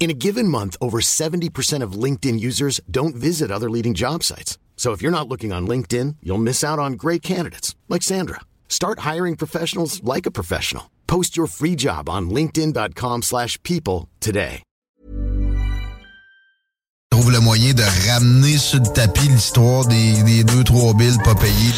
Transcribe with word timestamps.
In 0.00 0.08
a 0.08 0.14
given 0.14 0.48
month, 0.48 0.78
over 0.80 1.00
70% 1.02 1.82
of 1.82 1.92
LinkedIn 1.92 2.40
users 2.40 2.80
don't 2.90 3.14
visit 3.14 3.50
other 3.50 3.68
leading 3.68 3.92
job 3.92 4.22
sites. 4.22 4.56
So 4.74 4.92
if 4.92 5.02
you're 5.02 5.12
not 5.12 5.28
looking 5.28 5.52
on 5.52 5.68
LinkedIn, 5.68 6.16
you'll 6.22 6.38
miss 6.38 6.64
out 6.64 6.78
on 6.78 6.94
great 6.94 7.20
candidates 7.20 7.76
like 7.90 8.02
Sandra. 8.02 8.40
Start 8.66 9.00
hiring 9.00 9.36
professionals 9.36 10.02
like 10.02 10.24
a 10.24 10.30
professional. 10.30 10.90
Post 11.06 11.36
your 11.36 11.46
free 11.46 11.76
job 11.76 12.08
on 12.08 12.30
linkedin.com/people 12.30 14.08
today. 14.20 14.62
trouve 17.20 17.32
le 17.32 17.40
moyen 17.40 17.74
de 17.74 17.82
ramener 18.08 18.56
sur 18.56 18.80
le 18.80 18.86
tapis 18.86 19.28
l'histoire 19.28 19.84
des, 19.86 20.22
des 20.22 20.44
deux, 20.44 20.64
trois 20.64 20.94
billes 20.94 21.18
pas 21.22 21.34
payées. 21.34 21.74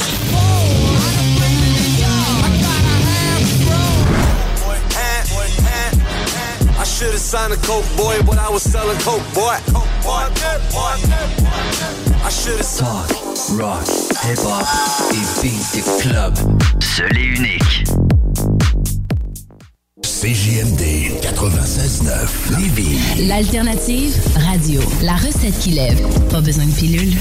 I 7.03 7.05
should 7.05 7.14
have 7.14 7.20
signed 7.20 7.53
a 7.53 7.56
coke 7.56 7.97
boy, 7.97 8.17
but 8.25 8.39
I 8.39 8.48
was 8.48 8.62
selling 8.62 8.97
coke 8.98 9.27
boy. 9.34 9.56
I 12.22 12.31
should 12.31 12.58
have 12.58 12.77
Talk, 12.78 13.11
rock, 13.58 13.84
hip-hop 14.22 14.64
et 15.11 15.42
beat 15.42 15.75
de 15.75 15.83
club. 16.00 16.39
Seul 16.80 17.19
et 17.19 17.25
unique. 17.25 17.84
CJMD 20.05 20.83
96.9 21.23 22.56
Lévis. 22.56 23.27
L'alternative 23.27 24.14
radio. 24.36 24.80
La 25.03 25.17
recette 25.17 25.58
qui 25.58 25.70
lève. 25.70 26.06
Pas 26.28 26.41
besoin 26.41 26.67
de 26.67 26.70
pilule. 26.70 27.14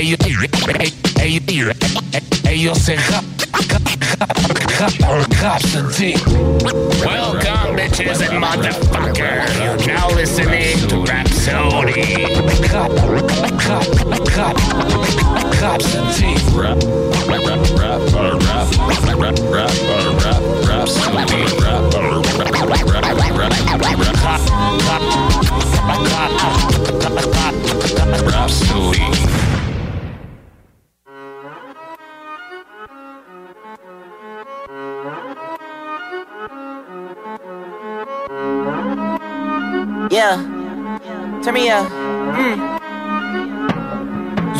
Hey, 0.00 0.16
hey, 0.22 0.32
hey, 1.18 1.38
hey, 1.38 1.40
hey, 2.42 2.56
yo, 2.56 2.72
c'est 2.72 2.96
rap, 3.10 3.22
rap, 3.52 3.82
rap, 4.80 5.20
rap. 5.42 5.60
Welcome, 7.04 7.76
bitches 7.76 8.22
and 8.22 8.42
motherfuckers. 8.42 9.52
You're 9.62 9.76
now 9.86 10.08
listening 10.08 10.78
to 10.88 11.04
Rhapsody. 11.04 12.24
Rap, 12.72 12.90
rap, 12.90 13.04
rap, 13.04 13.28
rap. 17.90 18.40
Rap, 18.40 19.20
rap, 19.20 19.36
rap, 19.50 19.52
rap, 19.52 19.68
rap, 19.68 19.68
rap, 19.68 19.68
rap, 19.68 19.70
rap, 19.70 20.16
rap. 20.64 20.88
Rap, 20.88 21.28
rap, 21.60 22.00
rap, 27.60 28.24
rhapsody. 28.24 29.19
Yeah. 40.20 41.40
Turn 41.42 41.54
me 41.54 41.70
up. 41.70 41.90
Mm. 42.36 42.80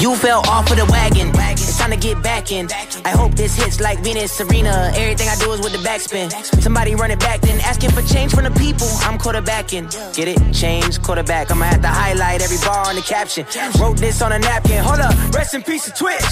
You 0.01 0.17
fell 0.17 0.41
off 0.49 0.71
of 0.71 0.79
the 0.79 0.87
wagon. 0.87 1.29
It's 1.53 1.77
time 1.77 1.91
to 1.91 1.99
get 1.99 2.23
back 2.23 2.51
in. 2.51 2.67
I 3.05 3.11
hope 3.11 3.33
this 3.35 3.57
hits 3.57 3.79
like 3.79 3.99
Venus, 3.99 4.33
Serena. 4.33 4.91
Everything 4.95 5.29
I 5.29 5.37
do 5.37 5.53
is 5.53 5.61
with 5.61 5.73
the 5.73 5.87
backspin. 5.87 6.33
Somebody 6.63 6.95
run 6.95 7.11
it 7.11 7.21
back, 7.21 7.43
then 7.43 7.61
asking 7.61 7.91
for 7.91 8.01
change 8.01 8.35
from 8.35 8.45
the 8.45 8.53
people. 8.53 8.89
I'm 9.03 9.19
quarterbacking. 9.19 9.93
Get 10.17 10.29
it? 10.29 10.55
Change 10.55 11.03
quarterback. 11.03 11.51
I'ma 11.51 11.67
have 11.67 11.83
to 11.83 11.89
highlight 11.89 12.41
every 12.41 12.57
bar 12.65 12.89
on 12.89 12.95
the 12.95 13.03
caption. 13.03 13.45
Wrote 13.79 13.99
this 13.99 14.23
on 14.23 14.33
a 14.33 14.39
napkin. 14.39 14.83
Hold 14.83 15.01
up. 15.01 15.15
Rest 15.35 15.53
in 15.53 15.63
peace 15.63 15.85
to 15.85 15.91
Twitch. 15.91 16.25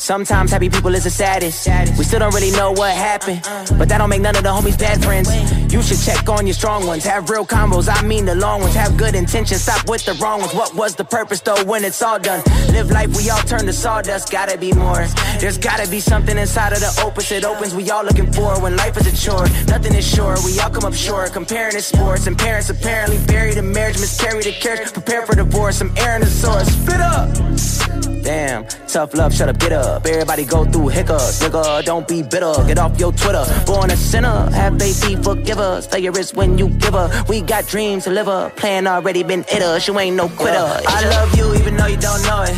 Sometimes 0.00 0.50
happy 0.50 0.70
people 0.70 0.94
is 0.94 1.04
the 1.04 1.10
saddest. 1.10 1.68
We 1.98 2.04
still 2.04 2.20
don't 2.20 2.34
really 2.34 2.50
know 2.52 2.72
what 2.72 2.90
happened, 2.94 3.42
but 3.78 3.86
that 3.90 3.98
don't 3.98 4.08
make 4.08 4.22
none 4.22 4.34
of 4.34 4.42
the 4.42 4.48
homies 4.48 4.78
bad 4.78 5.04
friends. 5.04 5.28
You 5.70 5.82
should 5.82 6.00
check 6.00 6.26
on 6.26 6.46
your 6.46 6.54
strong 6.54 6.86
ones. 6.86 7.04
Have 7.04 7.28
real 7.28 7.44
combos, 7.44 7.86
I 7.86 8.00
mean 8.00 8.24
the 8.24 8.34
long 8.34 8.62
ones. 8.62 8.74
Have 8.74 8.96
good 8.96 9.14
intentions, 9.14 9.60
stop 9.60 9.86
with 9.90 10.06
the 10.06 10.14
wrong 10.14 10.40
ones. 10.40 10.54
What 10.54 10.74
was 10.74 10.96
the 10.96 11.04
purpose 11.04 11.40
though 11.40 11.62
when 11.64 11.84
it's 11.84 12.00
all 12.00 12.18
done? 12.18 12.42
Live 12.72 12.90
life, 12.90 13.14
we 13.14 13.28
all 13.28 13.42
turn 13.42 13.66
to 13.66 13.74
sawdust. 13.74 14.32
Gotta 14.32 14.56
be 14.56 14.72
more. 14.72 15.06
There's 15.38 15.58
gotta 15.58 15.88
be 15.90 16.00
something 16.00 16.38
inside 16.38 16.72
of 16.72 16.80
the 16.80 17.02
opus. 17.04 17.30
It 17.30 17.44
opens, 17.44 17.74
we 17.74 17.90
all 17.90 18.02
looking 18.02 18.32
for 18.32 18.58
when 18.62 18.76
life 18.76 18.96
is 18.96 19.06
a 19.06 19.14
chore. 19.14 19.46
Nothing 19.66 19.94
is 19.94 20.08
sure, 20.08 20.34
we 20.46 20.58
all 20.60 20.70
come 20.70 20.84
up 20.84 20.94
short. 20.94 21.34
Comparing 21.34 21.72
to 21.72 21.82
sports, 21.82 22.26
and 22.26 22.38
parents 22.38 22.70
apparently 22.70 23.18
buried 23.26 23.58
in 23.58 23.70
marriage, 23.70 24.00
miscarried 24.00 24.46
a 24.46 24.52
carriage, 24.52 24.94
prepare 24.94 25.26
for 25.26 25.34
divorce. 25.34 25.82
I'm 25.82 25.94
airing 25.98 26.22
the 26.22 26.30
source. 26.30 26.68
Spit 26.68 27.00
up! 27.00 28.19
Damn, 28.22 28.66
tough 28.86 29.14
love, 29.14 29.32
shut 29.34 29.48
up, 29.48 29.58
get 29.58 29.72
up. 29.72 30.04
Everybody 30.04 30.44
go 30.44 30.64
through 30.64 30.88
hiccups, 30.88 31.40
nigga. 31.42 31.82
Don't 31.84 32.06
be 32.06 32.22
bitter. 32.22 32.52
Get 32.66 32.78
off 32.78 32.98
your 33.00 33.12
Twitter. 33.12 33.44
Born 33.64 33.90
a 33.90 33.96
sinner, 33.96 34.50
have 34.50 34.78
faith, 34.78 35.02
be 35.06 35.16
forgiver. 35.16 35.80
Stay 35.80 36.00
your 36.00 36.12
wrist 36.12 36.36
when 36.36 36.58
you 36.58 36.68
give 36.68 36.92
her. 36.94 37.08
We 37.28 37.40
got 37.40 37.66
dreams 37.66 38.04
to 38.04 38.10
live 38.10 38.26
her. 38.26 38.50
Plan 38.50 38.86
already 38.86 39.22
been 39.22 39.44
us. 39.50 39.88
You 39.88 39.98
ain't 39.98 40.16
no 40.16 40.28
quitter. 40.28 40.58
I 40.86 41.08
love 41.08 41.34
you 41.36 41.54
even 41.54 41.76
though 41.76 41.86
you 41.86 41.96
don't 41.96 42.22
know 42.22 42.42
it. 42.42 42.54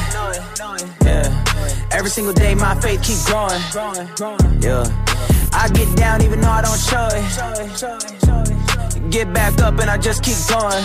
Yeah. 1.05 1.45
Every 1.93 2.11
single 2.11 2.33
day 2.33 2.55
my 2.55 2.75
faith 2.81 3.03
keep 3.03 3.19
growing. 3.27 3.61
Yeah. 4.61 4.85
I 5.53 5.69
get 5.73 5.97
down 5.97 6.23
even 6.23 6.41
though 6.41 6.49
I 6.49 6.63
don't 6.63 6.81
show 6.81 7.09
it. 7.13 9.11
Get 9.11 9.33
back 9.33 9.61
up 9.61 9.79
and 9.79 9.91
I 9.91 9.99
just 9.99 10.25
keep 10.25 10.39
going. 10.49 10.83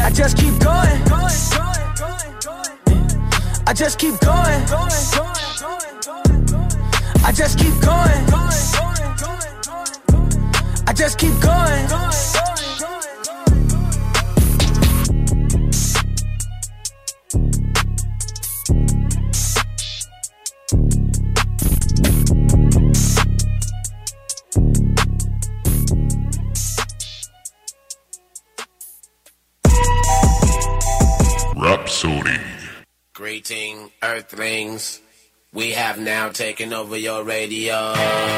I 0.00 0.10
just 0.10 0.36
keep 0.38 0.58
going. 0.60 1.73
I 3.66 3.72
just 3.72 3.98
keep 3.98 4.18
going. 4.20 4.62
I 7.24 7.32
just 7.34 7.58
keep 7.58 7.80
going. 7.80 8.24
I 10.86 10.92
just 10.94 11.18
keep 11.18 11.40
going. 11.40 12.53
Earthlings. 34.14 35.00
We 35.52 35.72
have 35.72 35.98
now 35.98 36.28
taken 36.28 36.72
over 36.72 36.96
your 36.96 37.24
radio. 37.24 37.74
High, 37.74 38.30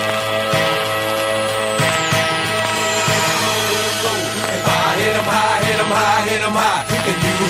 high, 5.28 5.61
high. 5.61 6.17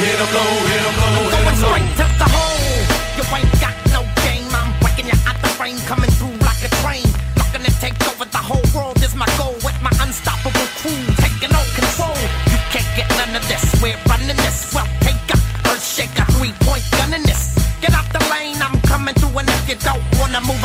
You 0.02 0.26
low, 0.34 0.52
low, 0.74 1.54
straight 1.54 1.90
to 2.00 2.06
the 2.18 2.26
hole. 2.34 2.82
You 3.14 3.22
ain't 3.30 3.54
got 3.62 3.76
no 3.94 4.02
game. 4.26 4.50
I'm 4.50 4.74
breaking 4.80 5.06
you 5.06 5.18
out 5.28 5.38
the 5.40 5.50
frame, 5.54 5.78
coming 5.86 6.10
through 6.18 6.36
like 6.42 6.62
a 6.66 6.70
train. 6.82 7.06
Looking 7.38 7.62
to 7.62 7.72
take 7.78 7.94
over 8.10 8.24
the 8.24 8.42
whole 8.42 8.66
world 8.74 8.98
is 9.04 9.14
my 9.14 9.30
goal. 9.38 9.54
With 9.62 9.78
my 9.86 9.94
unstoppable 10.02 10.66
crew 10.82 11.25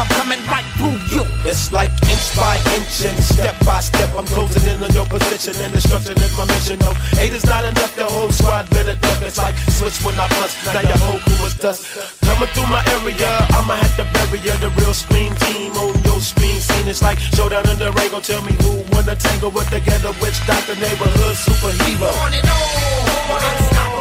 I'm 0.01 0.09
coming 0.17 0.41
right 0.49 0.65
through 0.81 0.97
you. 1.13 1.21
It's 1.45 1.71
like 1.71 1.93
inch 2.09 2.27
by 2.33 2.57
inch 2.73 3.05
and 3.05 3.21
step 3.21 3.53
by 3.61 3.81
step. 3.85 4.09
I'm 4.17 4.25
closing 4.25 4.65
in 4.65 4.81
on 4.81 4.89
your 4.97 5.05
position 5.05 5.53
and 5.61 5.71
destruction 5.71 6.17
is 6.17 6.33
my 6.33 6.45
mission. 6.49 6.79
No, 6.81 6.89
eight 7.21 7.33
is 7.37 7.45
not 7.45 7.61
enough. 7.65 7.93
The 7.95 8.05
whole 8.05 8.31
squad 8.33 8.67
better 8.71 8.97
duck. 8.97 9.21
It's 9.21 9.37
like 9.37 9.53
switch 9.77 10.01
when 10.01 10.17
I 10.17 10.25
bust. 10.41 10.57
Now 10.65 10.81
your 10.81 10.97
whole 11.05 11.21
crew 11.21 11.45
is 11.45 11.53
dust. 11.53 11.85
Coming 12.25 12.49
through 12.49 12.69
my 12.73 12.81
area, 12.97 13.29
I'ma 13.53 13.77
have 13.77 13.95
to 14.01 14.05
bury 14.09 14.41
area, 14.41 14.57
the 14.57 14.73
real 14.81 14.93
scream 14.93 15.35
team 15.45 15.71
on 15.77 15.93
your 16.01 16.19
screen 16.19 16.57
scene. 16.57 16.87
It's 16.87 17.03
like 17.03 17.19
showdown 17.19 17.69
in 17.69 17.77
the 17.77 17.91
Rango. 17.93 18.21
Tell 18.21 18.41
me 18.41 18.57
who 18.65 18.81
wanna 18.89 19.15
tangle 19.15 19.51
with 19.51 19.69
the 19.69 19.81
ghetto 19.85 20.17
witch 20.17 20.41
doctor, 20.49 20.73
neighborhood 20.81 21.37
superhero. 21.45 22.09
On 22.25 22.33
and 22.33 22.49
on, 22.49 23.37
unstoppable, 23.37 24.00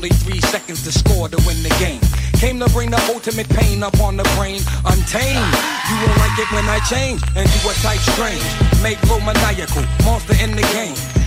only 0.00 0.08
three 0.24 0.40
seconds 0.40 0.82
to 0.82 0.90
score 0.90 1.28
to 1.28 1.36
win 1.46 1.62
the 1.62 1.68
game. 1.78 2.00
Came 2.40 2.58
to 2.58 2.70
bring 2.70 2.90
the 2.90 2.96
ultimate 3.12 3.46
pain 3.50 3.82
up 3.82 4.00
on 4.00 4.16
the 4.16 4.24
brain, 4.38 4.62
untamed. 4.86 5.52
You 5.92 5.96
won't 6.00 6.16
like 6.16 6.38
it 6.38 6.50
when 6.52 6.64
I 6.64 6.80
change 6.88 7.20
and 7.36 7.44
do 7.44 7.68
a 7.68 7.74
type 7.84 8.00
strange. 8.16 8.40
Make 8.82 8.96
low 9.10 9.20
maniacal, 9.20 9.84
monster 10.06 10.42
in 10.42 10.52
the 10.56 10.64
game. 10.72 11.19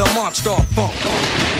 Dr. 0.00 0.14
Monster 0.14 0.56
Funk? 0.72 0.96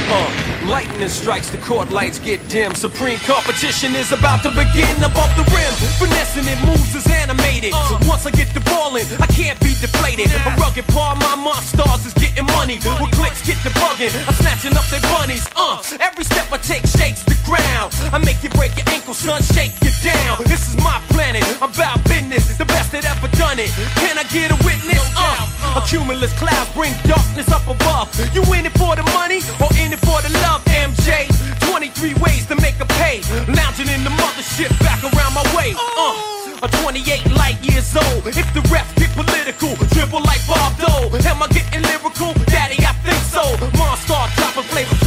Uh, 0.09 0.67
lightning 0.67 1.09
strikes, 1.11 1.51
the 1.51 1.59
court 1.59 1.91
lights 1.91 2.19
get 2.19 2.41
dim. 2.49 2.75
Supreme 2.75 3.19
competition 3.29 3.95
is 3.95 4.13
about 4.13 4.43
to 4.43 4.49
begin 4.51 4.97
above 5.05 5.29
the 5.37 5.45
rim. 5.53 5.73
Finessing 6.01 6.49
it 6.49 6.57
moves 6.65 6.95
is 6.95 7.07
animated. 7.07 7.75
So 7.75 7.99
once 8.09 8.25
I 8.25 8.31
get 8.31 8.49
the 8.55 8.61
ball 8.61 8.97
in, 8.97 9.05
I 9.21 9.27
can't 9.27 9.61
be 9.61 9.77
deflated. 9.77 10.33
A 10.33 10.57
rugged 10.57 10.87
paw, 10.89 11.15
my 11.21 11.37
monsters 11.37 12.07
is 12.07 12.15
getting 12.15 12.47
money. 12.57 12.81
With 12.97 13.13
clicks 13.13 13.45
get 13.45 13.61
the 13.63 13.77
bugging, 13.77 14.17
I'm 14.27 14.33
snatching 14.41 14.73
up 14.73 14.89
their 14.89 15.05
bunnies. 15.13 15.47
Uh, 15.55 15.83
every 16.01 16.25
step 16.25 16.51
I 16.51 16.57
take 16.65 16.87
shakes 16.87 17.23
the 17.25 17.37
ground. 17.45 17.93
I 18.09 18.19
make 18.25 18.43
you 18.43 18.49
break 18.57 18.73
your 18.75 18.89
ankle, 18.89 19.13
son, 19.13 19.43
shake 19.43 19.77
you 19.85 19.93
down. 20.01 20.41
This 20.49 20.65
is 20.67 20.77
my 20.81 20.97
planet, 21.13 21.45
I'm 21.61 21.69
about 21.69 22.03
business. 22.09 22.57
The 22.57 22.65
best 22.65 22.91
that 22.93 23.05
ever 23.05 23.29
done 23.37 23.59
it. 23.59 23.69
Can 24.01 24.17
I 24.17 24.25
get 24.33 24.51
a 24.51 24.57
witness? 24.65 25.05
Uh, 25.13 25.77
a 25.77 25.83
cumulus 25.87 26.33
cloud 26.39 26.67
bring 26.75 26.93
darkness 27.05 27.49
up 27.53 27.63
above. 27.69 28.09
You 28.33 28.43
in 28.55 28.67
it 28.67 28.77
for 28.79 28.95
the 28.95 29.03
money 29.11 29.43
or 29.59 29.71
in 29.75 29.93
it 29.93 29.99
for 30.07 30.23
the 30.23 30.31
love, 30.47 30.63
MJ? 30.71 31.27
23 31.67 32.15
ways 32.23 32.47
to 32.47 32.55
make 32.57 32.79
a 32.79 32.87
pay. 33.01 33.21
Lounging 33.51 33.89
in 33.89 34.05
the 34.05 34.11
mothership 34.11 34.71
back 34.81 35.03
around 35.03 35.35
my 35.35 35.43
way. 35.57 35.75
Uh, 35.99 36.63
a 36.63 36.69
28 36.83 37.33
light 37.35 37.59
years 37.63 37.97
old. 37.97 38.27
If 38.27 38.47
the 38.55 38.61
refs 38.71 38.95
get 38.97 39.11
political, 39.19 39.75
dribble 39.91 40.23
like 40.23 40.41
Bob 40.47 40.79
Dole. 40.79 41.11
Am 41.27 41.43
I 41.43 41.49
getting 41.49 41.83
lyrical? 41.83 42.33
Daddy, 42.47 42.79
I 42.87 42.93
think 43.03 43.23
so. 43.35 43.43
Monster 43.77 44.23
dropping 44.37 44.69
flavor 44.71 45.00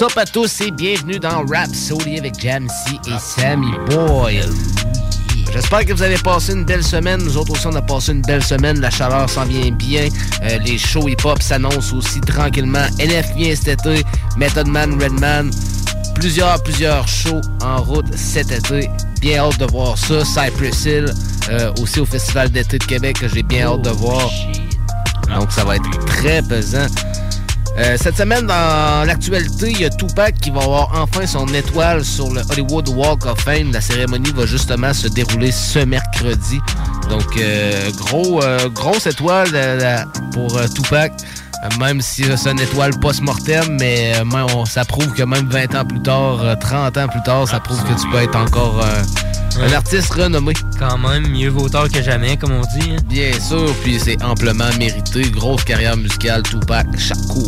What's 0.00 0.12
up 0.12 0.18
à 0.22 0.26
tous 0.26 0.60
et 0.60 0.70
bienvenue 0.70 1.18
dans 1.18 1.44
Rap 1.46 1.74
Soli 1.74 2.20
avec 2.20 2.38
Jamsey 2.38 3.00
et 3.08 3.18
Sammy 3.18 3.72
Boy. 3.90 4.40
J'espère 5.52 5.84
que 5.84 5.92
vous 5.92 6.02
avez 6.04 6.18
passé 6.18 6.52
une 6.52 6.64
belle 6.64 6.84
semaine. 6.84 7.20
Nous 7.24 7.36
autres 7.36 7.50
aussi, 7.50 7.66
on 7.66 7.74
a 7.74 7.82
passé 7.82 8.12
une 8.12 8.22
belle 8.22 8.44
semaine. 8.44 8.78
La 8.78 8.90
chaleur 8.90 9.28
s'en 9.28 9.44
vient 9.44 9.72
bien. 9.72 10.08
Euh, 10.44 10.58
les 10.58 10.78
shows 10.78 11.08
hip-hop 11.08 11.42
s'annoncent 11.42 11.96
aussi 11.96 12.20
tranquillement. 12.20 12.86
NF 13.00 13.34
vient 13.34 13.52
cet 13.56 13.84
été. 13.84 14.04
Method 14.36 14.68
Man, 14.68 15.02
Redman. 15.02 15.50
Plusieurs, 16.14 16.62
plusieurs 16.62 17.08
shows 17.08 17.40
en 17.60 17.82
route 17.82 18.14
cet 18.14 18.52
été. 18.52 18.88
Bien 19.20 19.40
hâte 19.40 19.58
de 19.58 19.66
voir 19.66 19.98
ça. 19.98 20.24
Cypress 20.24 20.84
Hill, 20.84 21.12
euh, 21.50 21.72
aussi 21.82 21.98
au 21.98 22.06
Festival 22.06 22.50
d'été 22.50 22.78
de 22.78 22.84
Québec, 22.84 23.18
que 23.18 23.26
j'ai 23.26 23.42
bien 23.42 23.66
hâte 23.66 23.82
de 23.82 23.90
voir. 23.90 24.30
Donc, 25.34 25.50
ça 25.50 25.64
va 25.64 25.74
être 25.74 25.90
très 26.06 26.40
pesant. 26.40 26.86
Euh, 27.78 27.96
cette 27.96 28.16
semaine, 28.16 28.46
dans 28.46 29.06
l'actualité, 29.06 29.70
il 29.70 29.80
y 29.80 29.84
a 29.84 29.90
Tupac 29.90 30.34
qui 30.40 30.50
va 30.50 30.62
avoir 30.62 31.00
enfin 31.00 31.26
son 31.26 31.46
étoile 31.48 32.04
sur 32.04 32.32
le 32.32 32.40
Hollywood 32.50 32.88
Walk 32.88 33.24
of 33.26 33.40
Fame. 33.40 33.70
La 33.72 33.80
cérémonie 33.80 34.32
va 34.34 34.46
justement 34.46 34.92
se 34.92 35.06
dérouler 35.06 35.52
ce 35.52 35.78
mercredi. 35.78 36.58
Donc, 37.08 37.36
euh, 37.38 37.90
gros, 37.92 38.42
euh, 38.42 38.68
grosse 38.68 39.06
étoile 39.06 40.06
pour 40.32 40.60
Tupac. 40.74 41.12
Même 41.78 42.00
si 42.00 42.24
c'est 42.36 42.50
une 42.50 42.60
étoile 42.60 42.98
post-mortem, 43.00 43.76
mais 43.80 44.12
ça 44.66 44.84
prouve 44.84 45.12
que 45.12 45.22
même 45.24 45.48
20 45.48 45.74
ans 45.74 45.84
plus 45.84 46.00
tard, 46.00 46.40
euh, 46.42 46.54
30 46.54 46.96
ans 46.96 47.08
plus 47.08 47.22
tard, 47.22 47.48
ça 47.48 47.58
prouve 47.58 47.82
que 47.82 48.00
tu 48.00 48.08
peux 48.10 48.22
être 48.22 48.36
encore 48.36 48.84
un 49.60 49.72
artiste 49.72 50.12
renommé. 50.14 50.52
Quand 50.78 50.98
même, 50.98 51.28
mieux 51.28 51.48
vaut 51.50 51.68
tard 51.68 51.88
que 51.88 52.02
jamais, 52.02 52.36
comme 52.36 52.52
on 52.52 52.60
dit. 52.78 52.90
hein. 52.92 52.96
Bien 53.06 53.32
sûr, 53.40 53.72
puis 53.82 53.98
c'est 53.98 54.22
amplement 54.22 54.68
mérité. 54.78 55.22
Grosse 55.30 55.64
carrière 55.64 55.96
musicale, 55.96 56.42
Tupac 56.42 56.86
Shakur. 56.98 57.46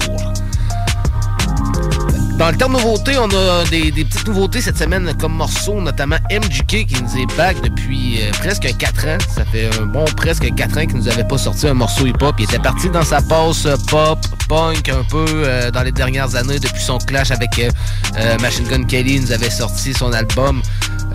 Dans 2.39 2.51
le 2.51 2.57
terme 2.57 2.73
nouveauté, 2.73 3.19
on 3.19 3.29
a 3.37 3.65
des, 3.69 3.91
des 3.91 4.03
petites 4.03 4.27
nouveautés 4.27 4.63
cette 4.63 4.79
semaine 4.79 5.13
comme 5.21 5.35
morceau, 5.35 5.79
notamment 5.79 6.17
MGK 6.31 6.87
qui 6.87 7.03
nous 7.03 7.19
est 7.19 7.37
back 7.37 7.61
depuis 7.63 8.23
euh, 8.23 8.31
presque 8.39 8.67
4 8.79 9.09
ans. 9.09 9.19
Ça 9.37 9.45
fait 9.45 9.69
un 9.79 9.85
bon 9.85 10.07
presque 10.17 10.55
4 10.55 10.79
ans 10.79 10.87
qu'il 10.87 10.97
nous 10.97 11.09
avait 11.09 11.25
pas 11.29 11.37
sorti 11.37 11.69
un 11.69 11.75
morceau 11.75 12.07
hip-hop. 12.07 12.35
Il 12.39 12.45
était 12.45 12.59
parti 12.59 12.89
dans 12.89 13.05
sa 13.05 13.21
passe 13.21 13.67
euh, 13.67 13.77
pop, 13.89 14.19
punk 14.49 14.89
un 14.89 15.05
peu 15.11 15.27
euh, 15.29 15.71
dans 15.71 15.83
les 15.83 15.93
dernières 15.93 16.35
années 16.35 16.59
depuis 16.59 16.83
son 16.83 16.97
clash 16.97 17.31
avec 17.31 17.51
euh, 17.59 18.39
Machine 18.41 18.65
Gun 18.67 18.85
Kelly. 18.85 19.17
Il 19.17 19.21
nous 19.21 19.33
avait 19.33 19.51
sorti 19.51 19.93
son 19.93 20.11
album 20.15 20.63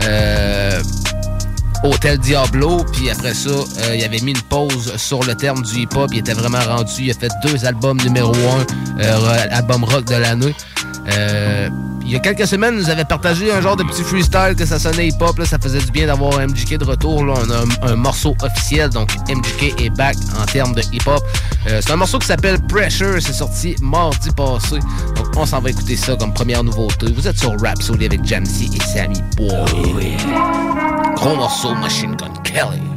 euh, 0.05 0.81
Hôtel 1.83 2.17
Diablo, 2.17 2.83
puis 2.93 3.09
après 3.09 3.33
ça, 3.33 3.49
euh, 3.49 3.95
il 3.95 4.03
avait 4.03 4.19
mis 4.21 4.31
une 4.31 4.41
pause 4.43 4.95
sur 4.97 5.23
le 5.23 5.35
terme 5.35 5.61
du 5.61 5.81
hip-hop. 5.81 6.09
Il 6.13 6.19
était 6.19 6.33
vraiment 6.33 6.59
rendu. 6.59 6.91
Il 6.99 7.11
a 7.11 7.13
fait 7.13 7.31
deux 7.43 7.65
albums 7.65 7.97
numéro 8.01 8.33
un, 8.33 9.01
euh, 9.01 9.47
album 9.51 9.83
rock 9.83 10.05
de 10.05 10.15
l'année. 10.15 10.55
Il 12.05 12.11
y 12.11 12.15
a 12.15 12.19
quelques 12.19 12.45
semaines, 12.45 12.75
nous 12.75 12.89
avait 12.89 13.03
partagé 13.03 13.51
un 13.51 13.61
genre 13.61 13.75
de 13.75 13.83
petit 13.83 14.03
freestyle 14.03 14.53
que 14.55 14.63
ça 14.63 14.77
sonnait 14.77 15.07
hip-hop. 15.07 15.41
Ça 15.43 15.57
faisait 15.57 15.79
du 15.79 15.91
bien 15.91 16.05
d'avoir 16.05 16.39
MJK 16.39 16.77
de 16.77 16.85
retour. 16.85 17.25
Là. 17.25 17.33
On 17.35 17.49
a 17.49 17.87
un, 17.87 17.93
un 17.93 17.95
morceau 17.95 18.35
officiel, 18.43 18.91
donc 18.91 19.09
MJK 19.27 19.81
est 19.81 19.89
back 19.89 20.15
en 20.39 20.45
termes 20.45 20.75
de 20.75 20.81
hip-hop. 20.93 21.23
Euh, 21.67 21.81
c'est 21.83 21.91
un 21.91 21.95
morceau 21.95 22.19
qui 22.19 22.27
s'appelle 22.27 22.61
Pressure. 22.67 23.15
C'est 23.19 23.33
sorti 23.33 23.75
mardi 23.81 24.29
passé. 24.31 24.77
Donc 25.15 25.27
on 25.35 25.47
s'en 25.47 25.59
va 25.61 25.71
écouter 25.71 25.95
ça 25.95 26.15
comme 26.15 26.33
première 26.33 26.63
nouveauté. 26.63 27.07
Vous 27.11 27.27
êtes 27.27 27.39
sur 27.39 27.59
Rhapsody 27.59 28.05
avec 28.05 28.23
Jamsey 28.23 28.65
et 28.65 28.83
Sammy 28.83 29.21
Boy. 29.35 30.15
Gros 31.15 31.35
morceau, 31.35 31.73
Machine 31.73 32.15
Gun 32.15 32.33
Kelly. 32.43 32.94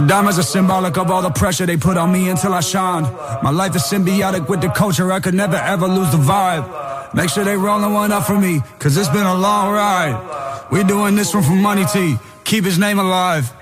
The 0.00 0.06
diamonds 0.06 0.38
are 0.38 0.42
symbolic 0.42 0.96
of 0.96 1.10
all 1.10 1.20
the 1.20 1.28
pressure 1.28 1.66
they 1.66 1.76
put 1.76 1.98
on 1.98 2.10
me 2.10 2.30
until 2.30 2.54
I 2.54 2.60
shine. 2.60 3.02
My 3.42 3.50
life 3.50 3.76
is 3.76 3.82
symbiotic 3.82 4.48
with 4.48 4.62
the 4.62 4.70
culture, 4.70 5.12
I 5.12 5.20
could 5.20 5.34
never 5.34 5.56
ever 5.56 5.86
lose 5.86 6.10
the 6.10 6.16
vibe. 6.16 7.14
Make 7.14 7.28
sure 7.28 7.44
they 7.44 7.54
rolling 7.54 7.92
one 7.92 8.10
up 8.10 8.24
for 8.24 8.40
me, 8.40 8.62
cause 8.78 8.96
it's 8.96 9.10
been 9.10 9.26
a 9.26 9.34
long 9.34 9.70
ride. 9.70 10.68
We 10.72 10.84
doing 10.84 11.16
this 11.16 11.34
one 11.34 11.42
for 11.42 11.52
Money 11.52 11.84
T, 11.84 12.16
keep 12.44 12.64
his 12.64 12.78
name 12.78 12.98
alive. 12.98 13.52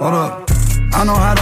Hold 0.00 0.14
up. 0.14 0.39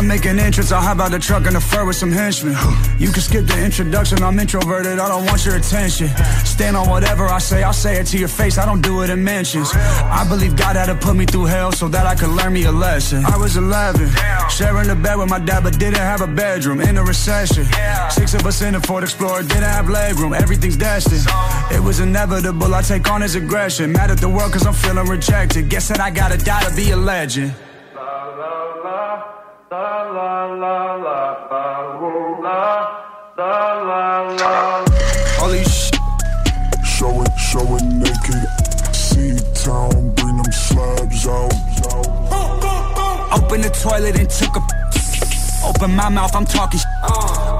Make 0.08 0.24
an 0.24 0.38
entrance. 0.38 0.72
I'll 0.72 0.80
hop 0.80 0.98
out 0.98 1.10
the 1.10 1.18
truck 1.18 1.46
in 1.46 1.52
the 1.52 1.60
fur 1.60 1.84
with 1.84 1.96
some 1.96 2.10
henchmen. 2.10 2.56
You 2.98 3.12
can 3.12 3.20
skip 3.20 3.46
the 3.46 3.62
introduction. 3.62 4.22
I'm 4.22 4.38
introverted. 4.38 4.98
I 4.98 5.08
don't 5.08 5.26
want 5.26 5.44
your 5.44 5.56
attention. 5.56 6.08
Stand 6.44 6.76
on 6.76 6.88
whatever 6.88 7.26
I 7.26 7.38
say. 7.38 7.62
I'll 7.62 7.74
say 7.74 8.00
it 8.00 8.06
to 8.08 8.18
your 8.18 8.28
face. 8.28 8.56
I 8.56 8.64
don't 8.64 8.80
do 8.80 9.02
it 9.02 9.10
in 9.10 9.22
mentions. 9.22 9.70
I 9.74 10.26
believe 10.26 10.56
God 10.56 10.76
had 10.76 10.86
to 10.86 10.94
put 10.94 11.14
me 11.14 11.26
through 11.26 11.44
hell 11.44 11.72
so 11.72 11.88
that 11.88 12.06
I 12.06 12.14
could 12.14 12.30
learn 12.30 12.54
me 12.54 12.64
a 12.64 12.72
lesson. 12.72 13.24
I 13.26 13.36
was 13.36 13.56
11, 13.56 14.08
sharing 14.48 14.88
a 14.88 14.96
bed 14.96 15.16
with 15.16 15.28
my 15.28 15.38
dad, 15.38 15.62
but 15.62 15.78
didn't 15.78 16.00
have 16.12 16.22
a 16.22 16.26
bedroom. 16.26 16.80
In 16.80 16.96
a 16.96 17.04
recession, 17.04 17.66
six 18.10 18.32
of 18.32 18.46
us 18.46 18.62
in 18.62 18.74
a 18.74 18.80
Ford 18.80 19.04
Explorer 19.04 19.42
didn't 19.42 19.64
have 19.76 19.86
legroom. 19.86 20.34
Everything's 20.34 20.78
destined. 20.78 21.26
It 21.70 21.82
was 21.82 22.00
inevitable. 22.00 22.74
I 22.74 22.80
take 22.80 23.10
on 23.10 23.20
his 23.20 23.34
aggression. 23.34 23.92
Mad 23.92 24.10
at 24.10 24.18
the 24.18 24.28
world 24.28 24.52
cause 24.52 24.66
I'm 24.66 24.72
feeling 24.72 25.06
rejected. 25.06 25.68
Guess 25.68 25.88
that 25.88 26.00
I 26.00 26.10
gotta 26.10 26.38
die 26.38 26.64
to 26.64 26.74
be 26.74 26.92
a 26.92 26.96
legend. 26.96 27.54
Holy 35.38 35.64
sh! 35.64 35.90
Show 36.84 37.22
it, 37.22 37.30
show 37.38 37.76
it 37.76 37.82
naked. 37.84 38.48
See 38.94 39.36
town, 39.54 40.10
bring 40.14 40.36
them 40.38 40.52
slabs 40.52 41.26
out. 41.26 41.52
Open 43.36 43.60
the 43.60 43.70
toilet 43.70 44.18
and 44.18 44.30
took 44.30 44.56
a. 44.56 44.60
Open 45.66 45.94
my 45.94 46.08
mouth, 46.08 46.34
I'm 46.34 46.46
talking. 46.46 46.80
sh- 46.80 46.86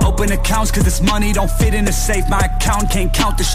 Open 0.04 0.32
accounts, 0.32 0.70
cause 0.70 0.84
this 0.84 1.02
money 1.02 1.32
don't 1.34 1.50
fit 1.50 1.74
in 1.74 1.84
the 1.84 1.92
safe. 1.92 2.26
My 2.30 2.40
account 2.40 2.90
can't 2.90 3.12
count 3.12 3.36
the 3.36 3.44
sh- 3.44 3.54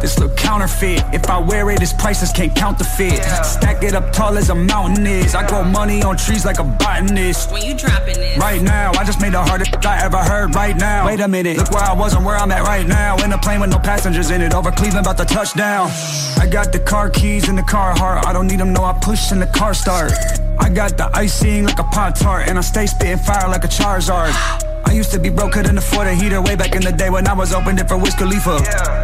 This 0.00 0.18
look 0.18 0.36
counterfeit. 0.36 1.02
If 1.12 1.28
I 1.28 1.38
wear 1.38 1.70
it, 1.70 1.82
it's 1.82 1.92
priceless, 1.92 2.32
can't 2.32 2.54
count 2.54 2.78
the 2.78 2.84
fit. 2.84 3.22
Stack 3.44 3.82
it 3.82 3.94
up 3.94 4.12
tall 4.12 4.38
as 4.38 4.48
a 4.48 4.54
mountain 4.54 5.06
is. 5.06 5.34
I 5.34 5.46
grow 5.46 5.62
money 5.62 6.02
on 6.02 6.16
trees 6.16 6.44
like 6.44 6.58
a 6.58 6.64
botanist. 6.64 7.52
When 7.52 7.62
you 7.62 7.74
dropping 7.74 8.14
this? 8.14 8.38
Right 8.38 8.62
now, 8.62 8.92
I 8.92 9.04
just 9.04 9.20
made 9.20 9.32
the 9.32 9.42
hardest 9.42 9.84
I 9.84 10.02
ever 10.02 10.16
heard 10.18 10.54
right 10.54 10.76
now. 10.76 11.06
Wait 11.06 11.20
a 11.20 11.28
minute, 11.28 11.58
look 11.58 11.70
where 11.70 11.84
I 11.84 11.92
was 11.92 12.14
and 12.14 12.24
where 12.24 12.36
I'm 12.36 12.50
at 12.50 12.62
right 12.62 12.86
now. 12.86 13.16
In 13.22 13.32
a 13.32 13.38
plane 13.38 13.60
with 13.60 13.70
no 13.70 13.78
passengers 13.78 14.30
in 14.30 14.40
it, 14.40 14.54
over 14.54 14.70
Cleveland, 14.70 15.06
about 15.06 15.18
to 15.18 15.24
touch 15.24 15.54
down. 15.54 15.90
I 16.38 16.48
got 16.50 16.72
the 16.72 16.80
car 16.80 17.10
keys 17.10 17.48
in 17.48 17.56
the 17.56 17.62
car 17.62 17.96
heart. 17.96 18.26
I 18.26 18.32
don't 18.32 18.46
need 18.46 18.60
them, 18.60 18.72
no, 18.72 18.84
I 18.84 18.98
push 19.00 19.32
and 19.32 19.42
the 19.42 19.46
car 19.46 19.74
start. 19.74 20.12
I 20.58 20.68
got 20.68 20.96
the 20.96 21.10
icing 21.14 21.64
like 21.64 21.78
a 21.78 21.84
Pop 21.84 22.14
Tart, 22.14 22.48
and 22.48 22.58
I 22.58 22.60
stay 22.60 22.86
spitting 22.86 23.18
fire 23.18 23.48
like 23.48 23.64
a 23.64 23.68
Charizard. 23.68 24.69
I 24.84 24.92
used 24.92 25.10
to 25.12 25.18
be 25.18 25.30
broke, 25.30 25.52
couldn't 25.52 25.78
afford 25.78 26.06
a 26.08 26.14
heater 26.14 26.40
way 26.42 26.56
back 26.56 26.74
in 26.74 26.82
the 26.82 26.92
day 26.92 27.10
when 27.10 27.26
I 27.26 27.32
was 27.32 27.52
opened 27.52 27.78
it 27.80 27.88
for 27.88 27.96
Wiz 27.96 28.14
Khalifa. 28.14 28.56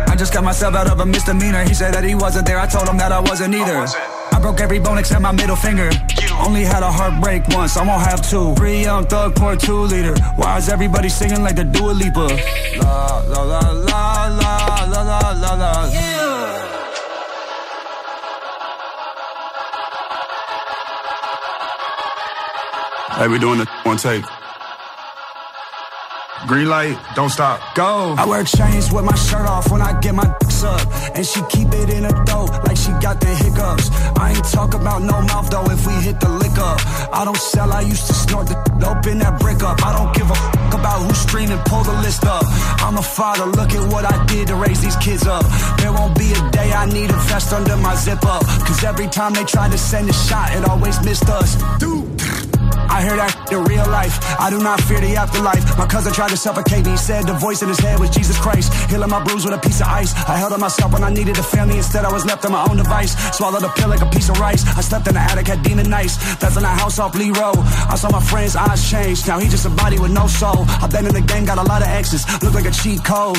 I 0.08 0.16
just 0.16 0.32
got 0.32 0.44
myself 0.44 0.74
out 0.74 0.90
of 0.90 1.00
a 1.00 1.06
misdemeanor. 1.06 1.62
He 1.64 1.74
said 1.74 1.94
that 1.94 2.04
he 2.04 2.14
wasn't 2.14 2.46
there. 2.46 2.58
I 2.58 2.66
told 2.66 2.88
him 2.88 2.98
that 2.98 3.12
I 3.12 3.20
wasn't 3.20 3.54
either. 3.54 3.86
I 4.32 4.40
broke 4.40 4.60
every 4.60 4.78
bone 4.78 4.98
except 4.98 5.22
my 5.22 5.32
middle 5.32 5.56
finger. 5.56 5.90
Only 6.38 6.64
had 6.64 6.82
a 6.82 6.90
heartbreak 6.90 7.48
once, 7.48 7.76
I 7.76 7.86
won't 7.86 8.02
have 8.02 8.20
two. 8.28 8.54
Three 8.56 8.82
young 8.82 9.06
thug, 9.06 9.36
pour 9.36 9.56
two 9.56 9.82
liter. 9.82 10.14
Why 10.36 10.58
is 10.58 10.68
everybody 10.68 11.08
singing 11.08 11.42
like 11.42 11.56
the 11.56 11.64
Dua 11.64 11.92
Lipa? 11.92 12.28
La 12.78 13.20
la 13.20 13.42
la 13.42 13.60
la 13.70 14.26
la 14.28 14.84
la 14.84 15.02
la 15.02 15.30
la 15.32 15.54
la. 15.54 15.72
Hey, 23.16 23.28
we 23.28 23.38
doing 23.38 23.58
the 23.58 23.66
one 23.84 23.96
take. 23.96 24.24
Green 26.46 26.68
light, 26.68 26.96
don't 27.16 27.28
stop. 27.28 27.74
Go. 27.74 28.14
I 28.16 28.24
wear 28.24 28.44
chains 28.44 28.92
with 28.92 29.04
my 29.04 29.16
shirt 29.16 29.46
off 29.46 29.72
when 29.72 29.82
I 29.82 29.98
get 29.98 30.14
my 30.14 30.32
dicks 30.38 30.62
up. 30.62 30.80
And 31.16 31.26
she 31.26 31.42
keep 31.50 31.68
it 31.74 31.90
in 31.90 32.04
her 32.04 32.24
throat 32.24 32.50
like 32.62 32.76
she 32.76 32.92
got 33.02 33.20
the 33.20 33.34
hiccups. 33.34 33.90
I 34.16 34.30
ain't 34.30 34.44
talk 34.44 34.74
about 34.74 35.02
no 35.02 35.20
mouth 35.22 35.50
though 35.50 35.66
if 35.66 35.84
we 35.84 35.94
hit 35.94 36.20
the 36.20 36.28
lick 36.28 36.56
up. 36.56 36.78
I 37.12 37.24
don't 37.24 37.36
sell, 37.36 37.72
I 37.72 37.80
used 37.80 38.06
to 38.06 38.14
snort 38.14 38.46
the 38.46 38.54
open 38.86 39.18
that 39.18 39.40
brick 39.40 39.64
up. 39.64 39.84
I 39.84 39.92
don't 39.98 40.14
give 40.14 40.30
a 40.30 40.34
fuck 40.34 40.74
about 40.74 41.02
who's 41.02 41.18
streaming, 41.18 41.58
pull 41.66 41.82
the 41.82 41.98
list 42.06 42.24
up. 42.24 42.44
I'm 42.78 42.96
a 42.96 43.02
father, 43.02 43.46
look 43.46 43.72
at 43.72 43.92
what 43.92 44.04
I 44.04 44.24
did 44.26 44.46
to 44.46 44.54
raise 44.54 44.80
these 44.80 44.96
kids 44.96 45.26
up. 45.26 45.44
There 45.78 45.92
won't 45.92 46.16
be 46.16 46.30
a 46.30 46.50
day 46.50 46.70
I 46.70 46.86
need 46.86 47.10
a 47.10 47.18
vest 47.26 47.52
under 47.52 47.76
my 47.76 47.96
zip 47.96 48.24
up. 48.24 48.46
Cause 48.66 48.84
every 48.84 49.08
time 49.08 49.34
they 49.34 49.44
try 49.44 49.68
to 49.68 49.78
send 49.78 50.08
a 50.08 50.12
shot, 50.12 50.54
it 50.54 50.64
always 50.68 51.04
missed 51.04 51.28
us. 51.28 51.56
Dude. 51.80 52.06
I 52.88 53.02
hear 53.02 53.16
that 53.16 53.32
in 53.52 53.64
real 53.64 53.86
life. 53.88 54.18
I 54.38 54.50
do 54.50 54.58
not 54.58 54.80
fear 54.82 55.00
the 55.00 55.16
afterlife. 55.16 55.62
My 55.78 55.86
cousin 55.86 56.12
tried 56.12 56.30
to 56.30 56.36
suffocate 56.36 56.84
me. 56.84 56.92
He 56.92 56.96
said 56.96 57.26
the 57.26 57.34
voice 57.34 57.62
in 57.62 57.68
his 57.68 57.78
head 57.78 57.98
was 57.98 58.10
Jesus 58.10 58.38
Christ. 58.38 58.72
Healing 58.90 59.10
my 59.10 59.22
bruise 59.22 59.44
with 59.44 59.54
a 59.54 59.58
piece 59.58 59.80
of 59.80 59.88
ice. 59.88 60.14
I 60.28 60.36
held 60.36 60.52
on 60.52 60.60
myself 60.60 60.92
when 60.92 61.04
I 61.04 61.10
needed 61.10 61.38
a 61.38 61.42
family. 61.42 61.76
Instead, 61.76 62.04
I 62.04 62.12
was 62.12 62.24
left 62.24 62.44
on 62.44 62.52
my 62.52 62.64
own 62.68 62.76
device. 62.76 63.12
Swallowed 63.36 63.62
a 63.62 63.68
pill 63.70 63.88
like 63.88 64.02
a 64.02 64.10
piece 64.10 64.28
of 64.28 64.38
rice. 64.38 64.64
I 64.76 64.80
slept 64.80 65.06
in 65.08 65.14
the 65.14 65.20
attic, 65.20 65.46
had 65.48 65.62
demon 65.62 65.90
nights. 65.90 66.16
That's 66.36 66.56
in 66.56 66.62
the 66.62 66.68
house 66.68 66.98
off 66.98 67.14
Lee 67.14 67.30
Road. 67.30 67.58
I 67.90 67.96
saw 67.96 68.10
my 68.10 68.20
friend's 68.20 68.56
eyes 68.56 68.88
change. 68.90 69.26
Now 69.26 69.38
he 69.38 69.48
just 69.48 69.66
a 69.66 69.70
body 69.70 69.98
with 69.98 70.12
no 70.12 70.26
soul. 70.26 70.64
I've 70.82 70.90
been 70.90 71.06
in 71.06 71.14
the 71.14 71.20
game, 71.20 71.44
got 71.44 71.58
a 71.58 71.62
lot 71.62 71.82
of 71.82 71.88
exes. 71.88 72.24
Look 72.42 72.54
like 72.54 72.66
a 72.66 72.70
cheat 72.70 73.04
code. 73.04 73.38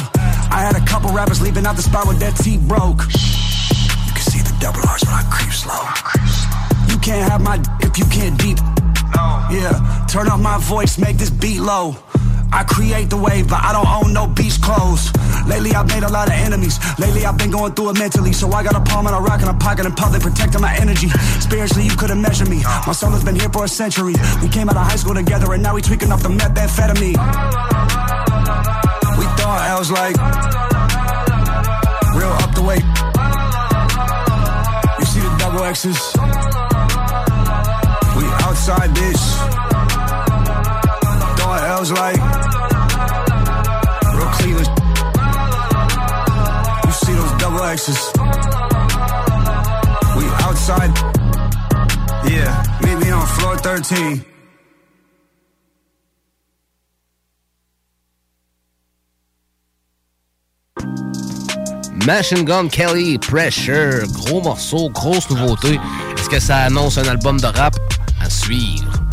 I 0.52 0.62
had 0.62 0.76
a 0.76 0.86
couple 0.86 1.12
rappers 1.12 1.42
leaving 1.42 1.66
out 1.66 1.76
the 1.76 1.82
spot 1.82 2.08
with 2.08 2.20
their 2.20 2.32
teeth 2.32 2.62
broke. 2.68 3.02
You 4.08 4.14
can 4.14 4.26
see 4.32 4.42
the 4.42 4.56
double 4.60 4.82
R's 4.88 5.04
when 5.06 5.16
I 5.16 5.24
creep 5.30 5.54
slow. 5.54 5.84
You 6.92 6.98
can't 7.00 7.30
have 7.32 7.42
my 7.42 7.62
if 7.82 7.98
you 7.98 8.06
can't 8.06 8.38
deep. 8.40 8.58
Yeah, 9.50 10.06
turn 10.10 10.28
up 10.28 10.40
my 10.40 10.58
voice, 10.60 10.98
make 10.98 11.18
this 11.18 11.30
beat 11.30 11.60
low. 11.60 11.96
I 12.52 12.64
create 12.64 13.10
the 13.10 13.18
wave, 13.18 13.50
but 13.50 13.60
I 13.62 13.74
don't 13.74 13.88
own 13.88 14.14
no 14.14 14.28
beach 14.28 14.62
clothes. 14.62 15.12
Lately, 15.48 15.72
I've 15.74 15.88
made 15.88 16.04
a 16.04 16.10
lot 16.10 16.28
of 16.28 16.34
enemies. 16.34 16.80
Lately, 16.98 17.26
I've 17.26 17.38
been 17.38 17.52
going 17.52 17.74
through 17.74 17.92
it 17.92 18.00
mentally. 18.00 18.32
So 18.34 18.52
I 18.52 18.64
got 18.64 18.76
a 18.76 18.82
palm 18.82 19.06
and 19.06 19.16
a 19.16 19.20
rock 19.20 19.42
in 19.42 19.48
a 19.48 19.54
pocket 19.54 19.86
in 19.86 19.92
public, 19.94 20.22
protecting 20.22 20.62
my 20.62 20.76
energy. 20.78 21.10
Spiritually, 21.40 21.86
you 21.86 21.96
couldn't 21.96 22.22
measure 22.22 22.46
me. 22.46 22.64
My 22.86 22.94
soul 22.94 23.12
has 23.12 23.24
been 23.24 23.36
here 23.36 23.50
for 23.50 23.66
a 23.66 23.68
century. 23.68 24.16
We 24.42 24.50
came 24.50 24.70
out 24.70 24.78
of 24.78 24.88
high 24.88 24.96
school 24.96 25.14
together, 25.14 25.54
and 25.54 25.62
now 25.62 25.76
we 25.76 25.82
tweaking 25.82 26.12
off 26.12 26.24
the 26.24 26.30
methamphetamine. 26.30 27.20
We 29.20 29.26
thought 29.36 29.62
I 29.62 29.76
was 29.78 29.92
like 29.92 30.16
real 32.16 32.32
up 32.32 32.56
the 32.56 32.64
way. 32.64 32.78
You 35.00 35.06
see 35.06 35.20
the 35.20 35.36
double 35.38 35.64
X's. 35.64 36.57
Outside 38.70 38.96
this. 38.96 39.38
Throwing 41.38 41.64
L's 41.64 41.92
like 41.94 42.20
real 44.14 44.28
Cleveland. 44.36 44.68
You 46.84 46.92
see 46.92 47.14
those 47.14 47.32
double 47.40 47.64
X's. 47.64 48.12
We 50.18 50.26
outside. 50.44 50.92
Yeah, 52.30 52.62
meet 52.82 53.06
me 53.06 53.10
on 53.10 53.26
floor 53.26 53.56
13. 53.56 54.26
Machine 62.06 62.44
Gun 62.44 62.68
Kelly, 62.68 63.18
Pressure, 63.18 64.04
gros 64.12 64.42
morceau, 64.42 64.90
grosse 64.90 65.30
nouveauté. 65.30 65.80
Est-ce 66.18 66.30
que 66.30 66.42
ça 66.42 66.58
annonce 66.58 66.98
un 66.98 67.08
album 67.08 67.40
de 67.40 67.48
rap? 67.48 67.74
Suivre? 68.30 69.04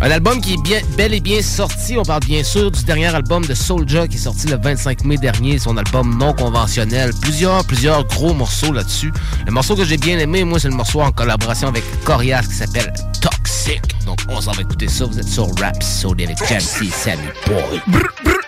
Un 0.00 0.10
album 0.12 0.40
qui 0.40 0.54
est 0.54 0.62
bien, 0.62 0.80
bel 0.96 1.12
et 1.12 1.20
bien 1.20 1.42
sorti. 1.42 1.96
On 1.98 2.04
parle 2.04 2.24
bien 2.24 2.44
sûr 2.44 2.70
du 2.70 2.84
dernier 2.84 3.12
album 3.12 3.44
de 3.44 3.54
Soulja 3.54 4.06
qui 4.06 4.16
est 4.16 4.20
sorti 4.20 4.46
le 4.46 4.56
25 4.56 5.04
mai 5.04 5.16
dernier, 5.16 5.58
son 5.58 5.76
album 5.76 6.16
non 6.16 6.32
conventionnel. 6.32 7.10
Plusieurs, 7.20 7.64
plusieurs 7.64 8.04
gros 8.04 8.32
morceaux 8.32 8.72
là-dessus. 8.72 9.12
Le 9.46 9.52
morceau 9.52 9.74
que 9.74 9.84
j'ai 9.84 9.96
bien 9.96 10.18
aimé, 10.18 10.44
moi, 10.44 10.60
c'est 10.60 10.68
le 10.68 10.76
morceau 10.76 11.00
en 11.00 11.10
collaboration 11.10 11.68
avec 11.68 11.82
Corias 12.04 12.42
qui 12.42 12.54
s'appelle 12.54 12.92
Toxic. 13.20 13.82
Donc, 14.06 14.18
on 14.28 14.40
s'en 14.40 14.52
va 14.52 14.62
écouter 14.62 14.86
ça. 14.86 15.04
Vous 15.04 15.18
êtes 15.18 15.28
sur 15.28 15.48
Rap 15.58 15.82
Soul 15.82 16.22
avec 16.22 16.38
Jamsey 16.48 16.90
Sammy 16.90 17.28
Boy. 17.46 17.80
Corey! 17.84 18.47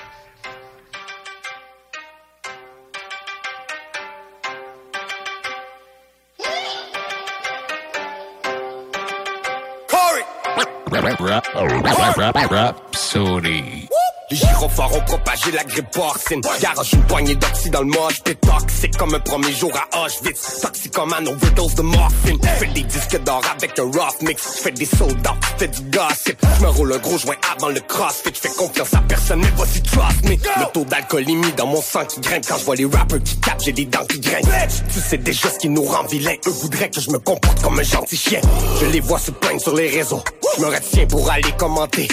Rhapsody. 12.51 13.89
Les 14.31 14.37
gyrophares 14.37 14.95
ont 14.95 15.01
propagé 15.01 15.51
la 15.51 15.65
grippe 15.65 15.91
porcine. 15.91 16.41
Garage 16.63 16.93
une 16.93 17.03
poignée 17.03 17.35
d'oxy 17.35 17.69
dans 17.69 17.83
le. 17.83 17.91
T'es 18.23 18.37
toxique 18.37 18.97
comme 18.97 19.13
un 19.13 19.19
premier 19.19 19.53
jour 19.53 19.73
à 19.75 20.05
Auschwitz. 20.05 20.61
Toxicomane 20.63 21.27
overdose 21.27 21.75
de 21.75 21.83
morphine. 21.83 22.39
Fais 22.61 22.67
des 22.67 22.83
disques 22.83 23.21
d'or 23.25 23.43
avec 23.53 23.77
un 23.81 23.83
rough 23.83 24.23
mix. 24.23 24.61
Fais 24.63 24.71
des 24.71 24.85
soldats, 24.85 25.35
fais 25.59 25.67
du 25.67 25.83
gossip. 25.83 26.41
Je 26.59 26.63
me 26.65 26.69
roule 26.69 26.93
un 26.93 26.99
gros 26.99 27.19
joint 27.19 27.35
avant 27.57 27.71
le 27.71 27.81
crossfit. 27.81 28.31
Je 28.33 28.39
fais 28.39 28.55
confiance 28.55 28.95
à 28.95 29.01
personne, 29.01 29.41
mais 29.41 29.53
voici 29.57 29.83
trust 29.83 30.23
me. 30.23 30.31
Le 30.31 30.73
taux 30.73 30.85
d'alcoolémie 30.85 31.53
dans 31.57 31.67
mon 31.67 31.83
sang 31.83 32.05
qui 32.05 32.21
grimpe 32.21 32.47
quand 32.47 32.59
je 32.59 32.65
vois 32.65 32.77
les 32.77 32.87
rappers 32.87 33.23
qui 33.25 33.37
capent. 33.41 33.63
J'ai 33.65 33.73
des 33.73 33.87
dents 33.87 34.07
qui 34.09 34.21
grincent. 34.21 34.85
Tu 34.95 35.01
sais 35.01 35.19
déjà 35.19 35.51
ce 35.51 35.59
qui 35.59 35.69
nous 35.69 35.83
rend 35.83 36.05
vilains. 36.05 36.37
Eux 36.47 36.51
voudraient 36.51 36.91
que 36.91 37.01
je 37.01 37.11
me 37.11 37.19
comporte 37.19 37.61
comme 37.63 37.81
un 37.81 37.83
gentil 37.83 38.17
chien. 38.17 38.41
Je 38.81 38.87
les 38.87 39.01
vois 39.01 39.19
se 39.19 39.33
plaindre 39.33 39.61
sur 39.61 39.75
les 39.75 39.89
réseaux. 39.89 40.23
Je 40.57 40.63
me 40.63 40.69
retiens 40.69 41.07
pour 41.07 41.29
aller 41.29 41.53
commenter. 41.59 42.07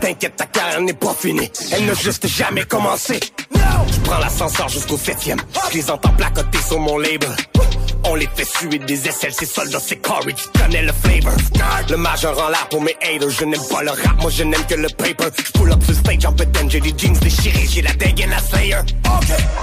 T'inquiète, 0.00 0.36
ta 0.36 0.46
carrière 0.46 0.80
n'est 0.80 0.94
pas 0.94 1.14
finie. 1.14 1.31
Elle 1.72 1.86
n'a 1.86 1.94
juste 1.94 2.26
jamais 2.26 2.64
commencé. 2.64 3.20
Je 3.54 4.00
prends 4.00 4.18
l'ascenseur 4.18 4.68
jusqu'au 4.68 4.96
septième. 4.96 5.38
Je 5.70 5.78
les 5.78 5.90
entends 5.90 6.12
placoter 6.12 6.58
sur 6.66 6.78
mon 6.78 6.98
label. 6.98 7.30
On 8.04 8.16
les 8.16 8.28
fait 8.34 8.44
suer 8.44 8.78
des 8.78 9.08
aisselles, 9.08 9.32
c'est 9.32 9.46
soldats, 9.46 9.78
c'est 9.80 9.96
Corey, 9.96 10.32
tu 10.32 10.60
connais 10.60 10.82
le 10.82 10.92
flavor. 10.92 11.32
Le 11.88 11.96
majeur 11.96 12.38
en 12.38 12.48
l'air 12.48 12.68
pour 12.68 12.82
mes 12.82 12.96
haters, 13.00 13.30
je 13.30 13.44
n'aime 13.44 13.62
pas 13.70 13.82
le 13.82 13.90
rap, 13.90 14.20
moi 14.20 14.30
je 14.30 14.42
n'aime 14.42 14.66
que 14.66 14.74
le 14.74 14.88
paper. 14.88 15.28
Je 15.36 15.52
pull 15.52 15.72
up 15.72 15.82
sur 15.84 15.94
stage 15.94 16.26
en 16.26 16.68
j'ai 16.68 16.80
des 16.80 16.94
jeans 16.96 17.16
déchirés, 17.18 17.66
j'ai 17.68 17.82
la 17.82 17.92
dégaine 17.92 18.32
à 18.32 18.40
Slayer. 18.40 18.80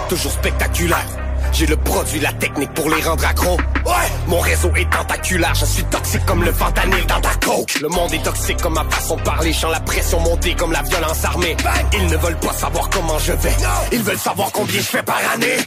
Toujours 0.07 0.31
spectaculaire. 0.31 1.28
J'ai 1.51 1.65
le 1.65 1.75
produit, 1.75 2.20
la 2.20 2.32
technique 2.34 2.74
pour 2.74 2.89
les 2.89 3.01
rendre 3.01 3.25
accros. 3.25 3.58
Ouais, 3.86 3.94
mon 4.27 4.39
réseau 4.39 4.72
est 4.75 4.89
tentaculaire, 4.89 5.53
je 5.56 5.65
suis 5.65 5.84
toxique 5.86 6.25
comme 6.25 6.44
le 6.44 6.51
fentanyl 6.53 7.06
dans 7.08 7.20
ta 7.20 7.36
coke. 7.46 7.79
Le 7.82 7.89
monde 7.89 8.13
est 8.13 8.24
toxique 8.24 8.62
comme 8.62 8.75
ma 8.75 8.86
façon 8.86 9.15
de 9.18 9.22
parler, 9.22 9.53
sens 9.53 9.72
la 9.72 9.79
pression 9.79 10.20
monter 10.22 10.56
comme 10.56 10.72
la 10.72 10.82
violence 10.84 11.24
armée. 11.25 11.58
Ils 11.94 12.08
ne 12.08 12.18
veulent 12.18 12.39
pas 12.39 12.53
savoir 12.53 12.89
comment 12.89 13.20
je 13.20 13.34
vais, 13.34 13.56
ils 13.91 14.03
veulent 14.03 14.18
savoir 14.18 14.51
combien 14.51 14.79
je 14.79 14.86
fais 14.86 15.03
par 15.03 15.20
année. 15.34 15.58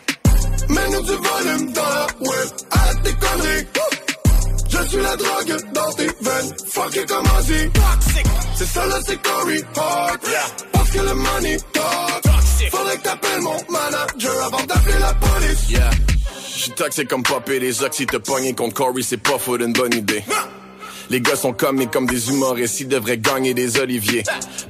Mets-nous 0.68 1.02
du 1.02 1.12
volume 1.12 1.72
dans 1.72 1.82
la 1.82 2.06
web, 2.20 2.48
arrête 2.70 3.02
tes 3.02 3.14
conneries. 3.14 3.66
Je 4.72 4.88
suis 4.88 5.02
la 5.02 5.16
drogue 5.16 5.72
dans 5.74 5.92
tes 5.92 6.06
veines, 6.06 6.54
fuck 6.66 6.96
it 6.96 7.06
comme 7.06 7.26
Ozzy. 7.38 7.70
C'est 8.54 8.64
ça 8.64 8.86
là, 8.86 8.98
c'est 9.06 9.20
Corey 9.22 9.62
Hart. 9.76 10.20
Parce 10.72 10.90
que 10.90 10.98
le 10.98 11.14
money 11.14 11.56
talk. 11.72 12.34
Faudrait 12.70 12.96
que 12.96 13.02
t'appelles 13.02 13.40
mon 13.42 13.56
manager 13.68 14.44
avant 14.44 14.64
d'appeler 14.64 14.98
la 14.98 15.12
police. 15.14 15.68
Yeah. 15.68 15.90
J'suis 16.56 16.70
toxique 16.70 17.08
comme 17.08 17.22
popper 17.22 17.58
des 17.60 17.82
oxy 17.82 18.06
te 18.06 18.16
pogner 18.16 18.54
contre 18.54 18.74
Corey, 18.74 19.02
c'est 19.02 19.16
pas 19.18 19.38
faute 19.38 19.60
une 19.60 19.72
bonne 19.74 19.92
idée. 19.94 20.24
Les 21.10 21.20
gars 21.20 21.36
sont 21.36 21.52
comme 21.52 21.72
comme 21.90 22.06
des 22.06 22.30
humoristes, 22.30 22.80
ils 22.80 22.88
devraient 22.88 23.18
gagner 23.18 23.54
des 23.54 23.78
oliviers. 23.78 24.22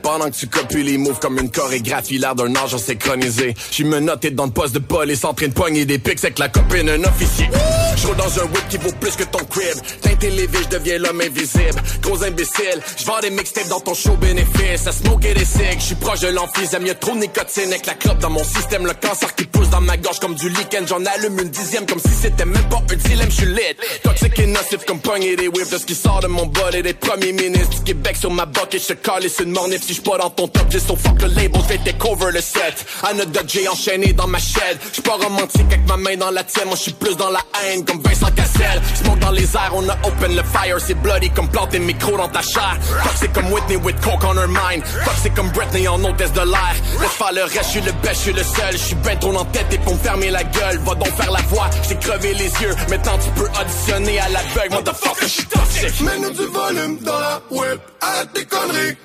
Pendant 0.03 0.31
que 0.31 0.37
tu 0.37 0.47
copies 0.47 0.83
les 0.83 0.99
moves 0.99 1.19
comme 1.19 1.39
une 1.39 1.51
chorégraphie, 1.51 2.19
l'air 2.19 2.35
d'un 2.35 2.55
âge 2.57 2.77
synchronisé. 2.77 3.55
J'suis 3.71 3.85
menotté 3.85 4.31
dans 4.31 4.47
le 4.47 4.53
poste 4.53 4.75
de 4.75 4.79
police 4.79 5.25
en 5.25 5.35
train 5.35 5.49
de 5.49 5.53
pogner 5.53 5.85
des 5.85 5.99
pics 5.99 6.19
avec 6.25 6.39
la 6.39 6.49
copine 6.49 6.87
d'un 6.87 7.05
officier. 7.05 7.49
J'roule 7.97 8.17
dans 8.17 8.41
un 8.41 8.45
whip 8.45 8.69
qui 8.69 8.79
vaut 8.79 8.93
plus 9.01 9.15
que 9.17 9.25
ton 9.25 9.45
crib. 9.45 9.77
Teinté 10.01 10.31
lévé, 10.31 10.59
j'deviens 10.71 10.99
l'homme 10.99 11.21
invisible. 11.21 11.83
Gros 12.01 12.23
imbécile, 12.25 12.81
j'vends 12.99 13.21
des 13.21 13.31
mixtapes 13.31 13.69
dans 13.69 13.81
ton 13.81 13.95
show 13.95 14.17
bénéfice. 14.17 14.87
À 14.87 14.93
smoker 14.93 15.35
des 15.35 15.45
cigs, 15.45 15.79
j'suis 15.79 15.95
proche 15.97 16.21
de 16.21 16.29
l'emphysème. 16.29 16.87
Y'a 16.87 16.95
trop 16.95 17.15
de 17.15 17.21
nicotine 17.21 17.69
avec 17.73 17.87
la 17.87 17.95
clope 17.95 18.19
dans 18.19 18.31
mon 18.31 18.43
système. 18.43 18.87
Le 18.87 18.95
cancer 18.95 19.35
qui 19.35 19.45
pousse 19.45 19.71
dans 19.71 19.81
ma 19.81 19.97
gorge 19.97 20.19
comme 20.19 20.35
du 20.35 20.49
lichen. 20.49 20.87
J'en 20.87 21.05
allume 21.05 21.39
une 21.39 21.51
dixième 21.51 21.87
comme 21.87 22.01
si 22.01 22.11
c'était 22.21 22.45
même 22.45 22.69
pas 22.69 22.83
un 22.91 22.97
dilemme. 22.97 23.31
J'suis 23.31 23.47
lit. 23.47 23.61
Toxique 24.03 24.39
et 24.39 24.47
nocif 24.47 24.85
comme 24.87 25.01
pogner 25.01 25.37
des 25.37 25.49
whips 25.49 25.71
de 25.71 25.79
ce 25.79 25.85
qui 25.85 25.95
sort 25.95 26.21
de 26.23 26.29
mon 26.29 26.47
bol 26.47 26.75
et 26.75 26.83
des 26.83 26.95
premiers 26.95 27.33
ministres 27.33 27.79
du 27.79 27.83
Québec 27.83 28.17
sur 28.17 28.31
ma 28.31 28.47
bucket. 28.47 28.81
Je 28.89 28.95
calais 28.95 29.29
sur 29.29 29.45
une 29.45 29.51
mornif 29.51 29.83
si 29.83 29.93
j'suis 29.93 30.03
pas 30.03 30.19
dans 30.19 30.31
ton 30.31 30.47
top. 30.47 30.67
J'ai 30.71 30.79
so 30.79 30.95
fuck 30.95 31.21
le 31.21 31.29
label, 31.29 31.61
fait 31.63 31.79
take 31.79 31.99
cover 31.99 32.31
le 32.33 32.41
set. 32.41 32.87
Anecdote, 33.03 33.47
j'ai 33.49 33.69
enchaîné 33.69 34.13
dans 34.13 34.29
ma 34.29 34.39
chaîne. 34.39 34.79
J'suis 34.93 35.03
pas 35.03 35.17
romantique 35.17 35.67
avec 35.67 35.87
ma 35.89 35.97
main 35.97 36.17
dans 36.17 36.31
la 36.31 36.45
tienne. 36.45 36.67
Moi 36.67 36.77
j'suis 36.77 36.93
plus 36.93 37.17
dans 37.17 37.31
la 37.31 37.41
haine 37.65 37.85
comme 37.85 38.01
Vincent 38.01 38.31
Cassel. 38.37 38.81
Smoke 39.03 39.19
dans 39.19 39.33
les 39.33 39.55
airs, 39.57 39.73
on 39.75 39.89
a 39.89 39.97
open 40.05 40.37
le 40.37 40.43
fire. 40.45 40.77
C'est 40.87 40.95
bloody 40.95 41.31
comme 41.31 41.49
planter 41.49 41.81
micro 41.81 42.17
dans 42.17 42.29
ta 42.29 42.43
chair. 42.43 42.79
Toxic 43.05 43.33
comme 43.33 43.53
Whitney 43.53 43.77
with 43.77 44.01
coke 44.01 44.23
on 44.25 44.37
her 44.37 44.47
mind. 44.47 44.85
Toxic 45.05 45.35
comme 45.35 45.51
Britney 45.51 45.89
en 45.89 46.03
hôtesse 46.05 46.33
de 46.33 46.41
l'air. 46.41 46.75
Laisse 47.01 47.11
faire 47.11 47.33
le 47.33 47.43
reste, 47.43 47.69
j'suis 47.69 47.81
le 47.81 47.93
best, 47.93 48.21
j'suis 48.21 48.33
le 48.33 48.45
seul. 48.45 48.77
J'suis 48.77 48.95
ben 48.97 49.19
trop 49.19 49.35
en 49.35 49.45
tête 49.47 49.67
et 49.73 49.79
pour 49.79 49.95
me 49.95 49.99
fermer 49.99 50.31
la 50.31 50.45
gueule. 50.45 50.79
Va 50.79 50.95
donc 50.95 51.13
faire 51.17 51.33
la 51.33 51.43
voix, 51.43 51.69
j'ai 51.89 51.97
crevé 51.97 52.35
les 52.35 52.51
yeux. 52.63 52.75
Maintenant 52.89 53.19
tu 53.19 53.31
peux 53.31 53.49
auditionner 53.61 54.21
à 54.21 54.29
l'aveugle. 54.29 54.75
Motherfucker, 54.75 55.27
j'suis 55.27 55.47
toxic. 55.47 56.12
Mets-nous 56.13 56.31
du 56.31 56.45
volume 56.45 56.99
dans 56.99 57.19
la 57.19 57.43
web, 57.51 57.79
arrête 58.03 58.33
tes 58.35 58.45
conneries. 58.45 58.97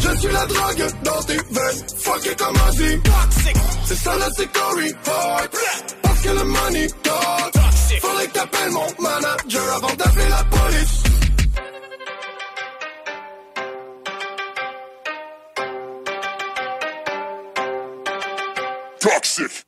Je 0.00 0.18
suis 0.18 0.32
la 0.32 0.44
drogue 0.44 0.92
dans 1.04 1.22
tes 1.22 1.36
veines, 1.36 1.86
fuck 1.96 2.26
it 2.26 2.36
comme 2.36 2.56
Ozzy. 2.68 3.00
C'est 3.86 3.94
ça 3.94 4.18
là, 4.18 4.28
c'est 4.36 4.52
Corey 4.52 4.94
Hart. 5.06 5.56
Parce 6.02 6.20
que 6.20 6.28
le 6.28 6.44
money 6.44 6.86
talk. 7.02 7.54
Faudrait 8.00 8.26
que 8.26 8.32
t'appelles 8.32 8.72
mon 8.72 8.86
manager 8.98 9.74
avant 9.74 9.94
d'appeler 9.94 10.28
la 10.28 10.44
police. 10.44 11.02
Toxic. 19.00 19.64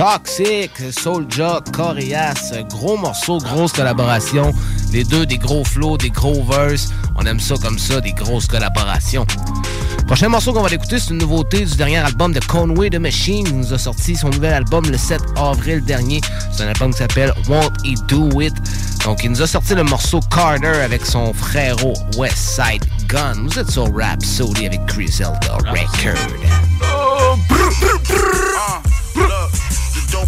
Toxic, 0.00 0.70
Soulja, 0.92 1.60
Corias, 1.74 2.54
gros 2.70 2.96
morceau, 2.96 3.36
grosse 3.36 3.72
collaboration. 3.72 4.50
Les 4.92 5.04
deux, 5.04 5.26
des 5.26 5.36
gros 5.36 5.62
flows, 5.62 5.98
des 5.98 6.08
gros 6.08 6.42
verses. 6.42 6.88
On 7.16 7.26
aime 7.26 7.38
ça 7.38 7.56
comme 7.62 7.78
ça, 7.78 8.00
des 8.00 8.12
grosses 8.12 8.46
collaborations. 8.46 9.26
Prochain 10.06 10.30
morceau 10.30 10.54
qu'on 10.54 10.62
va 10.62 10.70
écouter, 10.70 10.98
c'est 10.98 11.10
une 11.10 11.18
nouveauté 11.18 11.66
du 11.66 11.76
dernier 11.76 11.98
album 11.98 12.32
de 12.32 12.40
Conway 12.40 12.88
the 12.88 12.94
Machine. 12.94 13.46
Il 13.46 13.58
nous 13.58 13.74
a 13.74 13.78
sorti 13.78 14.16
son 14.16 14.30
nouvel 14.30 14.54
album 14.54 14.86
le 14.90 14.96
7 14.96 15.20
avril 15.36 15.84
dernier. 15.84 16.22
C'est 16.50 16.62
un 16.62 16.68
album 16.68 16.92
qui 16.92 16.98
s'appelle 17.00 17.34
Won't 17.46 17.74
He 17.84 17.94
Do 18.08 18.40
It? 18.40 18.54
Donc, 19.04 19.22
il 19.22 19.32
nous 19.32 19.42
a 19.42 19.46
sorti 19.46 19.74
le 19.74 19.84
morceau 19.84 20.20
Carter 20.34 20.80
avec 20.82 21.04
son 21.04 21.34
frérot 21.34 21.92
West 22.16 22.38
Side 22.38 22.86
Gun. 23.06 23.34
Vous 23.44 23.58
êtes 23.58 23.70
sur 23.70 23.94
Rap 23.94 24.24
Sody 24.24 24.64
avec 24.64 24.86
Chris 24.86 25.20
Elder 25.20 25.58
Record. 25.68 26.16
The 28.08 28.99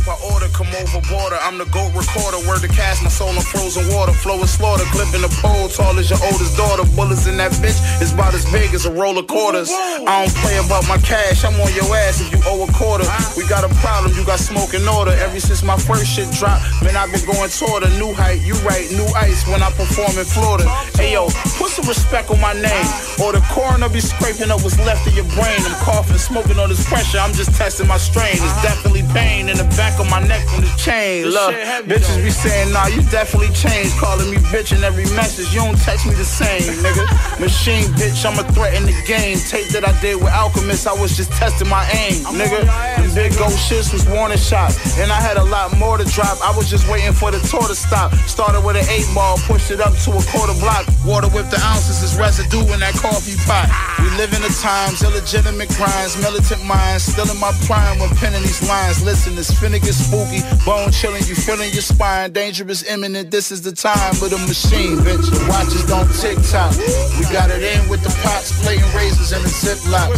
I 0.08 0.18
order 0.34 0.48
come 0.50 0.66
over 0.74 1.00
border. 1.06 1.38
I'm 1.42 1.58
the 1.58 1.66
goat 1.70 1.94
recorder. 1.94 2.42
Word 2.48 2.60
to 2.66 2.68
cast 2.68 3.02
my 3.02 3.08
soul 3.08 3.30
in 3.30 3.40
frozen 3.40 3.86
water. 3.94 4.12
Flow 4.12 4.40
and 4.40 4.48
slaughter. 4.48 4.84
Clipping 4.90 5.22
the 5.22 5.30
pole. 5.38 5.68
Tall 5.68 5.94
as 5.98 6.10
your 6.10 6.18
oldest 6.26 6.56
daughter. 6.56 6.82
Bullets 6.96 7.26
in 7.26 7.36
that 7.38 7.52
bitch 7.62 7.78
is 8.02 8.12
about 8.12 8.34
as 8.34 8.44
big 8.50 8.74
as 8.74 8.84
a 8.84 8.92
roll 8.92 9.16
of 9.18 9.26
quarters. 9.26 9.70
I 9.70 10.26
don't 10.26 10.34
play 10.42 10.58
about 10.58 10.88
my 10.88 10.98
cash. 10.98 11.44
I'm 11.44 11.54
on 11.54 11.70
your 11.74 11.86
ass 11.94 12.20
if 12.20 12.34
you 12.34 12.42
owe 12.50 12.66
a 12.66 12.70
quarter. 12.72 13.06
We 13.36 13.46
got 13.46 13.62
a 13.62 13.70
problem. 13.78 14.10
You 14.18 14.24
got 14.26 14.40
smoke 14.40 14.74
in 14.74 14.86
order. 14.88 15.12
Ever 15.12 15.38
since 15.38 15.62
my 15.62 15.76
first 15.78 16.10
shit 16.10 16.30
dropped, 16.34 16.66
man, 16.82 16.96
I've 16.96 17.12
been 17.14 17.22
going 17.22 17.50
toward 17.54 17.86
a 17.86 17.90
new 17.98 18.10
height. 18.12 18.42
You 18.42 18.58
right, 18.66 18.90
new 18.90 19.06
ice 19.14 19.46
when 19.46 19.62
I 19.62 19.70
perform 19.70 20.18
in 20.18 20.26
Florida. 20.26 20.66
Hey 20.98 21.14
yo, 21.14 21.30
put 21.62 21.70
some 21.70 21.86
respect 21.86 22.30
on 22.30 22.40
my 22.40 22.54
name. 22.54 22.86
Or 23.22 23.30
the 23.30 23.42
coroner 23.54 23.88
be 23.88 24.00
scraping 24.00 24.50
up 24.50 24.66
what's 24.66 24.78
left 24.82 25.06
of 25.06 25.14
your 25.14 25.28
brain. 25.38 25.62
I'm 25.62 25.78
coughing, 25.86 26.18
smoking 26.18 26.58
all 26.58 26.66
this 26.66 26.82
pressure. 26.88 27.18
I'm 27.18 27.32
just 27.32 27.54
testing 27.54 27.86
my 27.86 27.98
strain. 27.98 28.34
It's 28.34 28.62
definitely 28.66 29.06
pain 29.14 29.48
in 29.48 29.56
the 29.56 29.68
back 29.78 29.91
of 29.98 30.08
my 30.10 30.20
neck 30.26 30.46
from 30.48 30.62
the 30.62 30.72
chain. 30.76 31.26
Look, 31.26 31.54
bitches 31.88 32.22
be 32.22 32.30
saying, 32.30 32.72
nah, 32.72 32.86
you 32.86 33.02
definitely 33.10 33.52
changed. 33.54 33.96
Calling 33.98 34.30
me 34.30 34.38
bitch 34.52 34.76
in 34.76 34.84
every 34.84 35.04
message. 35.16 35.52
You 35.52 35.60
don't 35.60 35.78
text 35.78 36.06
me 36.06 36.14
the 36.14 36.24
same, 36.24 36.62
nigga. 36.84 37.04
Machine 37.40 37.84
bitch, 37.98 38.24
I'm 38.24 38.38
a 38.38 38.44
threat 38.52 38.74
in 38.74 38.86
the 38.86 38.96
game. 39.06 39.38
Tape 39.38 39.68
that 39.74 39.86
I 39.86 39.92
did 40.00 40.16
with 40.16 40.32
Alchemist, 40.32 40.86
I 40.86 40.94
was 40.94 41.16
just 41.16 41.32
testing 41.32 41.68
my 41.68 41.84
aim, 41.92 42.24
nigga. 42.32 42.64
Them 42.96 43.10
big 43.14 43.36
gold 43.36 43.52
shits 43.52 43.92
was 43.92 44.06
warning 44.08 44.38
shots. 44.38 44.98
And 44.98 45.10
I 45.10 45.20
had 45.20 45.36
a 45.36 45.44
lot 45.44 45.76
more 45.76 45.98
to 45.98 46.04
drop. 46.04 46.40
I 46.40 46.56
was 46.56 46.70
just 46.70 46.88
waiting 46.88 47.12
for 47.12 47.30
the 47.30 47.40
tour 47.50 47.66
to 47.66 47.74
stop. 47.74 48.14
Started 48.30 48.64
with 48.64 48.76
an 48.76 48.86
eight 48.88 49.08
ball, 49.14 49.36
pushed 49.44 49.70
it 49.70 49.80
up 49.80 49.92
to 50.06 50.10
a 50.14 50.22
quarter 50.30 50.56
block. 50.60 50.86
Water 51.04 51.28
with 51.28 51.50
the 51.50 51.58
ounces 51.60 52.02
is 52.02 52.16
residue 52.16 52.62
in 52.72 52.80
that 52.80 52.94
coffee 52.94 53.36
pot. 53.44 53.66
We 53.98 54.08
live 54.16 54.32
in 54.32 54.42
the 54.42 54.54
times, 54.62 55.02
illegitimate 55.02 55.68
crimes, 55.74 56.16
militant 56.22 56.64
minds. 56.64 57.04
Still 57.04 57.28
in 57.30 57.38
my 57.38 57.52
prime 57.66 57.98
when 57.98 58.10
penning 58.16 58.42
these 58.42 58.62
lines. 58.68 59.02
Listen, 59.02 59.36
it's 59.36 59.50
finna 59.50 59.81
get 59.82 59.94
spooky. 59.94 60.40
Bone 60.64 60.90
chilling, 60.90 61.22
you 61.26 61.34
feeling 61.34 61.70
your 61.72 61.82
spine. 61.82 62.32
Dangerous, 62.32 62.86
imminent, 62.88 63.30
this 63.30 63.50
is 63.50 63.62
the 63.62 63.72
time 63.72 64.14
of 64.22 64.30
the 64.30 64.38
machine, 64.46 64.98
bitch. 65.02 65.26
The 65.28 65.42
watches 65.50 65.84
don't 65.84 66.08
tick 66.16 66.38
tock. 66.48 66.72
We 67.18 67.26
got 67.34 67.50
it 67.50 67.62
in 67.62 67.88
with 67.90 68.02
the 68.02 68.14
pots, 68.22 68.54
plating 68.62 68.86
razors 68.94 69.32
in 69.32 69.42
the 69.42 69.50
ziploc. 69.50 70.14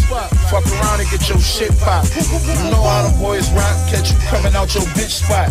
Fuck 0.53 0.66
around 0.79 1.00
and 1.00 1.11
get 1.11 1.29
your 1.29 1.40
shit 1.40 1.72
popped. 1.81 2.14
You 2.14 2.70
know 2.70 2.85
how 2.85 3.09
them 3.09 3.18
boys 3.20 3.50
rock, 3.53 3.77
catch 3.88 4.12
you 4.12 4.18
coming 4.29 4.55
out 4.55 4.74
your 4.74 4.85
bitch 4.94 5.24
spot. 5.24 5.50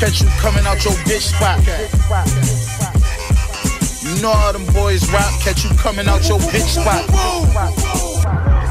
Catch 0.00 0.20
you 0.20 0.28
coming 0.40 0.66
out 0.66 0.84
your 0.84 0.94
bitch 1.06 1.32
spot. 1.32 1.60
You 4.04 4.20
know 4.20 4.32
how 4.32 4.52
them 4.52 4.66
boys 4.74 5.10
rock, 5.12 5.32
catch 5.40 5.64
you 5.64 5.70
coming 5.76 6.08
out 6.08 6.28
your 6.28 6.38
bitch 6.38 6.80
spot. 6.80 7.06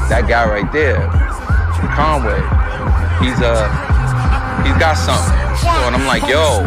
that 0.08 0.28
guy 0.28 0.48
right 0.48 0.70
there, 0.72 1.10
Conway, 1.88 2.40
he's 3.20 3.40
uh 3.40 3.68
he's 4.64 4.76
got 4.78 4.94
something. 4.94 5.38
So, 5.58 5.68
and 5.68 5.94
I'm 5.96 6.06
like, 6.06 6.22
yo, 6.22 6.62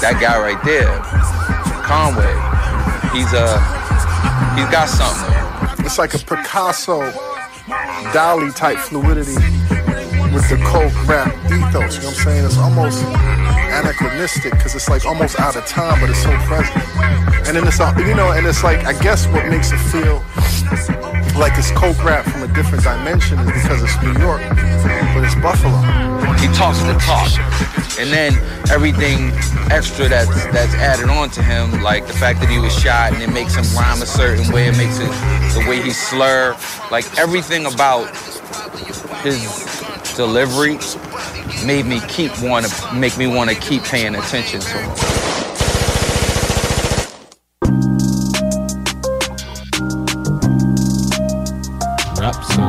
that 0.00 0.18
guy 0.20 0.38
right 0.38 0.62
there, 0.64 1.00
Conway, 1.84 2.34
he's 3.16 3.32
uh 3.34 3.58
he's 4.56 4.68
got 4.70 4.88
something. 4.88 5.84
It's 5.84 5.98
like 5.98 6.14
a 6.14 6.18
Picasso, 6.18 7.10
Dali 8.12 8.54
type 8.54 8.78
fluidity 8.78 9.34
with 10.34 10.48
the 10.48 10.56
coke 10.66 11.08
rap 11.08 11.32
ethos. 11.46 11.96
You 11.96 12.02
know 12.02 12.08
what 12.08 12.18
I'm 12.18 12.24
saying? 12.24 12.44
It's 12.44 12.58
almost 12.58 13.04
anachronistic 13.74 14.52
because 14.52 14.74
it's 14.74 14.88
like 14.88 15.04
almost 15.04 15.38
out 15.40 15.56
of 15.56 15.66
time, 15.66 16.00
but 16.00 16.10
it's 16.10 16.22
so 16.22 16.30
present. 16.46 16.84
And 17.46 17.56
then 17.56 17.66
it's 17.66 17.80
all, 17.80 17.92
you 18.00 18.14
know, 18.14 18.32
and 18.32 18.46
it's 18.46 18.62
like 18.62 18.84
I 18.84 18.92
guess 19.02 19.26
what 19.28 19.46
makes 19.48 19.72
it 19.72 19.78
feel 19.78 20.22
like 21.38 21.58
it's 21.58 21.70
coke 21.72 22.02
rap 22.04 22.24
from 22.24 22.42
a 22.42 22.52
different 22.54 22.84
dimension 22.84 23.38
is 23.40 23.62
because 23.62 23.82
it's 23.82 24.00
New 24.02 24.14
York, 24.22 24.40
but 25.14 25.24
it's 25.24 25.34
Buffalo. 25.36 25.76
He 26.38 26.46
talks 26.54 26.78
the 26.82 26.94
talk, 27.02 27.30
and 27.98 28.10
then 28.10 28.34
everything 28.70 29.32
extra 29.70 30.08
that's 30.08 30.46
that's 30.46 30.74
added 30.74 31.08
on 31.08 31.30
to 31.30 31.42
him, 31.42 31.82
like 31.82 32.06
the 32.06 32.12
fact 32.12 32.40
that 32.40 32.48
he 32.48 32.58
was 32.58 32.72
shot 32.72 33.12
and 33.12 33.22
it 33.22 33.32
makes 33.32 33.54
him 33.54 33.64
rhyme 33.76 34.00
a 34.02 34.06
certain 34.06 34.50
way, 34.52 34.68
it 34.68 34.76
makes 34.76 34.98
it 34.98 35.08
the 35.54 35.64
way 35.68 35.80
he 35.82 35.90
slur, 35.90 36.56
like 36.90 37.06
everything 37.18 37.66
about 37.66 38.08
his 39.22 39.83
delivery 40.16 40.78
made 41.66 41.86
me 41.86 42.00
keep 42.08 42.30
want 42.42 42.66
to 42.66 42.94
make 42.94 43.16
me 43.18 43.26
want 43.26 43.50
to 43.50 43.56
keep 43.56 43.82
paying 43.82 44.14
attention 44.14 44.60
to 44.60 44.78
him. 44.78 45.24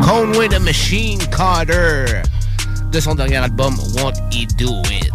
Conway 0.03 0.47
the 0.47 0.59
Machine 0.59 1.19
Carter 1.31 2.23
de 2.89 3.01
son 3.01 3.15
dernier 3.15 3.41
album 3.41 3.75
Won't 3.95 4.17
He 4.33 4.45
Do 4.45 4.81
It. 4.85 5.14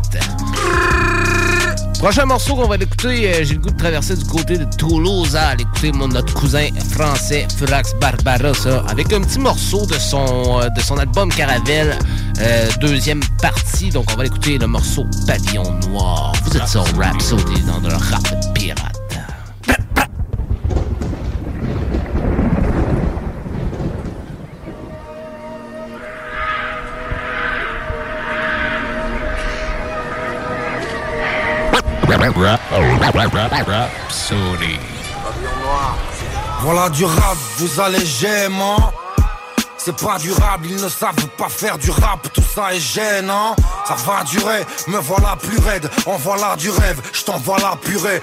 Prochain 2.01 2.25
morceau 2.25 2.57
qu'on 2.57 2.67
va 2.67 2.79
l'écouter, 2.79 3.29
euh, 3.29 3.45
j'ai 3.45 3.57
le 3.57 3.61
goût 3.61 3.69
de 3.69 3.77
traverser 3.77 4.17
du 4.17 4.25
côté 4.25 4.57
de 4.57 4.65
Toulouse 4.79 5.37
à 5.37 5.55
l'écouter 5.55 5.93
mon 5.93 6.09
notre 6.09 6.33
cousin 6.33 6.69
français 6.89 7.47
Furax 7.59 7.95
Barbarossa 8.01 8.83
avec 8.89 9.13
un 9.13 9.21
petit 9.21 9.39
morceau 9.39 9.85
de 9.85 9.93
son 9.99 10.63
euh, 10.63 10.71
de 10.71 10.81
son 10.81 10.97
album 10.97 11.29
Caravelle, 11.29 11.99
euh, 12.41 12.71
deuxième 12.81 13.21
partie. 13.43 13.91
Donc 13.91 14.07
on 14.15 14.17
va 14.17 14.23
l'écouter 14.23 14.57
le 14.57 14.67
morceau 14.67 15.07
Pavillon 15.27 15.79
Noir. 15.89 16.33
Vous 16.47 16.57
êtes 16.57 16.69
sur 16.69 16.85
Rhapsody 16.97 17.61
dans 17.67 17.87
le 17.87 17.95
rap 17.95 18.55
pirate. 18.55 19.00
Voilà 36.61 36.91
du 36.91 37.07
rap, 37.07 37.37
vous 37.57 37.81
allez 37.81 38.05
gênement. 38.05 38.93
C'est 39.79 39.97
pas 39.97 40.19
durable, 40.19 40.67
ils 40.69 40.83
ne 40.83 40.91
savent 40.91 41.27
pas 41.39 41.49
faire 41.49 41.79
du 41.79 41.91
rap, 41.91 42.31
tout 42.35 42.43
ça 42.43 42.75
est 42.75 42.79
gênant. 42.79 43.57
Ça 43.89 43.95
va 43.95 44.23
durer, 44.25 44.67
me 44.89 44.99
voilà 44.99 45.37
plus 45.37 45.59
raide, 45.61 45.89
en 46.05 46.19
voilà 46.19 46.55
du 46.57 46.69
rêve, 46.69 47.01
je 47.15 47.23
t'envoie 47.23 47.57
la 47.59 47.77
purée. 47.77 48.21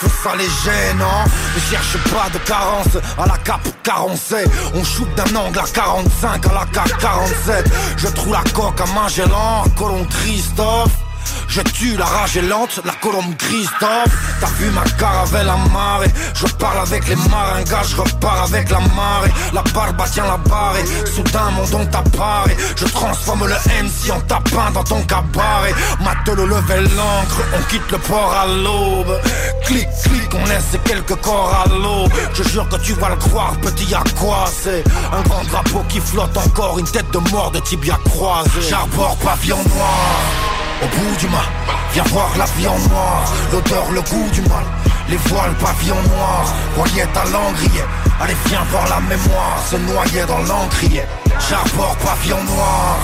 Tout 0.00 0.10
ça 0.22 0.36
les 0.36 0.44
gênant, 0.44 1.24
ne 1.54 1.60
cherche 1.70 1.96
pas 2.12 2.28
de 2.28 2.38
carence 2.44 2.98
à 3.16 3.26
la 3.26 3.38
cap 3.38 3.60
47. 3.82 4.46
On 4.74 4.84
shoot 4.84 5.08
d'un 5.14 5.34
angle 5.34 5.58
à 5.58 5.66
45 5.72 6.46
à 6.46 6.52
la 6.52 6.66
cap 6.66 6.90
47. 7.00 7.64
Je 7.96 8.08
trouve 8.08 8.32
la 8.34 8.42
coque 8.52 8.78
à 8.82 8.86
Magellan, 8.92 9.64
à 9.64 9.68
Colomb 9.78 10.04
Christophe. 10.04 11.07
Je 11.48 11.60
tue 11.60 11.96
la 11.96 12.04
rage 12.04 12.36
est 12.36 12.42
lente, 12.42 12.80
la 12.84 12.92
colombe 12.92 13.36
Christophe 13.36 14.38
T'as 14.40 14.46
vu 14.58 14.70
ma 14.70 14.84
caravelle 14.98 15.48
à 15.48 15.56
marée? 15.72 16.12
Je 16.34 16.46
parle 16.46 16.78
avec 16.78 17.08
les 17.08 17.16
maringas, 17.16 17.84
je 17.88 17.96
repars 17.96 18.44
avec 18.44 18.70
la 18.70 18.80
marée. 18.80 19.32
La 19.52 19.62
barbe 19.62 20.02
tient 20.12 20.26
la 20.26 20.36
barre 20.36 20.76
et 20.76 21.06
soudain 21.06 21.50
mon 21.56 21.64
don 21.68 21.84
t'apparaît. 21.86 22.56
Je 22.76 22.84
transforme 22.86 23.46
le 23.46 23.54
MC 23.54 24.12
en 24.12 24.20
tapin 24.20 24.70
dans 24.72 24.84
ton 24.84 25.02
cabaret. 25.02 25.74
Mate 26.00 26.36
le 26.36 26.46
level 26.46 26.84
l'encre, 26.96 27.40
on 27.56 27.62
quitte 27.70 27.90
le 27.90 27.98
port 27.98 28.32
à 28.32 28.46
l'aube. 28.46 29.20
Clic, 29.64 29.88
clic, 30.04 30.34
on 30.34 30.46
laisse 30.46 30.78
quelques 30.84 31.16
corps 31.20 31.64
à 31.64 31.68
l'eau 31.68 32.08
Je 32.34 32.42
jure 32.42 32.68
que 32.68 32.76
tu 32.76 32.94
vas 32.94 33.10
le 33.10 33.16
croire, 33.16 33.52
petit 33.60 33.94
à 33.94 34.02
quoi 34.18 34.44
c'est 34.50 34.84
Un 35.12 35.22
grand 35.22 35.44
drapeau 35.44 35.84
qui 35.88 36.00
flotte 36.00 36.36
encore, 36.36 36.78
une 36.78 36.86
tête 36.86 37.10
de 37.12 37.18
mort 37.30 37.50
de 37.50 37.58
tibia 37.60 37.98
croisé 38.04 38.60
J'arbore 38.68 39.16
pavillon 39.16 39.58
noir 39.74 40.47
au 40.82 40.86
bout 40.86 41.16
du 41.16 41.28
mât, 41.28 41.48
viens 41.92 42.04
voir 42.04 42.30
la 42.36 42.44
vie 42.56 42.68
en 42.68 42.78
noir, 42.90 43.24
l'odeur, 43.52 43.90
le 43.90 44.00
goût 44.02 44.30
du 44.32 44.42
mal, 44.42 44.64
les 45.08 45.16
voiles, 45.16 45.54
pavillon 45.54 46.00
noir, 46.14 46.44
voyette 46.76 47.16
à 47.16 47.24
l'angrier, 47.24 47.84
allez 48.20 48.36
viens 48.46 48.62
voir 48.70 48.88
la 48.88 49.00
mémoire, 49.00 49.58
se 49.68 49.76
noyer 49.76 50.24
dans 50.26 50.42
l'encrier, 50.42 51.02
j'arbore 51.48 51.96
pavillon 51.96 52.42
noir, 52.44 52.96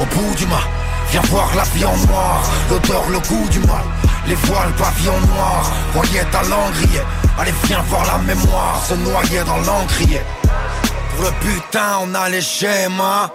au 0.00 0.04
bout 0.04 0.34
du 0.34 0.46
mât, 0.46 0.66
viens 1.10 1.22
voir 1.22 1.48
la 1.56 1.62
vie 1.64 1.84
en 1.84 1.96
noir, 2.08 2.42
l'odeur, 2.70 3.04
le 3.10 3.18
goût 3.20 3.48
du 3.50 3.60
mal, 3.60 3.86
les 4.26 4.34
voiles, 4.34 4.72
pavillon 4.72 5.20
noir, 5.34 5.70
voyette 5.94 6.34
à 6.34 6.42
l'angrier, 6.42 7.00
allez 7.38 7.54
viens 7.64 7.82
voir 7.88 8.04
la 8.04 8.18
mémoire, 8.18 8.82
se 8.86 8.94
noyer 8.94 9.42
dans 9.44 9.58
l'encrier, 9.58 10.20
pour 11.14 11.24
le 11.24 11.30
putain 11.40 11.98
on 12.02 12.14
a 12.14 12.28
les 12.28 12.42
schémas, 12.42 13.30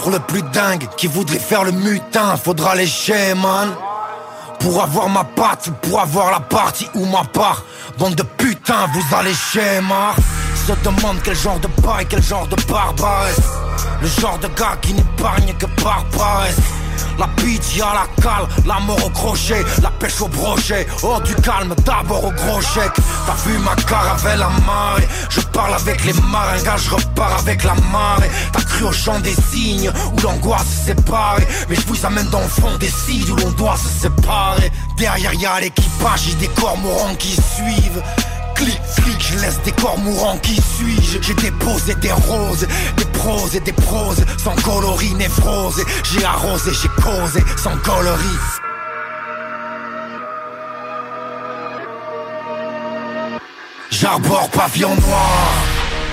pour 0.00 0.10
le 0.10 0.18
plus 0.18 0.42
dingue 0.42 0.88
qui 0.96 1.06
voudrait 1.06 1.38
faire 1.38 1.62
le 1.62 1.72
mutin, 1.72 2.36
faudra 2.36 2.74
lécher, 2.74 3.34
man. 3.34 3.68
Pour 4.58 4.82
avoir 4.82 5.08
ma 5.08 5.24
patte, 5.24 5.70
pour 5.82 6.00
avoir 6.00 6.30
la 6.30 6.40
partie 6.40 6.88
ou 6.94 7.04
ma 7.04 7.22
part. 7.24 7.62
Bande 7.98 8.14
de 8.14 8.22
putain, 8.22 8.86
vous 8.94 9.16
allez 9.16 9.34
chez 9.34 9.80
moi. 9.82 10.14
Se 10.66 10.72
demande 10.84 11.18
quel 11.22 11.36
genre 11.36 11.58
de 11.60 11.68
paille, 11.82 12.06
quel 12.08 12.22
genre 12.22 12.46
de 12.46 12.56
barbares. 12.70 13.28
Le 14.00 14.08
genre 14.08 14.38
de 14.38 14.48
gars 14.48 14.78
qui 14.80 14.94
n'épargne 14.94 15.52
que 15.58 15.66
par 15.82 16.04
paresse. 16.16 16.56
La 17.18 17.26
pitié 17.28 17.82
à 17.82 17.94
la 17.94 18.22
cale, 18.22 18.48
la 18.66 18.78
mort 18.80 19.04
au 19.04 19.10
crochet, 19.10 19.64
la 19.82 19.90
pêche 19.90 20.20
au 20.20 20.28
brochet. 20.28 20.86
Oh 21.02 21.18
du 21.24 21.34
calme, 21.36 21.74
d'abord 21.84 22.24
au 22.24 22.32
gros 22.32 22.60
chèque. 22.60 22.96
T'as 23.26 23.48
vu 23.48 23.58
ma 23.58 23.74
caravelle 23.76 24.42
à 24.42 24.50
marée? 24.66 25.08
Je 25.28 25.40
parle 25.40 25.74
avec 25.74 26.04
les 26.04 26.12
maringas, 26.12 26.78
je 26.78 26.90
repars 26.90 27.38
avec 27.38 27.64
la 27.64 27.74
marée. 27.92 28.30
T'as 28.52 28.62
cru 28.62 28.84
au 28.84 28.92
champ 28.92 29.18
des 29.20 29.34
signes 29.34 29.90
où 30.12 30.20
l'angoisse 30.20 30.66
s'est 30.66 30.94
séparée. 30.96 31.46
Mais 31.68 31.76
je 31.76 31.86
vous 31.86 32.06
amène 32.06 32.28
dans 32.30 32.40
le 32.40 32.48
fond 32.48 32.76
des 32.78 32.90
cides 32.90 33.28
où 33.30 33.36
l'on 33.36 33.50
doit 33.52 33.76
se 33.76 33.88
séparer. 34.02 34.70
Derrière 34.96 35.34
y'a 35.34 35.60
l'équipage, 35.60 36.20
j'ai 36.26 36.34
des 36.34 36.48
corps 36.48 36.78
qui 37.18 37.32
suivent. 37.32 38.02
Clic, 38.60 38.78
clic, 38.96 39.16
je 39.20 39.38
laisse 39.38 39.58
des 39.62 39.72
corps 39.72 39.96
mourants 39.96 40.36
qui 40.36 40.56
suis-je 40.56 41.22
J'ai 41.22 41.32
déposé 41.32 41.94
des 41.94 42.12
roses, 42.12 42.66
des 42.98 43.04
proses 43.06 43.56
et 43.56 43.60
des 43.60 43.72
proses 43.72 44.22
Sans 44.36 44.54
coloris 44.56 45.14
névrose 45.14 45.82
J'ai 46.04 46.22
arrosé, 46.22 46.70
j'ai 46.74 46.88
causé 47.02 47.42
sans 47.56 47.74
coloris. 47.78 48.60
J'arbore 53.90 54.50
pavillon 54.50 54.94
noir 54.94 55.52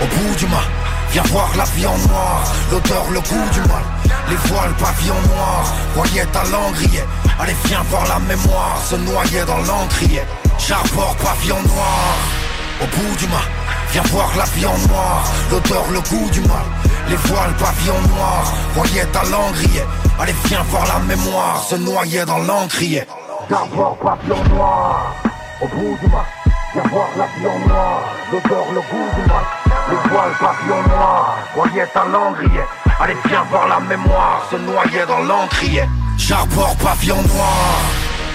Au 0.02 0.06
bout 0.06 0.36
du 0.38 0.46
mât. 0.48 0.64
Viens 1.12 1.24
voir 1.24 1.50
la 1.58 1.66
vie 1.66 1.86
en 1.86 1.98
noir 1.98 2.44
L'odeur, 2.72 3.12
le 3.12 3.20
goût 3.20 3.50
du 3.52 3.60
mal. 3.62 3.84
Les 4.30 4.36
voiles 4.48 4.74
pavillon 4.76 5.16
noir 5.36 5.74
Voyette 5.96 6.34
à 6.34 6.44
l'angrier 6.46 7.04
Allez 7.40 7.56
viens 7.66 7.84
voir 7.90 8.08
la 8.08 8.20
mémoire 8.20 8.82
Se 8.90 8.96
noyer 8.96 9.44
dans 9.46 9.60
l'encrier. 9.60 10.22
J'arbore 10.58 11.16
pavillon 11.18 11.62
noir 11.64 12.37
Au 12.82 12.86
bout 12.86 13.16
du 13.18 13.28
mât 13.28 13.48
Viens 13.92 14.04
voir 14.12 14.30
la 14.38 14.44
vie 14.46 14.66
en 14.66 14.78
noir. 14.90 15.24
L'odeur, 15.50 15.86
le 15.92 16.00
goût 16.02 16.30
du 16.32 16.42
mal 16.42 16.68
Les 17.10 17.16
voiles 17.16 17.54
pavillon 17.54 18.00
noir. 18.16 18.54
Voyette 18.76 19.16
à 19.16 19.24
l'angrier 19.26 19.84
Allez 20.20 20.36
viens 20.46 20.64
voir 20.70 20.86
la 20.86 21.00
mémoire. 21.00 21.64
Se 21.64 21.76
noyer 21.76 22.26
dans 22.26 22.40
l'encrier 22.40 23.04
J'arbore 23.50 23.98
pavillon 23.98 24.44
noir. 24.56 25.16
Au 25.62 25.68
bout 25.68 25.98
du 26.02 26.08
mât 26.08 26.26
Viens 26.74 26.84
voir 26.92 27.08
la 27.18 27.26
vie 27.26 27.48
en 27.48 27.68
noir. 27.68 28.04
L'odeur, 28.32 28.66
le 28.74 28.82
goût 28.82 29.10
du 29.16 29.28
mal 29.28 29.46
Les 29.90 30.10
voiles 30.10 30.38
papillons 30.40 30.84
noirs, 30.90 31.38
voyait 31.56 31.88
un 31.96 32.10
landrier. 32.10 32.62
Allez, 33.00 33.16
viens 33.26 33.44
voir 33.50 33.68
la 33.68 33.80
mémoire, 33.80 34.46
se 34.52 34.58
noyer 34.58 35.06
dans 35.08 35.24
l'encrier. 35.24 35.84
J'arbore 36.18 36.76
pavillon 36.76 37.16
noir. 37.16 37.80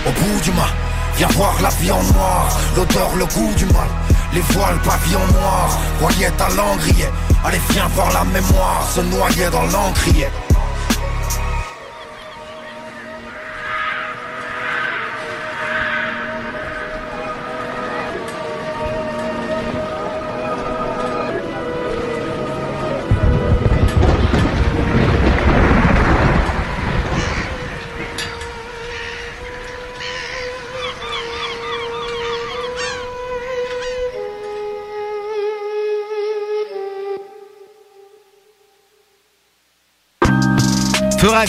Au 0.07 0.11
bout 0.11 0.40
du 0.40 0.50
mal 0.52 0.70
Viens 1.16 1.28
voir 1.28 1.55
la 1.62 1.68
vie 1.68 1.90
en 1.90 2.02
noir. 2.02 2.48
L'odeur, 2.74 3.11
le 3.16 3.26
goût 3.26 3.52
du 3.55 3.66
mal 3.66 3.87
Les 4.35 4.40
voiles 4.40 4.79
pavillon 4.83 5.27
noir 5.40 5.79
Voyait 6.01 6.33
à 6.40 6.49
l'engrier 6.57 7.07
Allez 7.45 7.61
viens 7.71 7.88
voir 7.88 8.12
la 8.12 8.25
mémoire 8.25 8.88
Se 8.95 9.01
noyer 9.01 9.51
dans 9.51 9.64
l'encrier 9.64 10.29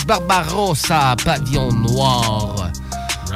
Barbarossa, 0.08 1.14
Pavillon 1.26 1.74
Noir. 1.74 2.72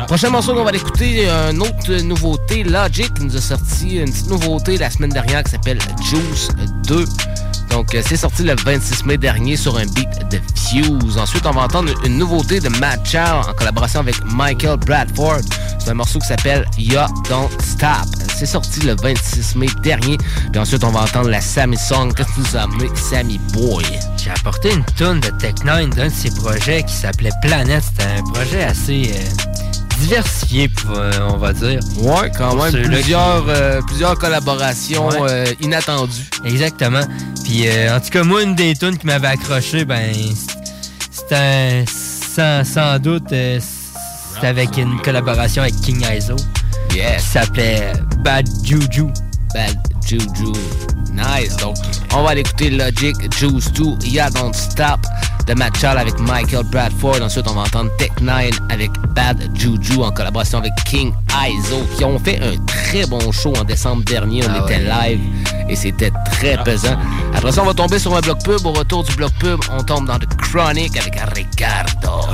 Prochain 0.07 0.29
morceau 0.29 0.53
qu'on 0.53 0.63
va 0.63 0.71
l'écouter, 0.71 1.27
une 1.27 1.61
autre 1.61 1.93
nouveauté. 2.03 2.63
Logic 2.63 3.11
nous 3.19 3.35
a 3.35 3.41
sorti 3.41 3.97
une 3.97 4.09
petite 4.09 4.29
nouveauté 4.29 4.77
la 4.77 4.89
semaine 4.89 5.09
dernière 5.09 5.43
qui 5.43 5.51
s'appelle 5.51 5.79
Juice 6.01 6.47
2. 6.87 7.03
Donc, 7.69 7.93
euh, 7.93 8.01
c'est 8.05 8.17
sorti 8.17 8.43
le 8.43 8.55
26 8.55 9.05
mai 9.05 9.17
dernier 9.17 9.55
sur 9.55 9.77
un 9.77 9.85
beat 9.85 10.09
de 10.31 10.39
Fuse. 10.55 11.17
Ensuite, 11.17 11.45
on 11.45 11.51
va 11.51 11.61
entendre 11.61 11.91
une 12.05 12.17
nouveauté 12.17 12.59
de 12.59 12.69
Mad 12.69 12.99
Chow 13.05 13.47
en 13.47 13.53
collaboration 13.53 13.99
avec 13.99 14.15
Michael 14.25 14.77
Bradford. 14.77 15.41
C'est 15.79 15.89
un 15.91 15.95
morceau 15.95 16.19
qui 16.19 16.27
s'appelle 16.27 16.65
Ya 16.77 17.07
Don't 17.29 17.49
Stop. 17.61 18.07
C'est 18.35 18.45
sorti 18.45 18.81
le 18.81 18.95
26 19.01 19.55
mai 19.55 19.67
dernier. 19.81 20.17
Puis 20.51 20.59
ensuite, 20.59 20.83
on 20.83 20.91
va 20.91 21.01
entendre 21.01 21.29
la 21.29 21.41
Sammy 21.41 21.77
Song. 21.77 22.13
Qu'est-ce 22.13 22.29
que 22.29 22.39
nous 22.41 22.57
a 22.57 22.63
amené 22.63 22.89
Sammy 22.95 23.39
Boy? 23.53 23.85
J'ai 24.17 24.31
apporté 24.31 24.73
une 24.73 24.83
tonne 24.97 25.19
de 25.19 25.29
Tech 25.29 25.55
9 25.63 25.89
d'un 25.91 26.07
de 26.07 26.13
ses 26.13 26.31
projets 26.31 26.83
qui 26.83 26.93
s'appelait 26.93 27.31
Planet. 27.41 27.83
C'était 27.83 28.19
un 28.19 28.23
projet 28.31 28.63
assez 28.63 29.11
euh, 29.13 29.76
diversifié, 29.99 30.69
euh, 30.89 31.11
on 31.33 31.37
va 31.37 31.53
dire. 31.53 31.79
Ouais, 31.99 32.31
quand 32.37 32.55
même. 32.55 32.71
Plusieurs, 32.71 33.45
euh, 33.47 33.81
plusieurs 33.87 34.17
collaborations 34.17 35.07
Ouais. 35.09 35.17
euh, 35.29 35.45
inattendues. 35.61 36.29
Exactement. 36.45 37.01
Puis 37.43 37.67
euh, 37.67 37.95
en 37.95 37.99
tout 37.99 38.09
cas, 38.09 38.23
moi, 38.23 38.43
une 38.43 38.55
des 38.55 38.75
tunes 38.75 38.97
qui 38.97 39.05
m'avait 39.05 39.27
accroché, 39.27 39.85
ben, 39.85 40.13
c'était 41.11 41.85
sans, 41.87 42.63
sans 42.63 42.99
doute, 42.99 43.29
c'était 43.29 44.47
avec 44.47 44.77
une 44.77 44.99
collaboration 45.01 45.61
avec 45.63 45.75
King 45.81 46.03
Iso. 46.15 46.35
Yes. 46.95 47.21
Qui 47.23 47.27
s'appelait 47.29 47.91
Bad 48.19 48.47
Juju. 48.63 49.07
Bad 49.53 49.77
Juju. 50.05 50.53
Nice. 51.13 51.57
Donc, 51.57 51.75
on 52.15 52.23
va 52.23 52.29
aller 52.31 52.41
écouter 52.41 52.69
Logic, 52.69 53.15
Juice 53.37 53.71
2, 53.73 53.83
Ya 54.07 54.29
Don't 54.29 54.53
Stop 54.53 54.99
de 55.47 55.53
Matt 55.53 55.77
Charles 55.77 55.97
avec 55.97 56.19
Michael 56.19 56.65
Bradford. 56.65 57.21
Ensuite, 57.21 57.45
on 57.49 57.53
va 57.53 57.61
entendre 57.61 57.89
Tech 57.97 58.11
9 58.21 58.49
avec 58.69 58.91
Bad 59.15 59.49
Juju 59.53 60.03
en 60.03 60.11
collaboration 60.11 60.59
avec 60.59 60.73
King 60.85 61.13
Iso 61.47 61.77
qui 61.95 62.03
ont 62.03 62.19
fait 62.19 62.39
un 62.41 62.57
très 62.65 63.05
bon 63.05 63.31
show 63.31 63.53
en 63.57 63.63
décembre 63.63 64.03
dernier. 64.03 64.43
On 64.43 64.51
Ah 64.51 64.65
était 64.65 64.79
live 64.79 65.19
et 65.69 65.75
c'était 65.75 66.11
très 66.31 66.57
pesant. 66.63 66.97
Après 67.33 67.51
ça, 67.51 67.61
on 67.61 67.65
va 67.65 67.73
tomber 67.73 67.99
sur 67.99 68.15
un 68.15 68.19
bloc 68.19 68.43
pub. 68.43 68.65
Au 68.65 68.71
retour 68.71 69.03
du 69.03 69.15
bloc 69.15 69.31
pub, 69.39 69.59
on 69.71 69.83
tombe 69.83 70.07
dans 70.07 70.19
The 70.19 70.27
Chronic 70.37 70.97
avec 70.97 71.15
Ricardo. 71.35 72.27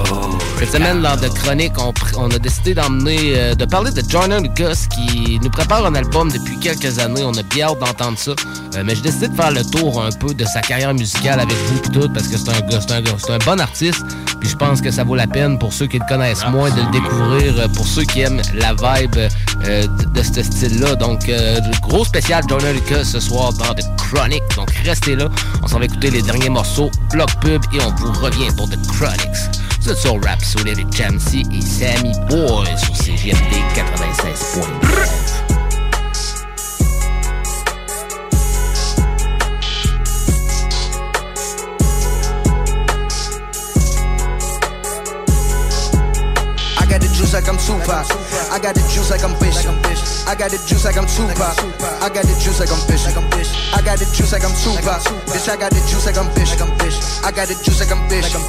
Cette 0.59 0.71
semaine, 0.71 1.01
dans 1.01 1.17
The 1.17 1.33
Chronic, 1.33 1.73
on, 2.17 2.29
a 2.29 2.39
décidé 2.39 2.73
d'emmener, 2.73 3.33
euh, 3.35 3.55
de 3.55 3.65
parler 3.65 3.91
de 3.91 4.01
Jordan 4.07 4.41
Lucas 4.41 4.85
qui 4.89 5.39
nous 5.41 5.49
prépare 5.49 5.85
un 5.85 5.95
album 5.95 6.31
depuis 6.31 6.57
quelques 6.57 6.99
années. 6.99 7.23
On 7.23 7.33
a 7.33 7.43
bien 7.43 7.67
hâte 7.67 7.79
d'entendre 7.79 8.17
ça. 8.17 8.31
Euh, 8.75 8.83
mais 8.85 8.95
j'ai 8.95 9.01
décidé 9.01 9.27
de 9.27 9.35
faire 9.35 9.51
le 9.51 9.63
tour 9.63 10.01
un 10.01 10.11
peu 10.11 10.33
de 10.33 10.45
sa 10.45 10.61
carrière 10.61 10.93
musicale 10.93 11.39
avec 11.39 11.57
vous 11.67 11.79
tout 11.91 12.09
parce 12.13 12.27
que 12.27 12.37
c'est 12.37 12.49
un 12.49 12.61
gars, 12.61 12.79
c'est 12.81 12.93
un 12.93 13.01
c'est 13.17 13.33
un 13.33 13.37
bon 13.39 13.59
artiste. 13.59 14.05
Puis 14.39 14.49
je 14.49 14.55
pense 14.55 14.81
que 14.81 14.91
ça 14.91 15.03
vaut 15.03 15.15
la 15.15 15.27
peine 15.27 15.57
pour 15.57 15.71
ceux 15.71 15.87
qui 15.87 15.99
le 15.99 16.05
connaissent 16.05 16.45
moins 16.47 16.69
de 16.69 16.81
le 16.81 16.91
découvrir, 16.91 17.59
euh, 17.59 17.67
pour 17.69 17.87
ceux 17.87 18.03
qui 18.03 18.21
aiment 18.21 18.41
la 18.53 18.73
vibe 18.73 19.15
euh, 19.15 19.87
de, 19.87 20.21
ce 20.21 20.43
style-là. 20.43 20.95
Donc, 20.95 21.29
euh, 21.29 21.59
gros 21.81 22.03
spécial 22.03 22.43
Jordan 22.47 22.73
Lucas 22.73 23.05
ce 23.05 23.19
soir 23.19 23.53
dans 23.53 23.73
The 23.73 23.83
Chronic. 23.97 24.43
Donc, 24.55 24.69
restez 24.85 25.15
là. 25.15 25.29
On 25.61 25.67
s'en 25.67 25.79
va 25.79 25.85
écouter 25.85 26.11
les 26.11 26.21
derniers 26.21 26.49
morceaux, 26.49 26.91
bloc 27.11 27.29
pub 27.39 27.61
et 27.73 27.81
on 27.81 27.91
vous 27.95 28.11
revient 28.21 28.51
pour 28.57 28.69
The 28.69 28.77
Chronics. 28.87 29.59
Vous 29.81 29.89
êtes 29.89 29.97
sur 29.97 30.21
Rap 30.23 30.43
Soul 30.43 30.69
avec 30.69 30.91
Jamsey 30.91 31.43
et 31.51 31.61
Sammy 31.61 32.11
Boy 32.29 32.67
sur 32.77 32.95
CGMD 32.95 33.37
96.9. 33.75 35.42
like 47.33 47.49
I'm 47.49 47.57
Tupac. 47.57 48.05
I 48.51 48.59
got 48.59 48.75
the 48.75 48.81
juice 48.93 49.09
like 49.09 49.23
I'm 49.23 49.37
Bishop. 49.39 50.12
I 50.23 50.35
got 50.35 50.51
the 50.51 50.59
juice 50.63 50.85
like 50.85 50.95
I'm 50.95 51.05
Tupac. 51.05 51.59
I 51.99 52.07
got 52.07 52.23
the 52.23 52.35
juice 52.39 52.59
like 52.59 52.71
I'm 52.71 52.79
Bishop. 52.87 53.11
I 53.75 53.81
got 53.83 53.99
the 53.99 54.07
juice 54.15 54.31
like 54.31 54.43
I'm 54.47 54.55
Tupac. 54.55 55.03
Bitch, 55.27 55.47
I 55.51 55.59
got 55.59 55.71
the 55.75 55.83
juice 55.83 56.07
like 56.07 56.15
I'm 56.15 56.31
Bishop. 56.33 56.63
I 57.23 57.31
got 57.31 57.51
the 57.51 57.55
juice 57.59 57.83
like 57.83 57.91
I'm 57.91 57.99
Bishop. 58.07 58.39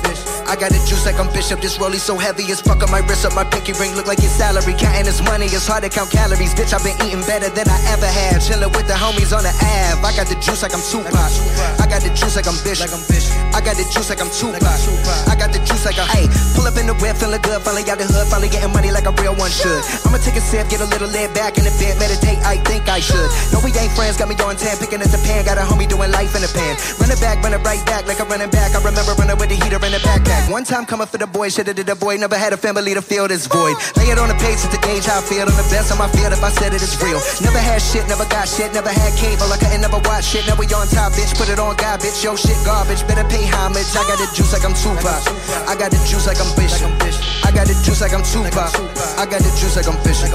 I 0.46 0.54
got 0.54 0.70
the 0.70 0.78
juice 0.86 1.04
like 1.04 1.18
I'm 1.18 1.26
Bishop. 1.34 1.60
This 1.60 1.78
rollie 1.78 1.98
so 1.98 2.14
heavy 2.16 2.46
as 2.54 2.60
fuck 2.62 2.82
on 2.82 2.90
my 2.94 3.02
wrist 3.02 3.26
up. 3.26 3.34
My 3.34 3.42
pinky 3.42 3.74
ring 3.74 3.94
look 3.98 4.06
like 4.06 4.22
his 4.22 4.30
salary. 4.30 4.74
Counting 4.78 5.10
his 5.10 5.18
money, 5.22 5.50
it's 5.50 5.66
hard 5.66 5.82
to 5.82 5.90
count 5.90 6.14
calories. 6.14 6.54
Bitch, 6.54 6.70
I've 6.70 6.86
been 6.86 6.94
eating 7.02 7.26
better 7.26 7.50
than 7.50 7.66
I 7.66 7.78
ever 7.90 8.06
had. 8.06 8.38
Chilling 8.38 8.70
with 8.70 8.86
the 8.86 8.94
homies 8.94 9.34
on 9.34 9.42
the 9.42 9.50
Ave. 9.50 9.98
I 9.98 10.14
got 10.14 10.30
the 10.30 10.38
juice 10.38 10.62
like 10.62 10.78
I'm 10.78 10.84
Tupac. 10.86 11.10
I 11.82 11.90
got 11.90 12.06
the 12.06 12.14
juice 12.14 12.38
like 12.38 12.46
I'm 12.46 12.56
Bishop. 12.62 12.86
I 13.50 13.58
got 13.58 13.74
the 13.74 13.86
juice 13.90 14.08
like 14.14 14.22
I'm 14.22 14.30
Tupac. 14.30 14.62
I 14.62 15.34
got 15.34 15.50
the 15.50 15.58
juice 15.66 15.82
like 15.82 15.98
I'm. 15.98 16.06
Hey, 16.06 16.30
pull 16.54 16.70
up 16.70 16.78
in 16.78 16.86
the 16.86 16.94
whip, 17.02 17.18
feeling 17.18 17.42
good. 17.42 17.58
Finally 17.66 17.82
out 17.90 17.98
the 17.98 18.06
hood, 18.06 18.30
finally 18.30 18.48
getting 18.48 18.70
money 18.70 18.94
like 18.94 19.10
a 19.10 19.14
real 19.18 19.34
one 19.34 19.50
should. 19.50 19.82
I'ma 20.06 20.22
take 20.22 20.38
a 20.38 20.44
sip, 20.44 20.70
get 20.70 20.78
a 20.78 20.86
little 20.86 21.10
laid 21.10 21.34
back 21.34 21.58
in 21.64 21.72
the 21.72 21.96
meditate. 21.96 22.38
I 22.44 22.60
think 22.68 22.88
I 22.88 23.00
should. 23.00 23.28
No, 23.52 23.60
we 23.64 23.72
ain't 23.72 23.92
friends, 23.96 24.16
got 24.16 24.28
me 24.28 24.36
on 24.44 24.56
10, 24.56 24.78
picking 24.78 25.00
at 25.00 25.08
the 25.08 25.20
pan. 25.24 25.44
Got 25.44 25.58
a 25.58 25.64
homie 25.64 25.88
doing 25.88 26.10
life 26.12 26.36
in 26.36 26.42
the 26.44 26.52
pan. 26.52 26.76
Running 27.00 27.20
back, 27.20 27.40
running 27.40 27.62
right 27.64 27.80
back, 27.86 28.06
like 28.06 28.20
I'm 28.20 28.28
running 28.28 28.50
back. 28.50 28.76
I 28.76 28.80
remember 28.84 29.16
running 29.16 29.38
with 29.38 29.48
the 29.48 29.56
heater 29.56 29.80
in 29.80 29.92
the 29.92 30.02
backpack. 30.04 30.50
One 30.50 30.64
time 30.64 30.84
coming 30.84 31.06
for 31.06 31.18
the 31.18 31.26
boy, 31.26 31.48
shit 31.48 31.66
did 31.66 31.80
the 31.80 31.96
boy. 31.96 32.16
Never 32.16 32.36
had 32.36 32.52
a 32.52 32.56
family 32.56 32.94
to 32.94 33.02
fill 33.02 33.28
this 33.28 33.46
void. 33.46 33.76
Lay 33.96 34.12
it 34.12 34.18
on 34.18 34.28
the 34.28 34.38
page 34.40 34.60
to 34.64 34.78
gauge 34.84 35.06
how 35.06 35.20
I 35.20 35.24
feel. 35.24 35.48
On 35.48 35.56
the 35.56 35.68
best 35.72 35.90
of 35.90 35.98
my 35.98 36.08
field, 36.12 36.32
if 36.32 36.42
I 36.42 36.50
said 36.50 36.74
it's 36.74 36.96
real. 37.00 37.20
Never 37.40 37.58
had 37.58 37.80
shit, 37.80 38.06
never 38.08 38.26
got 38.28 38.48
shit, 38.48 38.72
never 38.72 38.90
had 38.90 39.12
cable. 39.16 39.48
Like 39.48 39.64
I 39.64 39.74
couldn't 39.74 39.82
never 39.82 40.00
watch 40.08 40.24
shit. 40.24 40.46
Now 40.46 40.56
we 40.56 40.66
on 40.72 40.86
top, 40.88 41.12
bitch. 41.12 41.34
Put 41.36 41.48
it 41.48 41.58
on 41.58 41.76
God, 41.76 42.00
bitch. 42.00 42.22
Yo, 42.22 42.36
shit 42.36 42.56
garbage. 42.64 43.02
Better 43.08 43.26
pay 43.28 43.44
homage. 43.46 43.90
I 43.96 44.04
got 44.06 44.18
the 44.18 44.28
juice 44.34 44.52
like 44.52 44.64
I'm 44.64 44.74
Tupac. 44.74 45.22
I 45.66 45.74
got 45.76 45.90
the 45.90 46.00
juice 46.06 46.26
like 46.26 46.38
I'm 46.38 46.50
Bishop. 46.56 46.92
I 47.54 47.62
got 47.62 47.68
the 47.68 47.74
juice 47.86 48.00
like 48.00 48.12
I'm 48.12 48.24
Tupac. 48.24 48.74
I 49.14 49.26
got 49.30 49.38
the 49.38 49.50
juice 49.54 49.76
like 49.76 49.86
I'm 49.86 49.94
Bishop. 50.02 50.26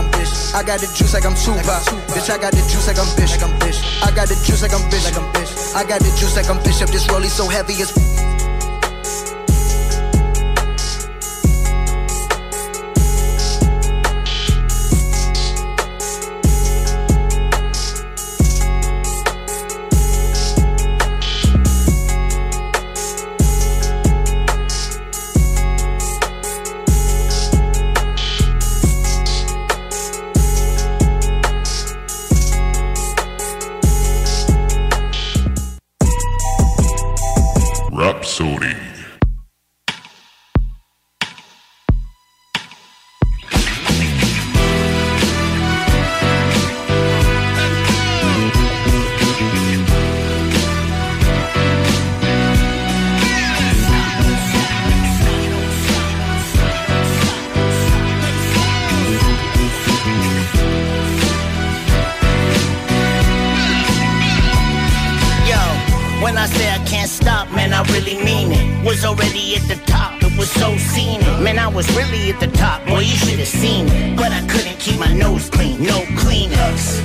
I 0.56 0.64
got 0.64 0.80
the 0.80 0.88
juice 0.96 1.14
like 1.14 1.26
I'm 1.26 1.36
Tupac. 1.36 1.84
Bitch, 2.16 2.32
I 2.32 2.38
got 2.40 2.54
the 2.54 2.64
juice 2.72 2.88
like 2.88 2.96
I'm 2.98 3.12
Bishop. 3.20 3.44
I 4.02 4.10
got 4.16 4.30
the 4.30 4.36
juice 4.40 4.62
like 4.64 4.72
I'm 4.72 4.90
Bishop. 4.90 5.20
I 5.76 5.84
got 5.84 6.00
the 6.00 6.16
juice 6.16 6.38
like 6.38 6.50
I'm 6.50 6.64
Bishop. 6.64 6.88
This 6.88 7.08
rollie 7.08 7.28
so 7.28 7.50
heavy 7.50 7.74
as. 7.84 7.92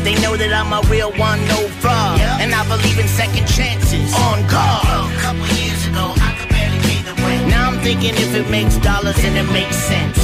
They 0.05 0.15
know 0.21 0.37
that 0.37 0.53
I'm 0.53 0.69
a 0.69 0.85
real 0.93 1.11
one, 1.17 1.41
no 1.49 1.57
fraud. 1.81 2.21
And 2.21 2.53
I 2.53 2.61
believe 2.69 2.99
in 3.01 3.09
second 3.09 3.49
chances, 3.49 4.13
oh, 4.13 4.37
on 4.37 4.45
guard. 4.53 4.85
A 4.85 5.17
couple 5.17 5.49
years 5.57 5.81
ago, 5.89 6.13
I 6.21 6.37
could 6.37 6.53
barely 6.53 6.77
pay 6.85 7.01
the 7.01 7.17
rent. 7.25 7.49
Now 7.49 7.73
I'm 7.73 7.81
thinking 7.81 8.13
if 8.13 8.37
it 8.37 8.51
makes 8.51 8.77
dollars, 8.85 9.17
and 9.25 9.35
it 9.35 9.49
makes 9.51 9.77
sense. 9.77 10.21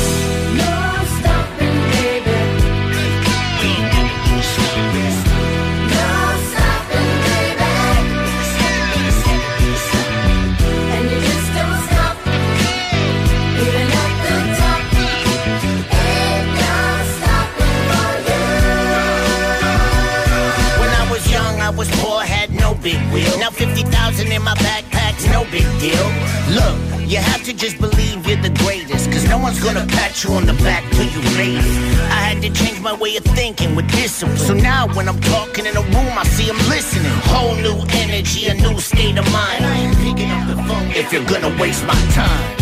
Big 22.91 23.13
wheel. 23.13 23.39
Now 23.39 23.51
50,000 23.51 24.33
in 24.33 24.43
my 24.43 24.55
backpack's 24.55 25.27
no 25.27 25.45
big 25.51 25.67
deal. 25.79 26.07
Look, 26.51 26.77
you 27.09 27.19
have 27.19 27.43
to 27.45 27.53
just 27.53 27.79
believe 27.79 28.27
you're 28.27 28.43
the 28.43 28.55
greatest. 28.65 29.11
Cause 29.13 29.25
no 29.29 29.39
one's 29.39 29.63
gonna 29.63 29.87
pat 29.87 30.23
you 30.23 30.31
on 30.35 30.47
the 30.47 30.55
back 30.65 30.83
till 30.93 31.07
you 31.15 31.23
made 31.37 31.59
it. 31.59 32.11
I 32.11 32.21
had 32.29 32.43
to 32.43 32.51
change 32.51 32.81
my 32.81 32.95
way 32.95 33.17
of 33.17 33.25
thinking 33.25 33.75
with 33.77 33.89
discipline. 33.93 34.39
So 34.39 34.55
now 34.55 34.89
when 34.95 35.09
I'm 35.09 35.21
talking 35.21 35.67
in 35.67 35.77
a 35.77 35.85
room, 35.95 36.15
I 36.23 36.25
see 36.25 36.47
them 36.47 36.61
listening. 36.69 37.13
Whole 37.33 37.55
new 37.57 37.79
energy, 38.05 38.47
a 38.49 38.55
new 38.55 38.79
state 38.81 39.19
of 39.19 39.27
mind. 39.33 39.65
I 39.65 39.77
ain't 39.83 39.97
picking 39.99 40.31
up 40.31 40.49
the 40.49 40.57
phone 40.69 40.91
if 41.01 41.13
you're 41.13 41.29
gonna 41.33 41.55
waste 41.61 41.85
my 41.87 42.01
time. 42.19 42.57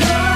Don't 0.00 0.35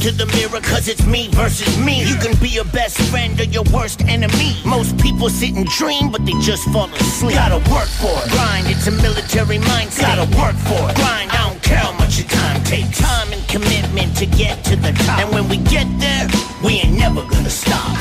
into 0.00 0.12
the 0.12 0.26
mirror 0.32 0.60
cause 0.62 0.88
it's 0.88 1.04
me 1.04 1.28
versus 1.32 1.76
me. 1.78 2.02
You 2.02 2.16
can 2.16 2.34
be 2.40 2.48
your 2.48 2.64
best 2.66 2.98
friend 3.10 3.38
or 3.38 3.44
your 3.44 3.64
worst 3.72 4.00
enemy. 4.08 4.56
Most 4.64 4.96
people 4.98 5.28
sit 5.28 5.54
and 5.54 5.66
dream, 5.66 6.10
but 6.10 6.24
they 6.24 6.32
just 6.40 6.64
fall 6.72 6.88
asleep. 6.94 7.34
Gotta 7.34 7.60
work 7.70 7.88
for 8.00 8.16
it. 8.24 8.30
Grind, 8.32 8.66
it's 8.68 8.86
a 8.86 8.92
military 8.92 9.58
mindset. 9.58 10.16
Gotta 10.16 10.28
work 10.38 10.56
for 10.64 10.80
it. 10.88 10.96
Grind, 10.96 11.30
I 11.32 11.48
don't 11.48 11.62
care 11.62 11.78
how 11.78 11.92
much 11.92 12.18
your 12.18 12.28
time 12.28 12.62
takes. 12.64 12.98
Time 12.98 13.30
and 13.32 13.46
commitment 13.48 14.16
to 14.16 14.24
get 14.24 14.64
to 14.64 14.76
the 14.76 14.92
top. 15.04 15.20
And 15.20 15.34
when 15.34 15.48
we 15.48 15.58
get 15.68 15.86
there, 16.00 16.26
we 16.64 16.80
ain't 16.80 16.96
never 16.96 17.22
gonna 17.28 17.50
stop. 17.50 17.92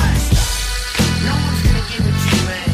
No 1.27 1.35
one's 1.35 1.62
gonna 1.67 1.83
give 1.91 2.05
it 2.07 2.15
to 2.15 2.27
you, 2.31 2.43
man. 2.47 2.69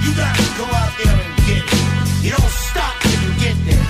You 0.00 0.10
gotta 0.16 0.48
go 0.56 0.64
out 0.64 0.92
there 0.96 1.12
and 1.12 1.36
get 1.44 1.60
it. 1.60 2.24
You 2.24 2.30
don't 2.32 2.54
stop 2.72 2.96
till 3.04 3.20
you 3.20 3.32
get 3.36 3.56
there. 3.68 3.88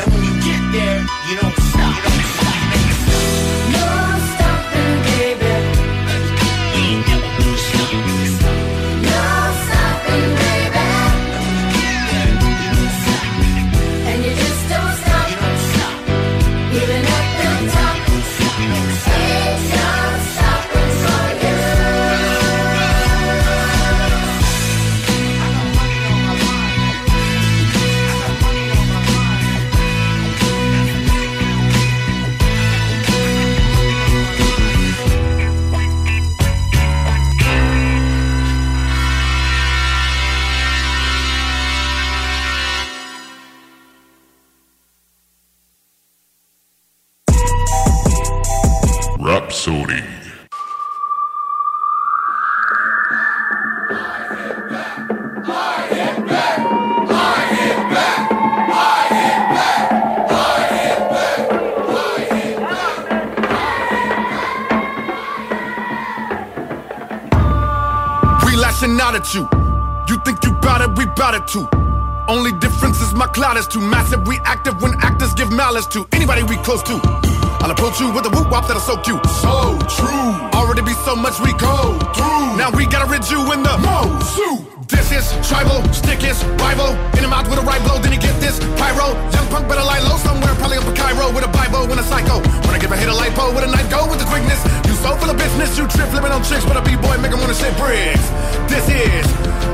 And 0.00 0.06
when 0.12 0.24
you 0.24 0.34
get 0.40 0.62
there, 0.72 1.17
cloud 73.38 73.56
is 73.56 73.68
too 73.68 73.80
massive. 73.80 74.26
We 74.26 74.36
active 74.42 74.82
when 74.82 74.94
actors 74.98 75.32
give 75.32 75.52
malice 75.52 75.86
to 75.94 76.04
anybody 76.12 76.42
we 76.42 76.56
close 76.66 76.82
to. 76.90 76.98
I'll 77.62 77.70
approach 77.70 78.00
you 78.00 78.10
with 78.10 78.26
a 78.26 78.30
whoop 78.34 78.50
wop 78.50 78.66
that'll 78.66 78.82
soak 78.82 79.06
you. 79.06 79.14
So 79.38 79.78
true. 79.86 80.30
Already 80.58 80.82
be 80.82 80.94
so 81.06 81.14
much 81.14 81.38
we 81.38 81.54
go 81.54 81.94
through. 82.18 82.58
Now 82.58 82.74
we 82.74 82.82
gotta 82.90 83.06
rid 83.06 83.22
you 83.30 83.38
in 83.54 83.62
the 83.62 83.78
mo 83.78 84.18
This 84.90 85.14
is 85.14 85.24
tribal, 85.46 85.78
stick 85.94 86.26
is 86.26 86.42
rival. 86.66 86.90
In 87.14 87.22
the 87.22 87.30
mouth 87.30 87.46
with 87.48 87.62
a 87.62 87.66
right 87.70 87.82
blow, 87.86 88.02
then 88.02 88.10
you 88.10 88.18
get 88.18 88.34
this 88.42 88.58
pyro. 88.74 89.14
Young 89.30 89.46
punk 89.54 89.70
better 89.70 89.86
lie 89.86 90.02
low 90.02 90.18
somewhere, 90.18 90.54
probably 90.58 90.78
up 90.78 90.90
in 90.90 90.96
Cairo 90.98 91.30
with 91.30 91.46
a 91.46 91.52
Bible 91.54 91.86
and 91.86 92.00
a 92.00 92.06
psycho. 92.10 92.42
I 92.74 92.78
give 92.80 92.90
a 92.90 92.96
hit 92.96 93.08
a 93.08 93.12
lipo 93.12 93.54
with 93.54 93.62
a 93.62 93.70
knife, 93.70 93.90
go 93.90 94.06
with 94.10 94.18
the 94.18 94.26
quickness. 94.26 94.62
So 95.02 95.14
full 95.16 95.30
of 95.30 95.38
business, 95.38 95.78
you 95.78 95.86
trip 95.86 96.08
flipping 96.10 96.32
on 96.32 96.42
tricks, 96.42 96.64
but 96.64 96.76
a 96.76 96.82
b-boy 96.82 97.16
make 97.18 97.32
'em 97.32 97.40
wanna 97.40 97.54
shit 97.54 97.74
bricks. 97.78 98.26
This 98.66 98.86
is, 98.88 99.26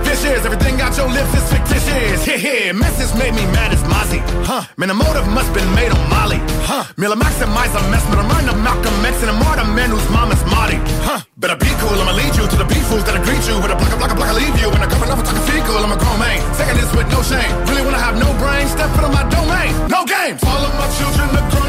this 0.05 0.21
is 0.25 0.45
everything 0.45 0.81
out 0.81 0.97
your 0.97 1.09
lips 1.09 1.33
is 1.35 1.45
fictitious. 1.49 2.25
Heh 2.29 2.39
heh, 2.39 2.73
messes 2.73 3.15
made 3.15 3.35
me 3.35 3.45
mad 3.57 3.73
as 3.73 3.83
Mozzie. 3.93 4.23
Huh, 4.45 4.63
man, 4.77 4.89
the 4.89 4.95
motive 4.95 5.27
must 5.29 5.51
been 5.55 5.71
made 5.75 5.91
on 5.91 6.03
Molly. 6.09 6.41
Huh, 6.69 6.85
Miller 6.97 7.17
maximize 7.17 7.73
a 7.75 7.83
mess, 7.91 8.05
but 8.11 8.19
I'm 8.19 8.31
up 8.49 8.59
Malcolm 8.59 9.05
X 9.05 9.23
and 9.23 9.37
more 9.43 9.57
the 9.57 9.65
man 9.65 9.91
whose 9.91 10.09
mama's 10.11 10.43
Marty. 10.55 10.79
Huh, 11.09 11.21
better 11.39 11.57
be 11.57 11.73
cool, 11.81 11.97
I'ma 12.03 12.13
lead 12.13 12.37
you 12.37 12.47
to 12.47 12.57
the 12.57 12.69
beef 12.69 12.85
fools 12.89 13.05
that'll 13.05 13.25
greet 13.25 13.45
you 13.49 13.57
with 13.63 13.73
a 13.73 13.77
block, 13.81 13.93
a 13.93 13.97
block, 13.97 14.13
a 14.13 14.15
block, 14.15 14.29
I 14.29 14.37
leave 14.37 14.57
you. 14.61 14.69
And 14.69 14.83
a 14.85 14.89
couple 14.93 15.11
of 15.11 15.19
talking 15.25 15.45
fecal, 15.49 15.79
I'm 15.79 15.93
a 15.93 15.97
grown 15.97 16.19
man. 16.21 16.39
Second 16.55 16.77
this 16.77 16.93
with 16.93 17.09
no 17.09 17.21
shame. 17.23 17.53
Really 17.69 17.83
wanna 17.87 18.03
have 18.07 18.17
no 18.21 18.29
brain, 18.43 18.69
step 18.69 18.93
on 19.03 19.13
my 19.13 19.25
domain. 19.33 19.73
No 19.89 20.05
games. 20.05 20.41
All 20.45 20.63
of 20.69 20.73
my 20.77 20.89
children 20.99 21.27
are 21.33 21.49
grown 21.51 21.64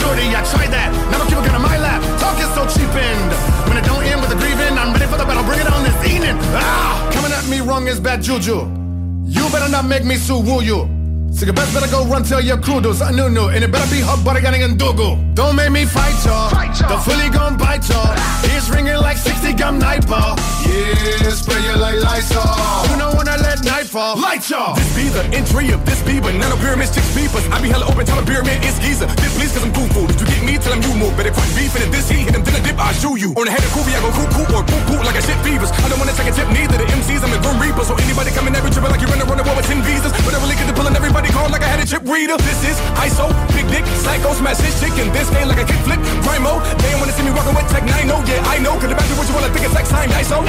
Duty, 0.00 0.28
I 0.36 0.42
tried 0.44 0.70
that. 0.72 0.88
Don't 1.10 1.26
keep 1.28 1.38
a 1.38 1.44
gun 1.46 1.56
in 1.56 1.62
my 1.62 1.78
lap. 1.78 2.00
Talk 2.20 2.38
is 2.38 2.50
so 2.54 2.64
cheapened. 2.68 3.32
When 3.68 3.76
it 3.76 3.84
don't 3.84 4.04
end 4.04 4.20
with 4.20 4.30
a 4.30 4.38
grieving, 4.38 4.76
I'm 4.78 4.92
ready 4.92 5.06
for 5.06 5.18
the 5.18 5.24
battle. 5.24 5.44
Bring 5.44 5.60
it 5.60 5.66
on 5.66 5.82
this 5.82 5.96
evening. 6.04 6.36
Ah, 6.54 7.08
coming 7.12 7.32
at 7.32 7.46
me 7.48 7.60
wrong 7.60 7.86
is 7.88 8.00
bad 8.00 8.22
juju. 8.22 8.68
You 9.24 9.44
better 9.50 9.70
not 9.70 9.84
make 9.84 10.04
me 10.04 10.16
sue 10.16 10.40
woo 10.40 10.60
you. 10.60 11.05
So 11.36 11.44
you 11.44 11.52
best 11.52 11.74
better 11.74 11.90
go 11.90 12.02
run 12.06 12.22
tell 12.22 12.40
your 12.40 12.56
crew 12.56 12.80
do 12.80 12.94
something 12.94 13.14
new 13.14 13.28
new 13.28 13.48
And 13.48 13.62
it 13.62 13.70
better 13.70 13.90
be 13.94 14.00
hot 14.00 14.24
butter 14.24 14.40
getting 14.40 14.62
in 14.62 14.78
dogo 14.78 15.22
Don't 15.34 15.54
make 15.54 15.70
me 15.70 15.84
fight 15.84 16.16
y'all 16.24 16.48
The 16.48 16.96
fully 17.04 17.28
gon' 17.28 17.58
bite 17.58 17.86
y'all 17.90 18.16
Ears 18.54 18.70
ringing 18.70 18.96
like 18.96 19.18
60 19.18 19.52
gum 19.52 19.78
night 19.78 20.08
ball 20.08 20.34
Yeah, 20.64 21.28
spray 21.36 21.60
you 21.60 21.76
like 21.76 22.00
Lysol 22.00 22.88
You 22.88 22.96
know 22.96 23.12
when 23.18 23.28
I 23.28 23.36
let 23.36 23.62
night 23.66 23.84
fall 23.84 24.16
Light 24.18 24.48
y'all 24.48 24.76
This 24.76 24.96
be 24.96 25.10
the 25.10 25.24
entry 25.36 25.72
of 25.72 25.84
this 25.84 25.96
be, 26.06 26.22
but 26.22 26.38
none 26.38 26.54
of 26.54 26.62
pyramids, 26.62 26.94
chicks 26.94 27.10
beepers. 27.10 27.42
I 27.50 27.58
be 27.58 27.68
hella 27.68 27.90
open, 27.90 28.06
tell 28.06 28.16
a 28.16 28.24
pyramid 28.24 28.62
is 28.62 28.78
geezer. 28.78 29.10
This 29.18 29.34
please, 29.34 29.50
cause 29.50 29.66
I'm 29.66 29.74
cool 29.74 29.90
food. 29.90 30.14
Did 30.14 30.22
you 30.22 30.26
get 30.30 30.40
me? 30.46 30.54
Tell 30.62 30.72
him 30.72 30.80
you 30.86 30.94
move. 30.94 31.12
Better 31.18 31.34
quit 31.34 31.50
beefing. 31.58 31.82
If 31.82 31.90
this 31.90 32.06
heat 32.06 32.30
hit 32.30 32.38
him, 32.38 32.46
then 32.46 32.54
a 32.54 32.62
dip, 32.62 32.78
I 32.78 32.94
shoot 32.94 33.18
you. 33.18 33.34
On 33.34 33.44
the 33.44 33.50
head 33.50 33.66
of 33.66 33.70
Kobe, 33.74 33.90
I 33.90 34.00
go 34.00 34.10
cuckoo 34.14 34.46
or 34.54 34.62
poo 34.62 34.80
poo 34.86 35.02
like 35.02 35.18
a 35.18 35.22
shit 35.26 35.36
fevers. 35.42 35.74
I 35.74 35.90
don't 35.90 35.98
wanna 35.98 36.14
take 36.14 36.30
a 36.30 36.34
tip, 36.38 36.48
neither 36.54 36.78
the 36.78 36.86
MCs, 36.86 37.26
I'm 37.26 37.34
a 37.34 37.38
grim 37.42 37.58
reaper. 37.58 37.82
So 37.82 37.98
anybody 37.98 38.30
coming 38.30 38.54
every 38.54 38.70
triple 38.70 38.88
like 38.94 39.02
you're 39.02 39.10
in 39.10 39.20
a 39.20 39.26
run 39.26 39.42
war 39.42 39.54
with 39.58 39.66
10 39.66 39.82
visas. 39.82 40.14
But 40.22 40.32
I 40.32 40.38
really 40.38 40.54
get 40.54 40.70
to 40.70 40.74
pulling 40.78 40.94
everybody 40.94 41.25
call 41.32 41.48
like 41.50 41.62
I 41.62 41.70
had 41.70 41.80
a 41.80 41.86
chip 41.86 42.04
reader. 42.06 42.36
This 42.38 42.60
is 42.66 42.76
ISO, 43.00 43.30
big 43.54 43.66
dick, 43.70 43.86
psycho, 44.02 44.34
smash 44.34 44.58
this 44.58 44.76
chick 44.78 44.94
in 44.98 45.08
this 45.12 45.28
game 45.30 45.48
like 45.48 45.60
a 45.60 45.66
kickflip. 45.66 46.00
Grimo, 46.22 46.60
they 46.82 46.92
ain't 46.92 47.00
wanna 47.00 47.14
see 47.14 47.24
me 47.24 47.32
walking 47.32 47.54
with 47.54 47.68
Tech 47.70 47.84
9 47.84 48.10
oh 48.12 48.22
yeah, 48.26 48.52
I 48.52 48.58
know. 48.58 48.76
Cause 48.76 48.90
the 48.90 48.96
back 48.98 49.08
what 49.16 49.26
you 49.26 49.34
wanna 49.34 49.52
think 49.54 49.66
it's 49.66 49.76
like 49.76 49.86
sign 49.86 50.08
ISO. 50.12 50.42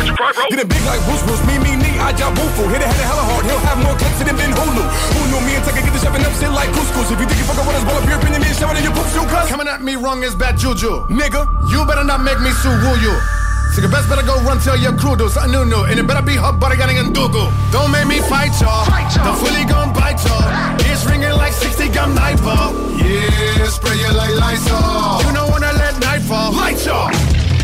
Get 0.50 0.60
it 0.60 0.70
big 0.70 0.84
like 0.86 1.02
Bruce 1.08 1.24
Bruce, 1.24 1.44
me, 1.48 1.56
me, 1.62 1.74
me, 1.78 1.92
I 2.00 2.14
job 2.14 2.36
Bufu. 2.38 2.68
Hit 2.70 2.82
it, 2.82 2.90
hit 2.90 3.00
it 3.00 3.08
hella 3.08 3.24
hard, 3.26 3.44
he'll 3.46 3.64
have 3.66 3.80
more 3.82 3.96
clips 3.96 4.20
than 4.22 4.36
been 4.36 4.54
Hulu. 4.54 4.84
Who 4.84 5.22
knew 5.32 5.42
me 5.46 5.56
and 5.58 5.64
Tech 5.66 5.76
get 5.78 5.88
the 5.88 6.00
shoving 6.00 6.26
up 6.26 6.34
shit 6.38 6.52
like 6.52 6.70
couscous. 6.74 7.10
If 7.14 7.18
you 7.22 7.28
think 7.28 7.40
you 7.40 7.48
fucking 7.48 7.66
with 7.66 7.78
us, 7.80 7.86
well, 7.88 7.98
up 7.98 8.06
your 8.08 8.20
opinion, 8.20 8.42
me 8.42 8.50
and 8.52 8.58
shoving 8.58 8.78
in 8.78 8.84
your 8.84 8.96
poop 8.96 9.08
shoe, 9.14 9.26
cuz. 9.26 9.48
Coming 9.50 9.68
at 9.68 9.82
me 9.82 9.96
wrong 9.96 10.24
is 10.24 10.36
bad 10.36 10.58
juju. 10.58 11.08
Nigga, 11.08 11.48
you 11.72 11.86
better 11.88 12.04
not 12.04 12.22
make 12.22 12.40
me 12.44 12.52
sue 12.62 12.76
woo 12.84 12.98
you. 13.00 13.47
So 13.78 13.84
you 13.86 13.90
best 13.94 14.10
better 14.10 14.26
go 14.26 14.42
run 14.42 14.58
tell 14.58 14.74
your 14.74 14.98
crew 14.98 15.14
do 15.14 15.30
something 15.30 15.54
new 15.54 15.62
new 15.62 15.86
And 15.86 16.02
it 16.02 16.08
better 16.10 16.26
be 16.26 16.34
hot 16.34 16.58
butter 16.58 16.74
getting 16.74 16.98
in 16.98 17.14
Google 17.14 17.54
Don't 17.70 17.94
make 17.94 18.10
me 18.10 18.18
fight 18.26 18.50
y'all 18.58 18.90
The 18.90 19.38
fully 19.38 19.70
gon' 19.70 19.94
bite 19.94 20.18
y'all 20.26 20.50
Ears 20.82 21.06
ah. 21.06 21.10
ringing 21.14 21.30
like 21.38 21.54
60 21.54 21.94
gun 21.94 22.18
night 22.18 22.42
ball 22.42 22.74
Yeah, 22.98 23.70
spray 23.70 24.02
you 24.02 24.10
like 24.18 24.34
Lysol 24.34 25.22
You 25.22 25.30
don't 25.30 25.54
wanna 25.54 25.70
let 25.78 25.94
night 26.02 26.26
fall 26.26 26.58
Light 26.58 26.82
y'all 26.90 27.14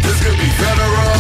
This 0.06 0.22
could 0.22 0.38
be 0.38 0.50
federal. 0.54 1.18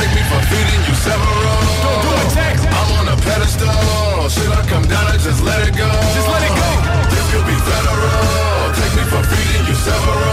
Take 0.00 0.08
me 0.16 0.24
for 0.24 0.40
feeding 0.48 0.82
you 0.88 0.94
several. 1.04 1.60
Don't 1.84 2.00
do 2.00 2.10
it, 2.16 2.30
Tex. 2.32 2.56
I'm 2.64 2.90
on 2.96 3.06
a 3.12 3.16
pedestal. 3.20 4.28
Should 4.32 4.52
I 4.56 4.64
come 4.72 4.88
down 4.88 5.04
or 5.12 5.18
just 5.20 5.42
let 5.44 5.68
it 5.68 5.76
go? 5.76 5.90
Just 6.16 6.28
let 6.32 6.42
it 6.48 6.54
go. 6.56 6.70
This 7.12 7.26
could 7.28 7.44
be 7.44 7.58
federal. 7.60 8.72
Take 8.72 8.94
me 8.96 9.04
for 9.04 9.22
feeding 9.28 9.64
you 9.68 9.76
several. 9.76 10.29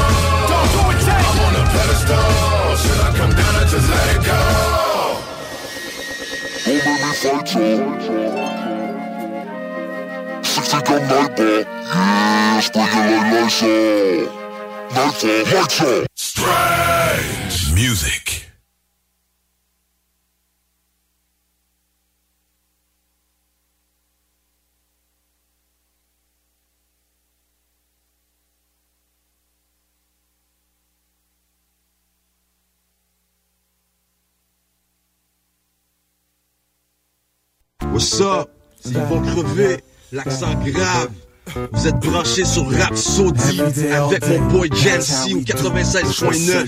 Fight 7.18 7.55
y'all. 7.55 7.97
60 10.43 10.82
gun 10.84 11.01
nightball. 11.07 11.63
Yeah, 11.63 12.59
spray 12.59 12.84
you 12.84 13.01
like 13.11 13.34
Lysol. 13.34 14.30
Nightfall, 14.93 15.57
out. 15.57 15.82
Uh, 15.82 16.05
Strange 16.13 17.74
music. 17.74 18.47
What's 37.98 38.22
up? 38.22 38.48
C'est 38.80 38.91
Yvon 38.91 39.22
Crevé, 39.22 39.84
l'accent 40.12 40.54
grave. 40.64 41.10
Vous 41.72 41.88
êtes 41.88 41.95
branchés 41.95 42.45
sur 42.45 42.72
Rap 42.72 42.95
Saudi 42.95 43.60
avec 43.91 44.28
mon 44.28 44.39
boy 44.50 44.70
Jancy 44.72 45.34
au 45.34 45.39
96.9 45.39 46.68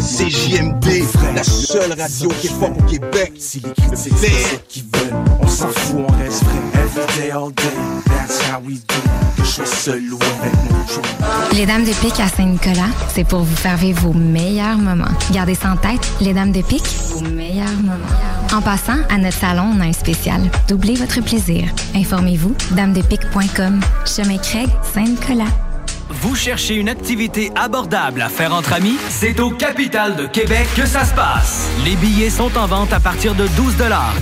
CJMD, 0.00 1.04
la 1.34 1.42
seule 1.42 1.92
radio 1.92 2.30
qui 2.40 2.46
est 2.46 2.58
forte 2.58 2.80
au 2.80 2.84
Québec. 2.84 3.34
Si 3.38 3.60
les 3.60 3.72
critiques 3.74 4.14
c'est 4.16 4.26
ce 4.26 4.56
qu'ils 4.68 4.84
veulent, 4.84 5.18
on 5.42 5.46
s'en 5.46 5.68
fout, 5.68 6.00
on 6.08 6.12
reste 6.16 6.44
vrai. 6.44 6.82
Every 6.82 7.20
day, 7.20 7.30
all 7.30 7.50
day, 7.50 7.64
that's 8.06 8.40
how 8.48 8.62
we 8.66 8.76
do. 8.76 8.94
Que 9.36 9.44
je 9.44 9.50
sois 9.50 9.66
seul 9.66 10.14
ou 10.14 10.18
avec 10.40 10.54
mon 10.70 10.86
joint. 10.86 11.52
Les 11.52 11.66
Dames 11.66 11.84
de 11.84 11.92
Pique 11.92 12.20
à 12.20 12.28
Saint-Nicolas, 12.28 12.88
c'est 13.14 13.24
pour 13.24 13.40
vous 13.40 13.56
faire 13.56 13.76
vivre 13.76 14.00
vos 14.00 14.14
meilleurs 14.14 14.78
moments. 14.78 15.12
Gardez 15.30 15.56
ça 15.56 15.72
en 15.72 15.76
tête, 15.76 16.10
les 16.22 16.32
Dames 16.32 16.52
de 16.52 16.62
Pique, 16.62 16.88
vos 17.10 17.20
meilleurs 17.20 17.68
moments. 17.82 18.29
En 18.52 18.60
passant, 18.60 18.98
à 19.08 19.18
notre 19.18 19.36
salon, 19.36 19.72
on 19.76 19.80
a 19.80 19.84
un 19.84 19.92
spécial. 19.92 20.40
Doublez 20.66 20.96
votre 20.96 21.20
plaisir. 21.20 21.68
Informez-vous, 21.94 22.56
damedepique.com. 22.72 23.80
Chemin 24.04 24.38
Craig, 24.38 24.68
Saint-Nicolas. 24.92 25.69
Vous 26.10 26.34
cherchez 26.34 26.74
une 26.74 26.88
activité 26.88 27.52
abordable 27.54 28.20
à 28.20 28.28
faire 28.28 28.52
entre 28.52 28.72
amis? 28.72 28.96
C'est 29.08 29.38
au 29.38 29.50
Capital 29.50 30.16
de 30.16 30.26
Québec 30.26 30.66
que 30.76 30.84
ça 30.84 31.04
se 31.04 31.14
passe. 31.14 31.68
Les 31.84 31.94
billets 31.94 32.30
sont 32.30 32.58
en 32.58 32.66
vente 32.66 32.92
à 32.92 32.98
partir 32.98 33.36
de 33.36 33.46
12 33.46 33.76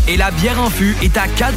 et 0.07 0.19
la 0.19 0.31
bière 0.31 0.61
en 0.61 0.69
fût 0.69 0.95
est 1.03 1.17
à 1.17 1.27
4 1.27 1.55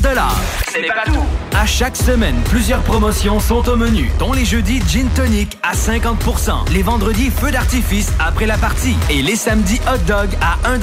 C'est 0.71 0.87
pas 0.87 1.03
tout! 1.05 1.25
À 1.53 1.65
chaque 1.65 1.97
semaine, 1.97 2.41
plusieurs 2.45 2.81
promotions 2.81 3.41
sont 3.41 3.67
au 3.67 3.75
menu, 3.75 4.09
dont 4.19 4.31
les 4.31 4.45
jeudis 4.45 4.81
Gin 4.87 5.09
Tonic 5.09 5.57
à 5.63 5.73
50% 5.73 6.71
les 6.71 6.81
vendredis 6.81 7.29
Feu 7.29 7.51
d'artifice 7.51 8.13
après 8.19 8.45
la 8.45 8.57
partie 8.57 8.95
et 9.09 9.21
les 9.21 9.35
samedis 9.35 9.81
Hot 9.93 9.97
Dog 10.07 10.29
à 10.41 10.55
1 10.69 10.79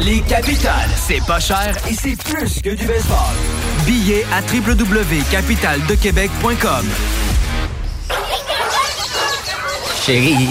Les 0.00 0.22
Capitales, 0.22 0.90
c'est 0.96 1.24
pas 1.24 1.38
cher 1.38 1.76
et 1.88 1.94
c'est 1.94 2.16
plus 2.16 2.60
que 2.60 2.70
du 2.70 2.84
baseball. 2.84 3.36
Billets 3.86 4.26
à 4.32 4.40
www.capitaldequebec.com. 4.52 6.86
Chérie, 10.08 10.48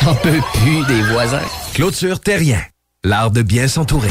j'en 0.00 0.14
peux 0.14 0.40
plus 0.54 0.86
des 0.86 1.02
voisins. 1.12 1.44
Clôture 1.74 2.20
Terrien, 2.20 2.62
l'art 3.04 3.30
de 3.30 3.42
bien 3.42 3.68
s'entourer. 3.68 4.08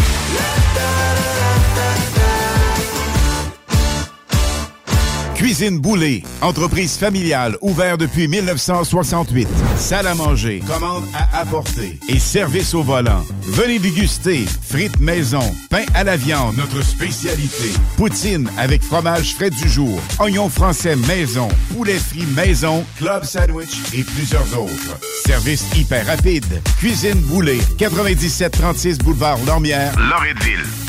Cuisine 5.36 5.80
Boulée, 5.80 6.24
entreprise 6.42 6.98
familiale 6.98 7.58
ouverte 7.62 8.00
depuis 8.00 8.28
1968. 8.28 9.48
Salle 9.78 10.08
à 10.08 10.16
manger, 10.16 10.62
commande 10.66 11.04
à 11.14 11.42
apporter 11.42 12.00
et 12.08 12.20
service 12.20 12.74
au 12.74 12.84
volant. 12.84 13.24
Venez 13.42 13.80
déguster 13.80 14.46
frites 14.62 15.00
maison, 15.00 15.44
pain 15.70 15.84
à 15.94 16.06
la 16.06 16.16
viande, 16.16 16.56
notre 16.56 16.82
spécialité. 16.84 17.74
Poutine 17.98 18.50
avec 18.58 18.82
fromage 18.82 19.36
frais 19.36 19.50
du 19.50 19.68
jour, 19.68 20.00
oignons 20.20 20.50
français 20.50 20.96
maison, 20.96 21.50
poulet 21.74 22.00
frit 22.00 22.26
maison, 22.36 22.86
club 22.98 23.26
sandwich 23.26 23.76
et 23.94 24.04
plusieurs 24.04 24.58
autres. 24.58 24.98
Service 25.26 25.66
hyper 25.76 26.08
rapide. 26.08 26.62
Cuisine 26.80 27.20
Boulée, 27.20 27.60
9736 27.80 29.00
boulevard 29.00 29.38
Lormière, 29.46 29.94
Loretteville. 30.00 30.85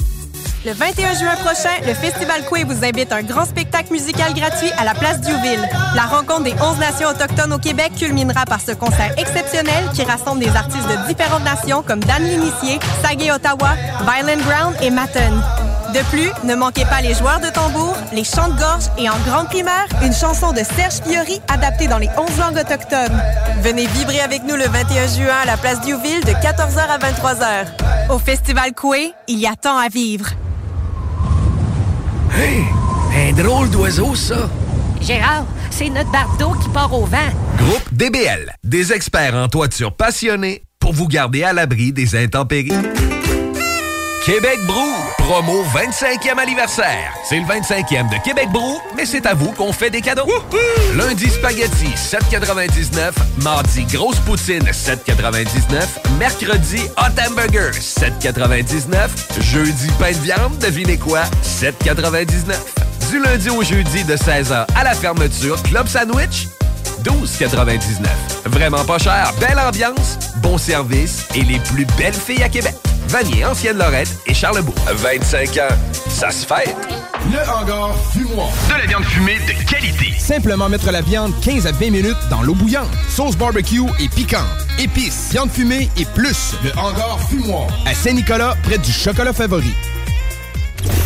Le 0.67 0.73
21 0.73 1.14
juin 1.14 1.37
prochain, 1.37 1.71
le 1.87 1.95
Festival 1.95 2.45
Coué 2.45 2.64
vous 2.64 2.85
invite 2.85 3.12
à 3.12 3.19
un 3.19 3.23
grand 3.23 3.45
spectacle 3.45 3.93
musical 3.93 4.35
gratuit 4.35 4.73
à 4.77 4.85
la 4.85 4.95
place 4.95 5.21
Diouville. 5.21 5.64
La 5.95 6.07
rencontre 6.07 6.43
des 6.43 6.55
11 6.55 6.79
nations 6.81 7.09
autochtones 7.09 7.53
au 7.53 7.59
Québec 7.59 7.93
culminera 7.97 8.45
par 8.47 8.61
ce 8.61 8.73
concert 8.73 9.14
exceptionnel 9.17 9.89
qui 9.95 10.03
rassemble 10.03 10.41
des 10.41 10.49
artistes 10.49 10.89
de 10.89 11.07
différentes 11.07 11.45
nations 11.45 11.85
comme 11.87 12.03
Dan 12.03 12.21
L'Initié, 12.25 12.81
Sagé 13.01 13.31
Ottawa, 13.31 13.77
Violent 14.01 14.43
Ground 14.43 14.77
et 14.83 14.91
Matten. 14.91 15.41
De 15.95 16.01
plus, 16.11 16.33
ne 16.43 16.57
manquez 16.57 16.85
pas 16.85 17.01
les 17.01 17.14
joueurs 17.14 17.39
de 17.39 17.49
tambour, 17.49 17.97
les 18.12 18.25
chants 18.25 18.49
de 18.49 18.59
gorge 18.59 18.87
et 18.99 19.09
en 19.09 19.19
grande 19.25 19.47
primeur, 19.47 19.87
une 20.03 20.12
chanson 20.12 20.51
de 20.51 20.64
Serge 20.64 21.01
Fiori 21.07 21.41
adaptée 21.47 21.87
dans 21.87 21.99
les 21.99 22.11
11 22.19 22.41
langues 22.41 22.59
autochtones. 22.59 23.23
Venez 23.62 23.87
vibrer 23.87 24.21
avec 24.21 24.43
nous 24.43 24.57
le 24.57 24.64
21 24.64 25.07
juin 25.07 25.37
à 25.45 25.47
la 25.47 25.59
place 25.59 25.81
Diouville 25.83 26.25
de 26.25 26.33
14h 26.33 26.81
à 26.89 26.99
23h. 26.99 28.11
Au 28.11 28.19
Festival 28.19 28.73
Coué, 28.73 29.14
il 29.29 29.39
y 29.39 29.47
a 29.47 29.55
tant 29.55 29.79
à 29.79 29.87
vivre. 29.89 30.27
Hey, 32.39 32.64
un 33.14 33.32
drôle 33.32 33.70
d'oiseau, 33.70 34.14
ça. 34.14 34.51
Gérard, 35.01 35.47
c'est 35.70 35.89
notre 35.89 36.12
bardeau 36.12 36.53
qui 36.62 36.68
part 36.68 36.93
au 36.93 37.07
vent. 37.07 37.16
Groupe 37.57 37.89
DBL, 37.93 38.55
des 38.62 38.93
experts 38.93 39.34
en 39.34 39.49
toiture 39.49 39.97
passionnés 39.97 40.62
pour 40.78 40.93
vous 40.93 41.09
garder 41.09 41.45
à 41.45 41.55
l'abri 41.55 41.93
des 41.93 42.14
intempéries. 42.14 42.72
Québec 44.27 44.59
Brou, 44.66 44.93
promo 45.18 45.62
25e 45.72 46.37
anniversaire. 46.41 47.14
C'est 47.29 47.39
le 47.39 47.45
25e 47.45 48.11
de 48.11 48.20
Québec 48.24 48.49
Brou, 48.51 48.81
mais 48.97 49.07
c'est 49.07 49.24
à 49.24 49.35
vous 49.35 49.53
qu'on 49.53 49.72
fait 49.72 49.89
des 49.89 50.01
cadeaux. 50.01 50.27
Lundi 50.97 51.31
spaghetti 51.31 51.87
7,99. 51.95 53.12
Mardi 53.45 53.85
grosse 53.85 54.18
poutine 54.18 54.64
7,99. 54.64 56.18
Mercredi 56.18 56.81
hot 56.97 57.20
hamburger 57.24 57.70
7,99. 57.70 59.11
Jeudi 59.43 59.87
pain 60.01 60.11
de 60.11 60.18
viande, 60.18 60.59
devinez 60.59 60.99
quoi 60.99 61.22
7,99. 61.45 62.57
Du 63.09 63.22
lundi 63.22 63.49
au 63.49 63.62
jeudi 63.62 64.03
de 64.03 64.16
16h 64.16 64.66
à 64.74 64.83
la 64.83 64.95
fermeture, 64.95 65.62
club 65.62 65.87
sandwich 65.87 66.49
12,99. 67.03 68.07
Vraiment 68.47 68.85
pas 68.85 68.99
cher, 68.99 69.33
belle 69.41 69.59
ambiance, 69.59 70.19
bon 70.37 70.59
service 70.59 71.27
et 71.35 71.43
les 71.43 71.59
plus 71.59 71.87
belles 71.99 72.15
filles 72.15 72.43
à 72.43 72.49
Québec. 72.49 72.75
Vanier, 73.09 73.45
Ancienne 73.45 73.79
Lorette 73.79 74.15
et 74.27 74.35
Charlebourg. 74.35 74.75
25 74.93 75.57
ans, 75.59 75.75
ça 76.09 76.31
se 76.31 76.45
fait. 76.45 76.75
Le 77.31 77.39
hangar 77.51 77.95
fumoir. 78.13 78.49
De 78.69 78.81
la 78.81 78.87
viande 78.87 79.05
fumée 79.05 79.39
de 79.47 79.71
qualité. 79.71 80.13
Simplement 80.19 80.69
mettre 80.69 80.91
la 80.91 81.03
viande 81.03 81.33
15 81.41 81.67
à 81.67 81.73
20 81.73 81.91
minutes 81.91 82.17
dans 82.31 82.43
l'eau 82.43 82.55
bouillante. 82.55 82.89
Sauce 83.09 83.37
barbecue 83.37 83.83
et 84.01 84.09
piquante. 84.09 84.43
Épices, 84.79 85.31
viande 85.31 85.51
fumée 85.51 85.89
et 85.97 86.05
plus. 86.05 86.55
Le 86.65 86.71
hangar 86.79 87.19
fumoir. 87.29 87.67
À 87.87 87.95
Saint-Nicolas, 87.95 88.57
près 88.63 88.79
du 88.79 88.93
chocolat 88.93 89.33
favori. 89.33 89.75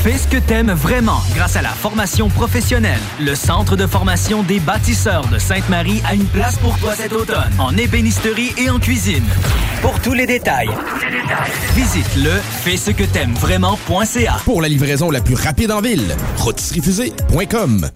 Fais 0.03 0.17
ce 0.19 0.27
que 0.27 0.39
t'aimes 0.39 0.71
vraiment 0.71 1.21
grâce 1.35 1.57
à 1.57 1.63
la 1.63 1.71
formation 1.71 2.29
professionnelle. 2.29 3.01
Le 3.21 3.35
Centre 3.35 3.77
de 3.77 3.87
formation 3.87 4.43
des 4.43 4.61
bâtisseurs 4.61 5.27
de 5.29 5.39
Sainte-Marie 5.39 6.03
a 6.09 6.15
une 6.15 6.27
place 6.27 6.57
pour 6.59 6.79
toi 6.79 6.95
cet 6.95 7.13
automne, 7.13 7.53
en 7.59 7.77
ébénisterie 7.77 8.53
et 8.57 8.71
en 8.71 8.79
cuisine. 8.79 9.25
Pour 9.83 10.01
tous 10.01 10.15
les 10.15 10.27
détails, 10.27 10.71
visite 11.75 12.17
le 12.17 12.33
fais 12.63 12.77
ce 12.77 12.91
que 12.91 13.05
t'aimes 13.05 13.35
vraiment.ca. 13.35 14.37
Pour 14.45 14.63
la 14.63 14.69
livraison 14.69 15.11
la 15.11 15.21
plus 15.21 15.35
rapide 15.35 15.73
en 15.73 15.81
ville, 15.81 16.15
rôtisseriefusée.com. 16.39 17.91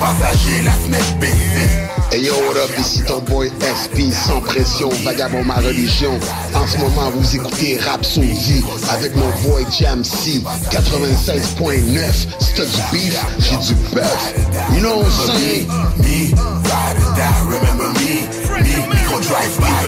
passager, 0.00 0.62
la 0.64 0.72
fenêtre 0.72 1.14
baissée. 1.20 1.68
Hey 2.10 2.22
yo, 2.22 2.32
what 2.32 2.56
up, 2.56 2.70
ici 2.76 3.04
ton 3.04 3.20
boy 3.20 3.52
FP, 3.60 4.10
sans 4.10 4.40
pression, 4.40 4.88
vagabond 5.04 5.44
ma 5.44 5.56
religion. 5.56 6.18
En 6.54 6.66
ce 6.66 6.78
moment, 6.78 7.10
vous 7.14 7.36
écoutez 7.36 7.78
Rhapsody 7.78 8.64
avec 8.90 9.14
mon 9.14 9.28
boy 9.44 9.64
Jam 9.78 10.02
C, 10.02 10.42
96.9. 10.70 12.26
C'est 12.40 12.66
du 12.66 12.82
beef, 12.90 13.16
j'ai 13.38 13.56
du 13.58 13.74
bœuf. 13.94 14.34
You 14.72 14.80
know 14.80 14.96
what 14.96 15.06
I'm 15.06 15.38
saying? 15.38 15.68
Me, 15.98 16.34
ride 16.64 16.96
or 16.98 17.14
die, 17.14 17.40
remember 17.46 17.92
me. 18.00 18.26
Me, 18.60 18.74
we 18.88 18.96
gon' 19.08 19.22
drive 19.22 19.60
by. 19.60 19.86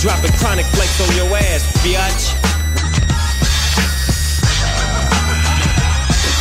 Dropping 0.00 0.32
chronic 0.38 0.66
flakes 0.66 1.00
on 1.00 1.16
your 1.16 1.36
ass, 1.36 1.62
biatch. 1.84 2.47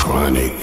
Chronic. 0.07 0.53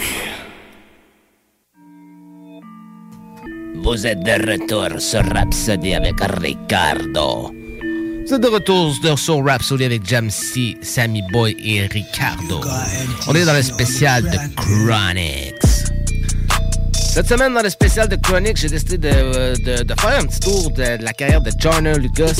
Vous 3.74 4.06
êtes 4.06 4.20
de 4.20 4.50
retour 4.50 4.98
sur 4.98 5.22
Rhapsody 5.22 5.94
avec 5.94 6.14
Ricardo. 6.40 7.52
Vous 8.26 8.34
êtes 8.34 8.40
de 8.40 8.48
retour 8.48 9.18
sur 9.18 9.44
Rhapsody 9.44 9.84
avec 9.84 10.08
Jamsey, 10.08 10.78
Sammy 10.80 11.20
Boy 11.30 11.54
et 11.62 11.86
Ricardo. 11.88 12.62
On 13.28 13.34
est 13.34 13.44
dans 13.44 13.52
le 13.52 13.62
spécial 13.62 14.22
de 14.22 14.38
Chronics. 14.56 16.03
Cette 17.14 17.28
semaine, 17.28 17.54
dans 17.54 17.62
le 17.62 17.70
spécial 17.70 18.08
de 18.08 18.16
Chronics, 18.16 18.56
j'ai 18.56 18.68
décidé 18.68 18.98
de, 18.98 19.08
euh, 19.12 19.54
de- 19.54 19.94
faire 20.00 20.18
un 20.20 20.24
petit 20.26 20.40
tour 20.40 20.70
de, 20.72 20.82
la 21.00 21.12
carrière 21.12 21.40
de 21.40 21.52
Joyner 21.60 21.96
Lucas. 21.96 22.32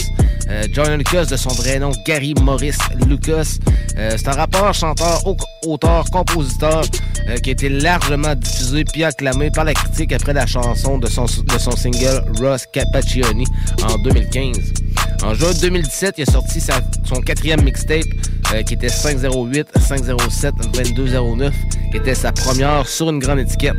Euh, 0.50 0.64
Joyner 0.72 0.96
Lucas, 0.96 1.26
de 1.26 1.36
son 1.36 1.50
vrai 1.50 1.78
nom, 1.78 1.92
Gary 2.04 2.34
Maurice 2.42 2.78
Lucas. 3.06 3.58
Euh, 3.96 4.10
c'est 4.16 4.26
un 4.28 4.32
rappeur, 4.32 4.74
chanteur, 4.74 5.24
au- 5.28 5.36
auteur, 5.66 6.04
compositeur 6.10 6.82
euh, 7.28 7.36
qui 7.36 7.50
a 7.50 7.52
été 7.52 7.68
largement 7.68 8.34
diffusé 8.34 8.82
puis 8.84 9.04
acclamé 9.04 9.52
par 9.52 9.64
la 9.64 9.74
critique 9.74 10.12
après 10.12 10.32
la 10.32 10.44
chanson 10.46 10.98
de 10.98 11.06
son, 11.06 11.24
de 11.26 11.58
son 11.58 11.70
single 11.76 12.24
Ross 12.40 12.64
Capaccioni 12.72 13.44
en 13.88 13.96
2015. 13.98 14.56
En 15.24 15.34
juin 15.34 15.52
2017, 15.60 16.16
il 16.18 16.22
a 16.28 16.30
sorti 16.32 16.60
son 16.60 17.20
quatrième 17.22 17.62
mixtape 17.62 18.04
euh, 18.52 18.62
qui 18.62 18.74
était 18.74 18.88
508 18.90 19.68
507 19.80 20.54
2209 20.74 21.52
qui 21.90 21.96
était 21.96 22.14
sa 22.14 22.30
première 22.32 22.86
sur 22.86 23.08
une 23.08 23.20
grande 23.20 23.38
étiquette. 23.38 23.76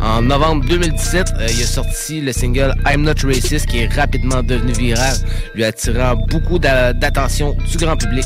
En 0.00 0.22
novembre 0.22 0.64
2017, 0.66 1.26
euh, 1.40 1.46
il 1.52 1.62
a 1.62 1.66
sorti 1.66 2.20
le 2.20 2.32
single 2.32 2.74
I'm 2.86 3.02
Not 3.02 3.14
Racist 3.24 3.66
qui 3.66 3.80
est 3.80 3.92
rapidement 3.92 4.42
devenu 4.42 4.72
viral, 4.72 5.14
lui 5.54 5.64
attirant 5.64 6.16
beaucoup 6.16 6.58
d'a- 6.58 6.92
d'attention 6.94 7.54
du 7.70 7.76
grand 7.76 7.96
public. 7.96 8.24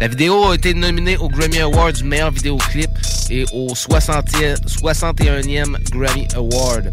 La 0.00 0.08
vidéo 0.08 0.50
a 0.50 0.54
été 0.54 0.72
nominée 0.72 1.18
au 1.18 1.28
Grammy 1.28 1.58
Award 1.60 1.96
du 1.96 2.04
meilleur 2.04 2.30
vidéoclip 2.30 2.90
et 3.28 3.44
au 3.52 3.74
60e 3.74 4.56
61e 4.66 5.76
Grammy 5.90 6.26
Award. 6.34 6.90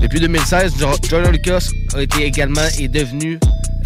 Depuis 0.00 0.20
2016, 0.20 0.72
Jo- 0.78 0.96
Joyner 1.08 1.32
Lucas 1.32 1.68
a 1.94 2.02
été 2.02 2.24
également 2.24 2.66
et 2.78 2.88
devenu 2.88 3.38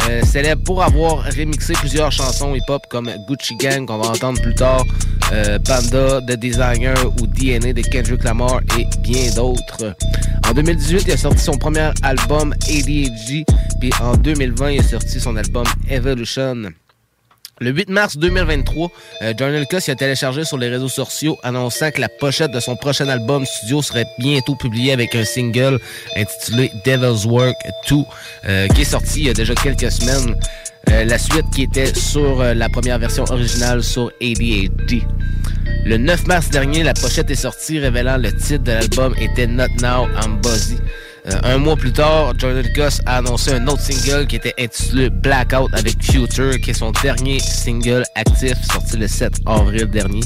euh, 0.09 0.21
célèbre 0.23 0.63
pour 0.63 0.83
avoir 0.83 1.23
remixé 1.23 1.73
plusieurs 1.73 2.11
chansons 2.11 2.55
hip-hop 2.55 2.85
comme 2.89 3.09
Gucci 3.27 3.55
Gang 3.55 3.85
qu'on 3.85 3.97
va 3.97 4.09
entendre 4.09 4.41
plus 4.41 4.55
tard, 4.55 4.83
euh, 5.31 5.59
Panda 5.59 6.21
de 6.21 6.35
Designer 6.35 6.95
ou 7.19 7.27
DNA 7.27 7.73
de 7.73 7.81
Kendrick 7.81 8.23
Lamar 8.23 8.61
et 8.77 8.85
bien 8.99 9.31
d'autres. 9.35 9.95
En 10.49 10.53
2018, 10.53 11.03
il 11.07 11.11
a 11.13 11.17
sorti 11.17 11.43
son 11.43 11.57
premier 11.57 11.91
album 12.01 12.53
ADHD, 12.67 13.45
puis 13.79 13.91
en 14.01 14.17
2020, 14.17 14.71
il 14.71 14.79
a 14.79 14.83
sorti 14.83 15.19
son 15.19 15.35
album 15.35 15.65
Evolution. 15.89 16.71
Le 17.61 17.69
8 17.69 17.89
mars 17.89 18.17
2023, 18.17 18.91
euh, 19.21 19.33
il 19.37 19.91
a 19.91 19.95
téléchargé 19.95 20.43
sur 20.43 20.57
les 20.57 20.67
réseaux 20.67 20.89
sociaux 20.89 21.37
annonçant 21.43 21.91
que 21.91 22.01
la 22.01 22.09
pochette 22.09 22.49
de 22.49 22.59
son 22.59 22.75
prochain 22.75 23.07
album 23.07 23.45
studio 23.45 23.83
serait 23.83 24.07
bientôt 24.17 24.55
publiée 24.55 24.91
avec 24.91 25.13
un 25.13 25.23
single 25.23 25.79
intitulé 26.17 26.71
Devil's 26.83 27.23
Work 27.25 27.55
2 27.87 27.97
euh, 28.45 28.67
qui 28.69 28.81
est 28.81 28.85
sorti 28.85 29.19
il 29.19 29.27
y 29.27 29.29
a 29.29 29.33
déjà 29.33 29.53
quelques 29.53 29.91
semaines. 29.91 30.35
Euh, 30.89 31.05
la 31.05 31.19
suite 31.19 31.45
qui 31.53 31.61
était 31.61 31.93
sur 31.93 32.41
euh, 32.41 32.55
la 32.55 32.67
première 32.67 32.97
version 32.97 33.25
originale 33.29 33.83
sur 33.83 34.11
ADHD. 34.19 35.03
Le 35.85 35.97
9 35.97 36.25
mars 36.25 36.49
dernier, 36.49 36.81
la 36.81 36.95
pochette 36.95 37.29
est 37.29 37.35
sortie 37.35 37.77
révélant 37.77 38.17
le 38.17 38.33
titre 38.33 38.63
de 38.63 38.71
l'album 38.71 39.13
était 39.21 39.45
Not 39.45 39.67
Now, 39.81 40.07
I'm 40.19 40.41
Buzzy. 40.41 40.77
Euh, 41.27 41.39
un 41.43 41.57
mois 41.59 41.75
plus 41.75 41.91
tard, 41.91 42.33
Jordan 42.37 42.63
Lucas 42.63 42.97
a 43.05 43.17
annoncé 43.17 43.51
un 43.51 43.67
autre 43.67 43.81
single 43.81 44.25
qui 44.25 44.37
était 44.37 44.53
intitulé 44.57 45.09
Blackout 45.09 45.69
avec 45.73 46.01
Future, 46.03 46.59
qui 46.63 46.71
est 46.71 46.73
son 46.73 46.91
dernier 47.03 47.39
single 47.39 48.03
actif, 48.15 48.55
sorti 48.71 48.97
le 48.97 49.07
7 49.07 49.33
avril 49.45 49.87
dernier. 49.87 50.21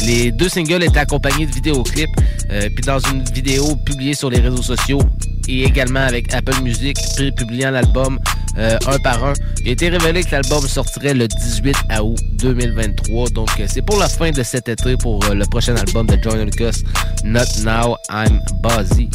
Les 0.00 0.32
deux 0.32 0.48
singles 0.48 0.82
étaient 0.82 0.98
accompagnés 0.98 1.46
de 1.46 1.52
vidéoclips, 1.52 2.08
euh, 2.50 2.68
puis 2.74 2.84
dans 2.84 2.98
une 2.98 3.22
vidéo 3.24 3.76
publiée 3.76 4.14
sur 4.14 4.30
les 4.30 4.40
réseaux 4.40 4.62
sociaux 4.62 5.00
et 5.48 5.64
également 5.64 6.00
avec 6.00 6.32
Apple 6.32 6.62
Music, 6.62 6.96
puis 7.16 7.32
publiant 7.32 7.70
l'album 7.70 8.18
euh, 8.56 8.78
un 8.86 8.98
par 8.98 9.24
un. 9.24 9.32
Il 9.62 9.68
a 9.68 9.72
été 9.72 9.88
révélé 9.88 10.22
que 10.22 10.30
l'album 10.30 10.66
sortirait 10.66 11.14
le 11.14 11.26
18 11.26 11.76
août 12.02 12.18
2023, 12.34 13.30
donc 13.30 13.48
euh, 13.58 13.66
c'est 13.68 13.82
pour 13.82 13.98
la 13.98 14.08
fin 14.08 14.30
de 14.30 14.42
cet 14.42 14.68
été 14.68 14.96
pour 14.96 15.24
euh, 15.24 15.34
le 15.34 15.44
prochain 15.46 15.74
album 15.74 16.06
de 16.06 16.16
Jordan 16.22 16.44
Lucas, 16.44 16.78
Not 17.24 17.40
Now, 17.64 17.96
I'm 18.10 18.40
Buzzy. 18.62 19.10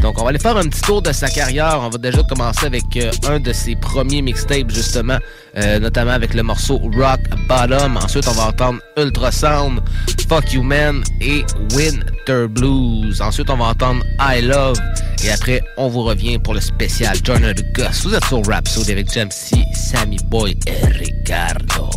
Donc, 0.00 0.20
on 0.20 0.24
va 0.24 0.30
aller 0.30 0.38
faire 0.38 0.56
un 0.56 0.64
petit 0.64 0.82
tour 0.82 1.00
de 1.00 1.12
sa 1.12 1.28
carrière. 1.28 1.80
On 1.80 1.88
va 1.88 1.98
déjà 1.98 2.22
commencer 2.22 2.66
avec 2.66 2.84
un 3.26 3.40
de 3.40 3.52
ses 3.52 3.74
premiers 3.74 4.20
mixtapes, 4.20 4.70
justement, 4.70 5.18
euh, 5.56 5.78
notamment 5.78 6.12
avec 6.12 6.34
le 6.34 6.42
morceau 6.42 6.80
Rock 6.96 7.20
Bottom. 7.48 7.96
Ensuite, 7.96 8.26
on 8.28 8.32
va 8.32 8.48
entendre 8.48 8.80
Ultrasound, 8.96 9.80
Fuck 10.28 10.52
You 10.52 10.62
Man 10.62 11.02
et 11.20 11.44
Winter 11.74 12.46
Blues. 12.48 13.20
Ensuite, 13.20 13.50
on 13.50 13.56
va 13.56 13.66
entendre 13.66 14.04
I 14.20 14.42
Love. 14.42 14.78
Et 15.24 15.30
après, 15.30 15.62
on 15.76 15.88
vous 15.88 16.02
revient 16.02 16.38
pour 16.38 16.54
le 16.54 16.60
spécial 16.60 17.16
Journal 17.24 17.54
de 17.54 17.62
Gus. 17.72 18.04
Vous 18.04 18.14
êtes 18.14 18.24
sur 18.24 18.44
Rhapsody 18.46 18.92
avec 18.92 19.12
James 19.12 19.30
C, 19.30 19.56
Sammy 19.72 20.18
Boy 20.26 20.56
et 20.66 20.86
Ricardo. 20.86 21.88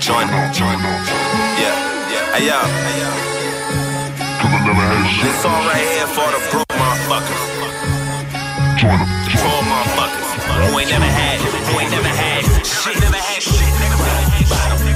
Join, 0.00 0.26
join, 0.52 0.78
yeah, 1.60 1.76
yeah, 2.10 2.36
hey 2.36 2.46
yo, 2.46 2.54
hey 2.54 3.00
yo. 3.00 3.32
This 5.22 5.42
song 5.42 5.64
right 5.66 5.86
here 5.94 6.06
for 6.08 6.28
the 6.32 6.40
broke 6.50 6.72
motherfuckers. 6.74 7.42
Poor 8.80 8.98
motherfuckers 8.98 9.61
who 10.62 10.78
ain't 10.78 10.90
never 10.90 11.04
had, 11.04 11.40
who 11.40 11.80
ain't 11.80 11.90
never 11.90 12.08
had 12.08 12.42
shit, 12.64 13.00
never 13.00 13.16
had 13.16 13.42
shit, 13.42 13.72
never 13.80 14.04
had 14.04 14.48
bottom, 14.48 14.91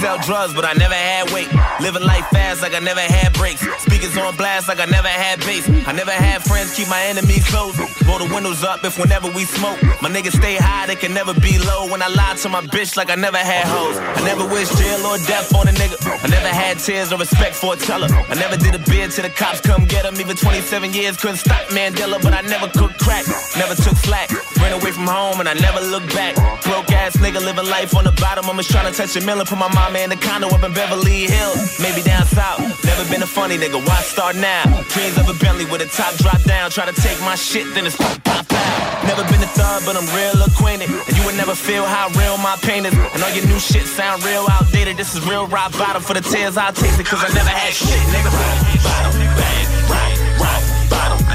sell 0.00 0.18
drugs, 0.18 0.54
but 0.54 0.64
I 0.64 0.72
never 0.72 0.94
had 0.94 1.30
weight. 1.30 1.59
Living 1.80 2.04
life 2.04 2.26
fast 2.28 2.60
like 2.60 2.74
I 2.74 2.78
never 2.80 3.00
had 3.00 3.32
breaks. 3.32 3.60
Speakers 3.82 4.16
on 4.16 4.36
blast 4.36 4.68
like 4.68 4.80
I 4.80 4.84
never 4.84 5.08
had 5.08 5.40
bass. 5.40 5.66
I 5.88 5.92
never 5.92 6.10
had 6.10 6.42
friends 6.44 6.76
keep 6.76 6.88
my 6.88 7.02
enemies 7.04 7.48
close. 7.48 7.72
Roll 8.04 8.18
the 8.18 8.28
windows 8.34 8.62
up 8.62 8.84
if 8.84 8.98
whenever 8.98 9.30
we 9.30 9.44
smoke. 9.44 9.80
My 10.02 10.10
niggas 10.10 10.36
stay 10.36 10.56
high, 10.56 10.86
they 10.86 10.96
can 10.96 11.14
never 11.14 11.32
be 11.32 11.58
low. 11.58 11.88
When 11.90 12.02
I 12.02 12.08
lie 12.08 12.36
to 12.42 12.48
my 12.50 12.60
bitch 12.60 12.96
like 12.96 13.10
I 13.10 13.14
never 13.14 13.38
had 13.38 13.64
hoes. 13.64 13.96
I 13.96 14.20
never 14.24 14.44
wish 14.44 14.68
jail 14.76 15.00
or 15.06 15.16
death 15.24 15.54
on 15.54 15.68
a 15.68 15.72
nigga. 15.72 15.96
I 16.04 16.28
never 16.28 16.48
had 16.48 16.78
tears 16.78 17.12
or 17.12 17.18
respect 17.18 17.56
for 17.56 17.72
a 17.72 17.76
teller. 17.76 18.08
I 18.28 18.34
never 18.34 18.56
did 18.56 18.74
a 18.74 18.82
bid 18.90 19.12
till 19.12 19.24
the 19.24 19.30
cops 19.30 19.60
come 19.60 19.86
get 19.86 20.04
him. 20.04 20.20
Even 20.20 20.36
27 20.36 20.92
years 20.92 21.16
couldn't 21.16 21.38
stop 21.38 21.64
Mandela, 21.72 22.20
but 22.20 22.34
I 22.34 22.42
never 22.42 22.68
cooked 22.68 22.98
crack. 23.00 23.24
Never 23.56 23.74
took 23.74 23.96
slack. 23.96 24.28
Ran 24.60 24.76
away 24.76 24.92
from 24.92 25.06
home 25.06 25.40
and 25.40 25.48
I 25.48 25.54
never 25.54 25.80
looked 25.80 26.12
back. 26.12 26.36
Broke 26.62 26.92
ass 26.92 27.16
nigga 27.16 27.40
living 27.40 27.68
life 27.72 27.96
on 27.96 28.04
the 28.04 28.12
bottom. 28.20 28.44
I'm 28.50 28.56
just 28.56 28.70
trying 28.70 28.92
to 28.92 28.96
touch 28.96 29.16
a 29.16 29.24
million. 29.24 29.46
Put 29.46 29.58
my 29.58 29.72
mama 29.72 29.98
in 30.00 30.10
the 30.10 30.16
condo 30.16 30.48
up 30.48 30.62
in 30.62 30.74
Beverly 30.74 31.24
Hills. 31.24 31.69
Maybe 31.78 32.02
down 32.02 32.26
south. 32.26 32.58
Never 32.84 33.04
been 33.08 33.22
a 33.22 33.26
funny 33.26 33.56
nigga. 33.56 33.78
Why 33.86 34.00
start 34.02 34.36
now? 34.36 34.64
Dreams 34.90 35.16
of 35.18 35.28
a 35.28 35.34
Bentley 35.38 35.66
with 35.66 35.80
a 35.82 35.86
top 35.86 36.14
drop 36.16 36.42
down. 36.42 36.70
Try 36.70 36.86
to 36.86 36.96
take 37.00 37.20
my 37.20 37.36
shit, 37.36 37.72
then 37.74 37.86
it's 37.86 37.96
pop, 37.96 38.22
pop, 38.24 38.48
pop. 38.48 39.04
Never 39.04 39.22
been 39.30 39.42
a 39.42 39.50
thug, 39.54 39.84
but 39.86 39.96
I'm 39.96 40.08
real 40.16 40.42
acquainted. 40.42 40.90
And 40.90 41.16
you 41.16 41.24
would 41.24 41.36
never 41.36 41.54
feel 41.54 41.84
how 41.84 42.08
real 42.18 42.36
my 42.38 42.56
pain 42.62 42.84
is. 42.84 42.92
And 42.92 43.22
all 43.22 43.30
your 43.30 43.46
new 43.46 43.58
shit 43.58 43.86
sound 43.86 44.24
real 44.24 44.46
outdated. 44.50 44.96
This 44.96 45.14
is 45.14 45.26
real 45.26 45.46
rock 45.46 45.72
bottom 45.72 46.02
for 46.02 46.14
the 46.14 46.20
tears 46.20 46.56
I'll 46.56 46.72
taste 46.72 46.98
it. 46.98 47.06
Cause 47.06 47.22
I 47.22 47.28
never 47.32 47.48
had 47.48 47.72
shit, 47.72 48.00
nigga. 48.12 48.30
Right, 48.30 48.80
bottom, 48.82 49.12
bang, 49.38 49.66
shit, 49.66 50.40
right, 50.40 50.62
bottom, 50.90 51.29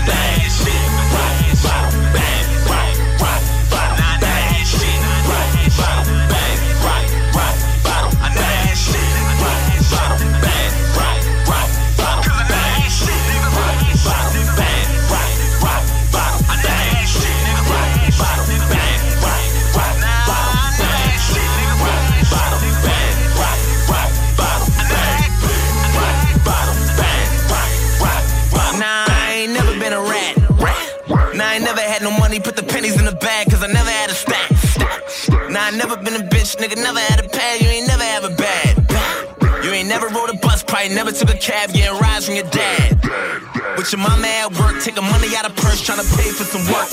Nah, 35.65 35.71
I 35.71 35.77
never 35.77 35.97
been 35.97 36.13
a 36.13 36.19
bitch, 36.19 36.57
nigga, 36.57 36.75
never 36.75 36.99
had 36.99 37.25
a 37.25 37.27
pad, 37.27 37.59
you 37.59 37.67
ain't 37.67 37.87
never 37.87 38.03
have 38.03 38.23
a 38.23 38.29
bad. 38.29 39.63
You 39.63 39.71
ain't 39.71 39.89
never 39.89 40.07
rode 40.09 40.29
a 40.29 40.37
bus, 40.37 40.61
probably 40.61 40.89
never 40.89 41.11
took 41.11 41.29
a 41.29 41.37
cab, 41.37 41.73
getting 41.73 41.99
rides 41.99 42.27
from 42.27 42.35
your 42.35 42.47
dad. 42.51 43.01
With 43.77 43.91
your 43.91 43.99
mama 43.99 44.27
at 44.27 44.51
work, 44.55 44.79
taking 44.81 45.03
money 45.03 45.35
out 45.35 45.45
of 45.45 45.55
purse, 45.55 45.81
trying 45.81 45.99
to 45.99 46.07
pay 46.15 46.31
for 46.31 46.47
some 46.47 46.63
work. 46.71 46.87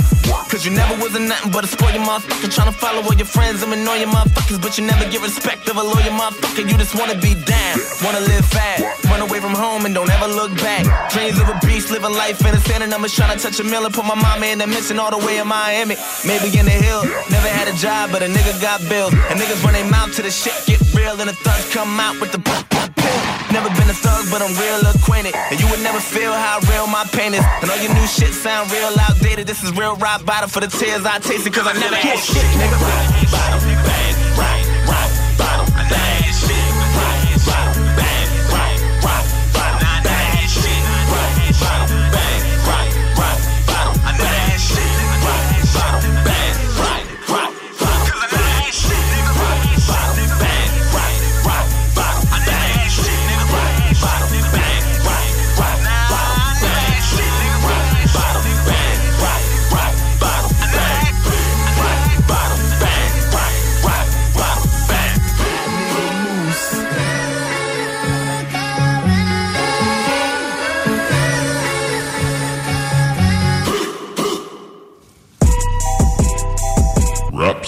Cause 0.50 0.66
you 0.66 0.72
never 0.72 0.94
was 1.00 1.14
a 1.14 1.20
nothing 1.20 1.52
but 1.52 1.64
a 1.64 1.68
spoil 1.68 1.94
your 1.94 2.02
motherfucker, 2.02 2.52
trying 2.52 2.70
to 2.72 2.76
follow 2.76 3.02
all 3.02 3.14
your 3.14 3.26
friends 3.26 3.62
and 3.62 3.72
annoy 3.72 4.02
your 4.02 4.08
motherfuckers, 4.08 4.60
but 4.60 4.76
you 4.76 4.84
never 4.84 5.08
get 5.08 5.22
respect 5.22 5.68
of 5.70 5.76
a 5.76 5.82
loyal 5.82 6.12
motherfucker. 6.12 6.68
You 6.68 6.76
just 6.76 6.98
wanna 6.98 7.14
be 7.14 7.34
down, 7.34 7.78
wanna 8.04 8.20
live 8.20 8.44
fast, 8.44 8.82
run 9.06 9.22
away 9.22 9.40
from 9.40 9.54
home 9.54 9.86
and 9.86 9.94
don't 9.94 10.10
ever 10.10 10.28
look 10.28 10.52
back. 10.58 10.84
Dreams 11.10 11.38
of 11.38 11.48
a 11.48 11.58
beast, 11.64 11.90
living 11.90 12.12
life 12.12 12.40
in 12.44 12.54
a 12.54 12.60
sand, 12.60 12.82
and 12.82 12.92
I'm 12.92 13.04
trying 13.06 13.38
to 13.38 13.42
touch 13.42 13.60
a 13.60 13.64
mill 13.64 13.86
and 13.86 13.94
put 13.94 14.04
my 14.04 14.14
mama 14.14 14.46
in 14.46 14.58
the 14.58 14.66
mission 14.66 14.98
all 14.98 15.10
the 15.10 15.24
way 15.24 15.38
in 15.38 15.46
Miami. 15.46 15.96
Maybe 16.26 16.50
in 16.58 16.66
the 16.66 16.76
hill, 16.82 17.04
never 17.30 17.48
had 17.48 17.68
a 17.68 17.76
job, 17.78 18.10
but 18.10 18.22
a 18.22 18.26
nigga 18.26 18.60
got 18.60 18.80
bills. 18.88 19.14
And 19.30 19.38
niggas 19.38 19.62
run 19.64 19.74
their 19.74 19.88
mouth 19.88 20.14
to 20.16 20.22
the 20.22 20.30
shit 20.30 20.58
get 20.66 20.80
real, 20.94 21.18
and 21.20 21.30
the 21.30 21.36
thugs 21.46 21.72
come 21.72 22.00
out 22.00 22.20
with 22.20 22.32
the. 22.32 22.81
Never 23.52 23.68
been 23.76 23.90
a 23.90 23.92
thug, 23.92 24.24
but 24.32 24.40
I'm 24.40 24.56
real 24.56 24.80
acquainted. 24.88 25.36
And 25.36 25.60
you 25.60 25.68
would 25.68 25.82
never 25.84 26.00
feel 26.00 26.32
how 26.32 26.58
real 26.72 26.86
my 26.86 27.04
pain 27.12 27.34
is. 27.34 27.44
And 27.60 27.68
all 27.70 27.76
your 27.76 27.92
new 27.92 28.06
shit 28.06 28.32
sound 28.32 28.72
real 28.72 28.88
outdated. 28.98 29.46
This 29.46 29.62
is 29.62 29.70
real 29.76 29.94
rock 29.96 30.24
bottom 30.24 30.48
for 30.48 30.60
the 30.60 30.68
tears 30.68 31.04
I 31.04 31.18
tasted, 31.18 31.52
cause 31.52 31.66
I 31.66 31.74
never 31.74 31.94
had 31.94 32.18
shit, 32.18 32.40
nigga. 32.56 32.80
Bottom, 33.30 33.71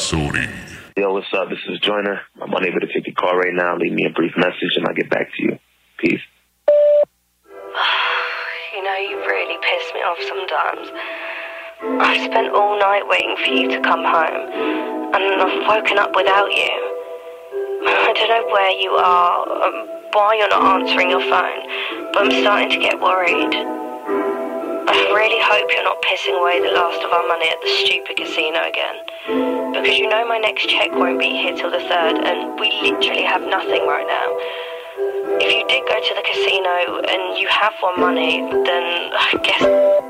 Rapsodie. 0.05 0.51
Yo, 0.97 1.13
what's 1.13 1.33
up? 1.33 1.49
This 1.49 1.59
is 1.69 1.79
Joyner. 1.81 2.21
I'm 2.41 2.53
unable 2.53 2.81
to 2.81 2.87
take 2.87 3.07
your 3.07 3.15
call 3.15 3.37
right 3.37 3.55
now. 3.55 3.77
Leave 3.77 3.93
me 3.93 4.05
a 4.05 4.11
brief 4.11 4.33
message 4.37 4.77
and 4.77 4.87
I'll 4.87 4.95
get 4.95 5.09
back 5.09 5.31
to 5.35 5.43
you. 5.43 5.59
Peace. 5.99 6.21
You 8.77 8.83
know, 8.83 8.97
you 8.97 9.17
really 9.17 9.57
piss 9.63 9.95
me 9.95 10.01
off 10.01 10.19
sometimes. 10.21 10.91
I've 12.03 12.25
spent 12.25 12.53
all 12.53 12.79
night 12.79 13.05
waiting 13.07 13.37
for 13.37 13.51
you 13.51 13.69
to 13.71 13.81
come 13.81 14.03
home, 14.03 15.15
and 15.15 15.41
I've 15.41 15.67
woken 15.69 15.97
up 15.97 16.15
without 16.15 16.51
you. 16.51 16.69
I 17.87 18.13
don't 18.13 18.29
know 18.29 18.53
where 18.53 18.71
you 18.73 18.91
are, 18.91 19.63
um, 19.63 19.89
why 20.13 20.35
you're 20.37 20.49
not 20.49 20.83
answering 20.83 21.09
your 21.09 21.21
phone, 21.21 22.11
but 22.13 22.25
I'm 22.25 22.43
starting 22.43 22.71
to 22.71 22.79
get 22.79 23.01
worried. 23.01 23.55
I 24.87 24.97
really 25.17 25.41
hope 25.41 25.71
you're 25.73 25.85
not 25.85 26.03
pissing 26.03 26.39
away 26.39 26.61
the 26.61 26.73
last 26.73 27.03
of 27.03 27.11
our 27.11 27.27
money 27.27 27.49
at 27.49 27.61
the 27.61 27.69
stupid 27.85 28.17
casino 28.17 28.69
again. 28.69 28.97
Because 29.73 29.97
you 29.99 30.09
know 30.09 30.27
my 30.29 30.39
next 30.39 30.69
check 30.69 30.93
won't 30.93 31.19
be 31.19 31.31
here 31.31 31.57
till 31.57 31.71
the 31.71 31.81
third, 31.81 32.19
and 32.21 32.59
we 32.61 32.69
literally 32.83 33.25
have 33.25 33.43
nothing 33.43 33.87
right 33.87 34.07
now. 34.07 34.29
If 35.41 35.51
you 35.51 35.67
did 35.67 35.89
go 35.89 35.97
to 35.97 36.15
the 36.15 36.23
casino 36.23 37.01
and 37.09 37.39
you 37.41 37.49
have 37.49 37.73
one 37.81 37.99
money, 37.99 38.41
then 38.65 39.11
I 39.13 39.41
guess. 39.43 39.63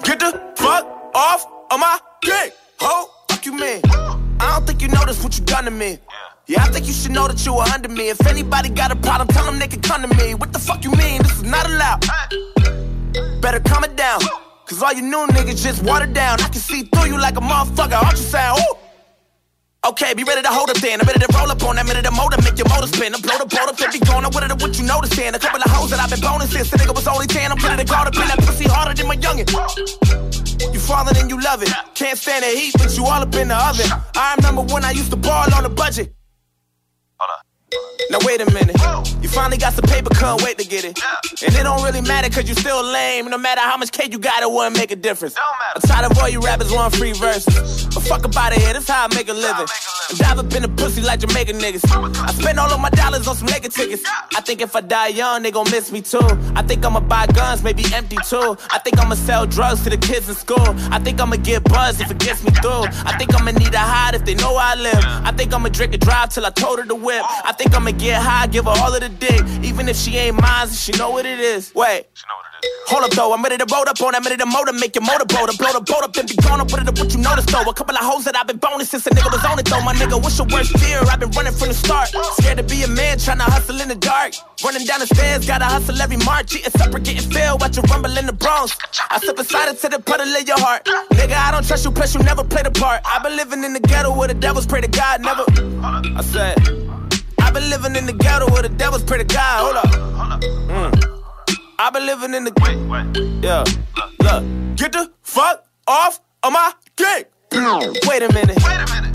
Get 0.05 0.19
the 0.19 0.33
fuck 0.57 0.85
off 1.15 1.47
of 1.71 1.79
my 1.79 1.99
dick, 2.23 2.55
ho! 2.81 3.09
Fuck 3.31 3.47
you, 3.47 3.57
man. 3.57 3.81
I 4.41 4.59
don't 4.59 4.67
think 4.67 4.83
you 4.83 4.89
notice 4.89 5.23
what 5.23 5.39
you 5.39 5.45
done 5.45 5.65
to 5.65 5.71
me. 5.71 5.99
Yeah, 6.47 6.63
I 6.63 6.69
think 6.69 6.87
you 6.87 6.93
should 6.93 7.13
know 7.13 7.29
that 7.29 7.47
you 7.47 7.55
were 7.55 7.63
under 7.63 7.89
me. 7.89 8.11
If 8.11 8.27
anybody 8.27 8.69
got 8.69 8.91
a 8.91 8.97
problem, 8.97 9.29
tell 9.29 9.47
them 9.47 9.59
they 9.59 9.69
can 9.69 9.81
come 9.81 10.03
to 10.03 10.09
me. 10.17 10.35
What 10.35 10.53
the 10.53 10.59
fuck 10.59 10.85
you 10.85 10.91
mean? 10.91 11.23
This 11.23 11.37
is 11.37 11.45
not 11.45 11.65
allowed. 11.67 12.05
Better 13.41 13.61
calm 13.61 13.85
it 13.85 13.97
down. 13.97 14.21
Cause 14.67 14.83
all 14.83 14.93
you 14.93 15.03
new 15.03 15.27
niggas 15.29 15.63
just 15.63 15.83
watered 15.83 16.15
down. 16.15 16.41
I 16.41 16.49
can 16.49 16.61
see 16.61 16.85
through 16.85 17.07
you 17.07 17.19
like 17.21 17.37
a 17.37 17.41
motherfucker. 17.41 18.17
Saying, 18.17 18.59
ooh? 18.61 18.77
Okay, 19.85 20.15
be 20.15 20.25
ready 20.25 20.41
to 20.41 20.49
hold 20.49 20.71
up 20.71 20.79
then. 20.79 20.99
I'm 20.99 21.07
ready 21.07 21.21
to 21.21 21.29
roll 21.37 21.51
up 21.51 21.63
on 21.63 21.77
that 21.77 21.85
minute 21.85 22.05
the 22.05 22.11
motor, 22.11 22.41
make 22.41 22.57
your 22.57 22.69
motor 22.73 22.87
spin. 22.89 23.15
I'm 23.15 23.21
blow 23.21 23.37
the 23.37 23.45
boat 23.45 23.69
up 23.69 23.77
and 23.77 23.93
be 23.93 24.01
gone. 24.01 24.25
I'm 24.25 24.33
what 24.33 24.79
you 24.79 24.85
noticing. 24.89 25.35
A 25.35 25.39
couple 25.39 25.61
of 25.61 25.71
hoes 25.71 25.91
that 25.91 26.01
I've 26.01 26.09
been 26.09 26.25
boning 26.25 26.49
since 26.49 26.71
the 26.71 26.79
nigga 26.79 26.95
was 26.95 27.07
only 27.07 27.27
10. 27.27 27.53
I'm 27.53 27.59
ready 27.61 27.85
to 27.85 27.93
call 27.93 28.09
up 28.09 28.17
in 28.17 28.25
that 28.25 28.41
pussy 28.41 28.65
harder 28.65 28.97
than 28.97 29.07
my 29.07 29.17
youngin'. 29.17 29.45
You 30.73 30.81
falling 30.81 31.17
and 31.19 31.29
you 31.29 31.39
love 31.39 31.63
it. 31.63 31.69
Can't 31.95 32.17
stand 32.17 32.45
the 32.45 32.49
heat, 32.49 32.73
but 32.81 32.97
you 32.97 33.05
all 33.05 33.21
up 33.21 33.35
in 33.37 33.49
the 33.49 33.57
oven. 33.57 33.85
I 34.17 34.35
remember 34.41 34.63
when 34.73 34.85
I 34.85 34.93
used 34.93 35.11
to 35.11 35.17
ball 35.17 35.53
on 35.53 35.67
a 35.67 35.69
budget. 35.69 36.15
Now 38.11 38.19
wait 38.23 38.41
a 38.41 38.47
minute. 38.53 38.77
You 39.23 39.29
finally 39.29 39.57
got 39.57 39.73
some 39.73 39.85
paper, 39.85 40.11
can't 40.11 40.43
wait 40.43 40.59
to 40.59 40.67
get 40.67 40.85
it. 40.85 40.99
And 41.43 41.55
it 41.55 41.63
don't 41.63 41.83
really 41.83 42.01
matter 42.03 42.29
cause 42.29 42.49
you 42.49 42.55
still 42.55 42.83
lame. 42.83 43.29
No 43.31 43.39
matter 43.39 43.61
how 43.61 43.77
much 43.77 43.91
cake 43.91 44.13
you 44.13 44.19
got, 44.19 44.43
it 44.43 44.51
wouldn't 44.51 44.77
make 44.77 44.91
a 44.91 44.97
difference. 44.97 45.35
I'm 45.75 45.81
tired 45.83 46.11
of 46.11 46.19
all 46.19 46.29
you 46.29 46.41
rappers 46.41 46.71
want 46.73 46.95
free 46.95 47.13
verses. 47.13 47.87
But 47.87 48.03
fuck 48.03 48.25
about 48.25 48.53
it 48.53 48.61
here, 48.61 48.75
this 48.75 48.89
how 48.89 49.07
I 49.11 49.15
make 49.15 49.29
a 49.29 49.33
living. 49.33 49.67
And 50.11 50.19
dive 50.19 50.39
up 50.39 50.53
in 50.55 50.63
the 50.63 50.69
pussy 50.69 51.01
like 51.01 51.21
Jamaican 51.21 51.59
niggas. 51.59 51.85
I 52.29 52.33
spend 52.33 52.61
all 52.61 52.71
of 52.71 52.81
my 52.81 52.91
dollars 52.91 53.27
on 53.27 53.35
some 53.37 53.49
nigga 53.49 53.73
tickets. 53.73 54.03
I 54.37 54.43
think 54.43 54.61
if 54.61 54.77
I 54.77 54.83
die 54.83 55.09
young, 55.09 55.43
they 55.43 55.51
gon' 55.51 55.71
miss 55.71 55.91
me 55.91 56.03
too. 56.03 56.21
I 56.55 56.63
think 56.63 56.85
I'ma 56.85 57.01
buy 57.01 57.27
guns, 57.29 57.63
maybe 57.63 57.85
empty 57.95 58.19
too. 58.29 58.57
I 58.71 58.79
think 58.81 58.99
I'ma 58.99 59.15
sell 59.15 59.47
drugs 59.47 59.83
to 59.85 59.91
the 59.91 59.97
kids 59.97 60.29
in 60.29 60.35
school. 60.35 60.69
I 60.93 60.99
think 60.99 61.21
I'ma 61.21 61.37
get 61.37 61.65
buzzed 61.65 62.03
if 62.03 62.11
it 62.11 62.19
gets 62.19 62.45
me 62.45 62.51
through. 62.63 62.85
I 63.07 63.17
think 63.17 63.35
I'ma 63.35 63.53
need 63.53 63.73
a 63.73 63.79
hide 63.79 64.15
if 64.15 64.25
they 64.25 64.35
know 64.35 64.57
I 64.57 64.75
live. 64.75 65.03
I 65.25 65.33
think 65.33 65.55
I'ma 65.55 65.71
drink 65.71 65.95
and 65.95 66.03
drive 66.03 66.29
till 66.29 66.45
I 66.45 66.51
told 66.51 66.79
her 66.81 66.85
to 66.87 66.95
whip. 66.95 67.23
I 67.45 67.53
think 67.53 67.64
I'ma 67.73 67.93
get 67.93 68.21
high, 68.21 68.47
give 68.49 68.65
her 68.65 68.75
all 68.77 68.93
of 68.93 69.01
the 69.01 69.09
dick. 69.09 69.43
Even 69.63 69.89
if 69.89 69.97
she 69.97 70.17
ain't 70.17 70.41
mine, 70.41 70.69
she 70.69 70.93
know 70.93 71.11
what 71.11 71.25
it 71.25 71.39
is. 71.39 71.73
Wait. 71.75 72.07
Hold 72.89 73.05
up 73.05 73.11
though, 73.13 73.33
I'm 73.33 73.43
ready 73.43 73.57
to 73.57 73.67
roll 73.73 73.89
up 73.89 74.01
on 74.01 74.15
I'm 74.15 74.23
ready 74.23 74.37
to 74.37 74.47
motor, 74.47 74.73
make 74.73 74.95
your 74.95 75.05
motor 75.05 75.25
boat, 75.25 75.53
blow 75.59 75.73
the 75.73 75.81
boat 75.81 76.05
up 76.05 76.17
and 76.17 76.29
be 76.29 76.37
gone 76.37 76.61
up 76.61 76.73
with 76.73 76.87
it, 76.87 76.99
what 76.99 77.13
you 77.13 77.21
notice 77.21 77.45
though. 77.47 77.63
A 77.63 77.75
couple 77.75 77.97
of 77.97 78.05
hoes 78.05 78.25
that 78.25 78.37
I've 78.37 78.47
been 78.47 78.57
boning 78.57 78.87
since 78.87 79.07
a 79.07 79.11
nigga 79.11 79.31
was 79.33 79.45
on 79.45 79.59
it 79.59 79.67
though. 79.67 79.81
My 79.83 79.95
nigga, 79.95 80.21
what's 80.21 80.39
your 80.39 80.47
worst 80.49 80.73
fear? 80.79 81.01
I've 81.09 81.21
been 81.21 81.31
running 81.31 81.53
from 81.53 81.69
the 81.69 81.75
start. 81.75 82.09
Scared 82.41 82.59
to 82.59 82.65
be 82.65 82.83
a 82.83 82.89
man, 82.89 83.19
trying 83.19 83.39
to 83.39 83.45
hustle 83.45 83.81
in 83.81 83.89
the 83.89 83.95
dark. 83.95 84.35
Running 84.65 84.87
down 84.87 85.01
the 85.01 85.07
stairs, 85.07 85.47
gotta 85.47 85.65
hustle 85.65 86.01
every 86.01 86.17
march. 86.19 86.55
Eating 86.55 86.71
supper, 86.73 86.99
getting 86.99 87.29
filled, 87.31 87.61
watch 87.61 87.77
you 87.77 87.83
rumble 87.85 88.17
in 88.17 88.27
the 88.27 88.33
Bronx. 88.33 88.77
I 89.11 89.19
slip 89.21 89.39
aside 89.39 89.69
into 89.69 89.89
the 89.89 89.99
puddle 89.99 90.29
of 90.29 90.49
your 90.49 90.59
heart. 90.61 90.85
Nigga, 91.13 91.37
I 91.37 91.51
don't 91.53 91.67
trust 91.67 91.85
you, 91.85 91.91
plus 91.91 92.15
you 92.15 92.23
never 92.23 92.45
played 92.45 92.67
a 92.67 92.71
part. 92.71 93.03
I've 93.05 93.23
been 93.23 93.37
living 93.37 93.65
in 93.65 93.73
the 93.73 93.81
ghetto 93.81 94.15
where 94.17 94.29
the 94.29 94.35
devils 94.35 94.67
pray 94.67 94.81
to 94.81 94.89
God, 94.89 95.21
never. 95.21 95.45
I 96.17 96.23
said, 96.23 96.57
I've 97.55 97.61
been 97.61 97.71
living 97.71 97.95
in 97.95 98.07
the 98.07 98.13
ghetto 98.13 98.51
where 98.51 98.63
the 98.63 98.69
devils 98.69 99.05
pray 99.05 99.19
to 99.19 99.23
God. 99.23 99.63
Hold 99.63 99.77
up. 99.77 100.41
Mm. 100.43 101.23
I've 101.79 101.93
been 101.93 102.05
living 102.05 102.35
in 102.35 102.43
the. 102.43 102.53
Wait, 102.61 102.77
wait. 102.89 103.45
Yeah. 103.45 103.63
Look. 104.19 104.77
Get 104.77 104.91
the 104.91 105.13
fuck 105.23 105.65
off 105.87 106.19
of 106.43 106.53
my 106.53 106.73
dick. 106.97 107.31
Wait 107.53 108.23
a 108.23 108.33
minute. 108.33 108.59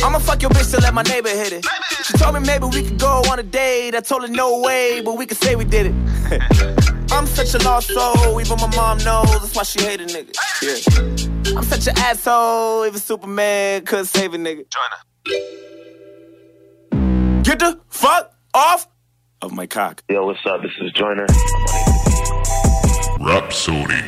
I'ma 0.02 0.20
fuck 0.20 0.42
your 0.42 0.52
bitch 0.52 0.72
to 0.74 0.80
let 0.80 0.94
my 0.94 1.02
neighbor 1.02 1.28
hit 1.28 1.52
it. 1.52 1.66
She 2.06 2.14
told 2.14 2.34
me 2.36 2.40
maybe 2.40 2.68
we 2.68 2.84
could 2.84 2.98
go 2.98 3.22
on 3.30 3.40
a 3.40 3.44
date. 3.44 3.94
I 3.94 4.00
told 4.00 4.22
her 4.22 4.30
no 4.30 4.62
way, 4.62 5.02
but 5.04 5.18
we 5.18 5.26
could 5.26 5.36
say 5.36 5.58
we 5.58 5.66
did 5.66 5.88
it. 5.88 7.12
I'm 7.12 7.28
such 7.28 7.54
a 7.56 7.66
lost 7.66 7.90
soul, 7.90 8.40
even 8.40 8.58
my 8.58 8.74
mom 8.74 9.00
knows. 9.00 9.30
That's 9.32 9.54
why 9.54 9.64
she 9.64 9.84
hate 9.84 10.00
a 10.00 10.06
nigga. 10.06 10.34
Yeah. 10.62 11.58
I'm 11.58 11.66
such 11.66 11.88
an 11.88 11.98
asshole, 11.98 12.86
even 12.86 13.02
Superman 13.02 13.84
couldn't 13.84 14.06
save 14.06 14.34
a 14.34 14.38
nigga. 14.38 14.64
Get 17.44 17.60
the 17.60 17.80
fuck 17.88 18.34
off 18.54 18.88
of 19.42 19.54
my 19.54 19.66
cock. 19.66 20.04
Yo, 20.10 20.26
what's 20.26 20.46
up? 20.46 20.62
This 20.62 20.72
is 20.82 20.92
Joyner. 20.92 21.26
Rapsodie. 23.18 24.04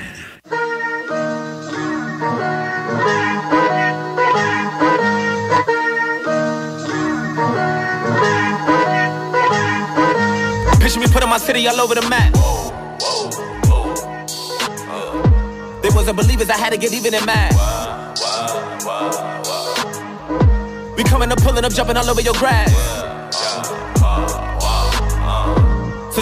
Picture 10.82 10.99
me 10.99 11.07
putting 11.07 11.29
my 11.29 11.38
city 11.38 11.67
all 11.67 11.79
over 11.79 11.95
the 11.95 12.07
map. 12.09 12.34
They 15.82 15.89
wasn't 15.89 16.17
believers, 16.17 16.49
I 16.49 16.57
had 16.57 16.73
to 16.73 16.77
get 16.77 16.91
even 16.93 17.13
in 17.13 17.25
mad. 17.25 17.53
We 20.97 21.03
coming 21.05 21.32
up, 21.32 21.41
pulling 21.41 21.63
up, 21.63 21.71
jumping 21.71 21.95
all 21.95 22.09
over 22.09 22.21
your 22.21 22.34
grass. 22.34 23.11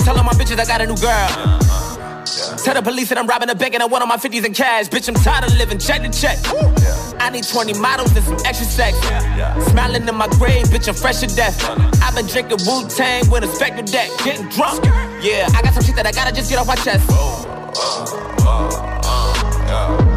Tell 0.09 0.17
all 0.17 0.23
my 0.23 0.33
bitches 0.33 0.59
I 0.59 0.65
got 0.65 0.81
a 0.81 0.87
new 0.87 0.97
girl. 0.97 1.29
Tell 2.63 2.73
the 2.73 2.81
police 2.81 3.09
that 3.09 3.17
I'm 3.19 3.27
robbing 3.27 3.49
a 3.49 3.55
bank 3.55 3.75
and 3.75 3.83
I 3.83 3.85
want 3.85 4.01
all 4.01 4.07
my 4.07 4.17
50s 4.17 4.43
in 4.43 4.53
cash. 4.53 4.87
Bitch, 4.87 5.07
I'm 5.07 5.13
tired 5.13 5.45
of 5.45 5.55
living 5.55 5.77
check 5.77 6.01
to 6.01 6.09
check. 6.09 6.37
I 7.21 7.29
need 7.29 7.45
20 7.45 7.79
models 7.79 8.15
and 8.15 8.25
some 8.25 8.37
extra 8.43 8.65
sex. 8.65 8.97
Smiling 9.69 10.07
in 10.07 10.15
my 10.15 10.27
grave, 10.39 10.65
bitch, 10.73 10.87
I'm 10.87 10.95
fresh 10.95 11.19
to 11.19 11.27
death. 11.27 11.57
I've 12.01 12.15
been 12.15 12.25
drinking 12.25 12.57
Wu 12.65 12.87
Tang 12.89 13.29
with 13.29 13.43
a 13.43 13.47
spectral 13.47 13.85
deck, 13.85 14.09
getting 14.23 14.49
drunk. 14.49 14.83
Yeah, 15.21 15.47
I 15.53 15.61
got 15.61 15.73
some 15.75 15.83
shit 15.83 15.95
that 15.95 16.07
I 16.07 16.11
gotta 16.11 16.33
just 16.33 16.49
get 16.49 16.57
off 16.57 16.67
my 16.67 16.75
chest. 16.75 17.05
Cannot 17.07 18.65
miss 18.65 18.75
uh, 18.75 18.89
uh, 19.05 20.05
uh, 20.05 20.08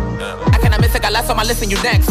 it, 0.95 1.03
got 1.03 1.13
last 1.13 1.31
on 1.31 1.37
my 1.37 1.45
list 1.45 1.63
and 1.63 1.71
you 1.71 1.83
next. 1.83 2.09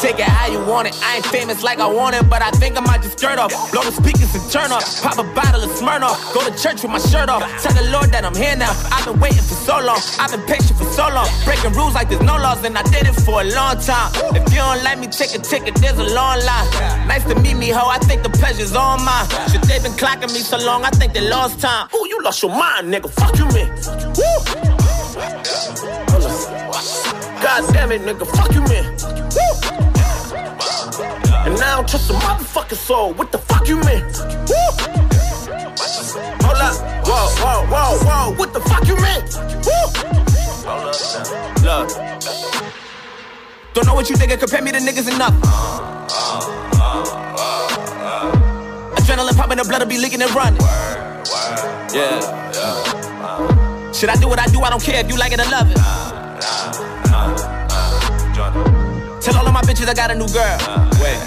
Take 0.00 0.18
it 0.18 0.26
how 0.26 0.46
you 0.50 0.58
want 0.64 0.88
it. 0.88 0.94
I 1.02 1.16
ain't 1.16 1.26
famous 1.26 1.62
like 1.62 1.78
I 1.78 1.86
want 1.86 2.16
it, 2.16 2.28
but 2.28 2.42
I 2.42 2.50
think 2.52 2.76
I 2.76 2.80
might 2.80 3.02
just 3.02 3.18
skirt 3.18 3.38
off. 3.38 3.52
Blow 3.70 3.82
the 3.82 3.92
speakers 3.92 4.34
and 4.34 4.42
turn 4.50 4.72
off. 4.72 4.84
Pop 5.02 5.18
a 5.18 5.24
bottle 5.34 5.62
of 5.62 5.70
Smirnoff. 5.70 6.18
Go 6.34 6.42
to 6.42 6.50
church 6.58 6.82
with 6.82 6.90
my 6.90 6.98
shirt 6.98 7.28
off. 7.28 7.42
Tell 7.62 7.72
the 7.72 7.88
Lord 7.90 8.10
that 8.10 8.24
I'm 8.24 8.34
here 8.34 8.56
now. 8.56 8.72
I've 8.90 9.04
been 9.06 9.20
waiting 9.20 9.42
for 9.42 9.54
so 9.54 9.78
long. 9.78 10.00
I've 10.18 10.30
been 10.30 10.42
patient 10.46 10.78
for 10.78 10.86
so 10.90 11.06
long. 11.08 11.28
Breaking 11.44 11.72
rules 11.72 11.94
like 11.94 12.08
there's 12.08 12.22
no 12.22 12.36
laws, 12.36 12.64
and 12.64 12.76
I 12.76 12.82
did 12.90 13.06
it 13.06 13.14
for 13.22 13.42
a 13.42 13.44
long 13.54 13.78
time. 13.78 14.10
If 14.34 14.50
you 14.50 14.58
don't 14.58 14.82
like 14.82 14.98
me, 14.98 15.06
take 15.06 15.34
a 15.34 15.38
ticket. 15.38 15.76
There's 15.76 15.98
a 15.98 16.08
long 16.10 16.42
line. 16.42 16.68
Nice 17.06 17.24
to 17.24 17.38
meet 17.38 17.54
me, 17.54 17.70
ho. 17.70 17.88
I 17.88 17.98
think 17.98 18.22
the 18.22 18.30
pleasure's 18.30 18.74
all 18.74 18.98
mine. 18.98 19.28
Shit, 19.50 19.62
they 19.62 19.78
been 19.78 19.94
clocking 19.94 20.32
me 20.34 20.40
so 20.40 20.58
long. 20.58 20.84
I 20.84 20.90
think 20.90 21.12
they 21.12 21.22
lost 21.22 21.60
time. 21.60 21.88
Ooh, 21.94 22.06
you 22.08 22.20
lost 22.22 22.42
your 22.42 22.50
mind, 22.50 22.92
nigga. 22.92 23.10
Fuck 23.10 23.38
you, 23.38 23.46
man. 23.54 23.70
Woo. 24.18 24.81
God 27.42 27.72
damn 27.72 27.92
it, 27.92 28.02
nigga. 28.02 28.26
Fuck 28.36 28.52
you, 28.54 28.62
man. 28.62 28.84
And 31.44 31.58
now 31.58 31.72
I 31.72 31.76
don't 31.76 31.88
trust 31.88 32.10
a 32.10 32.12
motherfucking 32.14 32.76
soul. 32.76 33.14
What 33.14 33.32
the 33.32 33.38
fuck 33.38 33.66
you 33.66 33.76
mean? 33.76 34.04
Hold 36.44 36.58
up. 36.58 36.76
Whoa, 37.06 37.28
whoa, 37.42 37.66
whoa, 37.66 37.98
whoa. 38.06 38.34
What 38.36 38.52
the 38.52 38.60
fuck 38.60 38.86
you 38.86 38.96
mean? 38.96 39.22
Look. 41.64 41.90
Don't 43.74 43.86
know 43.86 43.94
what 43.94 44.08
you 44.10 44.16
nigga 44.16 44.38
compare 44.38 44.62
me 44.62 44.70
to 44.72 44.78
niggas 44.78 45.08
enough. 45.14 45.34
Adrenaline 48.94 49.36
popping, 49.36 49.56
the 49.58 49.64
blood 49.64 49.80
will 49.80 49.88
be 49.88 49.98
leaking 49.98 50.22
and 50.22 50.34
running. 50.34 50.60
Yeah. 51.92 53.11
Should 53.92 54.08
I 54.08 54.16
do 54.16 54.28
what 54.28 54.38
I 54.40 54.46
do? 54.46 54.60
I 54.62 54.70
don't 54.70 54.82
care 54.82 55.04
if 55.04 55.08
you 55.10 55.16
like 55.18 55.32
it 55.32 55.40
or 55.40 55.50
love 55.50 55.70
it. 55.70 55.76
Tell 59.20 59.36
all 59.36 59.46
of 59.46 59.52
my 59.52 59.60
bitches 59.62 59.88
I 59.88 59.94
got 59.94 60.10
a 60.10 60.14
new 60.14 60.26
girl. 60.28 60.58
Wait. 61.00 61.20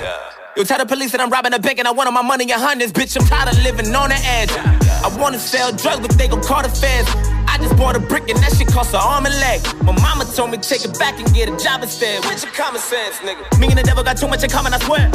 Yo, 0.58 0.64
tell 0.64 0.80
the 0.80 0.86
police 0.86 1.12
that 1.12 1.22
I'm 1.22 1.30
robbing 1.30 1.54
a 1.54 1.60
bank 1.60 1.80
and 1.80 1.88
I 1.88 1.92
want 1.92 2.08
all 2.08 2.14
my 2.14 2.22
money 2.22 2.46
in 2.46 2.50
hundreds. 2.58 2.92
Bitch, 2.92 3.16
I'm 3.20 3.28
tired 3.28 3.50
of 3.50 3.62
living 3.62 3.94
on 3.94 4.10
the 4.10 4.16
edge. 4.16 4.50
I 4.52 5.16
wanna 5.20 5.38
sell 5.38 5.72
drugs, 5.72 6.00
but 6.00 6.18
they 6.18 6.28
gon' 6.28 6.42
call 6.42 6.64
the 6.64 6.70
feds. 6.70 7.10
I 7.48 7.58
just 7.60 7.78
bought 7.78 7.96
a 7.96 8.00
brick 8.00 8.28
and 8.30 8.40
that 8.40 8.56
shit 8.58 8.68
cost 8.68 8.94
an 8.94 9.02
arm 9.02 9.26
and 9.26 9.36
leg. 9.36 9.62
My 9.84 9.92
mama 10.02 10.26
told 10.26 10.52
me 10.52 10.58
take 10.58 10.84
it 10.84 10.98
back 10.98 11.20
and 11.20 11.32
get 11.34 11.50
a 11.50 11.56
job 11.64 11.84
instead. 11.84 12.24
Where's 12.26 12.44
your 12.44 12.52
common 12.54 12.82
sense, 12.82 13.18
nigga? 13.18 13.60
Me 13.60 13.68
and 13.68 13.78
the 13.78 13.84
devil 13.84 14.04
got 14.04 14.18
too 14.18 14.28
much 14.28 14.44
in 14.44 14.50
common, 14.50 14.74
I 14.74 14.80
swear. 14.80 15.10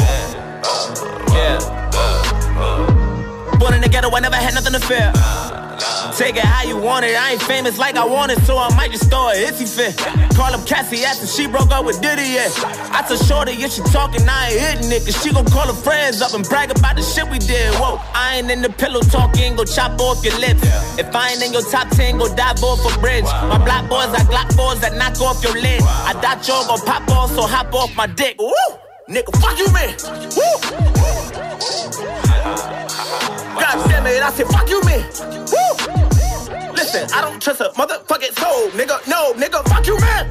Yeah. 1.34 1.58
Born 3.58 3.74
in 3.74 3.80
the 3.80 3.88
ghetto, 3.88 4.10
I 4.10 4.20
never 4.20 4.36
had 4.36 4.54
nothing 4.54 4.72
to 4.72 4.80
fear. 4.80 5.12
Take 6.16 6.36
it 6.36 6.44
how 6.44 6.64
you 6.64 6.76
want 6.76 7.04
it. 7.04 7.16
I 7.16 7.32
ain't 7.32 7.42
famous 7.42 7.78
like 7.78 7.96
I 7.96 8.04
want 8.04 8.32
it, 8.32 8.38
so 8.40 8.58
I 8.58 8.74
might 8.76 8.90
just 8.90 9.10
throw 9.10 9.30
a 9.30 9.34
hissy 9.34 9.68
fit. 9.68 9.96
Call 10.36 10.52
up 10.52 10.66
Cassie 10.66 11.04
after 11.04 11.26
she 11.26 11.46
broke 11.46 11.70
up 11.70 11.84
with 11.84 12.00
Diddy, 12.00 12.36
yeah. 12.36 12.48
I 12.92 13.04
told 13.06 13.20
Shorty 13.24 13.52
if 13.52 13.72
she 13.72 13.82
talking, 13.92 14.28
I 14.28 14.50
ain't 14.50 14.60
hitting 14.60 14.92
it. 14.92 15.04
Cause 15.04 15.22
she 15.22 15.32
gon' 15.32 15.46
call 15.46 15.66
her 15.66 15.72
friends 15.72 16.20
up 16.20 16.34
and 16.34 16.44
brag 16.48 16.70
about 16.70 16.96
the 16.96 17.02
shit 17.02 17.28
we 17.30 17.38
did. 17.38 17.74
Whoa, 17.74 18.00
I 18.14 18.36
ain't 18.38 18.50
in 18.50 18.62
the 18.62 18.70
pillow 18.70 19.00
talking, 19.00 19.56
go 19.56 19.64
chop 19.64 19.98
off 20.00 20.24
your 20.24 20.38
lips. 20.38 20.62
If 20.98 21.14
I 21.14 21.30
ain't 21.30 21.42
in 21.42 21.52
your 21.52 21.62
top 21.62 21.88
10, 21.90 22.18
go 22.18 22.34
dive 22.34 22.62
off 22.62 22.84
a 22.84 22.98
bridge. 23.00 23.24
My 23.24 23.58
black 23.58 23.88
boys 23.88 24.08
are 24.08 24.26
Glock 24.28 24.56
boys 24.56 24.80
that 24.80 24.94
knock 24.94 25.20
off 25.20 25.42
your 25.42 25.54
lid. 25.54 25.82
I 25.82 26.12
doubt 26.20 26.46
y'all 26.46 26.66
gon' 26.66 26.80
pop 26.86 27.08
off, 27.10 27.30
so 27.30 27.42
hop 27.42 27.72
off 27.74 27.94
my 27.96 28.06
dick. 28.06 28.36
Woo! 28.38 28.54
Nigga, 29.08 29.32
fuck 29.40 29.58
you, 29.58 29.72
man. 29.72 29.96
Woo! 30.36 31.49
God 33.60 33.88
damn 33.88 34.06
it, 34.06 34.22
I 34.22 34.30
said, 34.32 34.46
fuck 34.48 34.68
you, 34.68 34.80
man. 34.84 35.04
Woo! 35.52 36.72
Listen, 36.72 37.08
I 37.12 37.20
don't 37.20 37.40
trust 37.40 37.60
a 37.60 37.70
motherfucking 37.76 38.38
soul, 38.38 38.70
nigga. 38.70 39.06
No, 39.06 39.34
nigga, 39.34 39.62
fuck 39.68 39.86
you, 39.86 39.98
man. 40.00 40.26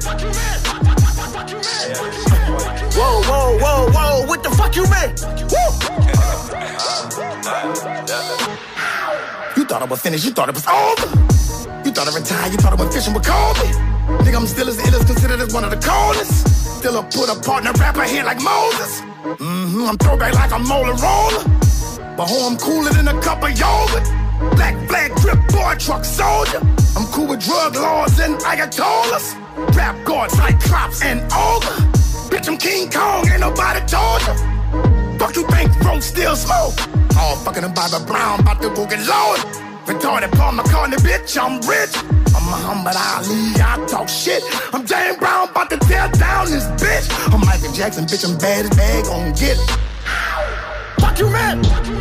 Whoa, 2.92 3.22
whoa, 3.22 3.58
whoa, 3.58 3.90
whoa, 3.92 4.26
what 4.26 4.42
the 4.42 4.50
fuck 4.50 4.74
you, 4.74 4.84
man? 4.90 5.14
Woo! 5.50 5.70
You 9.56 9.64
thought 9.64 9.82
I 9.82 9.84
was 9.84 10.00
finished, 10.00 10.24
you 10.24 10.32
thought 10.32 10.48
it 10.48 10.54
was 10.54 10.66
over. 10.66 11.06
You 11.84 11.92
thought 11.92 12.08
I 12.08 12.14
retired, 12.18 12.52
you 12.52 12.58
thought 12.58 12.72
I 12.72 12.76
went 12.76 12.92
fishing 12.92 13.14
with 13.14 13.24
Kobe. 13.24 13.70
Nigga, 14.24 14.36
I'm 14.36 14.46
still 14.46 14.68
as 14.68 14.78
ill 14.78 14.94
as 14.94 15.04
considered 15.04 15.40
as 15.40 15.54
one 15.54 15.64
of 15.64 15.70
the 15.70 15.78
coldest. 15.78 16.78
Still 16.78 16.98
a 16.98 17.02
put 17.04 17.28
a 17.30 17.40
partner 17.40 17.72
rapper 17.78 18.04
here 18.04 18.24
like 18.24 18.42
Moses. 18.42 19.09
Mm-hmm, 19.38 19.84
I'm 19.84 19.96
throwback 19.98 20.34
like 20.34 20.50
Mola 20.66 20.94
Roller. 20.94 21.44
But 22.16 22.26
ho, 22.26 22.48
I'm 22.50 22.56
cooler 22.58 22.90
than 22.90 23.06
a 23.06 23.20
cup 23.22 23.42
of 23.42 23.50
yogurt. 23.50 24.02
Black 24.56 24.74
flag 24.88 25.14
drip 25.16 25.38
boy 25.48 25.76
truck 25.78 26.04
soldier. 26.04 26.58
I'm 26.96 27.06
cool 27.12 27.28
with 27.28 27.44
drug 27.44 27.76
laws 27.76 28.18
and 28.18 28.34
Ayatollahs. 28.40 29.36
Rap 29.76 30.04
guards 30.04 30.36
like 30.38 30.60
Cyclops 30.60 31.02
and 31.04 31.20
Ogre. 31.32 31.78
Bitch, 32.28 32.48
I'm 32.48 32.58
King 32.58 32.90
Kong, 32.90 33.28
ain't 33.28 33.40
nobody 33.40 33.80
told 33.86 34.20
you. 34.22 35.18
Fuck 35.18 35.36
you 35.36 35.46
think 35.48 35.78
bro 35.80 36.00
still 36.00 36.34
smoke? 36.34 36.74
All 37.16 37.36
fucking 37.36 37.64
about 37.64 37.90
the 37.92 38.02
Brown, 38.06 38.40
about 38.40 38.60
to 38.62 38.70
go 38.70 38.86
get 38.86 39.06
loaded. 39.06 39.69
Retarded 39.90 40.30
Paul 40.38 40.52
McCartney, 40.52 40.98
bitch, 41.02 41.36
I'm 41.36 41.54
rich. 41.66 41.96
I'm 42.32 42.44
Muhammad 42.46 42.94
Ali, 42.94 43.50
I 43.58 43.84
talk 43.88 44.08
shit. 44.08 44.40
I'm 44.72 44.86
James 44.86 45.16
Brown, 45.16 45.48
about 45.48 45.68
to 45.70 45.78
tear 45.78 46.06
down 46.12 46.46
this 46.46 46.64
bitch. 46.78 47.10
I'm 47.34 47.40
Michael 47.40 47.72
Jackson, 47.72 48.04
bitch, 48.04 48.24
I'm 48.24 48.38
bad 48.38 48.66
as 48.66 48.70
bad, 48.76 49.04
gon' 49.06 49.32
get 49.32 49.58
it. 49.58 49.70
Fuck 51.00 51.18
you, 51.18 51.28
man. 51.30 51.64
Fuck 51.64 51.86
you. 51.88 51.94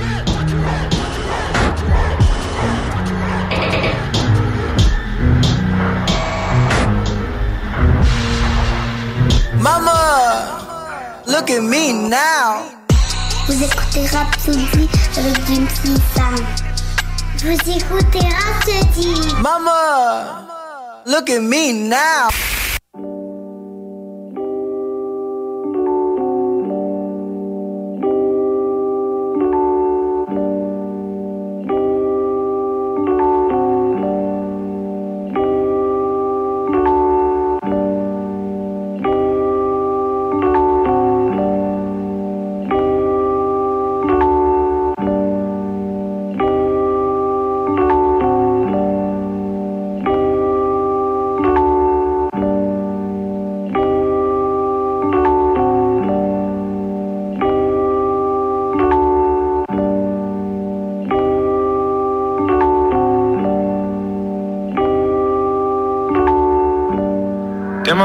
Mama, 9.64 11.24
look 11.26 11.50
at 11.50 11.64
me 11.64 12.08
now. 12.08 12.70
Vous 13.48 13.64
écoutez 13.64 14.06
Rapsodie 14.16 14.88
avec 15.18 15.50
une 15.50 15.66
petite 15.66 16.00
Sam. 16.16 16.69
Vous 17.42 17.54
écoutez 17.72 18.20
Rapsodie. 18.20 19.34
Mama, 19.42 20.46
look 21.06 21.30
at 21.30 21.40
me 21.42 21.72
now. 21.72 22.28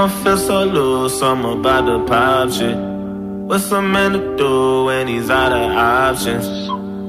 I 0.05 0.09
feel 0.23 0.37
so 0.37 0.65
loose, 0.65 1.23
I'm 1.23 1.47
about 1.47 1.87
to 1.87 2.05
pop 2.05 2.51
shit. 2.51 2.77
What's 2.77 3.73
a 3.73 3.81
man 3.81 4.13
to 4.13 4.37
do 4.37 4.85
when 4.85 5.09
he's 5.09 5.31
out 5.31 5.51
of 5.51 5.71
options? 5.71 6.45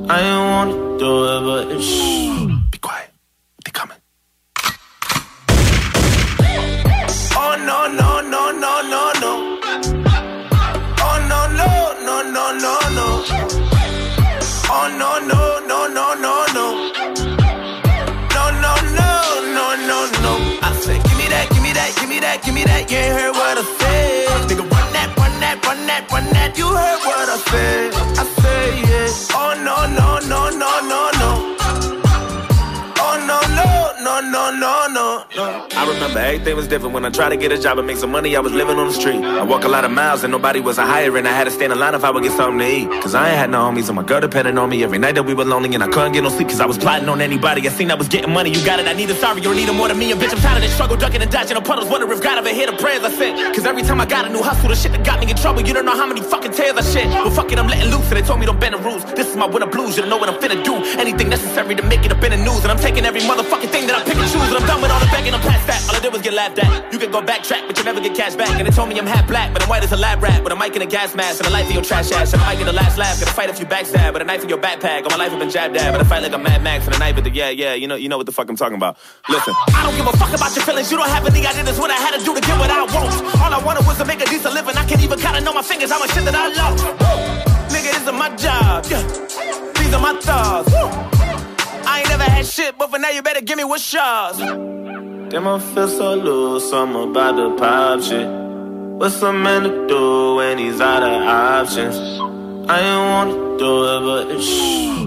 I 0.09 0.21
ain't 0.21 0.49
wanna 0.49 0.97
do 0.97 1.25
it, 1.25 1.41
but 1.41 1.81
shh. 1.81 2.14
Everything 36.45 36.61
was 36.61 36.67
different 36.67 36.93
when 36.93 37.03
I 37.03 37.09
tried 37.09 37.29
to 37.29 37.37
get 37.37 37.51
a 37.51 37.57
job 37.57 37.79
and 37.79 37.87
make 37.87 37.97
some 37.97 38.11
money. 38.11 38.35
I 38.35 38.39
was 38.39 38.53
living 38.53 38.77
on 38.77 38.85
the 38.85 38.93
street. 38.93 39.23
I 39.23 39.41
walk 39.41 39.63
a 39.63 39.67
lot 39.67 39.83
of 39.83 39.89
miles 39.89 40.23
and 40.23 40.29
nobody 40.31 40.59
was 40.59 40.77
a 40.77 40.85
hiring. 40.85 41.25
I 41.25 41.31
had 41.31 41.45
to 41.45 41.49
stand 41.49 41.73
in 41.73 41.79
line 41.79 41.95
if 41.95 42.03
I 42.03 42.11
would 42.11 42.21
get 42.21 42.33
something 42.33 42.59
to 42.59 42.69
eat. 42.69 43.01
Cause 43.01 43.15
I 43.15 43.29
ain't 43.29 43.37
had 43.37 43.49
no 43.49 43.65
homies 43.65 43.87
and 43.89 43.95
my 43.95 44.03
girl 44.03 44.21
depending 44.21 44.55
on 44.59 44.69
me 44.69 44.83
every 44.83 44.99
night 44.99 45.15
that 45.15 45.23
we 45.23 45.33
were 45.33 45.43
lonely 45.43 45.73
and 45.73 45.83
I 45.83 45.87
couldn't 45.87 46.11
get 46.11 46.21
no 46.21 46.29
sleep 46.29 46.49
cause 46.49 46.59
I 46.59 46.67
was 46.67 46.77
plotting 46.77 47.09
on 47.09 47.19
anybody. 47.19 47.67
I 47.67 47.71
seen 47.71 47.89
I 47.89 47.95
was 47.95 48.07
getting 48.07 48.31
money. 48.31 48.51
You 48.51 48.63
got 48.63 48.79
it. 48.79 48.85
I 48.85 48.93
need 48.93 49.09
a 49.09 49.15
sorry. 49.15 49.41
You 49.41 49.55
need 49.55 49.69
it 49.69 49.73
more 49.73 49.87
than 49.87 49.97
me. 49.97 50.11
And 50.11 50.21
bitch, 50.21 50.33
I'm 50.33 50.37
tired 50.37 50.57
of 50.57 50.61
this 50.61 50.73
struggle, 50.75 50.97
ducking 50.97 51.23
and 51.23 51.31
dodging 51.31 51.55
the 51.55 51.61
puddles. 51.61 51.89
Wonder 51.89 52.11
if 52.13 52.21
God 52.21 52.37
ever 52.37 52.49
hear 52.49 52.67
the 52.69 52.77
prayers 52.77 53.03
I 53.03 53.09
sent. 53.09 53.55
Cause 53.55 53.65
every 53.65 53.81
time 53.81 53.99
I 53.99 54.05
got 54.05 54.27
a 54.27 54.29
new 54.29 54.43
hustle, 54.43 54.69
the 54.69 54.75
shit 54.75 54.91
that 54.91 55.03
got 55.03 55.19
me 55.19 55.31
in 55.31 55.37
trouble. 55.37 55.61
You 55.65 55.73
don't 55.73 55.85
know 55.85 55.97
how 55.97 56.05
many 56.05 56.21
fucking 56.21 56.51
tears 56.51 56.77
I 56.77 56.83
shed. 56.83 57.09
But 57.23 57.33
fuck 57.33 57.51
it, 57.51 57.57
I'm 57.57 57.67
letting 57.67 57.89
loose. 57.89 58.05
And 58.11 58.17
they 58.17 58.21
told 58.21 58.39
me 58.39 58.45
don't 58.45 58.59
bend 58.59 58.75
the 58.75 58.81
rules. 58.85 59.03
This 59.17 59.27
is 59.27 59.35
my 59.35 59.47
winter 59.47 59.65
blues. 59.65 59.95
You 59.97 60.03
don't 60.03 60.11
know 60.11 60.21
what 60.21 60.29
I'm 60.29 60.39
finna 60.39 60.63
do. 60.63 60.75
Anything 61.01 61.29
necessary 61.29 61.73
to 61.73 61.81
make 61.81 62.05
it 62.05 62.11
up 62.11 62.21
in 62.21 62.37
the 62.37 62.37
news. 62.37 62.61
And 62.61 62.71
I'm 62.71 62.77
taking 62.77 63.03
every 63.03 63.21
motherfucking 63.21 63.71
thing 63.73 63.87
that 63.87 63.97
I 63.97 64.03
pick 64.05 64.21
and 64.21 64.29
choose. 64.29 64.45
And 64.45 64.57
I'm 64.61 64.67
done 64.69 64.81
with 64.83 64.91
all 64.91 64.99
the 64.99 65.09
begging. 65.09 65.33
I'm 65.33 65.41
past 65.41 65.65
that. 65.65 65.81
All 65.89 65.95
I 65.95 65.99
did 65.99 66.13
was 66.13 66.21
get 66.21 66.34
laughed 66.35 66.59
at. 66.59 66.93
You 66.93 66.99
can 66.99 67.11
go 67.11 67.21
backtrack, 67.21 67.67
but 67.67 67.77
you 67.77 67.83
never 67.83 68.01
get 68.01 68.15
cash 68.15 68.35
back. 68.35 68.49
And 68.49 68.67
they 68.67 68.71
told 68.71 68.89
me 68.89 68.99
I'm 68.99 69.07
half 69.07 69.27
black, 69.27 69.53
but 69.53 69.63
I'm 69.63 69.69
white 69.69 69.83
as 69.83 69.91
a 69.91 69.97
lab 69.97 70.21
rat. 70.21 70.43
With 70.43 70.53
a 70.53 70.55
mic 70.55 70.73
and 70.73 70.83
a 70.83 70.85
gas 70.85 71.15
mask 71.15 71.39
and 71.39 71.47
a 71.47 71.51
life 71.51 71.67
in 71.67 71.73
your 71.73 71.83
trash 71.83 72.11
ass. 72.11 72.33
And 72.33 72.41
I 72.41 72.45
might 72.45 72.57
get 72.57 72.65
the 72.65 72.73
last 72.73 72.97
laugh. 72.97 73.19
Gonna 73.19 73.31
fight 73.31 73.49
if 73.49 73.59
you 73.59 73.65
backstab. 73.65 74.13
With 74.13 74.21
a 74.21 74.25
knife 74.25 74.43
in 74.43 74.49
your 74.49 74.59
backpack. 74.59 75.03
All 75.03 75.09
my 75.09 75.17
life 75.17 75.31
I've 75.31 75.39
been 75.39 75.49
jabbed 75.49 75.77
at. 75.77 75.91
But 75.91 76.01
I 76.01 76.03
fight 76.03 76.21
like 76.23 76.33
a 76.33 76.37
Mad 76.37 76.61
Max 76.61 76.85
and 76.85 76.95
a 76.95 76.99
knife 76.99 77.17
at 77.17 77.23
the 77.23 77.31
yeah, 77.31 77.49
yeah. 77.49 77.73
You 77.73 77.87
know, 77.87 77.95
you 77.95 78.09
know 78.09 78.17
what 78.17 78.25
the 78.25 78.31
fuck 78.31 78.49
I'm 78.49 78.55
talking 78.55 78.75
about. 78.75 78.97
Listen. 79.29 79.53
I 79.73 79.83
don't 79.83 79.95
give 79.95 80.07
a 80.07 80.17
fuck 80.17 80.33
about 80.35 80.55
your 80.55 80.65
feelings. 80.65 80.91
You 80.91 80.97
don't 80.97 81.09
have 81.09 81.25
any 81.25 81.45
idea. 81.47 81.63
That's 81.63 81.79
what 81.79 81.89
I 81.89 81.95
had 81.95 82.19
to 82.19 82.25
do 82.25 82.35
to 82.35 82.41
get 82.41 82.59
what 82.59 82.69
I 82.69 82.83
want. 82.83 83.41
All 83.41 83.53
I 83.53 83.61
wanted 83.63 83.87
was 83.87 83.97
to 83.97 84.05
make 84.05 84.21
a 84.21 84.25
decent 84.25 84.53
living. 84.53 84.75
I 84.75 84.85
can't 84.85 85.01
even 85.01 85.19
kinda 85.19 85.41
know 85.41 85.53
my 85.53 85.61
fingers 85.61 85.91
how 85.91 85.99
much 85.99 86.11
shit 86.11 86.25
that 86.25 86.35
I 86.35 86.49
love. 86.53 86.77
Nigga, 87.71 87.91
this 87.93 88.07
is 88.07 88.11
my 88.11 88.29
job. 88.35 88.85
Yeah. 88.89 89.01
These 89.79 89.93
are 89.93 90.01
my 90.01 90.19
thoughts. 90.19 90.73
I 91.87 91.99
ain't 91.99 92.09
never 92.09 92.23
had 92.23 92.45
shit, 92.45 92.77
but 92.77 92.89
for 92.89 92.99
now 92.99 93.09
you 93.09 93.21
better 93.21 93.41
give 93.41 93.57
me 93.57 93.63
what's 93.63 93.93
yours. 93.93 94.37
Damn, 95.35 95.49
I 95.49 95.59
feel 95.59 95.89
so 95.89 96.15
loose, 96.15 96.71
I'm 96.71 96.95
about 96.95 97.35
to 97.35 97.57
pop 97.57 98.01
shit. 98.01 98.25
What's 98.25 99.21
a 99.21 99.33
man 99.33 99.63
to 99.63 99.85
do 99.85 100.35
when 100.35 100.57
he's 100.57 100.79
out 100.79 101.03
of 101.03 101.23
options? 101.23 101.97
I 102.69 102.79
ain't 102.79 103.05
wanna 103.11 103.57
do 103.57 103.83
it, 103.83 103.99
but 104.07 104.41
shh, 104.41 105.04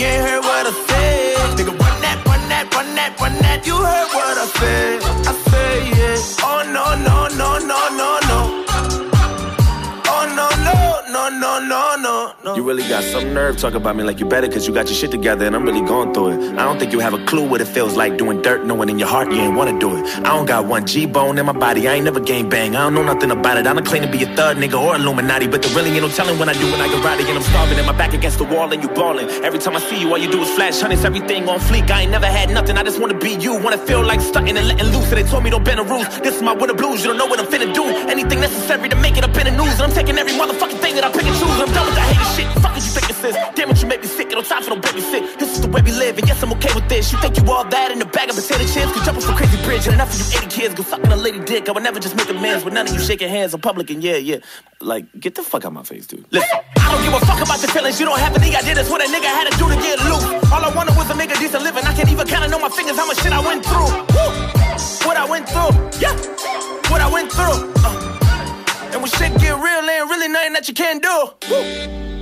ain't 0.00 0.28
heard 0.28 0.40
what 0.40 0.66
I 0.66 0.72
said. 0.86 1.58
Nigga, 1.58 1.78
run 1.78 2.00
that, 2.02 2.18
run 2.26 2.48
that, 2.48 2.74
run 2.74 2.94
that, 2.94 3.20
run 3.20 3.34
that. 3.42 3.66
You 3.66 3.76
heard 3.76 4.08
what 4.12 4.38
I 4.38 4.46
said. 4.58 5.02
I 5.28 5.43
really 12.64 12.88
got 12.88 13.04
some 13.04 13.34
nerve 13.34 13.58
talking 13.58 13.76
about 13.76 13.94
me 13.94 14.02
like 14.04 14.18
you 14.18 14.26
better 14.26 14.48
cause 14.48 14.66
you 14.66 14.72
got 14.72 14.86
your 14.86 14.94
shit 14.94 15.10
together 15.10 15.44
and 15.44 15.54
I'm 15.54 15.64
really 15.64 15.86
going 15.86 16.14
through 16.14 16.30
it. 16.30 16.58
I 16.58 16.64
don't 16.64 16.78
think 16.78 16.92
you 16.92 17.00
have 17.00 17.12
a 17.12 17.22
clue 17.26 17.46
what 17.46 17.60
it 17.60 17.66
feels 17.66 17.94
like 17.94 18.16
doing 18.16 18.40
dirt, 18.40 18.64
knowing 18.64 18.88
in 18.88 18.98
your 18.98 19.08
heart 19.08 19.30
you 19.30 19.38
ain't 19.38 19.54
wanna 19.54 19.78
do 19.78 19.96
it. 19.96 20.04
I 20.18 20.30
don't 20.34 20.46
got 20.46 20.66
one 20.66 20.86
G 20.86 21.04
bone 21.04 21.36
in 21.36 21.44
my 21.44 21.52
body, 21.52 21.86
I 21.86 21.94
ain't 21.94 22.04
never 22.04 22.20
game 22.20 22.48
bang. 22.48 22.74
I 22.74 22.84
don't 22.84 22.94
know 22.94 23.02
nothing 23.02 23.30
about 23.30 23.58
it. 23.58 23.66
I 23.66 23.74
don't 23.74 23.84
claim 23.84 24.02
to 24.02 24.10
be 24.10 24.22
a 24.24 24.34
third 24.34 24.56
nigga 24.56 24.80
or 24.80 24.96
Illuminati, 24.96 25.46
but 25.46 25.62
there 25.62 25.74
really 25.76 25.90
ain't 25.90 26.02
no 26.02 26.08
telling 26.08 26.38
when 26.38 26.48
I 26.48 26.54
do 26.54 26.64
when 26.72 26.80
I 26.80 26.88
get 26.88 27.04
rowdy 27.04 27.24
and 27.24 27.36
I'm 27.36 27.42
starving 27.42 27.78
and 27.78 27.86
my 27.86 27.92
back 27.92 28.14
against 28.14 28.38
the 28.38 28.44
wall 28.44 28.72
and 28.72 28.82
you 28.82 28.88
ballin'. 28.88 29.28
Every 29.44 29.58
time 29.58 29.76
I 29.76 29.80
see 29.80 30.00
you, 30.00 30.08
all 30.08 30.18
you 30.18 30.30
do 30.30 30.40
is 30.40 30.50
flash 30.54 30.80
hundreds, 30.80 31.04
everything 31.04 31.48
on 31.48 31.58
fleek. 31.60 31.90
I 31.90 32.02
ain't 32.02 32.12
never 32.12 32.26
had 32.26 32.48
nothing, 32.50 32.78
I 32.78 32.82
just 32.82 32.98
wanna 32.98 33.18
be 33.18 33.34
you. 33.34 33.54
Wanna 33.60 33.78
feel 33.78 34.02
like 34.02 34.20
stunting 34.20 34.56
and 34.56 34.66
letting 34.66 34.86
loose. 34.86 35.12
And 35.12 35.18
they 35.18 35.28
told 35.28 35.44
me 35.44 35.50
don't 35.50 35.64
bend 35.64 35.80
the 35.80 35.84
rules. 35.84 36.08
This 36.20 36.36
is 36.36 36.42
my 36.42 36.54
winter 36.54 36.74
blues, 36.74 37.04
you 37.04 37.10
don't 37.10 37.18
know 37.18 37.26
what 37.26 37.40
I'm 37.40 37.46
finna 37.46 37.72
do. 37.74 37.84
Anything 38.08 38.40
necessary 38.40 38.88
to 38.88 38.96
make 38.96 39.18
it 39.18 39.24
up 39.24 39.36
in 39.36 39.44
the 39.44 39.50
news. 39.50 39.74
And 39.74 39.82
I'm 39.82 39.92
taking 39.92 40.16
every 40.16 40.32
motherfucking 40.32 40.80
thing 40.80 40.94
that 40.94 41.04
I 41.04 41.12
pick 41.12 41.26
and 41.26 41.36
choose. 41.36 41.60
I'm 41.60 41.72
done 41.72 41.86
with 41.86 41.96
that 41.96 42.08
hating 42.08 42.32
shit. 42.36 42.63
Fuck 42.64 42.76
you 42.76 42.80
think 42.80 43.06
this 43.08 43.22
is. 43.28 43.36
Damn 43.54 43.68
it, 43.68 43.82
you 43.82 43.88
make 43.88 44.00
me 44.00 44.08
sick. 44.08 44.32
Ain't 44.32 44.40
no 44.40 44.42
time 44.42 44.62
for 44.62 44.70
no 44.70 44.80
babysit. 44.80 45.38
This 45.38 45.52
is 45.52 45.60
the 45.60 45.68
way 45.68 45.82
we 45.82 45.92
live, 45.92 46.16
and 46.16 46.26
yes, 46.26 46.42
I'm 46.42 46.50
okay 46.56 46.72
with 46.74 46.88
this. 46.88 47.12
You 47.12 47.18
think 47.20 47.36
you 47.36 47.44
all 47.52 47.68
that 47.68 47.92
in 47.92 48.00
a 48.00 48.06
bag 48.06 48.30
of 48.30 48.36
potato 48.36 48.64
chips? 48.64 48.90
Could 48.96 49.04
jump 49.04 49.18
off 49.18 49.28
a 49.28 49.36
crazy 49.36 49.60
bridge, 49.64 49.84
and 49.84 49.92
enough 49.92 50.08
of 50.08 50.16
you 50.16 50.48
80 50.48 50.48
kids 50.48 50.72
go 50.72 50.82
sucking 50.82 51.12
a 51.12 51.16
lady 51.16 51.40
dick. 51.44 51.68
I 51.68 51.72
would 51.72 51.82
never 51.82 52.00
just 52.00 52.16
make 52.16 52.30
amends 52.30 52.64
with 52.64 52.72
none 52.72 52.88
of 52.88 52.94
you 52.94 53.00
shaking 53.00 53.28
hands 53.28 53.52
in 53.52 53.60
public, 53.60 53.90
and 53.90 54.02
yeah, 54.02 54.16
yeah. 54.16 54.38
Like, 54.80 55.04
get 55.20 55.34
the 55.34 55.42
fuck 55.42 55.66
out 55.66 55.74
my 55.74 55.82
face, 55.82 56.06
dude. 56.06 56.24
Listen, 56.30 56.48
I 56.78 56.88
don't 56.90 57.04
give 57.04 57.12
a 57.12 57.26
fuck 57.26 57.36
about 57.44 57.60
your 57.60 57.70
feelings. 57.70 58.00
You 58.00 58.06
don't 58.06 58.18
have 58.18 58.34
any 58.34 58.56
idea. 58.56 58.74
That's 58.74 58.88
what 58.88 59.02
a 59.04 59.12
nigga 59.12 59.28
had 59.28 59.52
to 59.52 59.58
do 59.58 59.68
to 59.68 59.76
get 59.76 60.00
loose. 60.00 60.24
All 60.50 60.64
I 60.64 60.72
wanted 60.74 60.96
was 60.96 61.06
to 61.08 61.14
make 61.14 61.36
a 61.36 61.38
decent 61.38 61.62
living. 61.62 61.84
I 61.84 61.92
can't 61.92 62.08
even 62.08 62.26
count 62.26 62.48
on 62.48 62.62
my 62.62 62.70
fingers 62.70 62.96
how 62.96 63.06
much 63.06 63.20
shit 63.20 63.32
I 63.32 63.44
went 63.44 63.60
through. 63.60 63.92
Woo! 64.16 64.32
What 65.04 65.18
I 65.18 65.26
went 65.28 65.46
through, 65.52 66.00
yeah. 66.00 66.16
What 66.88 67.02
I 67.04 67.10
went 67.12 67.30
through. 67.30 67.60
Uh. 67.84 68.90
And 68.92 69.02
when 69.02 69.10
shit 69.10 69.36
get 69.36 69.52
real, 69.52 69.84
ain't 69.84 70.08
really 70.08 70.28
nothing 70.28 70.54
that 70.54 70.66
you 70.66 70.72
can't 70.72 71.02
do. 71.02 71.28
Woo! 71.50 72.13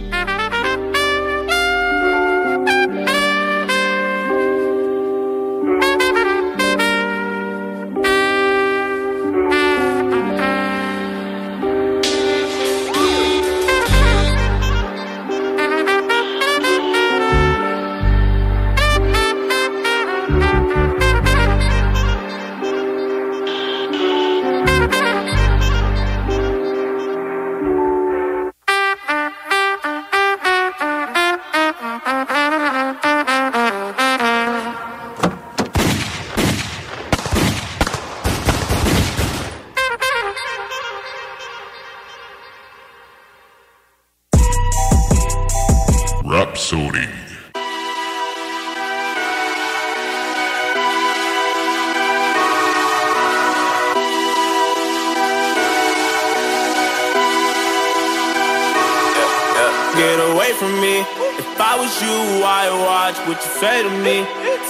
Say 63.63 63.83
to 63.87 63.93
me. 64.07 64.17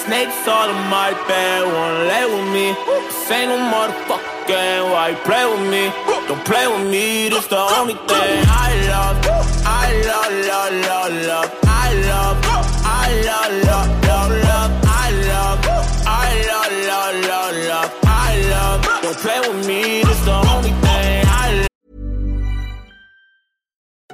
Snakes 0.05 0.47
all 0.47 0.69
in 0.69 0.81
my 0.93 1.11
bed, 1.27 1.61
wanna 1.75 2.11
lay 2.13 2.25
with 2.33 2.49
me. 2.57 2.67
This 2.85 3.31
no 3.49 3.57
motherfucking 3.73 4.47
game, 4.47 4.85
why 4.93 5.05
you 5.13 5.19
play 5.29 5.45
with 5.51 5.65
me? 5.75 5.85
Don't 6.29 6.45
play 6.45 6.67
with 6.73 6.87
me, 6.95 7.31
this 7.33 7.47
the 7.47 7.63
only 7.79 7.97
thing 8.09 8.37
I 8.69 8.71
love. 8.93 9.17
I 9.65 9.89
love, 10.11 10.33
love, 10.51 10.75
love, 10.89 11.13
love. 11.31 11.51
I 11.85 11.89
love, 12.11 12.37
I 12.85 13.09
love, 13.29 13.53
love, 13.69 13.91
love, 14.09 14.33
love. 14.49 14.73
I 15.05 15.09
love, 15.31 15.61
I 16.07 16.31
love, 16.51 16.73
love, 16.91 17.15
love, 17.31 17.57
love. 17.71 17.91
I 18.05 18.33
love. 18.53 18.79
Don't 19.03 19.19
play 19.25 19.41
with 19.41 19.67
me, 19.67 20.03
this 20.03 20.21
the 20.27 20.42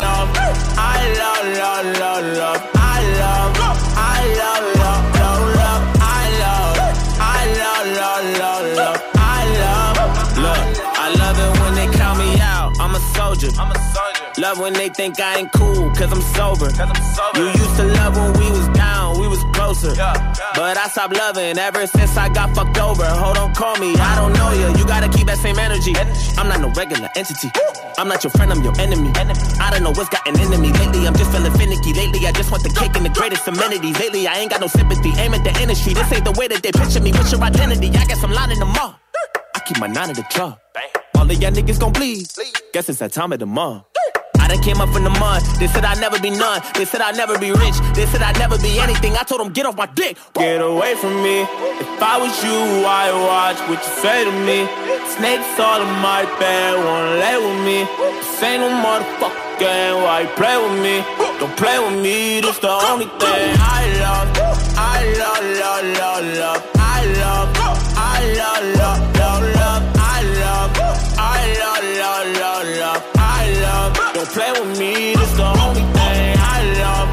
I 0.00 1.12
love, 1.18 1.46
love, 1.56 1.86
love, 1.98 2.36
love. 2.36 2.70
I 2.74 3.00
love, 3.18 3.56
I 3.96 4.26
love, 4.40 4.64
love, 4.76 5.04
love, 5.20 5.54
love. 5.54 5.82
I 6.00 6.24
love, 6.42 6.78
I 7.20 7.46
love, 7.60 7.86
love, 7.96 8.24
love, 8.38 8.76
love. 8.76 9.02
I 9.14 9.44
love, 9.62 10.80
I 10.96 11.14
love 11.14 11.38
it 11.38 11.60
when 11.60 11.74
they 11.74 11.86
me 12.16 12.40
out. 12.40 12.78
I'm 12.80 12.94
a 12.94 13.00
soldier. 13.14 13.48
I'm 13.58 13.70
a 13.70 13.78
soldier. 13.94 14.13
Love 14.36 14.58
when 14.58 14.72
they 14.72 14.88
think 14.88 15.20
I 15.20 15.38
ain't 15.38 15.52
cool, 15.52 15.90
cause 15.94 16.10
I'm 16.10 16.20
sober. 16.34 16.66
Cause 16.66 16.90
I'm 16.90 17.02
sober. 17.14 17.38
You 17.38 17.46
used 17.46 17.76
to 17.76 17.84
love 17.86 18.16
when 18.16 18.32
we 18.34 18.50
was 18.50 18.68
down, 18.74 19.20
we 19.20 19.28
was 19.28 19.38
closer. 19.54 19.94
But 19.94 20.76
I 20.76 20.88
stopped 20.88 21.16
loving 21.16 21.56
ever 21.56 21.86
since 21.86 22.16
I 22.16 22.28
got 22.30 22.52
fucked 22.54 22.76
over. 22.78 23.04
Hold 23.04 23.38
on, 23.38 23.54
call 23.54 23.76
me, 23.78 23.94
I 23.94 24.16
don't 24.16 24.32
know 24.32 24.50
you. 24.50 24.76
You 24.76 24.84
gotta 24.86 25.08
keep 25.08 25.28
that 25.28 25.38
same 25.38 25.58
energy. 25.58 25.94
I'm 26.36 26.48
not 26.48 26.60
no 26.60 26.68
regular 26.70 27.08
entity. 27.14 27.48
I'm 27.96 28.08
not 28.08 28.24
your 28.24 28.32
friend, 28.32 28.50
I'm 28.50 28.62
your 28.64 28.74
enemy. 28.80 29.12
I 29.14 29.70
don't 29.70 29.84
know 29.84 29.92
what's 29.94 30.08
gotten 30.08 30.34
into 30.40 30.58
me. 30.58 30.72
Lately, 30.72 31.06
I'm 31.06 31.14
just 31.14 31.30
feeling 31.30 31.52
finicky. 31.52 31.94
Lately, 31.94 32.26
I 32.26 32.32
just 32.32 32.50
want 32.50 32.64
the 32.64 32.70
cake 32.70 32.96
and 32.96 33.06
the 33.06 33.10
greatest 33.10 33.46
amenities. 33.46 33.98
Lately, 34.00 34.26
I 34.26 34.38
ain't 34.38 34.50
got 34.50 34.60
no 34.60 34.66
sympathy. 34.66 35.12
Aim 35.16 35.34
at 35.34 35.44
the 35.44 35.54
industry. 35.62 35.94
This 35.94 36.10
ain't 36.10 36.24
the 36.24 36.32
way 36.32 36.48
that 36.48 36.60
they 36.60 36.72
picture 36.72 37.00
me. 37.00 37.12
What's 37.12 37.30
your 37.30 37.42
identity? 37.42 37.86
I 37.94 38.04
guess 38.04 38.24
I'm 38.24 38.32
lining 38.32 38.58
them 38.58 38.74
up. 38.82 38.98
I 39.54 39.60
keep 39.60 39.78
my 39.78 39.86
nine 39.86 40.10
at 40.10 40.16
the 40.16 40.24
club. 40.24 40.58
All 41.14 41.30
of 41.30 41.40
y'all 41.40 41.52
niggas 41.52 41.78
gon' 41.78 41.92
bleed. 41.92 42.26
Guess 42.72 42.88
it's 42.88 42.98
that 42.98 43.12
time 43.12 43.32
of 43.32 43.38
the 43.38 43.46
month. 43.46 43.84
I 44.44 44.48
done 44.48 44.60
came 44.60 44.78
up 44.78 44.90
from 44.92 45.04
the 45.04 45.14
mud. 45.16 45.40
They 45.58 45.68
said 45.68 45.86
I'd 45.86 45.98
never 45.98 46.20
be 46.20 46.28
none. 46.28 46.60
They 46.74 46.84
said 46.84 47.00
I'd 47.00 47.16
never 47.16 47.38
be 47.38 47.50
rich. 47.50 47.76
They 47.96 48.04
said 48.04 48.20
I'd 48.20 48.38
never 48.38 48.58
be 48.58 48.78
anything. 48.78 49.16
I 49.16 49.22
told 49.24 49.40
them, 49.40 49.50
get 49.56 49.64
off 49.64 49.74
my 49.74 49.86
dick. 49.86 50.18
Get 50.34 50.60
away 50.60 50.96
from 50.96 51.22
me. 51.22 51.48
If 51.80 52.02
I 52.02 52.20
was 52.20 52.34
you, 52.44 52.60
I 52.84 53.08
would 53.08 53.24
watch 53.24 53.58
what 53.72 53.80
you 53.80 53.92
say 54.04 54.18
to 54.28 54.34
me. 54.44 54.68
Snakes 55.16 55.48
all 55.58 55.80
in 55.80 55.88
my 56.04 56.28
bed, 56.36 56.76
wanna 56.76 57.24
lay 57.24 57.36
with 57.40 57.60
me. 57.64 57.78
This 58.20 58.42
ain't 58.42 58.60
no 58.60 58.68
motherfucker 58.84 59.58
game. 59.58 59.96
Why 60.04 60.20
you 60.20 60.30
play 60.36 60.56
with 60.60 60.76
me? 60.86 60.96
Don't 61.40 61.56
play 61.56 61.78
with 61.80 61.98
me. 62.04 62.42
This 62.44 62.58
the 62.58 62.68
only 62.68 63.08
thing 63.16 63.48
I 63.56 63.80
love. 64.04 64.28
I 64.76 65.00
love, 65.20 65.44
love, 65.62 65.84
love, 66.00 66.24
love. 66.36 66.62
I 66.76 67.00
love. 67.22 67.48
I 67.96 68.20
love, 68.40 68.64
love, 68.76 69.00
love, 69.20 69.44
love. 69.56 69.82
I 69.96 70.20
love. 70.42 70.70
I 71.16 71.40
love, 71.60 71.84
love, 71.96 72.26
love, 72.36 72.78
love. 72.78 73.23
Don't 74.14 74.28
play 74.28 74.52
with 74.52 74.78
me. 74.78 75.14
This 75.14 75.32
the 75.32 75.42
only 75.42 75.80
thing 75.80 76.36
I 76.38 76.62
love. 76.78 77.08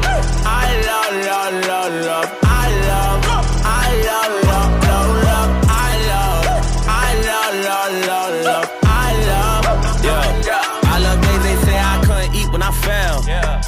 I 0.46 0.66
love, 0.86 1.14
love, 1.26 1.54
love, 1.66 1.92
love. 2.06 2.38
I 2.44 2.70
love. 2.86 3.20
I 3.64 3.86
love, 4.06 4.32
love, 4.46 4.72
love, 4.86 5.10
love. 5.26 5.50
I 5.66 5.90
love. 6.10 6.46
I 6.86 7.14
love, 7.26 7.54
love, 7.66 8.06
love, 8.06 8.44
love. 8.44 8.68
I 8.84 9.10
love. 9.26 10.04
Yeah. 10.04 10.62
I 10.84 10.98
love 11.00 11.20
days 11.22 11.42
they 11.42 11.56
say 11.66 11.76
I 11.76 12.00
couldn't 12.06 12.34
eat 12.36 12.52
when 12.52 12.62
I 12.62 12.70
fell. 12.70 13.18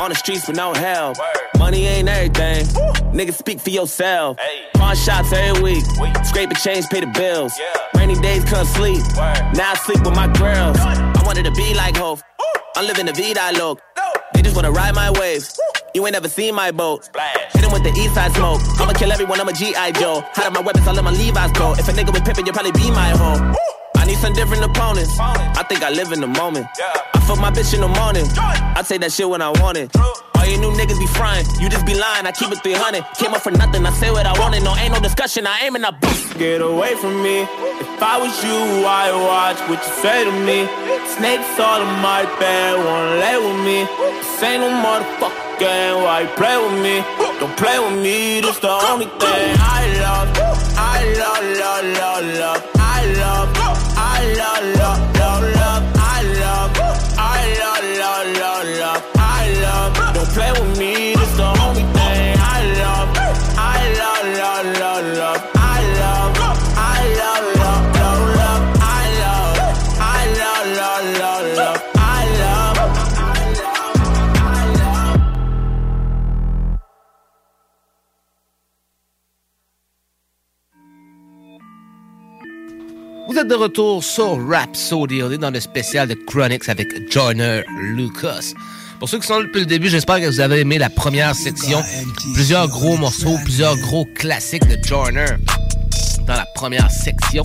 On 0.00 0.10
the 0.10 0.14
streets 0.14 0.46
with 0.46 0.56
no 0.56 0.72
help. 0.72 1.16
Money 1.58 1.86
ain't 1.86 2.08
everything. 2.08 2.66
Niggas 3.12 3.34
speak 3.34 3.58
for 3.58 3.70
yourself. 3.70 4.38
Pawn 4.74 4.94
shots 4.94 5.32
every 5.32 5.60
week. 5.60 5.84
Scrape 6.24 6.52
a 6.52 6.54
change, 6.54 6.86
pay 6.86 7.00
the 7.00 7.06
bills. 7.08 7.52
Rainy 7.96 8.14
days 8.14 8.44
couldn't 8.44 8.66
sleep. 8.66 9.02
Now 9.16 9.72
I 9.72 9.80
sleep 9.84 10.04
with 10.04 10.14
my 10.14 10.28
girls. 10.28 10.78
I 10.78 11.22
wanted 11.26 11.44
to 11.46 11.52
be 11.52 11.74
like 11.74 11.96
Hope. 11.96 12.20
I'm 12.76 12.86
living 12.86 13.06
the 13.06 13.12
vida 13.12 13.50
look. 13.58 13.80
They 14.34 14.42
just 14.42 14.56
wanna 14.56 14.72
ride 14.72 14.94
my 14.94 15.10
wave. 15.10 15.46
You 15.94 16.04
ain't 16.06 16.12
never 16.14 16.28
seen 16.28 16.54
my 16.54 16.72
boat. 16.72 17.08
Hit 17.52 17.64
'em 17.64 17.72
with 17.72 17.84
the 17.84 17.90
east 18.00 18.14
side 18.14 18.34
smoke. 18.34 18.60
I'ma 18.80 18.92
kill 18.94 19.12
everyone, 19.12 19.40
I'm 19.40 19.48
a 19.48 19.52
G.I. 19.52 19.92
Joe. 19.92 20.24
Hide 20.34 20.52
my 20.52 20.60
weapons, 20.60 20.88
I 20.88 20.92
let 20.92 21.04
my 21.04 21.12
Levi's 21.12 21.52
go. 21.52 21.72
If 21.72 21.88
a 21.88 21.92
nigga 21.92 22.12
with 22.12 22.24
pimpin', 22.24 22.44
you'll 22.46 22.54
probably 22.54 22.72
be 22.72 22.90
my 22.90 23.10
hoe. 23.10 23.54
I 24.04 24.06
need 24.06 24.18
some 24.18 24.34
different 24.34 24.62
opponents. 24.62 25.18
I 25.18 25.64
think 25.66 25.82
I 25.82 25.88
live 25.88 26.12
in 26.12 26.20
the 26.20 26.26
moment. 26.26 26.66
I 26.78 27.24
fuck 27.24 27.40
my 27.40 27.50
bitch 27.50 27.72
in 27.72 27.80
the 27.80 27.88
morning. 27.88 28.28
I 28.36 28.82
say 28.84 28.98
that 28.98 29.10
shit 29.10 29.26
when 29.26 29.40
I 29.40 29.48
want 29.48 29.78
it. 29.78 29.96
All 29.96 30.44
you 30.44 30.58
new 30.58 30.72
niggas 30.76 30.98
be 31.00 31.06
frying, 31.06 31.46
you 31.58 31.70
just 31.70 31.86
be 31.86 31.94
lying. 31.94 32.26
I 32.26 32.32
keep 32.32 32.52
it 32.52 32.62
300. 32.62 33.02
Came 33.16 33.32
up 33.32 33.40
for 33.40 33.50
nothing, 33.50 33.86
I 33.86 33.92
say 33.92 34.10
what 34.10 34.26
I 34.26 34.38
wanted. 34.38 34.62
No, 34.62 34.76
ain't 34.76 34.92
no 34.92 35.00
discussion, 35.00 35.46
I 35.46 35.64
aim 35.64 35.74
and 35.74 35.86
I 35.86 35.90
boost. 35.90 36.36
Get 36.36 36.60
away 36.60 36.96
from 36.96 37.22
me. 37.22 37.48
If 37.80 38.02
I 38.02 38.20
was 38.20 38.36
you, 38.44 38.84
I 38.84 39.08
watch 39.24 39.56
what 39.72 39.80
you 39.80 39.92
say 40.04 40.20
to 40.28 40.32
me. 40.44 40.68
Snakes 41.16 41.58
all 41.58 41.80
in 41.80 41.88
my 42.04 42.28
bed, 42.36 42.76
wanna 42.84 43.24
lay 43.24 43.40
with 43.40 43.64
me. 43.64 43.88
This 44.20 44.42
ain't 44.42 44.60
no 44.60 44.68
motherfucker 44.84 45.58
game, 45.58 46.02
why 46.04 46.20
you 46.20 46.28
play 46.36 46.56
with 46.60 46.76
me? 46.76 47.00
Don't 47.40 47.56
play 47.56 47.78
with 47.78 47.96
me, 48.04 48.42
this 48.42 48.58
the 48.58 48.68
only 48.68 49.06
thing 49.16 49.56
I 49.56 49.80
love. 49.96 50.28
I 50.76 51.00
love, 51.16 51.44
love, 51.56 51.84
love, 51.96 52.24
love. 52.36 52.70
I 52.76 53.06
love, 53.16 53.63
love, 54.32 54.64
love, 54.76 55.16
love, 55.18 55.44
love. 55.54 55.84
I 55.96 56.22
love, 56.40 56.70
I 57.18 57.42
love, 57.60 57.84
love, 58.02 58.26
love, 58.40 58.78
love. 58.78 59.02
I 59.16 59.52
love, 59.60 60.14
don't 60.14 60.28
play 60.28 60.52
with 60.52 60.73
Vous 83.34 83.40
êtes 83.40 83.48
de 83.48 83.54
retour 83.56 84.04
sur 84.04 84.48
Rhapsody. 84.48 85.20
On 85.24 85.32
est 85.32 85.38
dans 85.38 85.50
le 85.50 85.58
spécial 85.58 86.06
de 86.06 86.14
Chronix 86.14 86.68
avec 86.68 86.86
Joyner 87.10 87.62
Lucas. 87.80 88.52
Pour 89.00 89.08
ceux 89.08 89.18
qui 89.18 89.26
sont 89.26 89.38
là 89.38 89.42
depuis 89.42 89.58
le 89.58 89.66
début, 89.66 89.88
j'espère 89.88 90.20
que 90.20 90.26
vous 90.26 90.38
avez 90.38 90.60
aimé 90.60 90.78
la 90.78 90.88
première 90.88 91.34
section. 91.34 91.82
Plusieurs 92.34 92.68
gros 92.68 92.96
morceaux, 92.96 93.36
plusieurs 93.42 93.76
gros 93.78 94.04
classiques 94.04 94.68
de 94.68 94.78
Joyner 94.86 95.26
dans 96.28 96.34
la 96.34 96.46
première 96.54 96.88
section. 96.92 97.42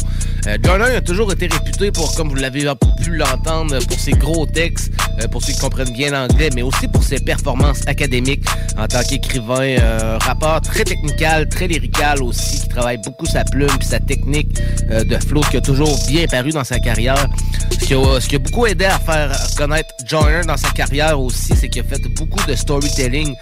Euh, 0.48 0.58
Joyner 0.64 0.96
a 0.96 1.02
toujours 1.02 1.32
été 1.32 1.48
réputé 1.48 1.92
pour, 1.92 2.14
comme 2.16 2.30
vous 2.30 2.36
l'avez 2.36 2.66
pu 3.04 3.16
l'entendre, 3.16 3.80
pour 3.88 4.00
ses 4.00 4.12
gros 4.12 4.46
textes, 4.46 4.92
euh, 5.22 5.28
pour 5.28 5.44
ceux 5.44 5.54
qui 5.54 5.60
comprennent 5.60 5.94
bien 5.94 6.12
l'anglais, 6.12 6.50
mais 6.56 6.62
aussi 6.62 6.88
pour 6.88 7.04
ses 7.04 7.20
performances 7.20 7.88
académiques 7.88 8.46
en 8.78 8.88
tant 8.88 9.02
qu'écrivain, 9.04 9.78
euh, 9.80 10.18
rappeur 10.20 10.62
très 10.62 10.84
technical, 10.84 11.48
très 11.50 11.68
lyrical 11.68 12.24
aussi, 12.24 12.62
qui 12.62 12.70
travaille 12.70 13.00
beaucoup 13.04 13.26
sa 13.26 13.44
plume 13.44 13.70
puis 13.80 13.88
sa 13.88 14.00
technique 14.00 14.60
euh, 14.92 15.04
de 15.04 15.18
flow 15.18 15.42
qui 15.52 15.58
a 15.58 15.62
toujours 15.62 15.98
bien 16.08 16.26
paru 16.28 16.52
dans 16.52 16.64
sa 16.64 16.80
carrière. 16.80 17.28
Ce 17.72 18.28
qui 18.28 18.36
a, 18.36 18.40
beaucoup 18.40 18.68
aidé 18.68 18.86
à 18.86 19.00
faire 19.00 19.36
connaître 19.58 19.90
Joyner 20.06 20.42
dans 20.46 20.58
sa 20.58 20.70
carrière 20.70 21.20
aussi, 21.20 21.56
c'est 21.56 21.70
qu'il 21.70 21.82
a 21.82 21.86
fait 21.86 22.02
beaucoup 22.10 22.46
de 22.48 22.54
storytelling 22.54 23.34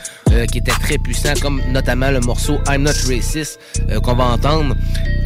qui 0.51 0.59
était 0.59 0.71
très 0.71 0.97
puissant, 0.97 1.33
comme 1.41 1.61
notamment 1.69 2.11
le 2.11 2.19
morceau 2.21 2.59
I'm 2.69 2.83
Not 2.83 2.91
Racist 3.09 3.59
qu'on 4.03 4.13
va 4.13 4.25
entendre, 4.25 4.75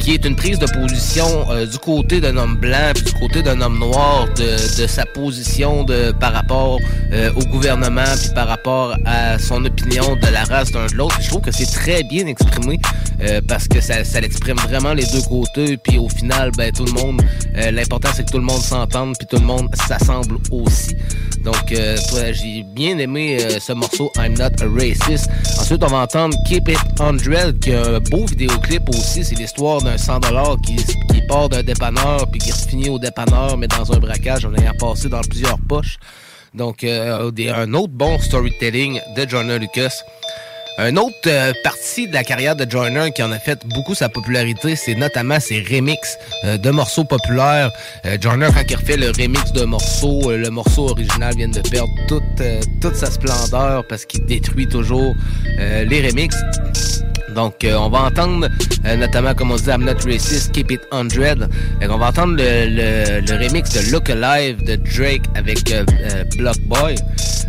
qui 0.00 0.14
est 0.14 0.24
une 0.24 0.34
prise 0.34 0.58
de 0.58 0.66
position 0.66 1.46
euh, 1.62 1.66
du 1.66 1.78
côté 1.78 2.20
d'un 2.20 2.36
homme 2.36 2.56
blanc 2.56 2.92
puis 2.94 3.04
du 3.04 3.12
côté 3.12 3.42
d'un 3.42 3.60
homme 3.60 3.78
noir 3.78 4.26
de, 4.36 4.86
sa 4.86 5.04
position 5.06 5.86
par 6.20 6.32
rapport 6.32 6.78
euh, 7.12 7.30
au 7.36 7.44
gouvernement 7.46 8.04
puis 8.20 8.30
par 8.34 8.48
rapport 8.48 8.96
à 9.04 9.38
son 9.38 9.64
opinion 9.64 10.16
de 10.16 10.26
la 10.28 10.44
race 10.44 10.72
d'un 10.72 10.86
de 10.86 10.94
l'autre. 10.94 11.18
Je 11.20 11.28
trouve 11.28 11.42
que 11.42 11.52
c'est 11.52 11.70
très 11.70 12.02
bien 12.02 12.26
exprimé 12.26 12.78
euh, 13.20 13.40
parce 13.46 13.68
que 13.68 13.80
ça, 13.80 14.02
l'exprime 14.20 14.56
vraiment 14.56 14.92
les 14.92 15.06
deux 15.06 15.22
côtés 15.22 15.76
puis 15.76 15.98
au 15.98 16.08
final 16.08 16.50
ben 16.56 16.72
tout 16.72 16.84
le 16.84 16.92
monde 16.92 17.22
l'important 17.54 18.08
c'est 18.14 18.24
que 18.24 18.30
tout 18.30 18.38
le 18.38 18.44
monde 18.44 18.62
s'entende 18.62 19.14
puis 19.18 19.26
tout 19.26 19.36
le 19.36 19.46
monde 19.46 19.68
s'assemble 19.74 20.36
aussi. 20.50 20.96
Donc 21.44 21.68
j'ai 21.68 22.62
bien 22.74 22.98
aimé 22.98 23.38
ce 23.60 23.72
morceau 23.72 24.10
I'm 24.16 24.34
Not 24.34 24.62
a 24.62 24.68
Racist. 24.68 25.28
Ensuite, 25.60 25.82
on 25.82 25.88
va 25.88 25.98
entendre 25.98 26.36
Keep 26.46 26.68
It 26.68 26.78
100 26.96 27.16
qui 27.60 27.72
a 27.72 27.96
un 27.96 28.00
beau 28.00 28.24
vidéoclip 28.26 28.88
aussi. 28.90 29.24
C'est 29.24 29.34
l'histoire 29.34 29.82
d'un 29.82 29.98
100 29.98 30.20
qui, 30.64 30.76
qui 30.76 31.22
part 31.28 31.48
d'un 31.52 31.62
dépanneur 31.62 32.26
puis 32.30 32.40
qui 32.40 32.52
finit 32.52 32.88
au 32.88 32.98
dépanneur 32.98 33.56
mais 33.58 33.68
dans 33.68 33.92
un 33.92 33.98
braquage 33.98 34.44
en 34.46 34.54
ayant 34.54 34.72
passé 34.78 35.08
dans 35.08 35.20
plusieurs 35.20 35.58
poches. 35.68 35.98
Donc, 36.54 36.84
euh, 36.84 37.30
un 37.54 37.74
autre 37.74 37.92
bon 37.92 38.18
storytelling 38.18 39.00
de 39.16 39.28
Joyner 39.28 39.58
Lucas. 39.58 40.02
Un 40.78 40.96
autre 40.96 41.14
euh, 41.26 41.52
partie 41.62 42.08
de 42.08 42.14
la 42.14 42.24
carrière 42.24 42.56
de 42.56 42.68
Joyner 42.68 43.10
qui 43.14 43.22
en 43.22 43.30
a 43.30 43.38
fait 43.38 43.58
beaucoup 43.66 43.94
sa 43.94 44.08
popularité, 44.08 44.74
c'est 44.74 44.94
notamment 44.94 45.38
ses 45.38 45.62
remixes 45.62 46.16
euh, 46.44 46.56
de 46.56 46.70
morceaux 46.70 47.04
populaires. 47.04 47.70
Euh, 48.06 48.16
quand 48.22 48.62
il 48.68 48.76
refait 48.76 48.96
le 48.96 49.08
remix 49.10 49.52
d'un 49.52 49.66
morceau, 49.66 50.30
euh, 50.30 50.38
le 50.38 50.48
morceau 50.48 50.88
original 50.88 51.34
vient 51.36 51.48
de 51.48 51.60
perdre 51.60 51.92
toute, 52.08 52.42
toute 52.80 52.96
sa 52.96 53.10
splendeur 53.10 53.86
parce 53.86 54.06
qu'il 54.06 54.24
détruit 54.24 54.66
toujours 54.66 55.14
les 55.58 56.08
remixes. 56.08 56.40
Donc, 57.34 57.64
euh, 57.64 57.76
on 57.76 57.88
va 57.88 58.04
entendre, 58.04 58.48
euh, 58.84 58.96
notamment, 58.96 59.34
comme 59.34 59.50
on 59.50 59.56
dit, 59.56 59.68
I'm 59.68 59.84
Not 59.84 60.04
Racist, 60.04 60.52
Keep 60.52 60.72
It 60.72 60.80
100. 60.90 61.10
Fait 61.10 61.88
on 61.88 61.98
va 61.98 62.08
entendre 62.08 62.36
le, 62.38 63.44
remix 63.44 63.70
de 63.72 63.90
Look 63.90 64.10
Alive 64.10 64.62
de 64.64 64.76
Drake 64.76 65.22
avec 65.34 65.70
euh, 65.70 65.84
Block 66.36 66.58
Boy. 66.66 66.94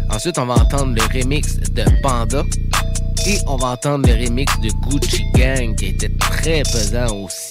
Ensuite, 0.10 0.38
on 0.38 0.46
va 0.46 0.56
entendre 0.56 0.96
le 0.96 1.20
remix 1.20 1.58
de 1.58 1.84
Panda. 2.02 2.44
Et 3.26 3.38
on 3.48 3.56
va 3.56 3.70
entendre 3.70 4.08
le 4.08 4.14
remix 4.14 4.52
de 4.60 4.70
Gucci 4.90 5.24
Gang, 5.36 5.76
qui 5.76 5.88
était 5.88 6.12
très 6.20 6.64
pesant 6.64 7.16
aussi. 7.24 7.50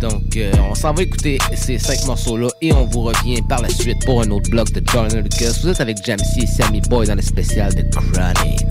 Donc, 0.00 0.38
on 0.70 0.74
s'en 0.74 0.92
va 0.92 1.02
écouter 1.02 1.38
ces 1.54 1.78
cinq 1.78 2.04
morceaux-là 2.06 2.48
et 2.60 2.72
on 2.72 2.84
vous 2.84 3.02
revient 3.02 3.40
par 3.48 3.62
la 3.62 3.68
suite 3.70 4.04
pour 4.04 4.20
un 4.20 4.30
autre 4.30 4.50
bloc 4.50 4.70
de 4.72 4.80
Turner 4.80 5.22
Lucas. 5.22 5.58
Vous 5.62 5.68
êtes 5.70 5.80
avec 5.80 6.04
Jamsey 6.04 6.42
et 6.42 6.46
Sammy 6.46 6.80
Boy 6.82 7.06
dans 7.06 7.14
le 7.14 7.22
spécial 7.22 7.74
de 7.74 7.82
Chronics. 7.90 8.64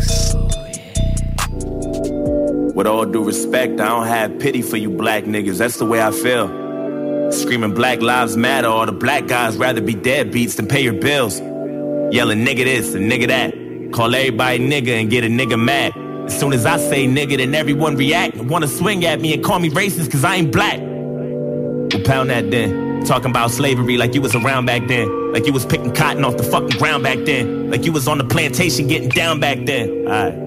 With 2.73 2.87
all 2.87 3.05
due 3.05 3.23
respect, 3.23 3.79
I 3.79 3.87
don't 3.87 4.07
have 4.07 4.39
pity 4.39 4.63
for 4.63 4.77
you 4.77 4.89
black 4.89 5.25
niggas. 5.25 5.59
That's 5.59 5.77
the 5.77 5.85
way 5.85 6.01
I 6.01 6.11
feel. 6.11 7.31
Screaming 7.31 7.75
Black 7.75 8.01
Lives 8.01 8.35
Matter, 8.35 8.67
all 8.67 8.87
the 8.87 8.91
black 8.91 9.27
guys 9.27 9.55
rather 9.57 9.79
be 9.79 9.93
deadbeats 9.93 10.55
than 10.55 10.67
pay 10.67 10.81
your 10.81 10.93
bills. 10.93 11.39
Yelling 11.39 12.43
nigga 12.43 12.63
this 12.63 12.95
and 12.95 13.11
nigga 13.11 13.27
that. 13.27 13.93
Call 13.93 14.15
everybody 14.15 14.57
nigga 14.57 14.99
and 14.99 15.11
get 15.11 15.23
a 15.23 15.27
nigga 15.27 15.59
mad. 15.59 15.95
As 16.25 16.39
soon 16.39 16.51
as 16.51 16.65
I 16.65 16.77
say 16.77 17.05
nigga, 17.05 17.37
then 17.37 17.53
everyone 17.53 17.95
react 17.95 18.37
and 18.37 18.49
wanna 18.49 18.67
swing 18.67 19.05
at 19.05 19.21
me 19.21 19.35
and 19.35 19.43
call 19.43 19.59
me 19.59 19.69
racist 19.69 20.11
cause 20.11 20.23
I 20.23 20.37
ain't 20.37 20.51
black. 20.51 20.79
Well, 20.79 22.03
pound 22.05 22.31
that 22.31 22.49
then. 22.49 23.05
Talking 23.05 23.29
about 23.29 23.51
slavery 23.51 23.97
like 23.97 24.15
you 24.15 24.21
was 24.21 24.33
around 24.33 24.65
back 24.65 24.87
then. 24.87 25.31
Like 25.31 25.45
you 25.45 25.53
was 25.53 25.63
picking 25.63 25.93
cotton 25.93 26.25
off 26.25 26.37
the 26.37 26.43
fucking 26.43 26.79
ground 26.79 27.03
back 27.03 27.19
then. 27.25 27.69
Like 27.69 27.85
you 27.85 27.91
was 27.91 28.07
on 28.07 28.17
the 28.17 28.25
plantation 28.25 28.87
getting 28.87 29.09
down 29.09 29.39
back 29.39 29.59
then. 29.65 30.07
Alright. 30.07 30.39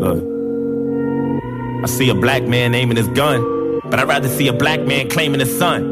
Look. 0.00 0.31
I 1.82 1.86
see 1.86 2.08
a 2.10 2.14
black 2.14 2.44
man 2.44 2.76
aiming 2.76 2.96
his 2.96 3.08
gun, 3.08 3.80
but 3.90 3.98
I'd 3.98 4.06
rather 4.06 4.28
see 4.28 4.46
a 4.46 4.52
black 4.52 4.82
man 4.82 5.08
claiming 5.10 5.40
his 5.40 5.58
son. 5.58 5.82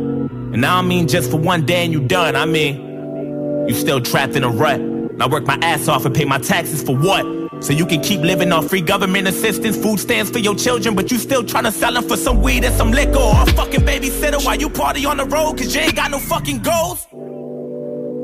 And 0.55 0.65
I 0.65 0.77
don't 0.77 0.87
mean 0.87 1.09
just 1.09 1.33
for 1.33 1.37
one 1.37 1.67
day 1.67 1.85
and 1.85 1.93
you 1.93 2.01
done. 2.01 2.37
I 2.37 2.45
mean, 2.45 3.67
you 3.69 3.75
still 3.75 4.01
trapped 4.01 4.37
in 4.37 4.45
a 4.45 4.49
rut. 4.49 4.79
And 4.79 5.21
I 5.21 5.27
work 5.27 5.47
my 5.47 5.59
ass 5.63 5.89
off 5.89 6.05
and 6.05 6.15
pay 6.15 6.25
my 6.25 6.39
taxes 6.39 6.81
for 6.81 6.97
what? 6.97 7.25
So 7.65 7.73
you 7.73 7.85
can 7.87 8.01
keep 8.03 8.21
living 8.21 8.53
on 8.53 8.69
free 8.69 8.81
government 8.81 9.27
assistance, 9.27 9.77
food 9.77 9.99
stamps 9.99 10.31
for 10.31 10.39
your 10.39 10.55
children, 10.55 10.95
but 10.95 11.11
you 11.11 11.19
still 11.19 11.43
trying 11.43 11.65
to 11.65 11.73
sell 11.73 11.93
them 11.93 12.05
for 12.05 12.17
some 12.17 12.41
weed 12.41 12.65
and 12.65 12.75
some 12.77 12.93
liquor 12.93 13.19
or 13.19 13.43
a 13.43 13.47
fucking 13.47 13.81
babysitter 13.81 14.45
while 14.45 14.57
you 14.57 14.71
party 14.71 15.05
on 15.05 15.17
the 15.17 15.25
road 15.25 15.59
cause 15.59 15.75
you 15.75 15.81
ain't 15.81 15.97
got 15.97 16.13
no 16.13 16.21
fucking 16.21 16.63
goals? 16.63 17.09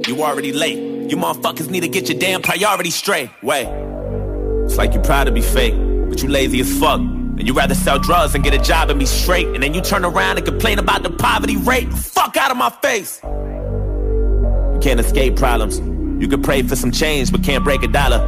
You 0.07 0.23
already 0.23 0.53
late. 0.53 1.11
You 1.11 1.17
motherfuckers 1.17 1.69
need 1.69 1.81
to 1.81 1.89
get 1.89 2.09
your 2.09 2.19
damn 2.19 2.43
priorities 2.43 2.95
straight. 2.95 3.31
Wait. 3.43 3.67
It's 4.64 4.77
like 4.77 4.95
you're 4.95 5.03
proud 5.03 5.25
to 5.25 5.33
be 5.33 5.43
fake, 5.43 5.75
but 6.09 6.23
you 6.23 6.29
lazy 6.29 6.61
as 6.61 6.79
fuck. 6.79 7.01
And 7.47 7.55
you 7.55 7.61
rather 7.61 7.76
sell 7.76 8.01
drugs 8.01 8.34
and 8.34 8.42
get 8.42 8.55
a 8.55 8.59
job 8.59 8.90
and 8.90 8.99
be 8.99 9.07
straight. 9.07 9.47
And 9.47 9.62
then 9.62 9.72
you 9.72 9.80
turn 9.80 10.05
around 10.05 10.36
and 10.36 10.44
complain 10.44 10.80
about 10.80 11.05
the 11.05 11.11
poverty 11.11 11.57
rate. 11.57 11.88
Fuck 11.92 12.36
out 12.36 12.51
of 12.51 12.57
my 12.57 12.70
face. 12.82 13.20
You 13.22 14.80
can't 14.82 14.99
escape 14.99 15.36
problems. 15.36 15.78
You 16.20 16.26
can 16.26 16.42
pray 16.42 16.62
for 16.62 16.74
some 16.74 16.90
change, 16.90 17.30
but 17.30 17.44
can't 17.44 17.62
break 17.62 17.84
a 17.84 17.86
dollar. 17.86 18.18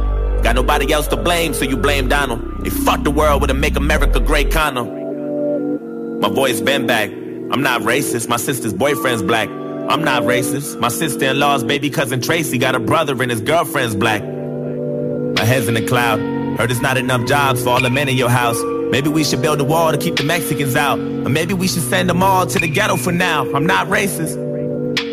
Got 0.41 0.55
nobody 0.55 0.93
else 0.93 1.05
to 1.07 1.17
blame, 1.17 1.53
so 1.53 1.65
you 1.65 1.75
blame 1.75 2.07
Donald. 2.07 2.63
They 2.63 2.69
fucked 2.69 3.03
the 3.03 3.11
world 3.11 3.41
with 3.41 3.49
a 3.49 3.53
make 3.53 3.75
America 3.75 4.21
great 4.21 4.53
condom. 4.53 6.21
My 6.21 6.29
voice 6.29 6.61
been 6.61 6.87
back. 6.87 7.09
I'm 7.09 7.61
not 7.61 7.81
racist. 7.81 8.29
My 8.29 8.37
sister's 8.37 8.71
boyfriend's 8.71 9.21
black. 9.21 9.49
I'm 9.49 10.01
not 10.01 10.23
racist. 10.23 10.79
My 10.79 10.87
sister-in-law's 10.87 11.65
baby 11.65 11.89
cousin 11.89 12.21
Tracy 12.21 12.57
got 12.57 12.73
a 12.73 12.79
brother 12.79 13.21
and 13.21 13.29
his 13.29 13.41
girlfriend's 13.41 13.97
black. 13.97 14.23
My 14.23 15.43
head's 15.43 15.67
in 15.67 15.73
the 15.73 15.85
cloud. 15.85 16.21
Heard 16.57 16.69
there's 16.69 16.79
not 16.79 16.95
enough 16.95 17.27
jobs 17.27 17.63
for 17.63 17.71
all 17.71 17.81
the 17.81 17.89
men 17.89 18.07
in 18.07 18.15
your 18.15 18.29
house. 18.29 18.61
Maybe 18.89 19.09
we 19.09 19.23
should 19.23 19.41
build 19.41 19.61
a 19.61 19.63
wall 19.63 19.91
to 19.91 19.97
keep 19.97 20.15
the 20.15 20.23
Mexicans 20.23 20.75
out. 20.75 20.97
Or 20.97 21.29
maybe 21.29 21.53
we 21.53 21.67
should 21.67 21.83
send 21.83 22.09
them 22.09 22.23
all 22.23 22.47
to 22.47 22.59
the 22.59 22.67
ghetto 22.67 22.97
for 22.97 23.11
now. 23.11 23.45
I'm 23.53 23.65
not 23.65 23.87
racist. 23.87 24.35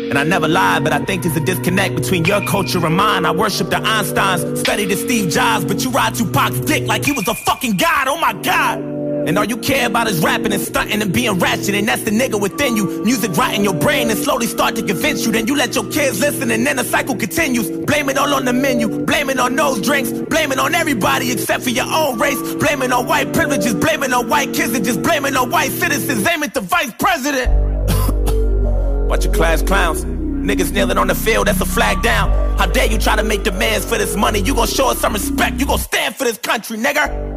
And 0.09 0.17
I 0.17 0.23
never 0.23 0.47
lied, 0.47 0.83
but 0.83 0.93
I 0.93 0.99
think 1.05 1.23
there's 1.23 1.35
a 1.35 1.45
disconnect 1.45 1.95
between 1.95 2.25
your 2.25 2.41
culture 2.47 2.83
and 2.83 2.95
mine. 2.95 3.25
I 3.25 3.31
worship 3.31 3.69
the 3.69 3.75
Einsteins, 3.75 4.57
study 4.57 4.85
the 4.85 4.95
Steve 4.95 5.29
Jobs, 5.29 5.65
but 5.65 5.83
you 5.83 5.91
ride 5.91 6.15
Tupac's 6.15 6.61
dick 6.61 6.87
like 6.87 7.05
he 7.05 7.11
was 7.11 7.27
a 7.27 7.35
fucking 7.35 7.77
god. 7.77 8.07
Oh 8.07 8.17
my 8.17 8.33
god. 8.41 8.96
And 9.27 9.37
all 9.37 9.43
you 9.43 9.57
care 9.57 9.87
about 9.87 10.07
is 10.07 10.21
rapping 10.21 10.53
and 10.53 10.61
stunting 10.61 11.01
and 11.01 11.11
being 11.11 11.37
ratchet, 11.37 11.75
and 11.75 11.85
that's 11.85 12.03
the 12.03 12.11
nigga 12.11 12.39
within 12.39 12.77
you. 12.77 13.03
Music 13.03 13.35
rot 13.35 13.53
in 13.53 13.61
your 13.61 13.73
brain 13.73 14.09
and 14.09 14.17
slowly 14.17 14.47
start 14.47 14.77
to 14.77 14.81
convince 14.81 15.25
you. 15.25 15.33
Then 15.33 15.47
you 15.47 15.55
let 15.57 15.75
your 15.75 15.83
kids 15.91 16.21
listen, 16.21 16.49
and 16.49 16.65
then 16.65 16.77
the 16.77 16.85
cycle 16.85 17.13
continues. 17.13 17.69
Blame 17.69 18.07
it 18.07 18.17
all 18.17 18.33
on 18.33 18.45
the 18.45 18.53
menu, 18.53 18.87
blame 19.03 19.29
it 19.29 19.37
on 19.37 19.53
those 19.57 19.81
drinks, 19.81 20.13
blame 20.13 20.53
it 20.53 20.59
on 20.59 20.73
everybody 20.73 21.29
except 21.29 21.65
for 21.65 21.71
your 21.71 21.87
own 21.87 22.17
race. 22.17 22.39
Blame 22.55 22.81
it 22.83 22.93
on 22.93 23.05
white 23.05 23.33
privileges, 23.33 23.75
blame 23.75 24.01
it 24.03 24.13
on 24.13 24.29
white 24.29 24.53
kids, 24.53 24.73
and 24.73 24.85
just 24.85 25.03
blame 25.03 25.25
it 25.25 25.35
on 25.35 25.51
white 25.51 25.71
citizens. 25.71 26.25
Aim 26.25 26.43
at 26.43 26.53
the 26.53 26.61
vice 26.61 26.93
president. 26.97 27.49
Bunch 29.09 29.25
of 29.25 29.33
class 29.33 29.61
clowns. 29.61 30.05
Niggas 30.05 30.71
kneeling 30.71 30.97
on 30.97 31.07
the 31.07 31.15
field, 31.15 31.47
that's 31.47 31.59
a 31.59 31.65
flag 31.65 32.01
down. 32.01 32.29
How 32.57 32.65
dare 32.65 32.85
you 32.85 32.97
try 32.97 33.17
to 33.17 33.23
make 33.23 33.43
demands 33.43 33.85
for 33.85 33.97
this 33.97 34.15
money? 34.15 34.39
You 34.39 34.55
gon' 34.55 34.67
show 34.67 34.87
us 34.87 34.99
some 34.99 35.11
respect. 35.11 35.59
You 35.59 35.65
gon' 35.65 35.79
stand 35.79 36.15
for 36.15 36.23
this 36.23 36.37
country, 36.37 36.77
nigga. 36.77 37.36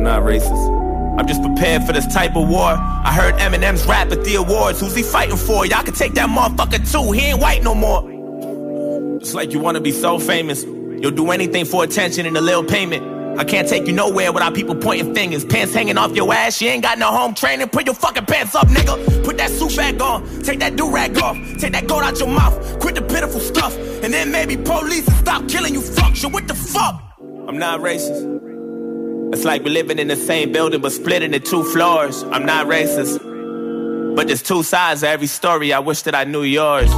I'm 0.00 0.04
not 0.04 0.22
racist. 0.22 1.18
I'm 1.18 1.26
just 1.26 1.42
prepared 1.42 1.84
for 1.84 1.92
this 1.92 2.06
type 2.06 2.34
of 2.34 2.48
war. 2.48 2.70
I 2.70 3.12
heard 3.12 3.34
Eminem's 3.34 3.84
rap 3.84 4.10
at 4.10 4.24
the 4.24 4.36
awards. 4.36 4.80
Who's 4.80 4.94
he 4.96 5.02
fighting 5.02 5.36
for? 5.36 5.66
Y'all 5.66 5.82
can 5.82 5.92
take 5.92 6.14
that 6.14 6.30
motherfucker 6.30 6.90
too. 6.90 7.12
He 7.12 7.26
ain't 7.26 7.38
white 7.38 7.62
no 7.62 7.74
more. 7.74 9.18
It's 9.20 9.34
like 9.34 9.52
you 9.52 9.58
wanna 9.58 9.82
be 9.82 9.92
so 9.92 10.18
famous. 10.18 10.64
You'll 10.64 11.10
do 11.10 11.30
anything 11.32 11.66
for 11.66 11.84
attention 11.84 12.24
and 12.24 12.34
a 12.38 12.40
little 12.40 12.64
payment. 12.64 13.38
I 13.38 13.44
can't 13.44 13.68
take 13.68 13.86
you 13.86 13.92
nowhere 13.92 14.32
without 14.32 14.54
people 14.54 14.74
pointing 14.74 15.14
fingers. 15.14 15.44
Pants 15.44 15.74
hanging 15.74 15.98
off 15.98 16.16
your 16.16 16.32
ass. 16.32 16.62
You 16.62 16.70
ain't 16.70 16.82
got 16.82 16.98
no 16.98 17.08
home 17.08 17.34
training. 17.34 17.68
Put 17.68 17.84
your 17.84 17.94
fucking 17.94 18.24
pants 18.24 18.54
up, 18.54 18.68
nigga. 18.68 19.22
Put 19.22 19.36
that 19.36 19.50
suit 19.50 19.76
back 19.76 20.00
on. 20.00 20.26
Take 20.42 20.60
that 20.60 20.76
do 20.76 20.90
rag 20.90 21.18
off. 21.18 21.36
Take 21.58 21.72
that 21.72 21.86
gold 21.86 22.04
out 22.04 22.18
your 22.18 22.28
mouth. 22.28 22.80
Quit 22.80 22.94
the 22.94 23.02
pitiful 23.02 23.40
stuff. 23.40 23.76
And 24.02 24.14
then 24.14 24.32
maybe 24.32 24.56
police 24.56 25.06
and 25.06 25.16
stop 25.18 25.46
killing 25.46 25.74
you 25.74 25.82
fucks. 25.82 26.22
You 26.22 26.30
what 26.30 26.48
the 26.48 26.54
fuck? 26.54 27.02
I'm 27.46 27.58
not 27.58 27.80
racist. 27.80 28.39
It's 29.32 29.44
like 29.44 29.62
we're 29.62 29.72
living 29.72 30.00
in 30.00 30.08
the 30.08 30.16
same 30.16 30.50
building 30.50 30.80
but 30.80 30.90
split 30.90 31.22
into 31.22 31.38
two 31.38 31.62
floors. 31.62 32.24
I'm 32.24 32.44
not 32.44 32.66
racist. 32.66 33.24
But 34.16 34.26
there's 34.26 34.42
two 34.42 34.64
sides 34.64 35.02
to 35.02 35.08
every 35.08 35.28
story. 35.28 35.72
I 35.72 35.78
wish 35.78 36.02
that 36.02 36.16
I 36.16 36.24
knew 36.24 36.42
yours. 36.42 36.90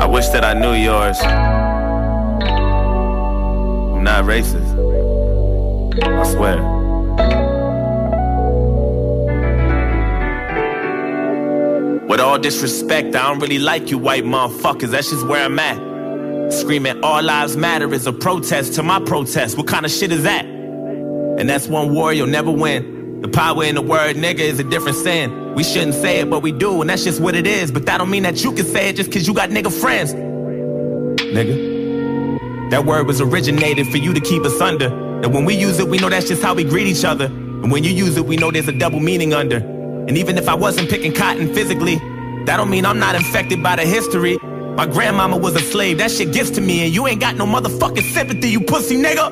I 0.00 0.06
wish 0.06 0.26
that 0.28 0.44
I 0.44 0.54
knew 0.54 0.72
yours. 0.72 1.20
I'm 1.20 1.28
not 4.02 4.24
racist. 4.24 4.80
I 6.02 6.32
swear. 6.32 6.69
With 12.10 12.18
all 12.18 12.40
disrespect, 12.40 13.14
I 13.14 13.28
don't 13.28 13.38
really 13.38 13.60
like 13.60 13.92
you 13.92 13.96
white 13.96 14.24
motherfuckers. 14.24 14.90
That's 14.90 15.10
just 15.10 15.24
where 15.28 15.44
I'm 15.44 15.56
at. 15.60 16.52
Screaming 16.52 17.00
all 17.04 17.22
lives 17.22 17.56
matter 17.56 17.94
is 17.94 18.04
a 18.04 18.12
protest 18.12 18.74
to 18.74 18.82
my 18.82 18.98
protest. 18.98 19.56
What 19.56 19.68
kind 19.68 19.86
of 19.86 19.92
shit 19.92 20.10
is 20.10 20.24
that? 20.24 20.44
And 20.44 21.48
that's 21.48 21.68
one 21.68 21.94
war 21.94 22.12
you'll 22.12 22.26
never 22.26 22.50
win. 22.50 23.20
The 23.20 23.28
power 23.28 23.62
in 23.62 23.76
the 23.76 23.80
word 23.80 24.16
nigga 24.16 24.40
is 24.40 24.58
a 24.58 24.64
different 24.64 24.96
sin. 24.96 25.54
We 25.54 25.62
shouldn't 25.62 25.94
say 25.94 26.18
it, 26.18 26.28
but 26.28 26.42
we 26.42 26.50
do, 26.50 26.80
and 26.80 26.90
that's 26.90 27.04
just 27.04 27.20
what 27.20 27.36
it 27.36 27.46
is. 27.46 27.70
But 27.70 27.86
that 27.86 27.98
don't 27.98 28.10
mean 28.10 28.24
that 28.24 28.42
you 28.42 28.52
can 28.54 28.66
say 28.66 28.88
it 28.88 28.96
just 28.96 29.12
cause 29.12 29.28
you 29.28 29.32
got 29.32 29.50
nigga 29.50 29.72
friends. 29.72 30.12
Nigga. 31.22 32.70
That 32.72 32.86
word 32.86 33.06
was 33.06 33.20
originated 33.20 33.86
for 33.86 33.98
you 33.98 34.12
to 34.14 34.20
keep 34.20 34.42
us 34.42 34.60
under. 34.60 34.88
And 35.22 35.32
when 35.32 35.44
we 35.44 35.54
use 35.54 35.78
it, 35.78 35.86
we 35.86 35.98
know 35.98 36.08
that's 36.08 36.26
just 36.26 36.42
how 36.42 36.54
we 36.54 36.64
greet 36.64 36.88
each 36.88 37.04
other. 37.04 37.26
And 37.26 37.70
when 37.70 37.84
you 37.84 37.92
use 37.92 38.16
it, 38.16 38.26
we 38.26 38.36
know 38.36 38.50
there's 38.50 38.66
a 38.66 38.76
double 38.76 38.98
meaning 38.98 39.32
under. 39.32 39.79
And 40.10 40.18
even 40.18 40.36
if 40.36 40.48
I 40.48 40.54
wasn't 40.54 40.90
picking 40.90 41.12
cotton 41.12 41.54
physically, 41.54 41.94
that 42.44 42.56
don't 42.56 42.68
mean 42.68 42.84
I'm 42.84 42.98
not 42.98 43.14
infected 43.14 43.62
by 43.62 43.76
the 43.76 43.82
history. 43.82 44.38
My 44.74 44.84
grandmama 44.84 45.36
was 45.36 45.54
a 45.54 45.60
slave, 45.60 45.98
that 45.98 46.10
shit 46.10 46.32
gets 46.32 46.50
to 46.50 46.60
me, 46.60 46.84
and 46.84 46.92
you 46.92 47.06
ain't 47.06 47.20
got 47.20 47.36
no 47.36 47.46
motherfucking 47.46 48.02
sympathy, 48.12 48.48
you 48.48 48.60
pussy 48.60 48.96
nigga. 48.96 49.28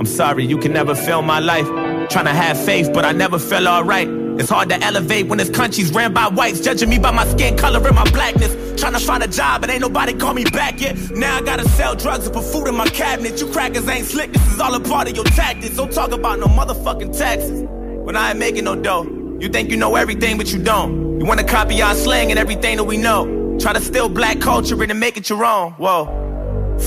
I'm 0.00 0.06
sorry, 0.06 0.44
you 0.44 0.58
can 0.58 0.72
never 0.72 0.96
feel 0.96 1.22
my 1.22 1.38
life. 1.38 1.68
Trying 2.10 2.24
to 2.24 2.32
have 2.32 2.60
faith, 2.60 2.92
but 2.92 3.04
I 3.04 3.12
never 3.12 3.38
feel 3.38 3.68
alright. 3.68 4.08
It's 4.08 4.50
hard 4.50 4.68
to 4.70 4.82
elevate 4.82 5.28
when 5.28 5.38
this 5.38 5.50
country's 5.50 5.92
ran 5.92 6.12
by 6.12 6.26
whites, 6.26 6.58
judging 6.58 6.88
me 6.88 6.98
by 6.98 7.12
my 7.12 7.24
skin 7.24 7.56
color 7.56 7.86
and 7.86 7.94
my 7.94 8.10
blackness. 8.10 8.52
Trying 8.80 8.94
to 8.94 8.98
find 8.98 9.22
a 9.22 9.28
job, 9.28 9.60
but 9.60 9.70
ain't 9.70 9.82
nobody 9.82 10.12
call 10.12 10.34
me 10.34 10.42
back 10.42 10.80
yet. 10.80 10.96
Now 11.12 11.36
I 11.36 11.42
gotta 11.42 11.68
sell 11.68 11.94
drugs 11.94 12.26
and 12.26 12.34
put 12.34 12.46
food 12.46 12.66
in 12.66 12.74
my 12.74 12.88
cabinet. 12.88 13.40
You 13.40 13.46
crackers 13.46 13.86
ain't 13.86 14.06
slick, 14.06 14.32
this 14.32 14.54
is 14.54 14.58
all 14.58 14.74
a 14.74 14.80
part 14.80 15.08
of 15.08 15.14
your 15.14 15.24
tactics. 15.24 15.76
Don't 15.76 15.92
talk 15.92 16.10
about 16.10 16.40
no 16.40 16.46
motherfucking 16.46 17.16
taxes 17.16 17.77
when 18.08 18.16
I 18.16 18.30
ain't 18.30 18.38
making 18.38 18.64
no 18.64 18.74
dough. 18.74 19.04
You 19.38 19.50
think 19.50 19.68
you 19.68 19.76
know 19.76 19.94
everything, 19.94 20.38
but 20.38 20.50
you 20.50 20.58
don't. 20.58 21.20
You 21.20 21.26
wanna 21.26 21.44
copy 21.44 21.82
our 21.82 21.94
slang 21.94 22.30
and 22.30 22.38
everything 22.38 22.78
that 22.78 22.84
we 22.84 22.96
know. 22.96 23.58
Try 23.60 23.74
to 23.74 23.82
steal 23.82 24.08
black 24.08 24.40
culture 24.40 24.82
and 24.82 24.98
make 24.98 25.18
it 25.18 25.28
your 25.28 25.44
own. 25.44 25.72
Whoa. 25.72 26.06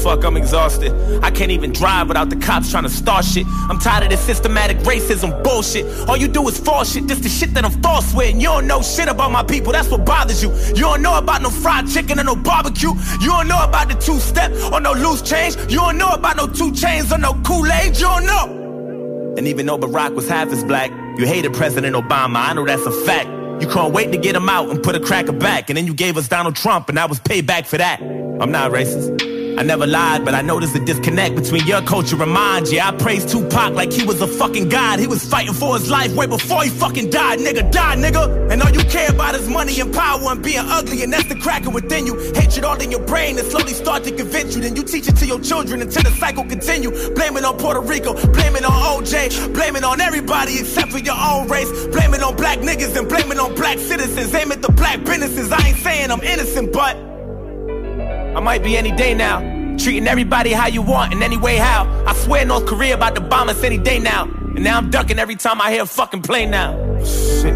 Fuck, 0.01 0.23
I'm 0.25 0.35
exhausted. 0.35 0.91
I 1.23 1.29
can't 1.29 1.51
even 1.51 1.73
drive 1.73 2.07
without 2.07 2.31
the 2.31 2.37
cops 2.37 2.71
trying 2.71 2.85
to 2.85 2.89
start 2.89 3.23
shit. 3.23 3.45
I'm 3.69 3.77
tired 3.77 4.05
of 4.05 4.09
this 4.09 4.21
systematic 4.21 4.77
racism 4.79 5.43
bullshit. 5.43 5.85
All 6.09 6.17
you 6.17 6.27
do 6.27 6.47
is 6.47 6.57
false 6.57 6.91
shit, 6.91 7.07
This 7.07 7.19
the 7.19 7.29
shit 7.29 7.53
that 7.53 7.65
I'm 7.65 7.83
false 7.83 8.15
with. 8.15 8.31
And 8.31 8.41
you 8.41 8.47
don't 8.47 8.65
know 8.65 8.81
shit 8.81 9.07
about 9.07 9.31
my 9.31 9.43
people, 9.43 9.73
that's 9.73 9.89
what 9.89 10.03
bothers 10.03 10.41
you. 10.41 10.51
You 10.69 10.85
don't 10.89 11.03
know 11.03 11.19
about 11.19 11.43
no 11.43 11.51
fried 11.51 11.87
chicken 11.87 12.19
or 12.19 12.23
no 12.23 12.35
barbecue. 12.35 12.93
You 13.21 13.27
don't 13.27 13.47
know 13.47 13.63
about 13.63 13.89
the 13.89 13.93
two 13.93 14.17
step 14.19 14.51
or 14.73 14.81
no 14.81 14.93
loose 14.93 15.21
change. 15.21 15.55
You 15.69 15.81
don't 15.85 15.99
know 15.99 16.09
about 16.09 16.37
no 16.37 16.47
two 16.47 16.73
chains 16.73 17.13
or 17.13 17.19
no 17.19 17.39
Kool-Aid. 17.45 17.95
You 17.97 18.05
don't 18.05 18.25
know. 18.25 19.35
And 19.37 19.47
even 19.47 19.67
though 19.67 19.77
Barack 19.77 20.13
was 20.13 20.27
half 20.27 20.49
as 20.49 20.63
black, 20.63 20.91
you 21.17 21.25
hated 21.25 21.53
President 21.53 21.95
Obama. 21.95 22.37
I 22.37 22.53
know 22.53 22.65
that's 22.65 22.85
a 22.85 22.91
fact. 23.05 23.29
You 23.61 23.67
can't 23.67 23.93
wait 23.93 24.11
to 24.11 24.17
get 24.17 24.35
him 24.35 24.49
out 24.49 24.69
and 24.69 24.81
put 24.81 24.95
a 24.95 24.99
cracker 24.99 25.33
back. 25.33 25.69
And 25.69 25.77
then 25.77 25.85
you 25.85 25.93
gave 25.93 26.17
us 26.17 26.27
Donald 26.27 26.55
Trump, 26.55 26.89
and 26.89 26.99
I 26.99 27.05
was 27.05 27.19
payback 27.19 27.67
for 27.67 27.77
that. 27.77 28.01
I'm 28.01 28.51
not 28.51 28.71
racist. 28.71 29.30
I 29.57 29.63
never 29.63 29.85
lied, 29.85 30.25
but 30.25 30.33
I 30.33 30.41
noticed 30.41 30.73
the 30.73 30.79
disconnect 30.79 31.35
between 31.35 31.67
your 31.67 31.81
culture 31.81 32.21
and 32.21 32.31
mine. 32.31 32.63
Yeah, 32.67 32.87
I 32.87 32.91
praised 32.91 33.29
Tupac 33.29 33.73
like 33.73 33.91
he 33.91 34.03
was 34.03 34.21
a 34.21 34.27
fucking 34.27 34.69
god. 34.69 34.99
He 34.99 35.07
was 35.07 35.23
fighting 35.23 35.53
for 35.53 35.77
his 35.77 35.89
life 35.89 36.15
way 36.15 36.25
before 36.25 36.63
he 36.63 36.69
fucking 36.69 37.09
died. 37.09 37.39
Nigga, 37.39 37.71
die, 37.71 37.95
nigga. 37.95 38.51
And 38.51 38.61
all 38.61 38.71
you 38.71 38.83
care 38.85 39.11
about 39.11 39.35
is 39.35 39.47
money 39.47 39.79
and 39.79 39.93
power 39.93 40.19
and 40.31 40.41
being 40.41 40.59
ugly, 40.59 41.03
and 41.03 41.13
that's 41.13 41.25
the 41.25 41.35
cracker 41.35 41.69
within 41.69 42.07
you. 42.07 42.17
Hatred 42.33 42.65
all 42.65 42.81
in 42.81 42.89
your 42.91 43.05
brain 43.05 43.37
and 43.37 43.47
slowly 43.47 43.73
start 43.73 44.03
to 44.05 44.11
convince 44.11 44.55
you. 44.55 44.61
Then 44.61 44.75
you 44.75 44.83
teach 44.83 45.07
it 45.07 45.17
to 45.17 45.27
your 45.27 45.39
children 45.39 45.81
until 45.81 46.03
the 46.03 46.11
cycle 46.11 46.43
continue. 46.43 46.89
Blame 47.13 47.37
it 47.37 47.45
on 47.45 47.57
Puerto 47.57 47.81
Rico, 47.81 48.13
blame 48.33 48.55
it 48.55 48.65
on 48.65 48.71
OJ, 48.71 49.53
blame 49.53 49.75
it 49.75 49.83
on 49.83 50.01
everybody 50.01 50.59
except 50.59 50.91
for 50.91 50.99
your 50.99 51.17
own 51.17 51.47
race. 51.47 51.69
Blame 51.87 52.13
it 52.13 52.23
on 52.23 52.35
black 52.35 52.59
niggas 52.59 52.97
and 52.97 53.07
blame 53.07 53.31
it 53.31 53.39
on 53.39 53.53
black 53.55 53.77
citizens. 53.77 54.33
Aim 54.33 54.51
at 54.51 54.61
the 54.61 54.71
black 54.71 55.03
businesses. 55.03 55.51
I 55.51 55.67
ain't 55.67 55.77
saying 55.77 56.09
I'm 56.09 56.21
innocent, 56.21 56.73
but. 56.73 57.10
I 58.35 58.39
might 58.39 58.63
be 58.63 58.77
any 58.77 58.91
day 58.91 59.13
now. 59.13 59.39
Treating 59.77 60.07
everybody 60.07 60.51
how 60.51 60.67
you 60.67 60.81
want 60.81 61.13
in 61.13 61.21
any 61.21 61.37
way 61.37 61.57
how. 61.57 61.85
I 62.05 62.13
swear 62.13 62.45
North 62.45 62.65
Korea 62.65 62.95
about 62.95 63.15
to 63.15 63.21
bomb 63.21 63.49
us 63.49 63.63
any 63.63 63.77
day 63.77 63.99
now. 63.99 64.23
And 64.23 64.63
now 64.63 64.77
I'm 64.77 64.89
ducking 64.89 65.19
every 65.19 65.35
time 65.35 65.61
I 65.61 65.71
hear 65.71 65.83
a 65.83 65.85
fucking 65.85 66.21
plane 66.21 66.51
now. 66.51 66.73
Shit. 67.03 67.55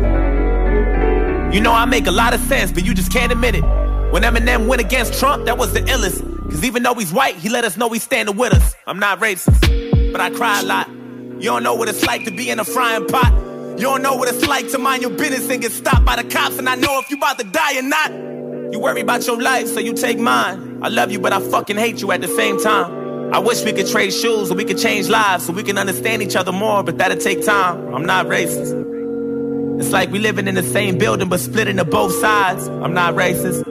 You 1.54 1.62
know 1.62 1.72
I 1.72 1.86
make 1.86 2.08
a 2.08 2.12
lot 2.12 2.34
of 2.34 2.42
sense, 2.42 2.72
but 2.72 2.86
you 2.86 2.94
just 2.94 3.12
can't 3.12 3.32
admit 3.32 3.56
it. 3.56 3.64
When 4.12 4.24
Eminem 4.24 4.68
went 4.68 4.82
against 4.82 5.20
Trump, 5.20 5.46
that 5.46 5.58
was 5.58 5.74
the 5.74 5.80
illest. 5.82 6.22
Cause 6.50 6.64
even 6.64 6.84
though 6.84 6.94
he's 6.94 7.14
white, 7.14 7.36
he 7.36 7.50
let 7.50 7.64
us 7.64 7.78
know 7.78 7.90
he's 7.90 8.04
standing 8.04 8.36
with 8.36 8.54
us. 8.54 8.76
I'm 8.86 9.00
not 9.00 9.20
racist, 9.20 10.12
but 10.12 10.20
I 10.20 10.30
cry 10.30 10.62
a 10.62 10.64
lot. 10.64 10.90
You 10.90 11.44
don't 11.52 11.64
know 11.64 11.76
what 11.76 11.90
it's 11.90 12.06
like 12.06 12.26
to 12.26 12.32
be 12.32 12.50
in 12.50 12.60
a 12.60 12.66
frying 12.66 13.08
pot. 13.08 13.34
You 13.78 13.84
don't 13.84 14.02
know 14.02 14.16
what 14.16 14.30
it's 14.30 14.48
like 14.48 14.70
to 14.72 14.78
mind 14.78 15.02
your 15.02 15.12
business 15.12 15.50
and 15.50 15.62
get 15.62 15.72
stopped 15.72 16.06
by 16.06 16.22
the 16.22 16.30
cops. 16.30 16.58
And 16.58 16.68
I 16.68 16.76
know 16.76 17.00
if 17.00 17.10
you 17.10 17.18
about 17.18 17.40
to 17.40 17.46
die 17.46 17.78
or 17.78 17.82
not. 17.82 18.35
You 18.76 18.82
worry 18.82 19.00
about 19.00 19.26
your 19.26 19.42
life, 19.42 19.68
so 19.70 19.80
you 19.80 19.94
take 19.94 20.20
mine. 20.20 20.80
I 20.82 20.90
love 20.90 21.10
you, 21.10 21.18
but 21.18 21.32
I 21.32 21.40
fucking 21.40 21.78
hate 21.78 22.02
you 22.02 22.12
at 22.12 22.20
the 22.20 22.28
same 22.28 22.60
time. 22.60 23.34
I 23.34 23.40
wish 23.40 23.64
we 23.64 23.72
could 23.72 23.88
trade 23.88 24.12
shoes 24.12 24.50
so 24.50 24.54
we 24.54 24.66
could 24.66 24.78
change 24.78 25.08
lives 25.08 25.46
so 25.46 25.54
we 25.54 25.64
can 25.64 25.78
understand 25.78 26.22
each 26.22 26.36
other 26.36 26.52
more, 26.52 26.84
but 26.84 26.98
that'll 26.98 27.18
take 27.18 27.46
time. 27.46 27.96
I'm 27.96 28.06
not 28.06 28.26
racist. 28.26 29.80
It's 29.80 29.92
like 29.94 30.12
we 30.12 30.20
living 30.20 30.50
in 30.50 30.56
the 30.56 30.62
same 30.62 30.98
building 30.98 31.30
but 31.30 31.40
split 31.40 31.70
into 31.70 31.86
both 31.86 32.14
sides. 32.16 32.68
I'm 32.68 32.94
not 32.94 33.16
racist. 33.16 33.64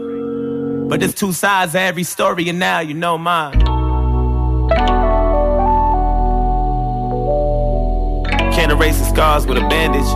But 0.89 1.01
there's 1.01 1.15
two 1.15 1.35
sides 1.35 1.73
to 1.73 1.81
every 1.81 2.05
story, 2.05 2.49
and 2.49 2.59
now 2.59 2.81
you 2.81 2.95
know 2.95 3.19
mine. 3.19 3.61
Can't 8.55 8.73
erase 8.73 8.99
the 8.99 9.05
scars 9.05 9.47
with 9.47 9.59
a 9.59 9.69
bandage. 9.69 10.11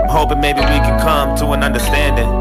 I'm 0.00 0.08
hoping 0.08 0.40
maybe 0.40 0.60
we 0.60 0.66
can 0.66 0.98
come 1.00 1.36
to 1.36 1.48
an 1.48 1.62
understanding. 1.62 2.37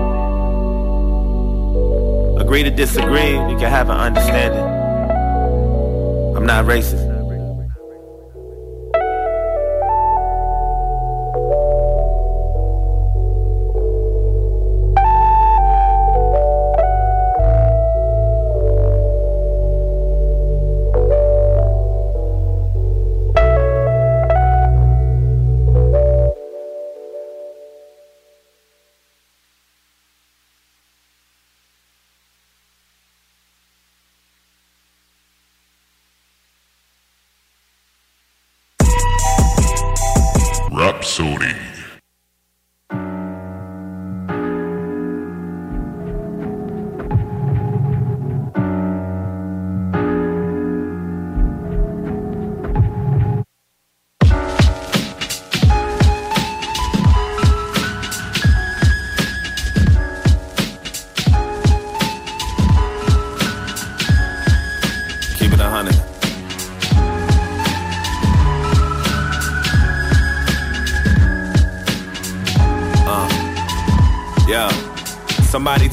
Agree 2.47 2.63
to 2.63 2.71
disagree, 2.71 3.37
we 3.39 3.59
can 3.59 3.69
have 3.69 3.89
an 3.89 3.97
understanding. 3.97 4.63
I'm 6.33 6.45
not 6.45 6.63
racist. 6.63 7.06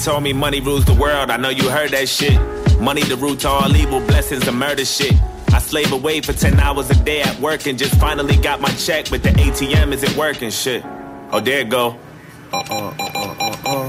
Told 0.04 0.22
me 0.22 0.34
money 0.34 0.60
rules 0.60 0.84
the 0.84 0.92
world. 0.92 1.30
I 1.30 1.38
know 1.38 1.48
you 1.48 1.70
heard 1.70 1.92
that 1.92 2.10
shit. 2.10 2.38
Money 2.78 3.02
the 3.04 3.16
root 3.16 3.40
to 3.40 3.48
all 3.48 3.74
evil, 3.74 4.00
blessings 4.00 4.46
and 4.46 4.58
murder 4.58 4.84
shit. 4.84 5.14
I 5.48 5.58
slave 5.58 5.92
away 5.92 6.20
for 6.20 6.34
10 6.34 6.60
hours 6.60 6.90
a 6.90 7.04
day 7.04 7.22
at 7.22 7.40
work 7.40 7.66
and 7.66 7.78
just 7.78 7.98
finally 7.98 8.36
got 8.36 8.60
my 8.60 8.68
check, 8.72 9.08
but 9.08 9.22
the 9.22 9.30
ATM 9.30 9.92
isn't 9.94 10.14
working 10.14 10.50
shit. 10.50 10.84
Oh, 11.32 11.40
there 11.40 11.60
it 11.60 11.70
go. 11.70 11.98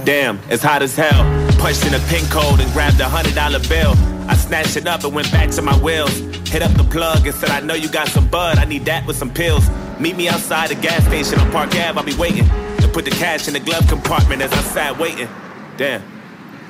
Damn, 0.06 0.40
it's 0.50 0.64
hot 0.64 0.82
as 0.82 0.96
hell. 0.96 1.22
Punched 1.60 1.86
in 1.86 1.94
a 1.94 2.00
pin 2.08 2.24
code 2.30 2.62
and 2.62 2.72
grabbed 2.72 3.02
a 3.02 3.10
hundred 3.10 3.36
dollar 3.36 3.60
bill. 3.68 3.92
I 4.30 4.36
snatched 4.36 4.78
it 4.78 4.88
up 4.88 5.04
and 5.04 5.14
went 5.14 5.30
back 5.34 5.50
to 5.52 5.62
my 5.62 5.78
wheels. 5.80 6.18
Hit 6.48 6.62
up 6.62 6.72
the 6.78 6.86
plug 6.86 7.28
and 7.28 7.36
said, 7.36 7.50
I 7.50 7.60
know 7.60 7.74
you 7.74 7.90
got 7.90 8.08
some 8.08 8.30
bud. 8.30 8.58
I 8.58 8.64
need 8.64 8.86
that 8.86 9.06
with 9.06 9.18
some 9.18 9.34
pills. 9.34 9.70
Meet 10.00 10.16
me 10.16 10.30
outside 10.30 10.70
the 10.70 10.76
gas 10.76 11.06
station 11.06 11.40
on 11.40 11.52
Park 11.52 11.72
Ave. 11.72 12.00
I'll 12.00 12.06
be 12.06 12.16
waiting. 12.16 12.48
To 12.78 12.88
put 12.88 13.04
the 13.04 13.12
cash 13.12 13.50
in 13.50 13.54
the 13.54 13.60
glove 13.60 13.86
compartment 13.90 14.42
as 14.42 14.54
I 14.54 14.62
sat 14.62 14.98
waiting. 14.98 15.28
Damn. 15.78 16.02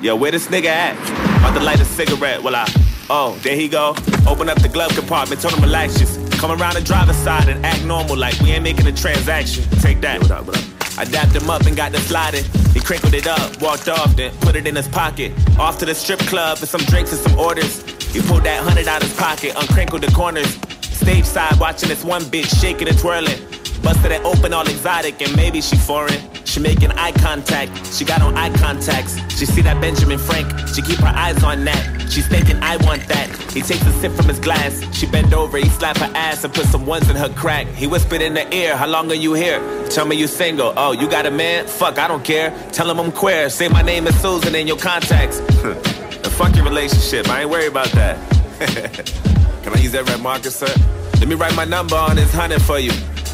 Yo, 0.00 0.16
where 0.16 0.32
this 0.32 0.48
nigga 0.48 0.66
at? 0.66 0.94
About 1.38 1.54
to 1.54 1.64
light 1.64 1.80
a 1.80 1.84
cigarette. 1.84 2.42
Well, 2.42 2.56
I. 2.56 2.66
Oh, 3.08 3.38
there 3.42 3.54
he 3.54 3.68
go. 3.68 3.94
Open 4.26 4.48
up 4.48 4.60
the 4.60 4.68
glove 4.68 4.94
compartment. 4.94 5.40
Told 5.40 5.54
him 5.54 5.62
relax 5.62 5.98
just. 5.98 6.20
Come 6.40 6.50
around 6.50 6.74
the 6.74 6.82
driver's 6.82 7.16
side 7.16 7.48
and 7.48 7.64
act 7.64 7.84
normal 7.84 8.16
like 8.16 8.38
we 8.40 8.50
ain't 8.50 8.62
making 8.62 8.86
a 8.86 8.92
transaction. 8.92 9.64
Take 9.80 10.00
that. 10.02 10.20
What 10.20 10.30
up, 10.30 10.46
what 10.46 10.58
up? 10.58 10.98
I 10.98 11.04
dapped 11.04 11.34
him 11.34 11.48
up 11.48 11.62
and 11.62 11.76
got 11.76 11.92
the 11.92 11.98
sliding. 11.98 12.44
He 12.74 12.80
crinkled 12.80 13.14
it 13.14 13.26
up, 13.26 13.60
walked 13.62 13.88
off, 13.88 14.16
then 14.16 14.32
put 14.38 14.56
it 14.56 14.66
in 14.66 14.76
his 14.76 14.88
pocket. 14.88 15.32
Off 15.58 15.78
to 15.78 15.86
the 15.86 15.94
strip 15.94 16.18
club 16.20 16.58
for 16.58 16.66
some 16.66 16.80
drinks 16.82 17.12
and 17.12 17.20
some 17.20 17.38
orders. 17.38 17.82
He 18.12 18.20
pulled 18.20 18.44
that 18.44 18.62
hundred 18.62 18.88
out 18.88 19.02
his 19.02 19.14
pocket, 19.16 19.54
uncrinkled 19.56 20.02
the 20.02 20.12
corners. 20.12 20.58
Stage 20.82 21.24
side 21.24 21.58
watching 21.60 21.88
this 21.88 22.04
one 22.04 22.22
bitch 22.22 22.60
shaking 22.60 22.88
and 22.88 22.98
twirling. 22.98 23.38
Busted 23.82 24.12
it 24.12 24.22
open 24.24 24.52
all 24.52 24.66
exotic 24.66 25.22
and 25.22 25.34
maybe 25.36 25.60
she 25.60 25.76
foreign. 25.76 26.20
She 26.56 26.62
making 26.62 26.90
eye 26.92 27.12
contact, 27.12 27.94
she 27.94 28.06
got 28.06 28.22
on 28.22 28.34
eye 28.34 28.48
contacts. 28.56 29.18
She 29.36 29.44
see 29.44 29.60
that 29.60 29.78
Benjamin 29.78 30.18
Frank, 30.18 30.48
she 30.68 30.80
keep 30.80 30.96
her 31.00 31.12
eyes 31.14 31.44
on 31.44 31.66
that. 31.66 32.10
She's 32.10 32.26
thinking 32.26 32.56
I 32.62 32.78
want 32.78 33.06
that. 33.08 33.28
He 33.52 33.60
takes 33.60 33.86
a 33.86 33.92
sip 34.00 34.12
from 34.12 34.24
his 34.24 34.38
glass. 34.38 34.82
She 34.96 35.04
bend 35.04 35.34
over, 35.34 35.58
he 35.58 35.68
slap 35.68 35.98
her 35.98 36.10
ass 36.14 36.44
and 36.44 36.54
put 36.54 36.64
some 36.64 36.86
ones 36.86 37.10
in 37.10 37.16
her 37.16 37.28
crack. 37.28 37.66
He 37.66 37.86
whispered 37.86 38.22
in 38.22 38.36
her 38.36 38.48
ear, 38.52 38.74
how 38.74 38.86
long 38.86 39.10
are 39.10 39.14
you 39.14 39.34
here? 39.34 39.60
Tell 39.90 40.06
me 40.06 40.16
you 40.16 40.26
single. 40.26 40.72
Oh, 40.78 40.92
you 40.92 41.10
got 41.10 41.26
a 41.26 41.30
man? 41.30 41.66
Fuck, 41.66 41.98
I 41.98 42.08
don't 42.08 42.24
care. 42.24 42.56
Tell 42.72 42.90
him 42.90 43.00
I'm 43.00 43.12
queer. 43.12 43.50
Say 43.50 43.68
my 43.68 43.82
name 43.82 44.06
is 44.06 44.18
Susan 44.22 44.54
in 44.54 44.66
your 44.66 44.78
contacts. 44.78 45.40
and 45.62 46.32
fuck 46.32 46.56
your 46.56 46.64
relationship, 46.64 47.28
I 47.28 47.42
ain't 47.42 47.50
worried 47.50 47.68
about 47.68 47.88
that. 47.88 48.16
Can 49.62 49.74
I 49.74 49.78
use 49.78 49.92
that 49.92 50.08
red 50.08 50.22
marker, 50.22 50.48
sir? 50.48 50.74
Let 51.18 51.28
me 51.28 51.34
write 51.34 51.54
my 51.54 51.66
number 51.66 51.96
on 51.96 52.16
this 52.16 52.32
hundred 52.32 52.62
for 52.62 52.78
you. 52.78 52.92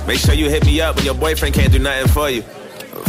Make 0.08 0.18
sure 0.18 0.34
you 0.34 0.50
hit 0.50 0.66
me 0.66 0.80
up 0.80 0.96
when 0.96 1.04
your 1.04 1.14
boyfriend 1.14 1.54
can't 1.54 1.70
do 1.70 1.78
nothing 1.78 2.08
for 2.08 2.28
you. 2.28 2.42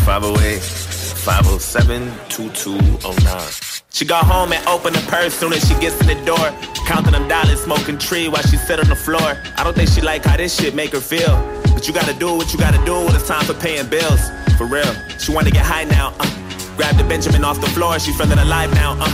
508 0.05 0.59
507 0.59 2.11
2209. 2.27 3.83
She 3.89 4.03
got 4.03 4.25
home 4.25 4.51
and 4.51 4.67
opened 4.67 4.97
the 4.97 5.05
purse 5.09 5.33
soon 5.33 5.53
as 5.53 5.65
she 5.65 5.75
gets 5.79 5.95
in 6.01 6.07
the 6.07 6.25
door. 6.25 6.51
Counting 6.85 7.13
them 7.13 7.27
dollars, 7.29 7.63
smoking 7.63 7.97
tree 7.97 8.27
while 8.27 8.41
she 8.43 8.57
sit 8.57 8.79
on 8.79 8.89
the 8.89 8.97
floor. 8.97 9.37
I 9.55 9.63
don't 9.63 9.73
think 9.73 9.89
she 9.89 10.01
like 10.01 10.25
how 10.25 10.35
this 10.35 10.59
shit 10.59 10.75
make 10.75 10.91
her 10.91 10.99
feel. 10.99 11.39
But 11.73 11.87
you 11.87 11.93
gotta 11.93 12.13
do 12.13 12.35
what 12.35 12.51
you 12.51 12.59
gotta 12.59 12.83
do 12.85 12.95
when 12.95 13.15
it's 13.15 13.27
time 13.27 13.45
for 13.45 13.53
paying 13.53 13.87
bills. 13.87 14.19
For 14.57 14.65
real. 14.65 14.91
She 15.19 15.31
wanna 15.31 15.51
get 15.51 15.65
high 15.65 15.85
now. 15.85 16.13
Uh. 16.19 16.27
Grab 16.75 16.97
the 16.97 17.05
Benjamin 17.05 17.45
off 17.45 17.61
the 17.61 17.67
floor, 17.67 17.97
she 17.99 18.11
feeling 18.13 18.39
alive 18.39 18.73
now. 18.73 18.97
Uh. 18.99 19.07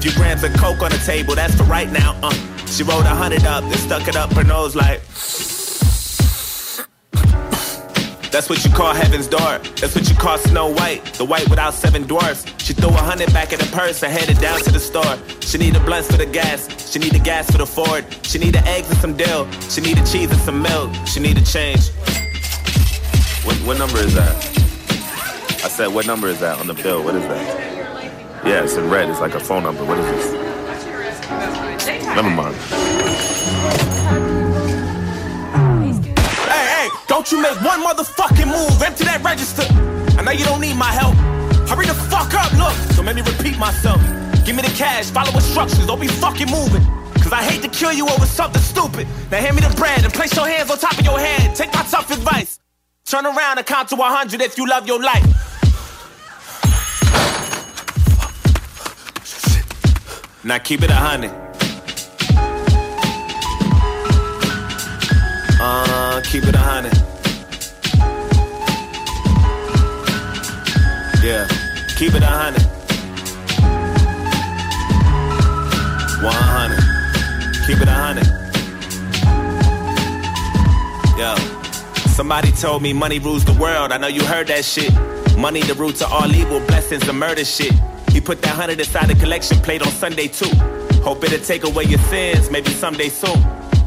Few 0.00 0.12
grams 0.12 0.44
of 0.44 0.54
coke 0.54 0.80
on 0.80 0.90
the 0.92 1.02
table, 1.04 1.34
that's 1.34 1.56
for 1.56 1.64
right 1.64 1.90
now. 1.90 2.16
Uh. 2.22 2.30
She 2.66 2.84
rolled 2.84 3.06
a 3.06 3.16
hundred 3.16 3.44
up, 3.44 3.64
then 3.64 3.78
stuck 3.78 4.06
it 4.06 4.14
up 4.14 4.32
her 4.34 4.44
nose 4.44 4.76
like. 4.76 5.00
That's 8.36 8.50
what 8.50 8.62
you 8.66 8.70
call 8.70 8.92
heaven's 8.92 9.28
door. 9.28 9.58
That's 9.80 9.94
what 9.94 10.10
you 10.10 10.14
call 10.14 10.36
Snow 10.36 10.70
White, 10.70 11.02
the 11.14 11.24
white 11.24 11.48
without 11.48 11.72
seven 11.72 12.02
dwarfs. 12.02 12.44
She 12.62 12.74
threw 12.74 12.90
a 12.90 12.92
hundred 12.92 13.32
back 13.32 13.54
in 13.54 13.58
the 13.58 13.64
purse 13.72 14.02
and 14.02 14.12
headed 14.12 14.38
down 14.40 14.60
to 14.60 14.70
the 14.70 14.78
store. 14.78 15.16
She 15.40 15.56
need 15.56 15.74
a 15.74 15.80
blunts 15.80 16.10
for 16.10 16.18
the 16.18 16.26
gas. 16.26 16.92
She 16.92 16.98
need 16.98 17.12
the 17.12 17.18
gas 17.18 17.50
for 17.50 17.56
the 17.56 17.64
Ford. 17.64 18.04
She 18.24 18.36
need 18.36 18.52
the 18.52 18.62
eggs 18.68 18.90
and 18.90 18.98
some 18.98 19.16
dill. 19.16 19.50
She 19.70 19.80
need 19.80 19.96
the 19.96 20.04
cheese 20.04 20.30
and 20.30 20.40
some 20.40 20.60
milk. 20.60 20.94
She 21.06 21.18
need 21.18 21.38
a 21.38 21.44
change. 21.46 21.88
What, 23.46 23.56
what 23.64 23.78
number 23.78 23.96
is 24.00 24.12
that? 24.12 24.36
I 25.64 25.68
said, 25.68 25.86
what 25.86 26.06
number 26.06 26.28
is 26.28 26.38
that 26.40 26.58
on 26.58 26.66
the 26.66 26.74
bill? 26.74 27.02
What 27.02 27.14
is 27.14 27.22
that? 27.22 28.44
Yeah, 28.44 28.64
it's 28.64 28.76
in 28.76 28.90
red. 28.90 29.08
It's 29.08 29.20
like 29.20 29.34
a 29.34 29.40
phone 29.40 29.62
number. 29.62 29.82
What 29.82 29.96
is 29.96 30.04
this? 30.26 30.32
Never 32.14 32.28
mind. 32.28 33.05
Don't 37.16 37.32
you 37.32 37.40
make 37.40 37.58
one 37.62 37.82
motherfucking 37.82 38.44
move. 38.44 38.82
Empty 38.82 39.04
that 39.04 39.24
register. 39.24 39.64
I 40.18 40.22
know 40.22 40.32
you 40.32 40.44
don't 40.44 40.60
need 40.60 40.76
my 40.76 40.92
help. 40.92 41.14
Hurry 41.66 41.86
the 41.86 41.94
fuck 41.94 42.34
up, 42.34 42.52
look. 42.52 42.76
Don't 42.94 43.06
make 43.06 43.16
me 43.16 43.22
repeat 43.22 43.56
myself. 43.56 43.96
Give 44.44 44.54
me 44.54 44.60
the 44.60 44.74
cash, 44.76 45.08
follow 45.08 45.32
instructions, 45.32 45.86
don't 45.86 45.98
be 45.98 46.08
fucking 46.08 46.50
moving. 46.50 46.84
Cause 47.24 47.32
I 47.32 47.42
hate 47.42 47.62
to 47.62 47.68
kill 47.68 47.90
you 47.94 48.06
over 48.06 48.26
something 48.26 48.60
stupid. 48.60 49.08
Now 49.30 49.40
hand 49.40 49.56
me 49.56 49.62
the 49.62 49.74
bread 49.76 50.04
and 50.04 50.12
place 50.12 50.36
your 50.36 50.46
hands 50.46 50.70
on 50.70 50.76
top 50.76 50.98
of 50.98 51.06
your 51.06 51.18
head. 51.18 51.56
Take 51.56 51.72
my 51.72 51.84
tough 51.84 52.10
advice. 52.10 52.60
Turn 53.06 53.24
around 53.24 53.56
and 53.56 53.66
count 53.66 53.88
to 53.88 53.96
100 53.96 54.42
if 54.42 54.58
you 54.58 54.68
love 54.68 54.86
your 54.86 55.00
life. 55.00 55.24
Now 60.44 60.58
keep 60.58 60.82
it 60.82 60.90
100. 60.90 61.45
I'll 66.16 66.22
keep 66.22 66.44
it 66.44 66.54
a 66.54 66.58
hundred. 66.58 66.94
Yeah, 71.22 71.46
keep 71.98 72.14
it 72.14 72.22
a 72.22 72.26
hundred. 72.26 72.62
One 76.24 76.32
hundred, 76.32 76.80
keep 77.66 77.82
it 77.82 77.86
a 77.86 77.92
hundred. 77.92 78.26
Yo, 81.18 81.36
somebody 82.14 82.50
told 82.52 82.80
me 82.80 82.94
money 82.94 83.18
rules 83.18 83.44
the 83.44 83.52
world. 83.52 83.92
I 83.92 83.98
know 83.98 84.06
you 84.06 84.24
heard 84.24 84.46
that 84.46 84.64
shit. 84.64 84.94
Money 85.36 85.60
the 85.64 85.74
root 85.74 85.96
to 85.96 86.06
all 86.06 86.34
evil, 86.34 86.60
blessings 86.60 87.06
and 87.06 87.20
murder 87.20 87.44
shit. 87.44 87.74
He 88.10 88.22
put 88.22 88.40
that 88.40 88.54
hundred 88.54 88.78
inside 88.78 89.10
the 89.10 89.16
collection 89.16 89.58
plate 89.58 89.82
on 89.82 89.88
Sunday 89.88 90.28
too. 90.28 90.48
Hope 91.02 91.22
it'll 91.24 91.44
take 91.44 91.64
away 91.64 91.84
your 91.84 92.00
sins, 92.08 92.50
maybe 92.50 92.70
someday 92.70 93.10
soon. 93.10 93.38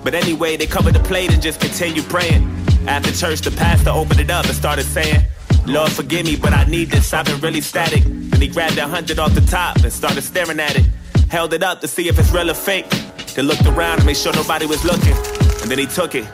But 0.04 0.14
anyway, 0.14 0.58
they 0.58 0.66
covered 0.66 0.94
the 0.94 1.00
plate 1.00 1.32
and 1.34 1.42
just 1.42 1.60
continued 1.60 2.06
praying. 2.06 2.44
After 2.88 3.12
church, 3.12 3.42
the 3.42 3.52
pastor 3.52 3.92
opened 3.92 4.20
it 4.20 4.30
up 4.30 4.46
and 4.46 4.56
started 4.56 4.86
saying, 4.86 5.22
Lord, 5.66 5.92
forgive 5.92 6.26
me, 6.26 6.36
but 6.36 6.54
I 6.54 6.64
need 6.66 6.90
this. 6.90 7.14
I've 7.14 7.26
been 7.26 7.40
really 7.42 7.62
static. 7.62 8.04
Then 8.04 8.42
he 8.42 8.48
grabbed 8.48 8.78
a 8.78 8.88
hundred 8.88 9.20
off 9.20 9.36
the 9.36 9.42
top 9.42 9.78
and 9.78 9.92
started 9.92 10.22
staring 10.22 10.60
at 10.60 10.76
it. 10.76 10.86
Held 11.30 11.54
it 11.54 11.62
up 11.62 11.82
to 11.82 11.88
see 11.88 12.08
if 12.08 12.18
it's 12.18 12.32
real 12.32 12.50
or 12.50 12.56
fake. 12.56 12.90
Then 13.36 13.46
looked 13.46 13.66
around 13.66 14.00
to 14.00 14.06
make 14.06 14.16
sure 14.16 14.34
nobody 14.34 14.66
was 14.66 14.84
looking. 14.84 15.16
And 15.62 15.70
then 15.70 15.78
he 15.78 15.86
took 15.86 16.16
it. 16.16 16.26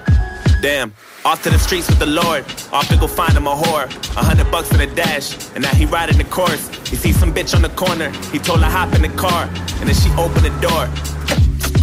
Damn. 0.61 0.93
Off 1.25 1.43
to 1.43 1.49
the 1.49 1.59
streets 1.59 1.89
with 1.89 1.99
the 1.99 2.05
Lord. 2.05 2.45
Off 2.71 2.87
to 2.89 2.97
go 2.97 3.07
find 3.07 3.33
him 3.33 3.47
a 3.47 3.55
whore. 3.55 3.85
A 4.15 4.23
hundred 4.23 4.49
bucks 4.51 4.71
in 4.71 4.79
a 4.79 4.87
dash. 4.95 5.49
And 5.53 5.63
now 5.63 5.73
he 5.75 5.85
riding 5.85 6.17
the 6.17 6.23
course. 6.23 6.69
He 6.87 6.95
sees 6.95 7.17
some 7.17 7.33
bitch 7.33 7.53
on 7.55 7.61
the 7.61 7.69
corner. 7.69 8.09
He 8.31 8.39
told 8.39 8.61
her 8.61 8.69
hop 8.69 8.93
in 8.93 9.01
the 9.01 9.09
car. 9.09 9.49
And 9.79 9.89
then 9.89 9.95
she 9.95 10.09
opened 10.11 10.45
the 10.45 10.55
door. 10.61 10.87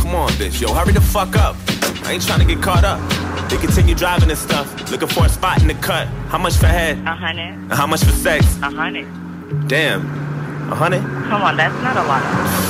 Come 0.03 0.17
on, 0.17 0.31
bitch. 0.33 0.61
Yo, 0.61 0.75
hurry 0.75 0.93
the 0.93 1.01
fuck 1.01 1.37
up. 1.37 1.55
I 2.05 2.13
ain't 2.13 2.27
trying 2.27 2.41
to 2.41 2.45
get 2.45 2.61
caught 2.61 2.83
up. 2.83 2.99
They 3.49 3.57
continue 3.57 3.95
driving 3.95 4.31
and 4.31 4.39
stuff. 4.39 4.91
Looking 4.91 5.07
for 5.07 5.27
a 5.27 5.29
spot 5.29 5.63
in 5.63 5.69
the 5.69 5.75
cut. 5.75 6.09
How 6.29 6.39
much 6.39 6.57
for 6.57 6.67
head? 6.67 6.99
A 7.07 7.15
hundred. 7.15 7.53
And 7.55 7.73
how 7.73 7.87
much 7.87 8.03
for 8.03 8.11
sex? 8.11 8.45
A 8.63 8.71
hundred. 8.71 9.07
Damn. 9.69 10.01
A 10.73 10.75
hundred? 10.75 11.03
Come 11.03 11.43
on, 11.43 11.57
that's 11.57 11.81
not 11.85 11.97
a 11.97 12.03
lot. 12.03 12.21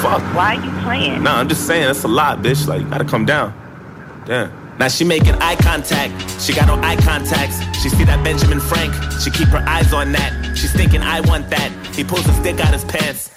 Fuck. 0.02 0.22
Why 0.36 0.56
are 0.56 0.64
you 0.64 0.70
playing? 0.82 1.22
Nah, 1.22 1.38
I'm 1.38 1.48
just 1.48 1.66
saying, 1.66 1.86
that's 1.86 2.04
a 2.04 2.08
lot, 2.08 2.40
bitch. 2.40 2.66
Like, 2.66 2.82
you 2.82 2.90
gotta 2.90 3.06
come 3.06 3.24
down. 3.24 3.54
Damn. 4.26 4.52
Now 4.78 4.88
she 4.88 5.04
making 5.04 5.34
eye 5.36 5.56
contact. 5.56 6.12
She 6.38 6.52
got 6.52 6.68
on 6.68 6.84
eye 6.84 6.96
contacts. 6.96 7.60
She 7.80 7.88
see 7.88 8.04
that 8.04 8.22
Benjamin 8.22 8.60
Frank. 8.60 8.92
She 9.22 9.30
keep 9.30 9.48
her 9.48 9.64
eyes 9.66 9.94
on 9.94 10.12
that. 10.12 10.54
She's 10.56 10.72
thinking, 10.72 11.00
I 11.00 11.22
want 11.22 11.48
that. 11.48 11.72
He 11.94 12.04
pulls 12.04 12.26
his 12.26 12.38
dick 12.40 12.60
out 12.60 12.74
his 12.74 12.84
pants. 12.84 13.30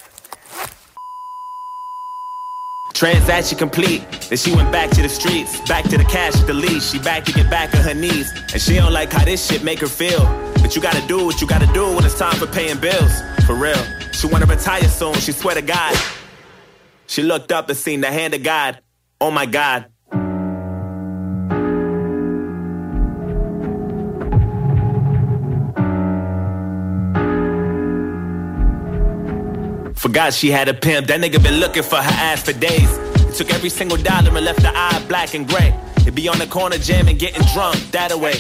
Transaction 2.96 3.58
complete. 3.58 4.10
Then 4.30 4.38
she 4.38 4.56
went 4.56 4.72
back 4.72 4.90
to 4.92 5.02
the 5.02 5.10
streets, 5.10 5.60
back 5.68 5.84
to 5.90 5.98
the 5.98 6.06
cash 6.06 6.34
at 6.40 6.48
the 6.48 6.54
leash. 6.54 6.92
She 6.92 6.98
back 7.00 7.26
to 7.26 7.34
get 7.34 7.50
back 7.50 7.76
on 7.76 7.82
her 7.82 7.94
knees, 7.94 8.32
and 8.54 8.62
she 8.62 8.76
don't 8.76 8.94
like 8.94 9.12
how 9.12 9.26
this 9.26 9.46
shit 9.46 9.66
make 9.66 9.80
her 9.82 9.88
feel. 9.88 10.24
But 10.62 10.78
you 10.78 10.82
gotta 10.82 11.06
do 11.06 11.26
what 11.26 11.42
you 11.42 11.48
gotta 11.48 11.72
do 11.74 11.94
when 11.94 12.06
it's 12.06 12.18
time 12.18 12.36
for 12.38 12.48
paying 12.48 12.80
bills. 12.80 13.12
For 13.46 13.54
real. 13.54 13.76
She 14.14 14.28
wanna 14.28 14.46
retire 14.46 14.88
soon. 14.88 15.14
She 15.16 15.34
swear 15.34 15.56
to 15.56 15.62
God. 15.62 15.94
She 17.08 17.22
looked 17.22 17.52
up 17.52 17.68
and 17.68 17.78
seen 17.78 18.00
the 18.00 18.10
hand 18.10 18.34
of 18.34 18.44
God. 18.44 18.80
Oh 19.20 19.30
my 19.30 19.46
God. 19.46 19.88
Forgot 30.16 30.34
she 30.34 30.50
had 30.50 30.70
a 30.70 30.74
pimp. 30.74 31.08
That 31.08 31.20
nigga 31.20 31.44
been 31.44 31.60
looking 31.60 31.84
for 31.84 31.98
her 31.98 32.16
ass 32.32 32.44
for 32.44 32.54
days. 32.54 32.90
Took 33.38 33.54
every 33.54 33.68
single 33.68 33.98
dollar 33.98 34.30
and 34.34 34.46
left 34.46 34.62
the 34.62 34.72
eye 34.74 35.04
black 35.10 35.34
and 35.34 35.46
gray. 35.46 35.78
He 36.06 36.10
be 36.10 36.30
on 36.30 36.40
the 36.40 36.48
corner 36.48 36.78
jamming, 36.78 37.18
getting 37.18 37.46
drunk, 37.54 37.76
that 37.92 38.14
away. 38.14 38.36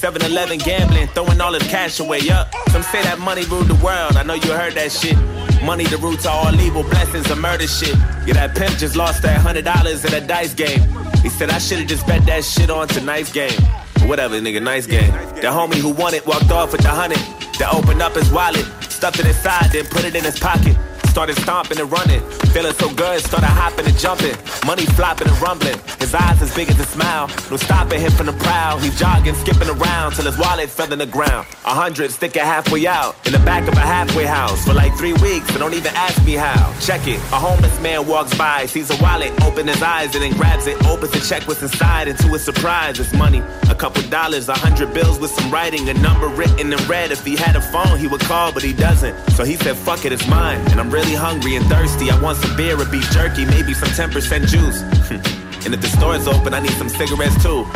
7-Eleven 0.00 0.60
gambling, 0.60 1.08
throwing 1.08 1.38
all 1.42 1.52
his 1.52 1.62
cash 1.68 2.00
away. 2.00 2.20
Yup. 2.20 2.50
Some 2.70 2.82
say 2.84 3.02
that 3.02 3.18
money 3.18 3.44
ruled 3.44 3.68
the 3.68 3.74
world. 3.84 4.16
I 4.16 4.22
know 4.22 4.32
you 4.32 4.50
heard 4.52 4.72
that 4.76 4.92
shit. 4.92 5.14
Money 5.62 5.84
the 5.84 5.98
root 5.98 6.20
to 6.20 6.30
all 6.30 6.58
evil, 6.58 6.84
blessings 6.84 7.30
and 7.30 7.42
murder 7.42 7.68
shit. 7.68 7.94
Yeah, 8.24 8.40
that 8.40 8.56
pimp 8.56 8.78
just 8.78 8.96
lost 8.96 9.20
that 9.20 9.42
hundred 9.42 9.66
dollars 9.66 10.06
in 10.06 10.14
a 10.14 10.26
dice 10.26 10.54
game. 10.54 10.80
He 11.20 11.28
said 11.28 11.50
I 11.50 11.58
should've 11.58 11.86
just 11.86 12.06
bet 12.06 12.24
that 12.24 12.46
shit 12.46 12.70
on 12.70 12.88
tonight's 12.88 13.30
game. 13.30 13.60
But 13.92 14.08
whatever, 14.08 14.40
nigga, 14.40 14.62
nice 14.62 14.86
game. 14.86 15.12
The 15.34 15.52
homie 15.52 15.82
who 15.84 15.90
won 15.90 16.14
it 16.14 16.26
walked 16.26 16.50
off 16.50 16.72
with 16.72 16.80
the 16.80 16.88
hundred. 16.88 17.18
That 17.58 17.74
opened 17.74 18.00
up 18.00 18.14
his 18.14 18.32
wallet, 18.32 18.64
stuffed 18.88 19.20
it 19.20 19.26
inside, 19.26 19.70
then 19.70 19.84
put 19.84 20.06
it 20.06 20.16
in 20.16 20.24
his 20.24 20.40
pocket. 20.40 20.78
Started 21.10 21.36
stomping 21.38 21.78
and 21.80 21.90
running, 21.90 22.20
feeling 22.54 22.72
so 22.74 22.88
good, 22.94 23.20
started 23.20 23.46
hopping 23.46 23.84
and 23.84 23.98
jumping. 23.98 24.34
Money 24.64 24.86
flopping 24.86 25.26
and 25.28 25.42
rumbling, 25.42 25.76
his 25.98 26.14
eyes 26.14 26.40
as 26.40 26.54
big 26.54 26.70
as 26.70 26.78
a 26.78 26.84
smile. 26.84 27.28
No 27.50 27.56
stopping 27.56 28.00
him 28.00 28.12
from 28.12 28.26
the 28.26 28.32
prowl. 28.32 28.78
He's 28.78 28.96
jogging, 28.98 29.34
skipping 29.34 29.68
around 29.68 30.12
till 30.12 30.24
his 30.24 30.38
wallet 30.38 30.70
fell 30.70 30.90
in 30.92 31.00
the 31.00 31.06
ground. 31.06 31.48
A 31.66 31.74
hundred 31.74 32.12
sticking 32.12 32.42
halfway 32.42 32.86
out 32.86 33.16
in 33.26 33.32
the 33.32 33.40
back 33.40 33.66
of 33.68 33.74
a 33.74 33.80
halfway 33.80 34.24
house 34.24 34.64
for 34.64 34.72
like 34.72 34.94
three 34.94 35.12
weeks, 35.14 35.50
but 35.50 35.58
don't 35.58 35.74
even 35.74 35.92
ask 35.94 36.24
me 36.24 36.34
how. 36.34 36.72
Check 36.80 37.06
it. 37.08 37.18
A 37.32 37.38
homeless 37.42 37.78
man 37.80 38.06
walks 38.06 38.36
by, 38.38 38.66
sees 38.66 38.88
a 38.90 39.02
wallet, 39.02 39.32
open 39.42 39.66
his 39.66 39.82
eyes, 39.82 40.14
and 40.14 40.22
then 40.22 40.32
grabs 40.34 40.68
it, 40.68 40.76
opens 40.86 41.10
to 41.12 41.20
check 41.20 41.46
what's 41.48 41.60
inside, 41.60 42.06
and 42.06 42.18
to 42.20 42.28
his 42.28 42.44
surprise, 42.44 43.00
it's 43.00 43.12
money. 43.12 43.42
A 43.68 43.74
couple 43.74 44.02
dollars, 44.04 44.48
a 44.48 44.54
hundred 44.54 44.94
bills 44.94 45.18
with 45.18 45.32
some 45.32 45.50
writing, 45.50 45.88
a 45.88 45.94
number 45.94 46.28
written 46.28 46.72
in 46.72 46.88
red. 46.88 47.10
If 47.10 47.24
he 47.24 47.34
had 47.36 47.56
a 47.56 47.60
phone, 47.60 47.98
he 47.98 48.06
would 48.06 48.20
call, 48.20 48.52
but 48.52 48.62
he 48.62 48.72
doesn't. 48.72 49.14
So 49.32 49.44
he 49.44 49.56
said, 49.56 49.76
fuck 49.76 50.04
it, 50.04 50.12
it's 50.12 50.26
mine. 50.28 50.60
And 50.70 50.78
I'm 50.78 50.90
really 50.90 50.99
hungry 51.14 51.56
and 51.56 51.66
thirsty. 51.66 52.10
I 52.10 52.20
want 52.20 52.38
some 52.38 52.56
beer 52.56 52.80
or 52.80 52.84
beef 52.86 53.10
jerky, 53.10 53.44
maybe 53.44 53.74
some 53.74 53.88
10% 53.88 54.46
juice. 54.46 54.82
and 55.64 55.74
if 55.74 55.80
the 55.80 55.88
store's 55.88 56.26
open, 56.26 56.54
I 56.54 56.60
need 56.60 56.72
some 56.72 56.88
cigarettes 56.88 57.42
too. 57.42 57.66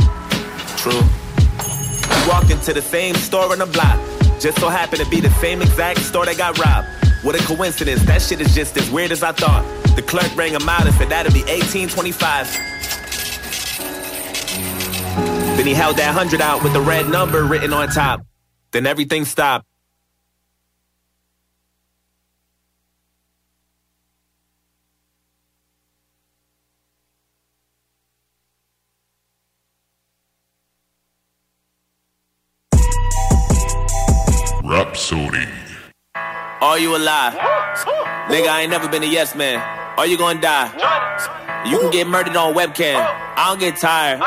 True. 0.76 1.02
We 2.10 2.28
walked 2.28 2.50
into 2.50 2.72
the 2.72 2.82
same 2.82 3.14
store 3.14 3.52
on 3.52 3.58
the 3.58 3.66
block. 3.66 3.98
Just 4.40 4.58
so 4.58 4.68
happened 4.68 5.02
to 5.02 5.08
be 5.08 5.20
the 5.20 5.30
same 5.40 5.62
exact 5.62 6.00
store 6.00 6.26
that 6.26 6.36
got 6.36 6.58
robbed. 6.58 6.88
What 7.22 7.34
a 7.34 7.44
coincidence, 7.46 8.02
that 8.04 8.20
shit 8.20 8.40
is 8.40 8.54
just 8.54 8.76
as 8.76 8.90
weird 8.90 9.10
as 9.10 9.22
I 9.22 9.32
thought. 9.32 9.64
The 9.96 10.02
clerk 10.02 10.36
rang 10.36 10.52
him 10.52 10.68
out 10.68 10.86
and 10.86 10.94
said 10.96 11.08
that'd 11.08 11.32
be 11.32 11.40
1825. 11.40 12.74
Then 15.56 15.66
he 15.66 15.72
held 15.72 15.96
that 15.96 16.12
hundred 16.12 16.40
out 16.40 16.62
with 16.62 16.72
the 16.72 16.80
red 16.80 17.08
number 17.08 17.44
written 17.44 17.72
on 17.72 17.88
top. 17.88 18.26
Then 18.72 18.86
everything 18.86 19.24
stopped. 19.24 19.66
Alive? 36.96 37.34
Nigga, 38.28 38.48
I 38.48 38.62
ain't 38.62 38.70
never 38.70 38.88
been 38.88 39.02
a 39.02 39.06
yes 39.06 39.34
man. 39.34 39.60
Are 39.98 40.06
you 40.06 40.16
gonna 40.16 40.40
die? 40.40 41.53
You 41.66 41.80
can 41.80 41.90
get 41.90 42.06
murdered 42.06 42.36
on 42.36 42.52
webcam. 42.54 43.00
I 43.00 43.48
don't 43.48 43.58
get 43.58 43.76
tired. 43.80 44.20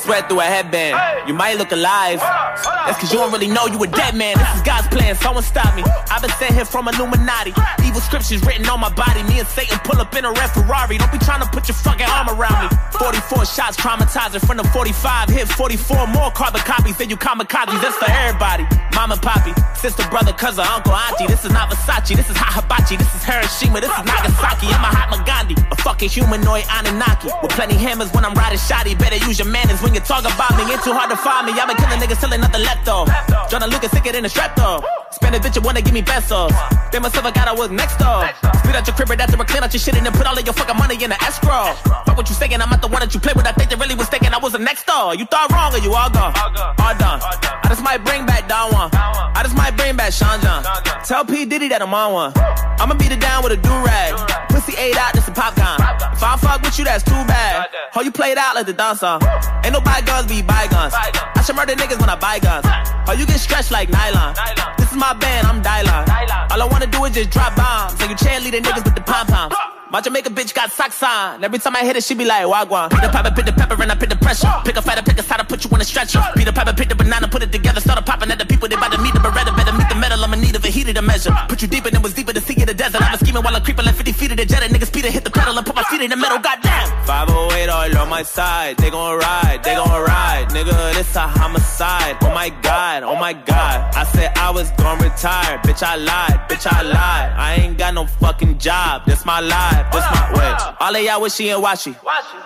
Sweat 0.00 0.28
through 0.28 0.40
a 0.40 0.44
headband. 0.44 1.28
You 1.28 1.34
might 1.34 1.58
look 1.58 1.72
alive. 1.72 2.20
That's 2.20 2.98
cause 2.98 3.12
you 3.12 3.18
don't 3.18 3.32
really 3.32 3.48
know 3.48 3.66
you 3.66 3.82
a 3.82 3.86
dead 3.86 4.14
man. 4.14 4.36
This 4.38 4.48
is 4.56 4.62
God's 4.62 4.88
plan. 4.88 5.14
Someone 5.16 5.44
stop 5.44 5.76
me. 5.76 5.84
I've 6.10 6.22
been 6.22 6.30
sent 6.40 6.54
here 6.54 6.64
from 6.64 6.88
Illuminati. 6.88 7.52
Evil 7.84 8.00
scriptures 8.00 8.40
written 8.42 8.68
on 8.68 8.80
my 8.80 8.88
body. 8.88 9.22
Me 9.24 9.40
and 9.40 9.48
Satan 9.48 9.78
pull 9.84 10.00
up 10.00 10.14
in 10.16 10.24
a 10.24 10.32
red 10.32 10.48
Ferrari. 10.56 10.96
Don't 10.96 11.12
be 11.12 11.18
trying 11.18 11.42
to 11.42 11.48
put 11.52 11.68
your 11.68 11.76
fucking 11.76 12.06
arm 12.06 12.28
around 12.32 12.64
me. 12.64 12.76
44 12.98 13.44
shots 13.44 13.76
traumatizing 13.76 14.40
from 14.46 14.56
the 14.56 14.64
45. 14.64 15.28
Hit 15.28 15.48
44 15.48 16.06
more 16.08 16.30
carbon 16.32 16.62
copies 16.62 16.96
than 16.96 17.10
you 17.10 17.16
kamikazes. 17.16 17.80
That's 17.82 17.96
for 17.96 18.10
everybody. 18.10 18.64
Mama, 18.94 19.16
poppy, 19.20 19.52
sister, 19.76 20.08
brother, 20.08 20.32
cousin, 20.32 20.64
uncle, 20.64 20.92
auntie. 20.92 21.26
This 21.26 21.44
is 21.44 21.52
not 21.52 21.68
Versace. 21.68 22.16
This 22.16 22.30
is 22.30 22.36
hot 22.36 22.62
hibachi. 22.62 22.96
This 22.96 23.14
is 23.14 23.22
Hiroshima. 23.22 23.80
This 23.80 23.92
is 23.92 24.04
Nagasaki. 24.04 24.68
I'm 24.72 24.80
a 24.80 24.88
hot 24.88 25.26
Gandhi. 25.26 25.54
A 25.70 25.76
fucking 25.76 26.05
humanoid 26.08 26.64
Anunnaki. 26.70 27.30
With 27.42 27.52
plenty 27.52 27.74
hammers 27.74 28.12
when 28.12 28.24
I'm 28.24 28.34
riding 28.34 28.58
shoddy. 28.58 28.94
Better 28.94 29.16
use 29.16 29.38
your 29.38 29.48
manners 29.48 29.82
when 29.82 29.94
you 29.94 30.00
talk 30.00 30.24
about 30.24 30.56
me. 30.56 30.72
Ain't 30.72 30.82
too 30.82 30.92
hard 30.92 31.10
to 31.10 31.16
find 31.16 31.46
me. 31.46 31.52
I've 31.52 31.68
been 31.68 31.76
killing 31.76 32.00
niggas, 32.00 32.18
selling 32.18 32.40
nothing 32.40 32.62
left 32.62 32.84
though. 32.84 33.06
Joyner 33.50 33.66
Lucas 33.66 33.90
sicker 33.90 34.12
than 34.12 34.24
a 34.24 34.28
strep 34.28 34.54
though. 34.56 34.82
Spend 35.10 35.34
a 35.34 35.38
bitch, 35.38 35.56
you 35.56 35.62
wanna 35.62 35.82
give 35.82 35.94
me 35.94 36.02
pesos. 36.02 36.52
Then 36.92 37.02
myself, 37.02 37.24
I 37.24 37.30
gotta 37.30 37.54
work 37.54 37.70
next 37.70 37.96
door. 37.96 38.28
Spit 38.60 38.74
out 38.74 38.86
your 38.86 38.96
crib, 38.96 39.08
right 39.08 39.20
after 39.20 39.40
I 39.40 39.44
clean 39.44 39.62
out 39.62 39.72
your 39.72 39.80
shit 39.80 39.96
and 39.96 40.04
then 40.04 40.12
put 40.12 40.26
all 40.26 40.36
of 40.36 40.44
your 40.44 40.54
fucking 40.54 40.76
money 40.76 40.96
in 41.02 41.10
the 41.10 41.22
escrow. 41.22 41.72
Fuck 42.04 42.16
what 42.16 42.28
you 42.28 42.34
saying, 42.34 42.60
I'm 42.60 42.70
not 42.70 42.82
the 42.82 42.88
one 42.88 43.00
that 43.00 43.14
you 43.14 43.20
play 43.20 43.32
with. 43.34 43.46
I 43.46 43.52
think 43.52 43.70
they 43.70 43.76
really 43.76 43.94
was 43.94 44.08
thinking 44.08 44.32
I 44.32 44.38
was 44.38 44.52
the 44.52 44.58
next 44.58 44.86
door. 44.86 45.14
You 45.14 45.24
thought 45.26 45.50
wrong 45.52 45.74
or 45.74 45.78
you 45.78 45.94
all 45.94 46.10
gone? 46.10 46.34
All 46.78 46.94
done. 46.98 47.20
I 47.22 47.68
just 47.68 47.82
might 47.82 48.04
bring 48.04 48.26
back 48.26 48.48
Don 48.48 48.72
Juan. 48.72 48.90
I 48.92 49.42
just 49.42 49.56
might 49.56 49.76
bring 49.76 49.96
back 49.96 50.12
Sean 50.12 50.40
John. 50.40 50.64
Tell 51.04 51.24
P. 51.24 51.44
Diddy 51.44 51.68
that 51.68 51.82
I'm 51.82 51.94
on 51.94 52.12
one. 52.12 52.32
I'ma 52.78 52.94
beat 52.94 53.12
it 53.12 53.20
down 53.20 53.42
with 53.42 53.52
a 53.52 53.56
do-rag. 53.56 54.14
Pussy 54.50 54.74
ate 54.76 54.96
out, 54.96 55.14
just 55.14 55.28
a 55.28 55.32
popcorn. 55.32 55.95
If 56.12 56.22
I 56.22 56.36
fuck 56.36 56.62
with 56.62 56.78
you, 56.78 56.84
that's 56.84 57.04
too 57.04 57.22
bad. 57.26 57.68
How 57.92 58.00
you 58.00 58.10
played 58.10 58.38
out 58.38 58.54
like 58.54 58.66
the 58.66 58.72
dancer. 58.72 59.18
Ain't 59.64 59.72
no 59.72 59.80
bygones 59.80 60.26
be 60.26 60.42
bygones. 60.42 60.94
I 60.94 61.42
should 61.44 61.56
murder 61.56 61.74
niggas 61.74 62.00
when 62.00 62.08
I 62.08 62.16
buy 62.16 62.38
guns. 62.38 62.66
How 62.66 63.12
you 63.12 63.26
get 63.26 63.40
stretched 63.40 63.70
like 63.70 63.88
nylon. 63.88 64.34
This 64.78 64.90
is 64.90 64.96
my 64.96 65.12
band, 65.14 65.46
I'm 65.46 65.62
Dylon. 65.62 66.08
All 66.50 66.62
I 66.62 66.66
wanna 66.70 66.86
do 66.86 67.04
is 67.04 67.14
just 67.14 67.30
drop 67.30 67.56
bombs. 67.56 68.00
And 68.00 68.10
you 68.10 68.16
cheerleading 68.16 68.62
niggas 68.62 68.84
with 68.84 68.94
the 68.94 69.02
pom-poms. 69.02 69.75
My 69.96 70.02
Jamaica 70.02 70.28
bitch 70.28 70.52
got 70.52 70.70
socks 70.70 71.02
on. 71.02 71.42
Every 71.42 71.58
time 71.58 71.74
I 71.74 71.80
hit 71.80 71.96
it, 71.96 72.04
she 72.04 72.12
be 72.12 72.26
like, 72.26 72.44
Wagwan. 72.44 72.90
The 72.90 73.08
pepper, 73.08 73.30
pick 73.34 73.46
the 73.46 73.52
pepper, 73.54 73.80
and 73.80 73.90
I 73.90 73.94
pick 73.94 74.10
the 74.10 74.16
pressure. 74.16 74.52
Pick 74.62 74.76
a 74.76 74.82
fighter, 74.82 75.00
pick 75.00 75.18
a 75.18 75.22
side, 75.22 75.40
put 75.48 75.64
you 75.64 75.70
on 75.72 75.80
a 75.80 75.84
stretcher. 75.84 76.20
Pick 76.34 76.44
the 76.44 76.52
pepper, 76.52 76.74
pick 76.74 76.90
the 76.90 76.94
banana, 76.94 77.26
put 77.26 77.42
it 77.42 77.50
together, 77.50 77.80
start 77.80 77.98
a 77.98 78.02
popping 78.02 78.30
at 78.30 78.38
the 78.38 78.44
people. 78.44 78.68
They 78.68 78.74
about 78.76 78.92
to 78.92 79.00
meet 79.00 79.14
the 79.14 79.20
beretta, 79.20 79.56
better 79.56 79.72
meet 79.72 79.88
the 79.88 79.94
metal. 79.94 80.22
I'm 80.22 80.34
in 80.34 80.42
need 80.42 80.54
of 80.54 80.62
a 80.66 80.68
heater 80.68 80.92
to 80.92 81.00
measure. 81.00 81.32
Put 81.48 81.62
you 81.62 81.68
deeper 81.68 81.88
than 81.90 82.02
was 82.02 82.12
deeper 82.12 82.34
to 82.34 82.42
see 82.42 82.60
in 82.60 82.66
the 82.66 82.74
desert. 82.74 83.00
I 83.00 83.12
was 83.12 83.20
scheming 83.20 83.42
while 83.42 83.56
I'm 83.56 83.64
creeping 83.64 83.86
like 83.86 83.94
50 83.94 84.12
feet 84.12 84.30
of 84.32 84.36
the 84.36 84.44
jet. 84.44 84.60
Niggas 84.64 84.92
Peter 84.92 85.10
hit 85.10 85.24
the 85.24 85.30
pedal 85.30 85.56
and 85.56 85.64
put 85.66 85.74
my 85.74 85.84
feet 85.84 86.02
in 86.02 86.10
the 86.10 86.16
metal. 86.16 86.40
Goddamn. 86.40 86.88
508 87.06 87.68
all 87.70 87.96
on 87.96 88.10
my 88.10 88.22
side. 88.22 88.76
They 88.76 88.90
gon' 88.90 89.18
ride, 89.18 89.64
they 89.64 89.76
gon' 89.76 89.88
ride. 89.88 90.48
Nigga, 90.50 90.92
this 90.92 91.16
a 91.16 91.20
homicide. 91.20 92.18
Oh 92.20 92.34
my 92.34 92.50
god, 92.60 93.02
oh 93.02 93.16
my 93.16 93.32
god. 93.32 93.94
I 93.94 94.04
said 94.04 94.30
I 94.36 94.50
was 94.50 94.70
gon' 94.72 94.98
retire. 94.98 95.56
Bitch, 95.64 95.82
I 95.82 95.96
lied, 95.96 96.50
bitch, 96.50 96.66
I 96.70 96.82
lied. 96.82 97.32
I 97.32 97.54
ain't 97.62 97.78
got 97.78 97.94
no 97.94 98.04
fucking 98.04 98.58
job. 98.58 99.02
That's 99.06 99.24
my 99.24 99.40
life, 99.40 99.85
this 99.92 100.04
my 100.12 100.32
way. 100.34 100.74
All 100.80 100.94
of 100.94 101.02
y'all 101.02 101.20
wishy 101.20 101.50
and 101.50 101.62
washy. 101.62 101.94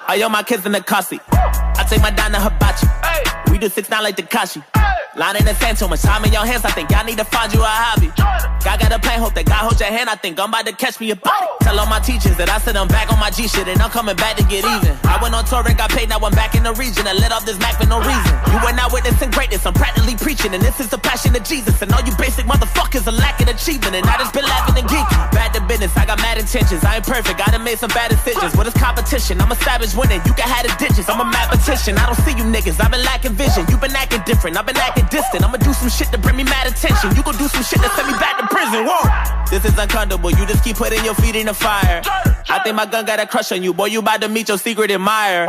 All 0.08 0.16
y'all 0.16 0.28
my 0.28 0.42
kids 0.42 0.66
in 0.66 0.72
the 0.72 0.80
car 0.80 1.02
seat. 1.02 1.20
I 1.32 1.86
take 1.88 2.00
my 2.00 2.10
dime 2.10 2.32
to 2.32 2.40
hibachi. 2.40 2.86
We 3.50 3.58
do 3.58 3.68
six 3.68 3.88
nine 3.90 4.02
like 4.02 4.16
Tekashi. 4.16 4.62
Line 5.16 5.36
in 5.36 5.44
the 5.44 5.54
sand, 5.54 5.76
too 5.76 5.88
much 5.88 6.02
time 6.02 6.24
in 6.24 6.32
your 6.32 6.46
hands. 6.46 6.64
I 6.64 6.70
think 6.70 6.90
y'all 6.90 7.04
need 7.04 7.18
to 7.18 7.24
find 7.24 7.52
you 7.52 7.60
a 7.60 7.66
hobby. 7.66 8.14
God 8.62 8.78
got 8.78 8.92
a 8.92 8.98
plan, 8.98 9.18
hope 9.18 9.34
that 9.34 9.44
God 9.44 9.66
hold 9.66 9.80
your 9.80 9.90
hand. 9.90 10.08
I 10.08 10.14
think 10.14 10.38
I'm 10.38 10.50
about 10.50 10.66
to 10.66 10.72
catch 10.72 11.00
me 11.00 11.10
a 11.10 11.16
body. 11.16 11.46
Tell 11.62 11.78
all 11.80 11.86
my 11.90 11.98
teachers 11.98 12.36
that 12.38 12.48
I 12.48 12.58
said 12.58 12.76
I'm 12.76 12.86
back 12.86 13.10
on 13.10 13.18
my 13.18 13.30
G 13.30 13.48
shit 13.48 13.66
and 13.66 13.82
I'm 13.82 13.90
coming 13.90 14.14
back 14.14 14.36
to 14.36 14.44
get 14.46 14.62
even. 14.62 14.94
I 15.02 15.18
went 15.20 15.34
on 15.34 15.44
tour 15.44 15.66
and 15.66 15.76
got 15.76 15.90
paid, 15.90 16.08
now 16.08 16.22
I'm 16.22 16.30
back 16.32 16.54
in 16.54 16.62
the 16.62 16.72
region. 16.74 17.10
I 17.10 17.12
let 17.18 17.32
off 17.32 17.44
this 17.44 17.58
Mac 17.58 17.74
for 17.80 17.88
no 17.90 17.98
reason. 17.98 18.32
You 18.54 18.58
were 18.62 18.72
not 18.72 18.92
witnessing 18.94 19.34
greatness, 19.34 19.66
I'm 19.66 19.74
practically 19.74 20.14
preaching. 20.14 20.54
And 20.54 20.62
this 20.62 20.78
is 20.78 20.88
the 20.88 20.98
passion 20.98 21.34
of 21.34 21.42
Jesus. 21.42 21.82
And 21.82 21.90
all 21.90 22.02
you 22.06 22.14
basic 22.14 22.46
motherfuckers 22.46 23.02
are 23.10 23.16
lacking 23.16 23.48
achievement. 23.50 23.98
And 23.98 24.06
I 24.06 24.14
just 24.16 24.32
been 24.32 24.46
laughing 24.46 24.78
and 24.78 24.86
geeking. 24.86 25.20
Bad 25.34 25.52
to 25.58 25.60
business, 25.66 25.90
I 25.96 26.06
got 26.06 26.22
mad 26.22 26.38
intentions. 26.38 26.84
I 26.84 27.02
ain't 27.02 27.06
perfect, 27.06 27.19
I 27.28 27.50
done 27.50 27.64
made 27.64 27.78
some 27.78 27.90
bad 27.90 28.10
decisions. 28.10 28.56
What 28.56 28.66
is 28.66 28.74
competition? 28.74 29.40
I'm 29.40 29.52
a 29.52 29.56
savage 29.56 29.94
winning. 29.94 30.20
You 30.24 30.32
can 30.32 30.48
have 30.48 30.64
the 30.64 30.72
ditches. 30.78 31.08
I'm 31.08 31.20
a 31.20 31.24
mathematician. 31.24 31.98
I 31.98 32.06
don't 32.06 32.16
see 32.24 32.32
you 32.32 32.44
niggas. 32.44 32.80
I've 32.80 32.90
been 32.90 33.04
lacking 33.04 33.32
vision. 33.32 33.66
You've 33.68 33.80
been 33.80 33.94
acting 33.94 34.22
different. 34.24 34.56
I've 34.56 34.66
been 34.66 34.76
acting 34.76 35.06
distant. 35.10 35.44
I'ma 35.44 35.58
do 35.58 35.72
some 35.72 35.88
shit 35.88 36.08
to 36.12 36.18
bring 36.18 36.36
me 36.36 36.44
mad 36.44 36.66
attention. 36.66 37.14
You 37.16 37.22
gon' 37.22 37.36
do 37.36 37.48
some 37.48 37.62
shit 37.62 37.80
that 37.82 37.92
send 37.92 38.08
me 38.08 38.14
back 38.16 38.38
to 38.40 38.46
prison. 38.48 38.86
Whoa. 38.88 39.04
This 39.50 39.64
is 39.64 39.76
uncomfortable. 39.78 40.30
You 40.30 40.46
just 40.46 40.64
keep 40.64 40.76
putting 40.76 41.04
your 41.04 41.14
feet 41.14 41.36
in 41.36 41.46
the 41.46 41.54
fire. 41.54 42.02
I 42.48 42.60
think 42.64 42.76
my 42.76 42.86
gun 42.86 43.04
got 43.04 43.20
a 43.20 43.26
crush 43.26 43.52
on 43.52 43.62
you. 43.62 43.74
Boy, 43.74 43.86
you 43.86 44.00
about 44.00 44.20
to 44.22 44.28
meet 44.28 44.48
your 44.48 44.58
secret 44.58 44.90
admirer. 44.90 45.48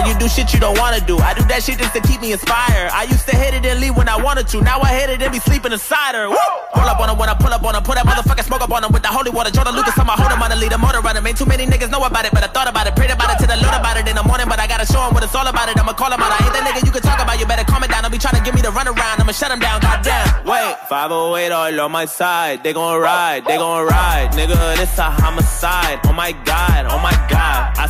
And 0.00 0.08
you 0.08 0.16
do 0.16 0.32
shit 0.32 0.48
you 0.56 0.60
don't 0.60 0.80
wanna 0.80 1.04
do. 1.04 1.20
I 1.20 1.36
do 1.36 1.44
that 1.52 1.60
shit 1.60 1.76
just 1.76 1.92
to 1.92 2.00
keep 2.00 2.24
me 2.24 2.32
inspired. 2.32 2.88
I 2.88 3.04
used 3.04 3.28
to 3.28 3.36
hit 3.36 3.52
it 3.52 3.68
and 3.68 3.84
leave 3.84 3.92
when 3.92 4.08
I 4.08 4.16
wanted 4.16 4.48
to. 4.48 4.64
Now 4.64 4.80
I 4.80 4.96
hit 4.96 5.12
it 5.12 5.20
and 5.20 5.28
be 5.28 5.40
sleeping 5.44 5.76
inside 5.76 6.16
her. 6.16 6.24
Woo! 6.32 6.40
Pull 6.72 6.88
up 6.88 7.04
on 7.04 7.12
her 7.12 7.16
when 7.20 7.28
I 7.28 7.36
pull 7.36 7.52
up 7.52 7.60
on 7.60 7.76
her. 7.76 7.84
Put 7.84 8.00
that 8.00 8.08
motherfucking 8.08 8.48
smoke 8.48 8.64
up 8.64 8.72
on 8.72 8.80
her 8.80 8.88
with 8.88 9.04
the 9.04 9.12
holy 9.12 9.28
water. 9.28 9.52
Joyner 9.52 9.76
Lucas 9.76 9.92
on 10.00 10.08
my 10.08 10.16
hold 10.16 10.32
him 10.32 10.40
on 10.40 10.48
the 10.48 10.56
lead. 10.56 10.72
A 10.72 10.78
motor 10.80 11.04
runner. 11.04 11.20
Ain't 11.20 11.36
too 11.36 11.44
many 11.44 11.68
niggas 11.68 11.92
know 11.92 12.00
about 12.00 12.24
it, 12.24 12.32
but 12.32 12.40
I 12.40 12.48
thought 12.48 12.64
about 12.64 12.88
it. 12.88 12.96
Prayed 12.96 13.12
about 13.12 13.28
it 13.28 13.44
till 13.44 13.52
I 13.52 13.60
learned 13.60 13.76
about 13.76 14.00
it 14.00 14.08
in 14.08 14.16
the 14.16 14.24
morning. 14.24 14.48
But 14.48 14.56
I 14.56 14.66
gotta 14.66 14.88
show 14.88 15.04
him 15.04 15.12
what 15.12 15.20
it's 15.20 15.36
all 15.36 15.44
about 15.46 15.68
it. 15.68 15.76
I'ma 15.76 15.92
call 15.92 16.08
him 16.08 16.24
out. 16.24 16.32
I 16.32 16.48
ain't 16.48 16.54
that 16.56 16.64
nigga 16.64 16.80
you 16.80 16.92
can 16.96 17.04
talk 17.04 17.20
about. 17.20 17.36
You 17.36 17.44
better 17.44 17.68
calm 17.68 17.84
it 17.84 17.92
down. 17.92 18.00
Don't 18.00 18.12
be 18.12 18.16
trying 18.16 18.40
to 18.40 18.44
give 18.44 18.56
me 18.56 18.64
the 18.64 18.72
run 18.72 18.88
around. 18.88 19.20
I'ma 19.20 19.36
shut 19.36 19.52
him 19.52 19.60
down. 19.60 19.84
Goddamn. 19.84 20.48
Wait, 20.48 20.80
508 20.88 21.52
all 21.52 21.80
on 21.84 21.92
my 21.92 22.06
side. 22.08 22.64
They 22.64 22.72
gon' 22.72 22.96
ride. 22.96 23.44
They 23.44 23.60
gon' 23.60 23.84
ride. 23.84 24.32
Nigga, 24.32 24.80
this 24.80 24.96
a 24.96 25.12
homicide. 25.12 26.00
Oh 26.08 26.16
my 26.16 26.32
god. 26.48 26.88
Oh 26.88 26.96
my 27.04 27.12
god. 27.28 27.29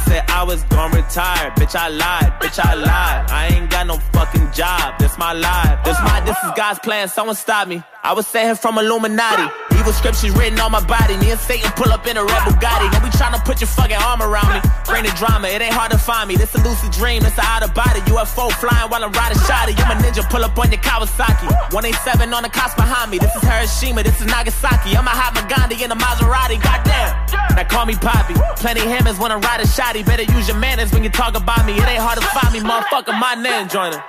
Said 0.07 0.25
I 0.29 0.43
was 0.43 0.63
gon' 0.65 0.93
retire. 0.93 1.51
Bitch, 1.53 1.75
I 1.75 1.89
lied. 1.89 2.33
Bitch, 2.41 2.59
I 2.65 2.75
lied. 2.75 3.31
I 3.31 3.49
ain't 3.53 3.71
got 3.71 3.87
no 3.87 3.99
fucking 4.13 4.53
job. 4.53 4.99
This 4.99 5.17
my 5.19 5.33
life. 5.33 5.85
This 5.85 5.99
my, 6.03 6.21
this 6.21 6.37
is 6.45 6.51
God's 6.57 6.79
plan. 6.81 7.09
Someone 7.09 7.37
stop 7.37 7.69
me. 7.69 7.83
I 8.03 8.13
was 8.13 8.31
here 8.33 8.55
from 8.55 8.79
Illuminati. 8.79 9.70
Evil 9.81 9.97
scriptures 9.97 10.37
written 10.37 10.61
on 10.61 10.73
my 10.73 10.85
body. 10.85 11.17
And 11.17 11.41
Satan 11.41 11.73
pull 11.73 11.89
up 11.89 12.07
in 12.07 12.19
a 12.19 12.25
red 12.25 12.43
Bugatti. 12.45 12.93
Be 13.01 13.09
trying 13.17 13.33
to 13.33 13.41
put 13.41 13.65
your 13.65 13.73
fucking 13.73 13.97
arm 13.97 14.21
around 14.21 14.53
me. 14.53 14.61
Bring 14.85 15.09
the 15.09 15.15
drama. 15.17 15.49
It 15.49 15.63
ain't 15.63 15.73
hard 15.73 15.91
to 15.93 15.97
find 15.97 16.29
me. 16.29 16.37
This 16.37 16.55
a 16.55 16.61
lucid 16.61 16.93
dream. 16.93 17.25
It's 17.25 17.39
a 17.39 17.41
out 17.41 17.65
of 17.65 17.73
body. 17.73 18.05
UFO 18.13 18.53
flying 18.61 18.91
while 18.93 19.03
I'm 19.03 19.13
riding 19.13 19.41
shoddy. 19.49 19.73
I'm 19.81 19.97
a 19.97 19.97
ninja. 20.05 20.21
Pull 20.29 20.45
up 20.45 20.59
on 20.59 20.71
your 20.71 20.85
Kawasaki. 20.85 21.49
187 21.73 22.29
on 22.29 22.43
the 22.43 22.51
cops 22.51 22.75
behind 22.75 23.11
me. 23.11 23.17
This 23.17 23.35
is 23.35 23.41
Hiroshima. 23.41 24.03
This 24.03 24.21
is 24.21 24.27
Nagasaki. 24.27 24.93
I'm 24.93 25.09
a 25.09 25.17
hot 25.17 25.33
Gandhi 25.49 25.83
in 25.83 25.91
a 25.91 25.97
Maserati. 25.97 26.61
Goddamn. 26.61 27.17
Now 27.57 27.65
call 27.65 27.87
me 27.87 27.97
Poppy. 27.97 28.35
Plenty 28.61 28.85
hammers 28.85 29.19
when 29.19 29.33
I'm 29.33 29.41
riding 29.41 29.67
shoddy. 29.67 30.03
Better 30.03 30.29
use 30.29 30.47
your 30.47 30.59
manners 30.59 30.93
when 30.93 31.03
you 31.03 31.11
talk 31.11 31.35
about 31.37 31.65
me. 31.65 31.73
It 31.73 31.89
ain't 31.89 32.05
hard 32.05 32.21
to 32.21 32.27
find 32.37 32.53
me, 32.53 32.61
motherfucker. 32.61 33.17
My 33.19 33.33
name 33.33 33.69
Joyner. 33.69 34.05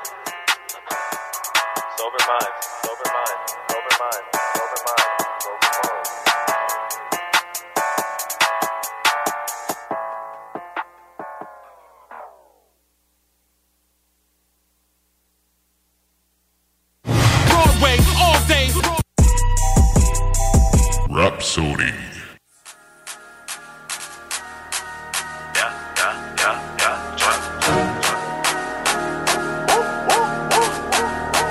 Sober 1.96 2.20
mind. 2.28 2.61
Rapsodie. 21.52 21.92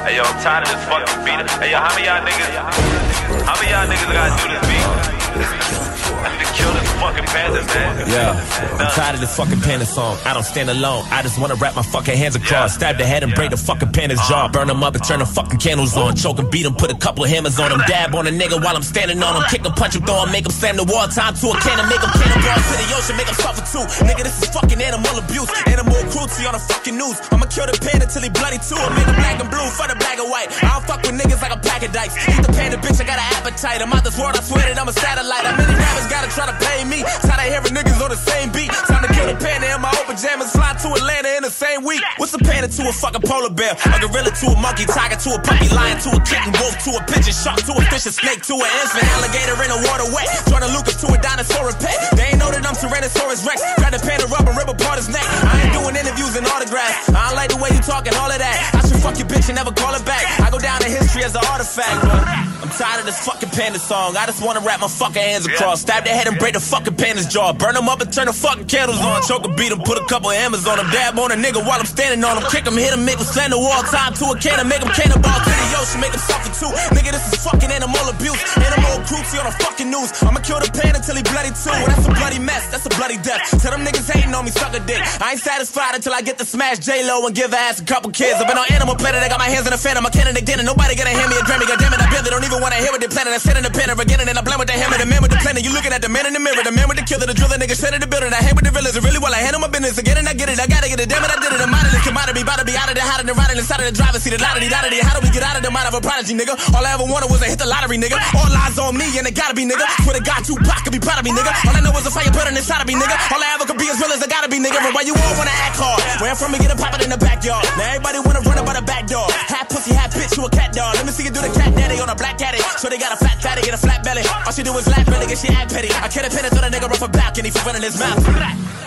Hey 0.04 0.16
yo, 0.16 0.22
I'm 0.22 0.42
tired 0.42 0.62
of 0.62 0.72
this 0.72 0.84
fucking 0.88 1.24
beat. 1.24 1.50
Hey 1.60 1.72
yo, 1.72 1.78
how 1.78 1.94
many 1.94 2.06
y'all 2.06 2.24
niggas? 2.24 3.44
How 3.44 3.54
many 3.60 3.70
y'all 3.70 3.86
niggas 3.86 4.12
gotta 4.12 4.42
do 4.42 4.48
this 4.48 5.74
beat? 5.74 5.79
I 6.20 6.36
need 6.36 6.44
to 6.44 6.52
kill 6.52 6.72
this 6.72 6.90
fucking 7.00 7.26
panther, 7.26 7.64
man. 7.74 8.08
Yeah, 8.08 8.78
I'm 8.78 8.90
tired 8.92 9.14
of 9.14 9.20
this 9.20 9.36
fucking 9.36 9.60
panda 9.60 9.86
song. 9.86 10.18
I 10.24 10.34
don't 10.34 10.44
stand 10.44 10.70
alone. 10.70 11.04
I 11.10 11.22
just 11.22 11.38
wanna 11.40 11.54
wrap 11.56 11.74
my 11.76 11.82
fucking 11.82 12.16
hands 12.16 12.36
across, 12.36 12.74
stab 12.74 12.98
the 12.98 13.06
head 13.06 13.22
and 13.22 13.34
break 13.34 13.50
the 13.50 13.56
fucking 13.56 13.92
panda's 13.92 14.20
jaw, 14.28 14.44
uh-huh. 14.44 14.52
burn 14.52 14.68
them 14.68 14.82
up 14.82 14.94
and 14.94 15.04
turn 15.04 15.18
the 15.18 15.24
uh-huh. 15.24 15.42
fucking 15.42 15.58
candles 15.58 15.96
on, 15.96 16.16
choke 16.16 16.38
and 16.38 16.50
beat 16.50 16.66
him, 16.66 16.74
put 16.74 16.90
a 16.90 16.96
couple 16.96 17.24
of 17.24 17.30
hammers 17.30 17.58
on 17.58 17.72
him, 17.72 17.80
dab 17.86 18.14
on 18.14 18.26
a 18.26 18.30
nigga 18.30 18.62
while 18.62 18.76
I'm 18.76 18.82
standing 18.82 19.22
on 19.22 19.36
him, 19.36 19.44
kick 19.48 19.64
him, 19.64 19.72
punch 19.72 19.96
him, 19.96 20.02
throw 20.02 20.24
him, 20.24 20.32
make 20.32 20.44
him 20.44 20.52
slam 20.52 20.76
the 20.76 20.84
wall, 20.84 21.08
time 21.08 21.34
to 21.34 21.46
a 21.48 21.56
cannon, 21.60 21.88
make 21.88 22.02
him 22.02 22.12
cannonball 22.12 22.60
to 22.60 22.74
the 22.76 22.86
ocean, 22.96 23.16
make 23.16 23.28
him 23.28 23.38
suffer 23.40 23.64
too. 23.64 23.84
Nigga, 24.04 24.22
this 24.22 24.36
is 24.42 24.48
fucking 24.52 24.80
animal 24.80 25.16
abuse, 25.16 25.48
animal 25.66 25.96
cruelty 26.12 26.44
on 26.44 26.52
the 26.52 26.62
fucking 26.62 26.96
news. 26.96 27.16
I'ma 27.32 27.46
kill 27.46 27.64
the 27.64 27.76
panda 27.80 28.04
till 28.04 28.22
he 28.22 28.30
bloody 28.30 28.60
too, 28.60 28.76
and 28.76 28.94
make 28.94 29.08
him 29.08 29.16
black 29.16 29.40
and 29.40 29.48
blue 29.48 29.68
for 29.72 29.88
the 29.88 29.96
black 29.96 30.18
and 30.20 30.28
white. 30.28 30.52
I 30.60 30.76
don't 30.76 30.84
fuck 30.84 31.00
with 31.06 31.16
niggas 31.16 31.40
like 31.40 31.54
a 31.54 31.60
pack 31.62 31.80
of 31.86 31.92
dice. 31.96 32.12
Eat 32.28 32.44
the 32.44 32.52
panda, 32.52 32.76
bitch, 32.76 33.00
I 33.00 33.06
got 33.08 33.16
an 33.16 33.28
appetite. 33.40 33.80
I'm 33.80 33.92
out 33.92 34.04
this 34.04 34.18
world, 34.18 34.36
I 34.36 34.42
swear 34.44 34.66
that 34.68 34.76
I'm 34.76 34.88
a 34.88 34.92
satellite. 34.92 35.44
I'm 35.46 35.56
in 35.56 35.66
the 35.70 35.78
rappers 35.78 36.09
gotta 36.10 36.26
try 36.34 36.50
to 36.50 36.56
pay 36.58 36.82
me? 36.84 37.06
Tired 37.22 37.38
of 37.38 37.48
hearing 37.48 37.74
niggas 37.78 38.02
on 38.02 38.10
the 38.10 38.18
same 38.18 38.50
beat. 38.50 38.74
Time 38.90 39.06
to 39.06 39.10
kill 39.14 39.30
the 39.30 39.38
panda 39.38 39.70
in 39.70 39.80
my 39.80 39.94
old 39.94 40.10
pajamas, 40.10 40.50
fly 40.50 40.74
to 40.82 40.88
Atlanta 40.98 41.38
in 41.38 41.42
the 41.46 41.54
same 41.54 41.86
week. 41.86 42.02
What's 42.18 42.34
a 42.34 42.42
panda 42.42 42.66
to 42.66 42.82
a 42.90 42.92
fucking 42.92 43.22
polar 43.22 43.54
bear, 43.54 43.78
a 43.78 43.96
gorilla 44.02 44.34
to 44.34 44.46
a 44.50 44.58
monkey, 44.58 44.84
tiger 44.90 45.16
to 45.16 45.30
a 45.38 45.40
puppy, 45.40 45.70
lion 45.70 46.02
to 46.02 46.10
a 46.10 46.20
kitten, 46.26 46.50
wolf 46.58 46.74
to 46.84 46.98
a 46.98 47.02
pigeon, 47.06 47.32
shark 47.32 47.62
to 47.70 47.72
a 47.78 47.82
fish, 47.86 48.10
a 48.10 48.12
snake 48.12 48.42
to 48.50 48.58
an 48.58 48.68
infant, 48.82 49.06
alligator 49.14 49.56
in 49.62 49.70
a 49.70 49.78
waterway, 49.86 50.26
Joyner 50.50 50.68
Lucas 50.74 50.98
to 51.00 51.06
a 51.06 51.16
dinosaur 51.22 51.70
pet. 51.78 51.94
They 52.18 52.34
ain't 52.34 52.42
know 52.42 52.50
that 52.50 52.66
I'm 52.66 52.74
Tyrannosaurus 52.74 53.46
Rex. 53.46 53.62
Grab 53.78 53.94
the 53.94 54.02
panda 54.02 54.26
rubber, 54.26 54.50
rip 54.58 54.66
apart 54.66 54.98
his 54.98 55.08
neck. 55.08 55.22
I 55.46 55.62
ain't 55.62 55.72
doing 55.72 55.94
interviews 55.94 56.34
and 56.34 56.44
autographs. 56.50 57.06
I 57.14 57.30
don't 57.30 57.38
like 57.38 57.54
the 57.54 57.60
way 57.62 57.70
you 57.70 57.80
talking, 57.80 58.12
all 58.18 58.28
of 58.28 58.40
that. 58.42 58.58
I 58.74 58.82
should 58.82 58.98
fuck 58.98 59.14
your 59.16 59.30
bitch 59.30 59.46
and 59.46 59.56
never 59.56 59.70
call 59.70 59.94
her 59.94 60.02
back. 60.02 60.26
I 60.42 60.50
go 60.50 60.58
down 60.58 60.82
in 60.82 60.90
history 60.90 61.22
as 61.22 61.38
an 61.38 61.44
artifact, 61.46 62.02
but 62.02 62.24
I'm 62.64 62.72
tired 62.74 63.00
of 63.00 63.06
this 63.06 63.22
fucking 63.22 63.50
panda 63.54 63.78
song. 63.78 64.16
I 64.16 64.26
just 64.26 64.42
wanna 64.42 64.60
wrap 64.60 64.80
my 64.80 64.88
fucking 64.88 65.22
hands 65.22 65.46
across, 65.46 65.84
stab 66.00 66.06
their 66.08 66.16
head 66.16 66.28
and 66.28 66.38
break 66.38 66.54
the 66.54 66.60
fucking 66.60 66.96
panda's 66.96 67.26
jaw, 67.26 67.52
burn 67.52 67.74
them 67.74 67.88
up 67.88 68.00
and 68.00 68.12
turn 68.12 68.26
the 68.26 68.32
fucking 68.32 68.66
candles 68.66 69.00
on, 69.00 69.22
choke 69.28 69.44
a 69.44 69.52
beat 69.54 69.72
'em, 69.72 69.80
put 69.80 69.98
a 69.98 70.04
couple 70.06 70.30
hammers 70.30 70.66
on 70.66 70.76
them, 70.78 70.88
dab 70.90 71.18
on 71.18 71.32
a 71.32 71.36
nigga 71.36 71.60
while 71.60 71.78
I'm 71.78 71.86
standing 71.86 72.24
on 72.24 72.38
him, 72.38 72.44
kick 72.50 72.66
him, 72.66 72.76
hit 72.76 72.92
him, 72.92 73.04
make 73.04 73.18
him 73.18 73.26
slam 73.26 73.50
the 73.50 73.58
wall, 73.58 73.82
time 73.84 74.14
to 74.14 74.24
a 74.32 74.36
cannon, 74.38 74.68
make 74.68 74.80
him 74.80 74.92
cannonball 74.92 75.40
to 75.44 75.50
the 75.50 75.66
ocean, 75.76 76.00
make 76.00 76.12
him 76.12 76.20
suffer 76.20 76.50
too. 76.56 76.72
Nigga, 76.96 77.12
this 77.12 77.24
is 77.32 77.44
fucking 77.44 77.70
animal 77.70 78.04
abuse, 78.08 78.40
animal 78.56 79.00
cruelty 79.04 79.36
on 79.38 79.46
the 79.46 79.54
fucking 79.60 79.90
news. 79.90 80.10
I'ma 80.22 80.40
kill 80.40 80.60
the 80.60 80.70
panda 80.72 81.00
till 81.04 81.16
he 81.16 81.24
bloody 81.24 81.52
too. 81.52 81.76
That's 81.88 82.06
a 82.06 82.12
bloody 82.16 82.40
mess, 82.40 82.64
that's 82.72 82.86
a 82.86 82.92
bloody 82.96 83.18
death. 83.20 83.42
Tell 83.60 83.72
them 83.72 83.84
niggas 83.84 84.08
hating 84.08 84.34
on 84.34 84.44
me, 84.44 84.50
suck 84.50 84.72
a 84.74 84.80
dick. 84.80 85.00
I 85.20 85.36
ain't 85.36 85.42
satisfied 85.42 85.94
until 85.94 86.14
I 86.14 86.22
get 86.22 86.38
to 86.38 86.46
smash 86.46 86.78
J 86.80 87.04
Lo 87.04 87.26
and 87.26 87.34
give 87.34 87.52
ass 87.52 87.80
a 87.80 87.84
couple 87.84 88.10
kids. 88.10 88.40
I've 88.40 88.48
been 88.48 88.58
on 88.58 88.68
Animal 88.72 88.96
Planet, 88.96 89.22
I 89.22 89.28
got 89.28 89.38
my 89.38 89.50
hands 89.50 89.66
in 89.66 89.72
the 89.72 89.78
fan, 89.78 89.96
I'm 89.96 90.06
a 90.06 90.10
candidate 90.10 90.46
dinner. 90.46 90.62
Nobody 90.62 90.94
gonna 90.94 91.10
hand 91.10 91.28
me 91.30 91.36
a 91.36 91.44
Grammy, 91.44 91.66
goddamn 91.68 91.92
it, 91.92 92.00
I 92.00 92.08
barely 92.10 92.30
don't 92.30 92.44
even 92.44 92.60
wanna 92.62 92.80
hear 92.80 92.92
what 92.92 93.00
they 93.00 93.08
planning. 93.08 93.34
I 93.34 93.38
sit 93.38 93.56
in 93.56 93.64
the 93.64 93.70
pen 93.70 93.90
again 93.90 94.20
and 94.20 94.38
I 94.38 94.42
blend 94.42 94.60
with 94.60 94.68
the 94.68 94.76
hammer, 94.78 94.96
the 94.98 95.06
man 95.06 95.20
with 95.22 95.32
the 95.32 95.40
planet. 95.42 95.64
You 95.64 95.72
looking 95.90 95.98
at 95.98 96.06
the 96.06 96.12
man 96.14 96.26
in 96.30 96.34
the 96.38 96.38
mirror, 96.38 96.62
the 96.62 96.70
man 96.70 96.86
with 96.86 97.02
the 97.02 97.06
killer, 97.06 97.26
the 97.26 97.34
driller, 97.34 97.58
nigga 97.58 97.74
straight 97.74 97.94
in 97.94 98.00
the 98.00 98.06
building. 98.06 98.30
I 98.30 98.38
hang 98.38 98.54
with 98.54 98.62
the 98.62 98.70
villains, 98.70 98.94
and 98.94 99.02
really 99.02 99.18
while 99.18 99.34
I 99.34 99.42
handle 99.42 99.58
my 99.58 99.66
business. 99.66 99.98
Again 99.98 100.22
and 100.22 100.28
I 100.30 100.34
get 100.38 100.46
it, 100.46 100.62
I 100.62 100.70
gotta 100.70 100.86
get 100.86 101.02
it, 101.02 101.10
damn 101.10 101.18
it, 101.26 101.30
I 101.34 101.38
did 101.42 101.50
it. 101.50 101.58
I'm 101.58 101.74
out 101.74 101.82
of 101.82 101.90
this 101.90 102.06
commodity, 102.06 102.46
about 102.46 102.62
to 102.62 102.66
be 102.66 102.78
out 102.78 102.86
of 102.86 102.94
the 102.94 103.02
hot 103.02 103.18
and 103.18 103.26
riding 103.34 103.58
inside 103.58 103.82
of 103.82 103.90
the 103.90 103.94
driver's 103.98 104.22
seat, 104.22 104.30
the 104.30 104.38
lottery, 104.38 104.70
lottery. 104.70 105.02
How 105.02 105.18
do 105.18 105.20
we 105.26 105.34
get 105.34 105.42
out 105.42 105.58
of 105.58 105.66
the 105.66 105.72
mind 105.74 105.90
of 105.90 105.98
a 105.98 106.02
prodigy, 106.02 106.38
nigga? 106.38 106.54
All 106.70 106.86
I 106.86 106.94
ever 106.94 107.06
wanted 107.10 107.26
was 107.26 107.42
to 107.42 107.50
hit 107.50 107.58
the 107.58 107.66
lottery, 107.66 107.98
nigga. 107.98 108.22
All 108.38 108.46
eyes 108.46 108.78
on 108.78 108.94
me, 108.94 109.10
and 109.18 109.26
it 109.26 109.34
gotta 109.34 109.54
be, 109.54 109.66
nigga. 109.66 109.82
Swear 110.06 110.14
to 110.14 110.22
God, 110.22 110.46
Tupac 110.46 110.86
could 110.86 110.94
be 110.94 111.02
proud 111.02 111.18
of 111.18 111.26
me, 111.26 111.34
nigga. 111.34 111.50
All 111.66 111.74
I 111.74 111.82
know 111.82 111.90
is 111.98 112.06
a 112.06 112.12
fire 112.14 112.30
burning 112.30 112.54
inside 112.54 112.78
of 112.78 112.86
me, 112.86 112.94
nigga. 112.94 113.16
All 113.34 113.42
I 113.42 113.58
ever 113.58 113.66
could 113.66 113.80
be 113.80 113.90
as 113.90 113.98
real 113.98 114.14
as 114.14 114.22
I 114.22 114.30
gotta 114.30 114.46
be, 114.46 114.62
nigga. 114.62 114.78
But 114.78 114.94
why 114.94 115.02
you 115.02 115.18
all 115.18 115.34
wanna 115.34 115.54
act 115.66 115.74
hard? 115.74 115.98
Where 116.22 116.30
I'm 116.30 116.38
from, 116.38 116.54
we 116.54 116.62
get 116.62 116.70
a 116.70 116.78
pop 116.78 116.94
it 116.94 117.02
in 117.02 117.10
the 117.10 117.18
backyard. 117.18 117.66
Now 117.74 117.98
everybody 117.98 118.22
wanna 118.22 118.46
run 118.46 118.62
about 118.62 118.78
the 118.78 118.86
back 118.86 119.10
door. 119.10 119.26
Hat 119.50 119.66
pussy, 119.66 119.90
hat 119.90 120.14
bitch, 120.14 120.38
you 120.38 120.46
a 120.46 120.50
cat 120.54 120.70
dog. 120.70 120.94
Let 120.94 121.02
me 121.02 121.10
see 121.10 121.26
you 121.26 121.34
do 121.34 121.42
the 121.42 121.50
cat 121.50 121.74
daddy 121.74 121.98
on 121.98 122.06
a 122.06 122.14
black 122.14 122.38
caddy. 122.38 122.62
So 122.78 122.86
they 122.86 122.98
got 122.98 123.10
a 123.10 123.18
fat 123.18 123.42
fatty, 123.42 123.66
get 123.66 123.74
a 123.74 123.80
flat 123.80 124.06
belly. 124.06 124.22
All 124.46 124.52
she 124.54 124.62
do 124.62 124.70
is 124.78 124.86
laugh, 124.86 125.06
get 125.06 125.38
she 125.38 125.48
act. 125.48 125.79
I 125.88 126.08
can't 126.08 126.28
pin 126.28 126.44
it 126.44 126.50
to 126.50 126.60
the 126.60 126.68
nigga 126.68 126.84
off 126.84 127.00
a 127.00 127.08
balcony 127.08 127.48
for 127.50 127.64
running 127.64 127.82
his 127.82 127.98
mouth. 127.98 128.20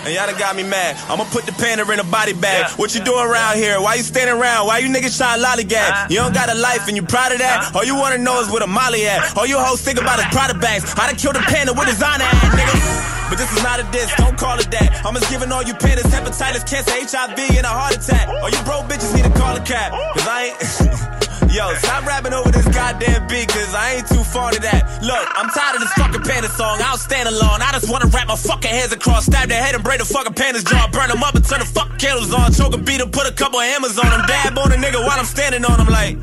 And 0.05 0.13
y'all 0.13 0.27
done 0.27 0.37
got 0.37 0.55
me 0.55 0.63
mad. 0.63 0.99
I'ma 1.09 1.23
put 1.31 1.45
the 1.45 1.53
panda 1.53 1.89
in 1.89 1.99
a 1.99 2.03
body 2.03 2.33
bag. 2.33 2.69
What 2.77 2.93
you 2.93 3.01
doing 3.01 3.25
around 3.25 3.55
here? 3.57 3.79
Why 3.81 3.95
you 3.95 4.03
standing 4.03 4.35
around? 4.35 4.67
Why 4.67 4.79
you 4.79 4.89
niggas 4.93 5.17
trying 5.17 5.39
to 5.39 5.45
lollygag? 5.45 6.11
You 6.11 6.17
don't 6.17 6.33
got 6.33 6.51
a 6.51 6.55
life 6.55 6.87
and 6.87 6.95
you 6.95 7.01
proud 7.03 7.31
of 7.31 7.39
that? 7.39 7.73
All 7.73 7.83
you 7.85 7.95
wanna 7.95 8.17
know 8.19 8.39
is 8.41 8.49
where 8.51 8.59
the 8.59 8.67
molly 8.67 9.07
at. 9.07 9.35
All 9.37 9.47
you 9.47 9.57
hoes 9.57 9.81
think 9.81 9.99
about 9.99 10.19
is 10.19 10.25
Prada 10.29 10.53
bags. 10.53 10.93
I 10.99 11.07
done 11.07 11.15
killed 11.15 11.37
a 11.37 11.41
panda 11.47 11.73
with 11.73 11.87
designer 11.87 12.25
at, 12.25 12.51
nigga. 12.53 13.29
But 13.29 13.39
this 13.39 13.49
is 13.55 13.63
not 13.63 13.79
a 13.79 13.83
diss, 13.91 14.13
don't 14.17 14.37
call 14.37 14.59
it 14.59 14.69
that. 14.69 15.01
I'm 15.05 15.15
just 15.15 15.31
giving 15.31 15.51
all 15.51 15.63
you 15.63 15.73
pandas 15.73 16.05
hepatitis, 16.11 16.67
cancer, 16.69 16.93
HIV, 16.93 17.39
and 17.57 17.65
a 17.65 17.69
heart 17.69 17.95
attack. 17.95 18.27
All 18.27 18.49
you 18.49 18.61
broke 18.63 18.85
bitches 18.85 19.15
need 19.15 19.23
to 19.23 19.31
call 19.39 19.55
a 19.55 19.61
cab. 19.61 19.91
Cause 20.13 20.27
I 20.27 20.53
ain't. 20.53 21.23
Yo, 21.53 21.71
stop 21.75 22.03
rapping 22.07 22.33
over 22.33 22.49
this 22.49 22.67
goddamn 22.69 23.27
beat, 23.27 23.47
cause 23.47 23.75
I 23.75 24.01
ain't 24.01 24.07
too 24.07 24.23
fond 24.23 24.55
of 24.55 24.63
that. 24.63 25.03
Look, 25.03 25.27
I'm 25.37 25.47
tired 25.53 25.75
of 25.75 25.81
this 25.81 25.93
fucking 25.93 26.23
panda 26.23 26.49
song. 26.49 26.79
I'll 26.81 26.97
stand 26.97 27.29
alone. 27.29 27.61
I 27.61 27.69
just 27.73 27.91
wanna 27.91 28.07
wrap 28.07 28.27
my 28.27 28.35
fucking 28.35 28.71
hands 28.71 28.91
across, 28.91 29.27
stab 29.27 29.49
their 29.49 29.61
head 29.61 29.75
and 29.75 29.83
break 29.83 29.99
the 29.99 30.05
fucking 30.05 30.33
panda's 30.33 30.63
jaw, 30.63 30.89
burn 30.91 31.09
them 31.09 31.21
up 31.21 31.35
and 31.35 31.45
turn 31.45 31.59
the 31.59 31.65
fucking 31.65 31.97
candles 31.97 32.33
on, 32.33 32.51
choke 32.53 32.73
and 32.73 32.83
beat 32.83 32.97
them, 32.97 33.11
put 33.11 33.29
a 33.29 33.31
couple 33.31 33.59
hammers 33.59 33.99
on 33.99 34.09
them, 34.09 34.25
dab 34.25 34.57
on 34.57 34.71
a 34.71 34.75
nigga 34.75 34.97
while 35.05 35.19
I'm 35.19 35.25
standing 35.25 35.63
on 35.63 35.77
them 35.77 35.93
like, 35.93 36.17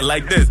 like 0.00 0.26
this. 0.26 0.48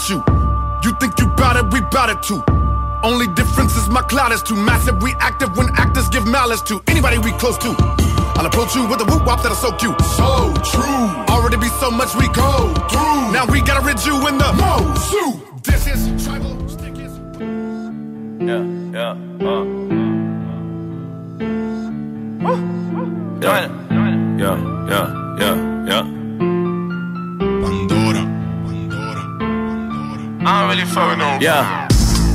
At 0.00 0.08
you. 0.08 0.22
You 0.82 0.96
think 0.98 1.18
you 1.18 1.26
bout 1.36 1.56
it, 1.56 1.72
we 1.72 1.80
bout 1.80 2.10
it 2.10 2.22
too. 2.22 2.42
Only 3.02 3.26
difference 3.34 3.76
is 3.76 3.88
my 3.88 4.02
cloud 4.02 4.32
is 4.32 4.42
too 4.42 4.56
massive. 4.56 5.02
We 5.02 5.12
active 5.20 5.56
when 5.56 5.68
actors 5.74 6.08
give 6.08 6.26
malice 6.26 6.62
to 6.62 6.82
anybody 6.88 7.18
we 7.18 7.32
close 7.32 7.58
to. 7.58 7.74
I'll 8.36 8.46
approach 8.46 8.74
you 8.74 8.86
with 8.86 9.00
a 9.00 9.04
whoop 9.04 9.26
wop 9.26 9.42
that'll 9.42 9.56
soak 9.56 9.82
you. 9.82 9.94
So 10.16 10.52
true. 10.72 11.06
Already 11.34 11.56
be 11.56 11.68
so 11.80 11.90
much 11.90 12.14
we 12.14 12.28
go 12.28 12.72
through. 12.90 13.32
Now 13.32 13.46
we 13.46 13.60
gotta 13.62 13.84
rid 13.84 14.04
you 14.04 14.16
in 14.28 14.38
the 14.38 14.52
mo 14.52 14.94
zoo. 15.08 15.40
This 15.62 15.86
is 15.86 16.24
tribal. 16.24 16.56
Yeah, 18.40 18.64
yeah, 18.92 19.46
uh. 19.46 19.64
Yeah, 23.42 23.68
yeah, 24.38 24.56
yeah, 24.88 25.36
yeah, 25.38 25.86
yeah. 25.86 26.19
I 30.42 30.60
don't 30.60 30.70
really 30.70 30.86
fuck 30.86 31.10
with 31.10 31.18
no. 31.18 31.38
Yeah. 31.40 31.86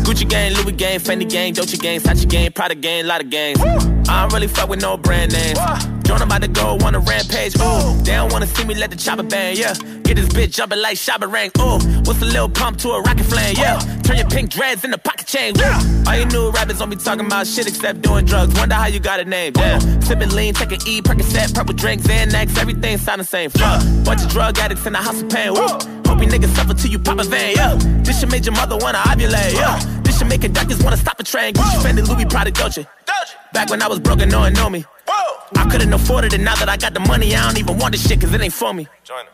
Gucci 0.04 0.30
gang, 0.30 0.54
Louis 0.54 0.74
gang, 0.74 1.00
Fendi 1.00 1.28
gang, 1.28 1.54
Dolce 1.54 1.78
gang, 1.78 2.00
Sachi 2.00 2.30
gang, 2.30 2.52
Prada 2.52 2.76
gang, 2.76 3.08
lot 3.08 3.22
of 3.22 3.32
gangs. 3.32 3.60
I 4.08 4.22
don't 4.22 4.32
really 4.32 4.48
fuck 4.48 4.70
with 4.70 4.80
no 4.80 4.98
brand 4.98 5.32
names. 5.34 5.58
Join 6.04 6.22
about 6.22 6.44
to 6.44 6.48
go 6.48 6.78
on 6.84 6.94
a 6.94 7.00
rampage. 7.00 7.56
Ooh, 7.56 7.98
they 8.04 8.12
don't 8.12 8.32
wanna 8.32 8.46
see 8.46 8.64
me 8.64 8.76
let 8.76 8.92
the 8.92 8.96
chopper 8.96 9.24
bang. 9.24 9.58
Yeah, 9.58 9.74
get 10.04 10.18
this 10.18 10.28
bitch 10.30 10.54
jumping 10.54 10.80
like 10.80 10.98
Shabba 10.98 11.32
Rank. 11.32 11.58
Ooh, 11.58 11.80
what's 12.04 12.22
a 12.22 12.26
little 12.26 12.48
pump 12.48 12.78
to 12.80 12.90
a 12.92 13.02
rocket 13.02 13.24
flame? 13.24 13.56
Yeah, 13.58 13.80
turn 14.04 14.18
your 14.18 14.30
pink 14.30 14.52
dreads 14.52 14.84
into 14.84 15.00
pocket 15.00 15.26
chain. 15.26 15.56
Woo. 15.56 15.64
All 16.08 16.16
you 16.16 16.26
new 16.26 16.52
rappers 16.52 16.78
don't 16.78 16.92
be 16.92 16.98
talking 16.98 17.26
about 17.26 17.48
shit 17.48 17.68
except 17.68 18.04
doing 18.04 18.26
drugs. 18.26 18.54
Wonder 18.60 18.76
how 18.76 18.86
you 18.86 19.00
got 19.00 19.20
a 19.20 19.26
name. 19.26 19.54
Damn, 19.54 19.82
sipping 20.04 20.30
lean, 20.30 20.54
taking 20.54 20.80
E, 20.86 21.02
Percocet, 21.02 21.56
purple 21.56 21.74
drinks, 21.74 22.06
Xanax, 22.06 22.56
everything 22.60 23.00
sound 23.00 23.22
the 23.22 23.26
same. 23.26 23.50
Fuck, 23.50 23.82
bunch 24.06 24.22
of 24.22 24.30
drug 24.30 24.60
addicts 24.60 24.86
in 24.86 24.94
the 24.94 25.00
house 25.00 25.20
of 25.20 25.30
pain. 25.30 25.54
Woo. 25.54 26.05
Hope 26.16 26.24
you 26.24 26.30
niggas 26.30 26.56
suffer 26.56 26.74
till 26.74 26.90
you 26.90 26.98
pop 26.98 27.20
a 27.20 27.26
vein, 27.26 27.58
yeah. 27.58 27.76
This 28.06 28.22
should 28.22 28.32
make 28.32 28.46
your 28.46 28.56
mother 28.56 28.78
wanna 28.78 29.00
ovulate, 29.00 29.54
yeah. 29.54 29.78
This 30.02 30.18
should 30.18 30.28
make 30.28 30.40
conductors 30.40 30.82
wanna 30.82 30.96
stop 30.96 31.20
a 31.20 31.24
train. 31.24 31.54
Gucci, 31.54 31.78
Fendi, 31.84 32.08
Louis, 32.08 32.24
Prada, 32.24 32.52
Dolce. 32.52 32.88
Back 33.52 33.70
when 33.70 33.82
I 33.82 33.90
was 33.90 34.00
broken, 34.00 34.30
no 34.30 34.40
one 34.40 34.54
know 34.54 34.70
me. 34.70 34.86
I 35.58 35.66
couldn't 35.70 35.92
afford 35.92 36.24
it, 36.24 36.34
and 36.34 36.46
now 36.46 36.56
that 36.56 36.70
I 36.70 36.78
got 36.78 36.94
the 36.94 37.02
money, 37.02 37.36
I 37.36 37.46
don't 37.46 37.60
even 37.60 37.78
want 37.78 37.92
this 37.92 38.08
shit, 38.08 38.22
cause 38.22 38.34
it 38.34 38.40
ain't 38.40 38.54
for 38.54 38.74
me. 38.74 38.88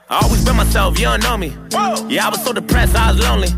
I 0.09 0.23
always 0.23 0.43
been 0.43 0.55
myself, 0.55 0.97
you 0.97 1.05
don't 1.05 1.21
know 1.21 1.37
me. 1.37 1.55
Yeah, 2.09 2.25
I 2.25 2.29
was 2.29 2.43
so 2.43 2.51
depressed, 2.51 2.95
I 2.95 3.11
was 3.11 3.21
lonely. 3.21 3.49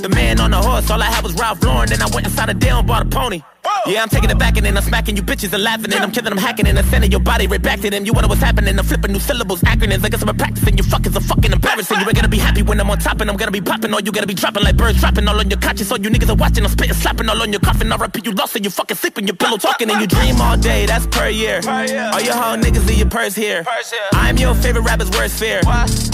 The 0.00 0.08
man 0.08 0.40
on 0.40 0.52
the 0.52 0.56
horse, 0.56 0.90
all 0.90 1.02
I 1.02 1.10
had 1.10 1.22
was 1.22 1.34
Ralph 1.34 1.62
Lauren, 1.62 1.90
then 1.90 2.00
I 2.00 2.06
went 2.06 2.26
inside 2.26 2.48
a 2.48 2.54
deal 2.54 2.78
and 2.78 2.88
bought 2.88 3.02
a 3.02 3.04
pony. 3.04 3.42
Yeah, 3.86 4.02
I'm 4.02 4.08
taking 4.08 4.30
it 4.30 4.38
back 4.38 4.56
and 4.56 4.66
then 4.66 4.76
I'm 4.76 4.82
smacking 4.82 5.16
you 5.16 5.22
bitches 5.22 5.52
and 5.52 5.62
laughing 5.62 5.92
and 5.92 6.02
I'm 6.02 6.10
killing 6.10 6.30
them, 6.30 6.38
hacking 6.38 6.66
and 6.66 6.78
I'm 6.78 6.84
sending 6.86 7.10
your 7.10 7.20
body 7.20 7.46
right 7.46 7.60
back 7.62 7.80
to 7.80 7.90
them. 7.90 8.04
You 8.04 8.12
wonder 8.12 8.28
what's 8.28 8.40
happening? 8.40 8.78
I'm 8.78 8.84
flipping 8.84 9.12
new 9.12 9.20
syllables, 9.20 9.60
acronyms. 9.62 10.04
I 10.04 10.08
guess 10.08 10.22
I'm 10.22 10.36
practicing. 10.36 10.76
You 10.76 10.84
fuckers 10.84 11.16
are 11.16 11.20
fucking 11.20 11.52
embarrassing. 11.52 11.98
You 12.00 12.06
ain't 12.06 12.14
gonna 12.14 12.28
be 12.28 12.38
happy 12.38 12.62
when 12.62 12.80
I'm 12.80 12.90
on 12.90 12.98
top 12.98 13.20
and 13.20 13.30
I'm 13.30 13.36
gonna 13.36 13.50
be 13.50 13.60
popping. 13.60 13.92
Or 13.92 14.00
you 14.00 14.10
gonna 14.12 14.26
be 14.26 14.34
dropping 14.34 14.64
like 14.64 14.76
birds 14.76 15.00
dropping 15.00 15.28
all 15.28 15.38
on 15.38 15.50
your 15.50 15.58
conscience. 15.60 15.90
All 15.90 15.98
you 15.98 16.10
niggas 16.10 16.28
are 16.28 16.34
watching, 16.36 16.64
I'm 16.64 16.70
spitting, 16.70 16.94
slapping 16.94 17.28
all 17.28 17.40
on 17.40 17.52
your 17.52 17.60
coffin. 17.60 17.92
I 17.92 17.96
repeat, 17.96 18.24
you 18.26 18.32
lost 18.32 18.56
and 18.56 18.64
you 18.64 18.70
fucking 18.70 18.96
sleeping 18.96 19.26
your 19.26 19.36
pillow 19.36 19.58
talking 19.58 19.90
and 19.90 20.00
you 20.00 20.06
dream 20.06 20.40
all 20.40 20.56
day. 20.56 20.86
That's 20.86 21.06
per 21.06 21.28
year. 21.28 21.60
All 21.66 22.20
your 22.20 22.34
whole 22.34 22.56
niggas 22.56 22.88
in 22.90 22.98
your 22.98 23.10
purse 23.10 23.34
here. 23.34 23.64
I'm 24.12 24.36
your 24.38 24.54
favorite 24.54 24.82
rapper's 24.82 25.10
worst 25.10 25.38
fear. 25.38 25.60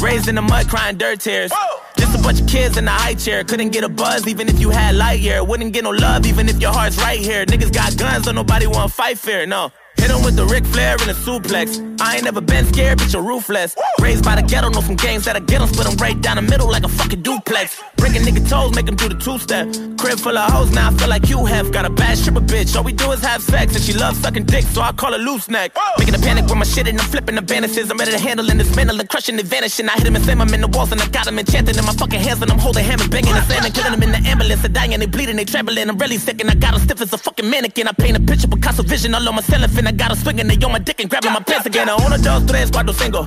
Raised 0.02 0.28
in 0.28 0.34
the 0.34 0.42
mud, 0.42 0.68
crying 0.68 0.96
dirt 0.96 1.20
tears. 1.20 1.52
Just 1.98 2.18
a 2.18 2.22
bunch 2.22 2.40
of 2.40 2.46
kids 2.46 2.76
in 2.76 2.86
a 2.86 2.90
high 2.90 3.14
chair. 3.14 3.44
Couldn't 3.44 3.70
get 3.70 3.84
a 3.84 3.88
buzz 3.88 4.26
even 4.26 4.48
if 4.48 4.58
you 4.60 4.70
had 4.70 4.94
light 4.94 5.20
year. 5.20 5.44
Wouldn't 5.44 5.72
get 5.72 5.84
no 5.84 5.90
love 5.90 6.26
even 6.26 6.48
if 6.48 6.60
your 6.60 6.72
heart's 6.72 6.96
right 6.98 7.18
here. 7.18 7.44
Niggas 7.44 7.72
got 7.72 7.96
guns, 7.96 8.24
so 8.24 8.32
nobody 8.32 8.66
wanna 8.66 8.88
fight 8.88 9.18
fair. 9.18 9.46
No. 9.46 9.70
Hit 10.08 10.16
him 10.16 10.24
with 10.24 10.36
the 10.36 10.46
Ric 10.46 10.64
Flair 10.64 10.96
and 10.98 11.10
a 11.10 11.12
suplex. 11.12 11.84
I 12.00 12.14
ain't 12.14 12.24
never 12.24 12.40
been 12.40 12.64
scared, 12.72 12.98
bitch, 12.98 13.12
you're 13.12 13.22
ruthless. 13.22 13.76
Raised 14.00 14.24
by 14.24 14.36
the 14.36 14.42
ghetto, 14.42 14.70
know 14.70 14.80
some 14.80 14.96
games 14.96 15.26
that 15.26 15.36
I 15.36 15.40
get 15.40 15.60
'em, 15.60 15.68
split 15.68 16.00
right 16.00 16.18
down 16.18 16.36
the 16.36 16.42
middle 16.42 16.70
like 16.70 16.84
a 16.84 16.88
fucking 16.88 17.20
duplex. 17.20 17.76
Breaking 17.98 18.22
nigga 18.22 18.48
toes, 18.48 18.74
make 18.74 18.88
'em 18.88 18.96
do 18.96 19.08
the 19.10 19.16
two 19.16 19.38
step. 19.38 19.66
Crib 19.98 20.18
full 20.18 20.38
of 20.38 20.50
hoes, 20.50 20.70
now 20.70 20.88
I 20.88 20.92
feel 20.94 21.08
like 21.08 21.28
you 21.28 21.44
have. 21.44 21.72
Got 21.72 21.84
a 21.84 21.90
bad 21.90 22.16
stripper 22.16 22.40
bitch, 22.40 22.74
all 22.74 22.84
we 22.84 22.92
do 22.92 23.12
is 23.12 23.20
have 23.20 23.42
sex, 23.42 23.74
and 23.76 23.84
she 23.84 23.92
loves 23.92 24.18
sucking 24.20 24.44
dick, 24.44 24.64
so 24.72 24.80
I 24.80 24.92
call 24.92 25.12
her 25.12 25.18
loose 25.18 25.46
neck. 25.50 25.76
Making 25.98 26.14
a 26.14 26.18
panic 26.18 26.44
with 26.46 26.56
my 26.56 26.64
shit 26.64 26.88
and 26.88 26.98
I'm 26.98 27.08
flipping 27.08 27.34
the 27.34 27.42
bandages. 27.42 27.90
I'm 27.90 27.98
ready 27.98 28.12
to 28.12 28.18
handle 28.18 28.48
and 28.48 28.58
dismantle 28.58 28.98
and 29.00 29.08
crushing 29.10 29.38
and 29.38 29.46
vanishing. 29.46 29.88
I 29.90 29.94
hit 29.98 30.06
him 30.06 30.16
and 30.16 30.24
slam 30.24 30.40
him 30.40 30.54
in 30.54 30.62
the 30.62 30.68
walls 30.68 30.90
and 30.92 31.02
I 31.02 31.06
got 31.08 31.26
him 31.26 31.38
enchanted 31.38 31.76
in 31.76 31.84
my 31.84 31.92
fucking 31.92 32.20
hands 32.20 32.40
and 32.40 32.50
I'm 32.50 32.58
holding 32.58 32.84
hammers, 32.84 33.08
banging 33.08 33.34
and 33.34 33.74
killing 33.74 33.92
him 33.92 34.02
in 34.02 34.12
the 34.12 34.22
ambulance. 34.30 34.62
They're 34.62 34.70
dying, 34.70 34.98
they 35.00 35.06
bleeding, 35.06 35.36
they 35.36 35.44
trembling. 35.44 35.90
I'm 35.90 35.98
really 35.98 36.16
sick 36.16 36.40
and 36.40 36.48
I 36.50 36.54
got 36.54 36.72
him 36.74 36.80
stiff 36.80 37.00
as 37.02 37.12
a 37.12 37.18
fucking 37.18 37.50
mannequin. 37.50 37.88
I 37.88 37.92
paint 37.92 38.16
a 38.16 38.20
picture, 38.20 38.46
Picasso 38.46 38.82
vision 38.82 39.14
all 39.14 39.28
on 39.28 39.34
my 39.34 39.42
cellophane. 39.42 39.88
I 39.88 39.92
got 39.98 40.12
him 40.12 40.16
swinging, 40.16 40.46
they 40.46 40.56
on 40.64 40.72
my 40.72 40.78
dick 40.78 41.00
and 41.00 41.10
grabbing 41.10 41.32
my 41.32 41.40
pants 41.40 41.66
again. 41.66 41.88
I 41.88 41.92
own 41.92 42.12
a 42.12 42.18
dos, 42.18 42.46
tres, 42.46 42.70
cuatro, 42.70 42.94
cinco. 42.94 43.22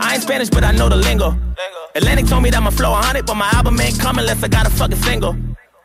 I 0.00 0.14
ain't 0.14 0.22
Spanish, 0.22 0.50
but 0.50 0.64
I 0.64 0.72
know 0.72 0.88
the 0.88 0.96
lingo. 0.96 1.38
Atlantic 1.94 2.26
told 2.26 2.42
me 2.42 2.50
that 2.50 2.62
my 2.62 2.70
flow 2.70 2.90
100, 2.90 3.24
but 3.24 3.34
my 3.34 3.48
album 3.52 3.80
ain't 3.80 3.98
coming 3.98 4.20
unless 4.20 4.42
I 4.42 4.48
got 4.48 4.66
a 4.66 4.70
fucking 4.70 4.98
single. 4.98 5.36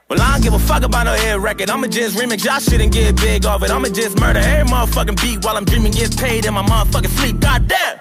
Well, 0.10 0.22
I 0.22 0.34
don't 0.34 0.42
give 0.42 0.54
a 0.54 0.60
fuck 0.60 0.84
about 0.84 1.06
no 1.06 1.14
hit 1.14 1.38
record. 1.40 1.70
I'ma 1.70 1.88
just 1.88 2.18
remix 2.18 2.46
y'all 2.46 2.60
shit 2.60 2.80
and 2.82 2.92
get 2.92 3.16
big 3.18 3.46
off 3.46 3.62
it. 3.64 3.70
I'ma 3.70 3.90
just 3.90 4.20
murder 4.20 4.40
every 4.40 4.72
motherfucking 4.72 5.22
beat 5.22 5.44
while 5.44 5.58
I'm 5.58 5.66
dreaming, 5.66 5.92
get 5.92 6.18
paid 6.18 6.46
in 6.46 6.54
my 6.54 6.64
motherfucking 6.64 7.14
sleep. 7.20 7.40
God 7.40 7.68
damn. 7.68 8.00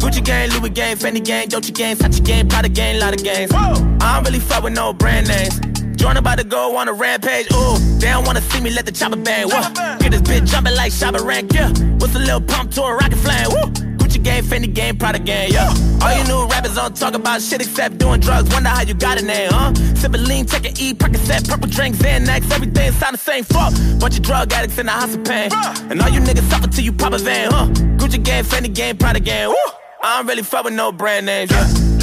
Gucci 0.00 0.22
gang, 0.22 0.50
Louis 0.50 0.70
gang, 0.70 0.96
Fendi 0.96 1.24
gang, 1.24 1.48
Dolce 1.48 1.72
gang, 1.72 1.96
Sachi 1.96 2.22
gang, 2.24 2.48
Prada 2.48 2.68
gang, 2.68 3.00
lot 3.00 3.14
of 3.14 3.24
gangs. 3.24 3.52
I 3.52 3.74
don't 3.74 4.24
really 4.24 4.38
fuck 4.38 4.62
with 4.64 4.74
no 4.74 4.92
brand 4.92 5.28
names. 5.28 5.79
Join 6.00 6.16
about 6.16 6.38
to 6.38 6.44
go 6.44 6.76
on 6.78 6.88
a 6.88 6.94
rampage. 6.94 7.46
Ooh, 7.52 7.76
they 7.98 8.08
don't 8.08 8.24
wanna 8.24 8.40
see 8.40 8.60
me 8.62 8.70
let 8.70 8.86
the 8.86 8.92
chopper 8.92 9.16
bang. 9.16 9.46
Whoa. 9.50 9.98
Get 9.98 10.12
this 10.12 10.22
bitch 10.22 10.50
jumping 10.50 10.74
like 10.74 10.92
Shabba 10.92 11.22
Rank, 11.22 11.52
yeah. 11.52 11.68
What's 11.98 12.14
a 12.14 12.18
little 12.18 12.40
pump 12.40 12.72
to 12.72 12.82
a 12.82 12.94
rocket 12.94 13.18
flame? 13.18 13.48
Woo. 13.50 13.90
Gang, 14.22 14.42
Fendi 14.42 14.74
game, 14.74 14.98
Prada 14.98 15.18
game, 15.18 15.50
yeah. 15.50 15.72
All 16.02 16.14
you 16.14 16.24
new 16.24 16.46
rappers 16.46 16.74
don't 16.74 16.94
talk 16.94 17.14
about 17.14 17.40
shit 17.40 17.62
except 17.62 17.96
doing 17.96 18.20
drugs. 18.20 18.50
Wonder 18.52 18.68
how 18.68 18.82
you 18.82 18.92
got 18.92 19.18
a 19.18 19.24
name, 19.24 19.48
huh? 19.50 19.72
Sippin' 19.94 20.26
lean, 20.26 20.44
take 20.44 20.66
an 20.66 20.74
E, 20.78 20.92
Percocet, 20.92 21.48
purple 21.48 21.68
drinks, 21.68 21.98
Xanax, 21.98 22.50
everything 22.52 22.92
sound 22.92 23.14
the 23.14 23.18
same. 23.18 23.44
Fuck, 23.44 23.72
bunch 23.98 24.18
of 24.18 24.22
drug 24.22 24.52
addicts 24.52 24.76
in 24.76 24.86
the 24.86 25.22
pain. 25.24 25.50
And 25.90 26.02
all 26.02 26.10
you 26.10 26.20
niggas 26.20 26.48
suffer 26.50 26.68
till 26.68 26.84
you 26.84 26.92
pop 26.92 27.14
a 27.14 27.18
van, 27.18 27.50
huh? 27.50 27.68
Gucci 27.96 28.22
game, 28.22 28.44
Fendi 28.44 28.74
game, 28.74 28.98
Prada 28.98 29.20
game, 29.20 29.48
woo. 29.48 29.56
I 30.02 30.18
don't 30.18 30.26
really 30.26 30.42
fuck 30.42 30.64
with 30.64 30.74
no 30.74 30.92
brand 30.92 31.24
names, 31.24 31.50
yeah. 31.50 31.99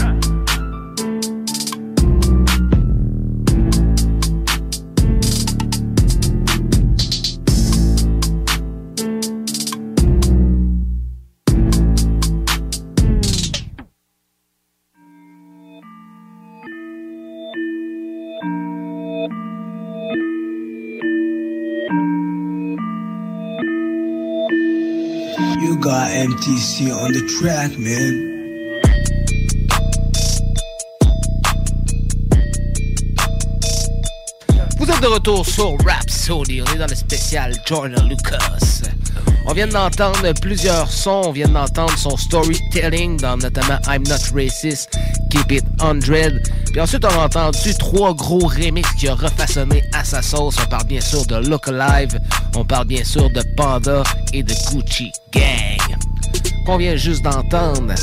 Vous 34.79 34.89
êtes 34.89 35.01
de 35.01 35.07
retour 35.07 35.45
sur 35.45 35.75
Rhapsody. 35.85 36.61
On 36.61 36.73
est 36.73 36.77
dans 36.77 36.87
le 36.87 36.95
spécial 36.95 37.53
Jordan 37.65 38.07
Lucas. 38.07 38.81
On 39.45 39.53
vient 39.53 39.67
d'entendre 39.67 40.31
plusieurs 40.39 40.89
sons. 40.89 41.23
On 41.25 41.31
vient 41.33 41.49
d'entendre 41.49 41.97
son 41.97 42.15
storytelling 42.15 43.17
dans 43.17 43.35
notamment 43.35 43.79
I'm 43.89 44.03
Not 44.07 44.33
Racist, 44.33 44.97
Keep 45.29 45.51
It 45.51 45.65
100. 45.79 45.99
Puis 46.71 46.79
ensuite, 46.79 47.03
on 47.03 47.19
a 47.19 47.25
entendu 47.25 47.73
trois 47.77 48.13
gros 48.13 48.47
remixes 48.47 48.93
qu'il 48.93 49.09
a 49.09 49.15
refaçonnés 49.15 49.83
à 49.93 50.05
sa 50.05 50.21
sauce. 50.21 50.55
On 50.63 50.69
parle 50.69 50.87
bien 50.87 51.01
sûr 51.01 51.25
de 51.25 51.35
Look 51.49 51.67
Alive, 51.67 52.17
on 52.55 52.63
parle 52.63 52.87
bien 52.87 53.03
sûr 53.03 53.29
de 53.31 53.43
Panda 53.57 54.03
et 54.31 54.43
de 54.43 54.53
Gucci 54.71 55.11
Gang 55.33 55.76
qu'on 56.67 56.77
vient 56.77 56.97
juste 56.97 57.23
d'entendre. 57.23 57.93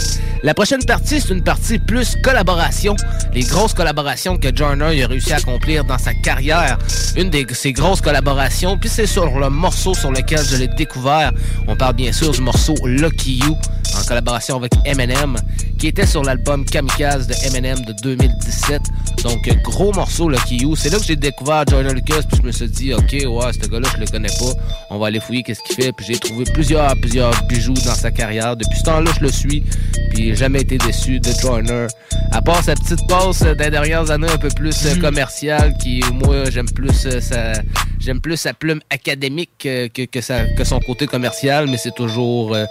La 0.43 0.55
prochaine 0.55 0.83
partie, 0.87 1.21
c'est 1.21 1.35
une 1.35 1.45
partie 1.45 1.79
plus 1.79 2.17
collaboration. 2.23 2.97
Les 3.35 3.43
grosses 3.43 3.75
collaborations 3.75 4.39
que 4.39 4.49
Joyner 4.57 5.05
a 5.05 5.07
réussi 5.07 5.35
à 5.35 5.37
accomplir 5.37 5.85
dans 5.85 5.99
sa 5.99 6.15
carrière. 6.15 6.79
Une 7.15 7.29
de 7.29 7.45
ces 7.53 7.75
grosses 7.75 8.01
collaborations, 8.01 8.79
puis 8.79 8.89
c'est 8.89 9.07
sur 9.07 9.39
le 9.39 9.51
morceau 9.51 9.93
sur 9.93 10.11
lequel 10.11 10.41
je 10.43 10.57
l'ai 10.57 10.69
découvert. 10.69 11.33
On 11.69 11.77
parle 11.77 11.95
bien 11.95 12.11
sûr 12.11 12.31
du 12.31 12.41
morceau 12.41 12.75
Lucky 12.87 13.39
You, 13.45 13.59
en 13.99 14.05
collaboration 14.07 14.57
avec 14.57 14.73
Eminem, 14.85 15.37
qui 15.79 15.89
était 15.89 16.07
sur 16.07 16.23
l'album 16.23 16.65
Kamikaze 16.65 17.27
de 17.27 17.35
Eminem 17.47 17.81
de 17.85 17.93
2017. 18.03 18.81
Donc, 19.23 19.49
gros 19.63 19.93
morceau 19.93 20.29
Lucky 20.29 20.59
You. 20.59 20.77
C'est 20.77 20.91
là 20.91 20.99
que 20.99 21.05
j'ai 21.05 21.17
découvert 21.17 21.65
Joyner 21.69 21.95
Lucas, 21.95 22.23
puis 22.29 22.39
je 22.41 22.47
me 22.47 22.53
suis 22.53 22.69
dit, 22.69 22.95
ok, 22.95 23.13
ouais, 23.13 23.53
ce 23.53 23.69
gars-là, 23.69 23.89
je 23.95 24.01
le 24.01 24.07
connais 24.07 24.29
pas. 24.29 24.53
On 24.91 24.99
va 24.99 25.07
aller 25.07 25.21
fouiller 25.21 25.43
qu'est-ce 25.43 25.63
qu'il 25.63 25.77
fait. 25.77 25.93
Puis 25.93 26.07
j'ai 26.07 26.19
trouvé 26.19 26.45
plusieurs, 26.45 26.95
plusieurs 27.01 27.33
bijoux 27.45 27.75
dans 27.75 27.95
sa 27.95 28.11
carrière. 28.11 28.57
Depuis 28.57 28.79
ce 28.79 28.85
temps-là, 28.85 29.11
je 29.19 29.25
le 29.25 29.33
suis. 29.33 29.65
Puis 30.11 30.35
jamais 30.37 30.61
été 30.61 30.79
déçu 30.79 31.21
de 31.21 31.31
Joyner. 31.41 31.87
À 32.31 32.43
part 32.43 32.63
sa 32.63 32.75
petite 32.75 33.07
passe 33.09 33.43
des 33.43 33.71
dernières 33.71 34.11
années 34.11 34.31
un 34.31 34.39
peu 34.39 34.49
plus 34.49 34.87
euh, 34.87 35.01
commerciale, 35.01 35.75
qui 35.79 36.03
moi 36.13 36.51
j'aime 36.51 36.71
plus 36.71 37.07
euh, 37.07 37.21
sa 37.21 37.53
j'aime 38.05 38.21
plus 38.21 38.37
sa 38.37 38.53
plume 38.55 38.81
académique 38.91 39.51
que, 39.59 39.89
que, 39.89 40.03
que 40.03 40.21
sa- 40.21 40.45
que 40.57 40.65
son 40.65 40.81
côté 40.81 41.07
commercial, 41.07 41.67
mais 41.69 41.77
c'est 41.77 41.95
toujours 41.95 42.55
euh, 42.55 42.65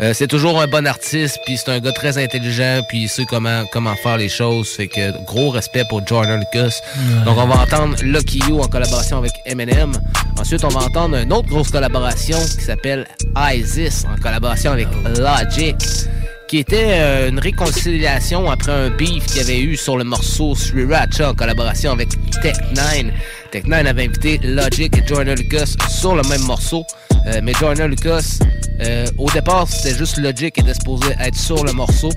euh, 0.00 0.12
c'est 0.14 0.28
toujours 0.28 0.60
un 0.60 0.68
bon 0.68 0.86
artiste, 0.86 1.38
puis 1.44 1.56
c'est 1.56 1.70
un 1.72 1.80
gars 1.80 1.92
très 1.92 2.16
intelligent, 2.22 2.82
puis 2.88 3.02
il 3.02 3.08
sait 3.08 3.24
comment 3.24 3.64
comment 3.72 3.96
faire 3.96 4.16
les 4.16 4.28
choses. 4.28 4.68
Fait 4.68 4.86
que 4.86 5.24
gros 5.26 5.50
respect 5.50 5.84
pour 5.88 6.06
Jordan 6.06 6.38
Lucas. 6.40 6.80
Donc 7.24 7.36
on 7.36 7.46
va 7.46 7.62
entendre 7.62 7.96
Lucky 8.02 8.38
You 8.48 8.60
en 8.60 8.68
collaboration 8.68 9.18
avec 9.18 9.32
Eminem. 9.46 9.92
Ensuite 10.38 10.64
on 10.64 10.68
va 10.68 10.80
entendre 10.80 11.16
une 11.16 11.32
autre 11.32 11.48
grosse 11.48 11.70
collaboration 11.70 12.38
qui 12.58 12.64
s'appelle 12.64 13.06
ISIS 13.36 14.04
en 14.06 14.20
collaboration 14.20 14.72
avec 14.72 14.86
Logic 15.18 15.76
qui 16.46 16.56
était 16.58 16.92
euh, 16.92 17.28
une 17.28 17.38
réconciliation 17.38 18.50
après 18.50 18.72
un 18.72 18.88
beef 18.88 19.26
qu'il 19.26 19.36
y 19.36 19.40
avait 19.40 19.60
eu 19.60 19.76
sur 19.76 19.98
le 19.98 20.04
morceau 20.04 20.54
Sriracha 20.54 21.28
en 21.30 21.34
collaboration 21.34 21.92
avec 21.92 22.08
Tech9. 23.52 23.68
Tech9 23.68 23.86
avait 23.86 24.04
invité 24.04 24.38
Logic 24.42 24.96
et 24.96 25.06
Jordan 25.06 25.36
Lucas 25.36 25.74
sur 25.88 26.14
le 26.14 26.22
même 26.28 26.42
morceau, 26.42 26.84
euh, 27.26 27.40
mais 27.42 27.52
Jordan 27.54 27.90
Lucas, 27.90 28.38
euh, 28.80 29.06
au 29.18 29.28
départ, 29.30 29.66
c'était 29.68 29.96
juste 29.96 30.18
Logic 30.18 30.54
qui 30.54 30.60
était 30.60 30.74
supposé 30.74 31.06
être 31.20 31.36
sur 31.36 31.64
le 31.64 31.72
morceau. 31.72 32.10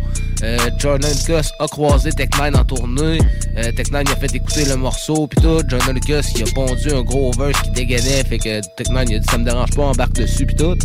Euh, 0.44 0.58
Jordan 0.78 1.12
Lucas 1.12 1.52
a 1.60 1.68
croisé 1.68 2.10
Tech9 2.12 2.56
en 2.56 2.64
tournée. 2.64 3.20
Euh, 3.58 3.72
Tech9 3.72 4.04
il 4.06 4.12
a 4.12 4.16
fait 4.16 4.36
écouter 4.36 4.66
le 4.66 4.76
morceau, 4.76 5.28
puis 5.28 5.42
tout. 5.42 5.62
Jordan 5.68 5.96
Lucas 5.96 6.32
il 6.36 6.44
a 6.44 6.52
pondu 6.54 6.92
un 6.92 7.02
gros 7.02 7.32
verse 7.32 7.62
qui 7.62 7.72
dégainait, 7.72 8.24
fait 8.24 8.38
que 8.38 8.60
Tech9 8.60 9.06
il 9.10 9.16
a 9.16 9.20
dit 9.20 9.28
ça 9.30 9.38
me 9.38 9.46
dérange 9.46 9.72
pas, 9.72 9.84
embarque 9.84 10.14
dessus, 10.14 10.46
puis 10.46 10.56
tout. 10.56 10.78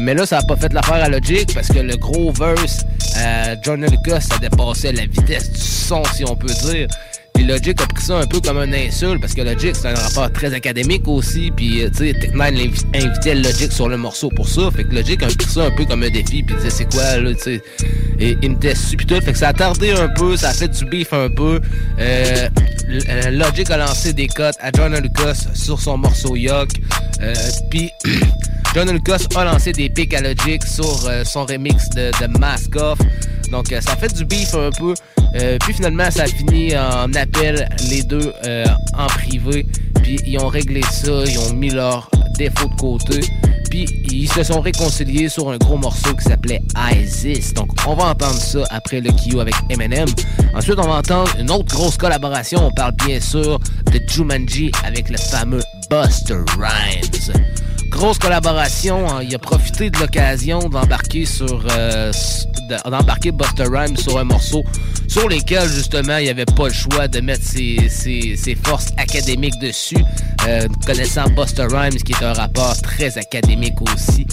Mais 0.00 0.14
là, 0.14 0.24
ça 0.26 0.38
a 0.38 0.42
pas 0.42 0.56
fait 0.56 0.72
l'affaire 0.72 1.02
à 1.02 1.08
Logic 1.08 1.52
parce 1.54 1.68
que 1.68 1.78
le 1.78 1.96
gros 1.96 2.32
verse, 2.32 2.84
euh, 3.18 3.54
Jordan 3.62 3.90
Lucas, 3.90 4.20
ça 4.20 4.38
dépassait 4.38 4.92
la 4.92 5.02
vitesse 5.06 5.50
du 5.52 5.60
son, 5.60 6.02
si 6.14 6.24
on 6.24 6.34
peut 6.36 6.46
dire. 6.70 6.88
Puis 7.34 7.44
Logic 7.46 7.80
a 7.80 7.86
pris 7.86 8.02
ça 8.04 8.16
un 8.18 8.26
peu 8.26 8.40
comme 8.40 8.58
un 8.58 8.72
insulte 8.72 9.20
parce 9.20 9.32
que 9.34 9.42
Logic, 9.42 9.76
c'est 9.76 9.88
un 9.88 9.94
rapport 9.94 10.32
très 10.32 10.52
académique 10.54 11.06
aussi. 11.06 11.52
Puis, 11.54 11.84
euh, 11.84 11.90
tu 11.90 11.98
sais, 11.98 12.12
Tech9 12.12 12.36
l'invi- 12.50 12.86
invitait 12.94 13.34
Logic 13.36 13.70
sur 13.70 13.88
le 13.88 13.96
morceau 13.96 14.28
pour 14.30 14.48
ça. 14.48 14.70
Fait 14.74 14.82
que 14.84 14.92
Logic 14.94 15.22
a 15.22 15.26
pris 15.26 15.46
ça 15.48 15.64
un 15.66 15.70
peu 15.70 15.84
comme 15.84 16.02
un 16.02 16.10
défi. 16.10 16.42
Puis 16.42 16.56
disait, 16.56 16.70
c'est 16.70 16.90
quoi, 16.90 17.18
là, 17.18 17.32
tu 17.34 17.40
sais? 17.40 17.62
Et 18.18 18.36
il 18.42 18.50
me 18.50 18.56
testait 18.58 18.96
puis 18.96 19.06
tout. 19.06 19.20
Fait 19.20 19.32
que 19.32 19.38
ça 19.38 19.48
a 19.48 19.52
tardé 19.52 19.92
un 19.92 20.08
peu, 20.08 20.36
ça 20.36 20.48
a 20.48 20.52
fait 20.52 20.68
du 20.68 20.84
beef 20.86 21.12
un 21.12 21.28
peu. 21.30 21.60
Euh, 22.00 22.48
Logic 23.30 23.70
a 23.70 23.76
lancé 23.76 24.12
des 24.12 24.26
cotes 24.26 24.56
à 24.60 24.70
Jordan 24.74 25.00
Lucas 25.02 25.34
sur 25.54 25.78
son 25.80 25.98
morceau 25.98 26.34
Yuck. 26.34 26.70
Puis 27.70 27.90
John 28.74 28.90
Lucas 28.92 29.18
a 29.34 29.44
lancé 29.44 29.57
des 29.66 29.88
pics 29.90 30.14
à 30.14 30.20
Logic 30.20 30.64
sur 30.64 31.06
euh, 31.08 31.24
son 31.24 31.44
remix 31.44 31.90
de, 31.90 32.38
Mask 32.38 32.76
Off. 32.76 32.98
Donc 33.50 33.72
euh, 33.72 33.80
ça 33.80 33.96
fait 33.96 34.12
du 34.14 34.24
beef 34.24 34.54
un 34.54 34.70
peu. 34.70 34.94
Euh, 35.34 35.58
puis 35.60 35.74
finalement 35.74 36.10
ça 36.10 36.22
a 36.22 36.26
fini 36.26 36.76
en 36.76 37.12
appel 37.14 37.68
les 37.90 38.02
deux 38.02 38.32
en 38.96 39.06
privé. 39.06 39.66
Puis 40.02 40.18
ils 40.26 40.38
ont 40.38 40.48
réglé 40.48 40.80
ça, 40.82 41.24
ils 41.26 41.38
ont 41.38 41.54
mis 41.54 41.70
leurs 41.70 42.08
défauts 42.38 42.68
de 42.68 42.80
côté. 42.80 43.20
Puis 43.68 43.86
ils 44.10 44.28
se 44.30 44.44
sont 44.44 44.60
réconciliés 44.60 45.28
sur 45.28 45.50
un 45.50 45.58
gros 45.58 45.76
morceau 45.76 46.14
qui 46.14 46.24
s'appelait 46.24 46.62
ISIS. 46.94 47.52
Donc 47.52 47.70
on 47.86 47.94
va 47.94 48.04
entendre 48.10 48.40
ça 48.40 48.60
après 48.70 49.00
le 49.00 49.10
Kyo 49.10 49.40
avec 49.40 49.54
Eminem. 49.70 50.08
Ensuite 50.54 50.78
on 50.78 50.86
va 50.88 50.98
entendre 50.98 51.30
une 51.38 51.50
autre 51.50 51.74
grosse 51.74 51.96
collaboration. 51.96 52.64
On 52.64 52.70
parle 52.70 52.94
bien 53.04 53.20
sûr 53.20 53.58
de 53.92 54.00
Jumanji 54.06 54.70
avec 54.84 55.10
le 55.10 55.18
fameux 55.18 55.62
Buster 55.90 56.44
Rhymes 56.56 57.67
grosse 57.88 58.18
collaboration. 58.18 59.08
hein. 59.08 59.22
Il 59.22 59.34
a 59.34 59.38
profité 59.38 59.90
de 59.90 59.98
l'occasion 59.98 60.60
d'embarquer 60.60 61.24
sur 61.24 61.64
euh, 61.76 62.12
d'embarquer 62.84 63.32
Buster 63.32 63.64
Rhymes 63.70 63.96
sur 63.96 64.18
un 64.18 64.24
morceau 64.24 64.62
sur 65.08 65.28
lesquels 65.28 65.68
justement 65.68 66.18
il 66.18 66.24
n'y 66.24 66.30
avait 66.30 66.44
pas 66.44 66.68
le 66.68 66.72
choix 66.74 67.08
de 67.08 67.20
mettre 67.20 67.44
ses 67.44 68.56
forces 68.62 68.88
académiques 68.96 69.58
dessus. 69.60 70.04
Euh, 70.46 70.68
connaissant 70.86 71.28
Buster 71.30 71.66
Rhymes 71.70 71.96
qui 72.04 72.12
est 72.12 72.22
un 72.22 72.32
rappeur 72.34 72.80
très 72.82 73.16
académique 73.18 73.80
aussi. 73.82 74.26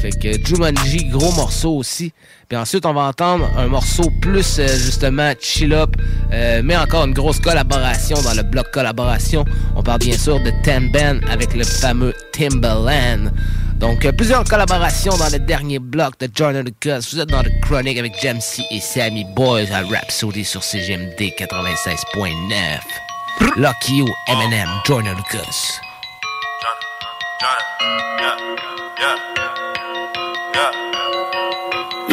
Fait 0.00 0.10
que 0.10 0.46
Jumanji, 0.46 1.06
gros 1.06 1.32
morceau 1.32 1.76
aussi. 1.76 2.12
Puis 2.48 2.56
ensuite, 2.56 2.86
on 2.86 2.92
va 2.92 3.02
entendre 3.02 3.48
un 3.56 3.66
morceau 3.66 4.10
plus 4.20 4.58
euh, 4.58 4.66
justement 4.66 5.32
chill 5.40 5.72
up, 5.72 5.90
euh, 6.32 6.60
mais 6.64 6.76
encore 6.76 7.04
une 7.04 7.14
grosse 7.14 7.40
collaboration 7.40 8.20
dans 8.22 8.34
le 8.34 8.42
bloc 8.42 8.70
collaboration. 8.70 9.44
On 9.76 9.82
parle 9.82 10.00
bien 10.00 10.16
sûr 10.16 10.40
de 10.40 10.52
Ten 10.62 10.90
Ben 10.92 11.20
avec 11.30 11.54
le 11.54 11.64
fameux 11.64 12.14
Timbaland. 12.32 13.30
Donc, 13.78 14.04
euh, 14.04 14.12
plusieurs 14.12 14.44
collaborations 14.44 15.16
dans 15.16 15.30
le 15.30 15.38
dernier 15.38 15.78
bloc 15.78 16.18
de 16.20 16.28
Jordan 16.32 16.64
Lucas. 16.64 17.08
Vous 17.12 17.20
êtes 17.20 17.28
dans 17.28 17.42
le 17.42 17.50
Chronic 17.62 17.98
avec 17.98 18.12
Jamsey 18.20 18.62
et 18.70 18.80
Sammy 18.80 19.24
Boys 19.34 19.72
à 19.72 19.82
Rhapsody 19.82 20.44
sur 20.44 20.62
CGMD 20.62 21.20
96.9. 21.38 22.80
Lucky 23.56 23.98
You, 23.98 24.08
Eminem, 24.28 24.68
Jordan 24.86 25.16
Lucas. 25.16 25.80
Yeah. 28.96 29.33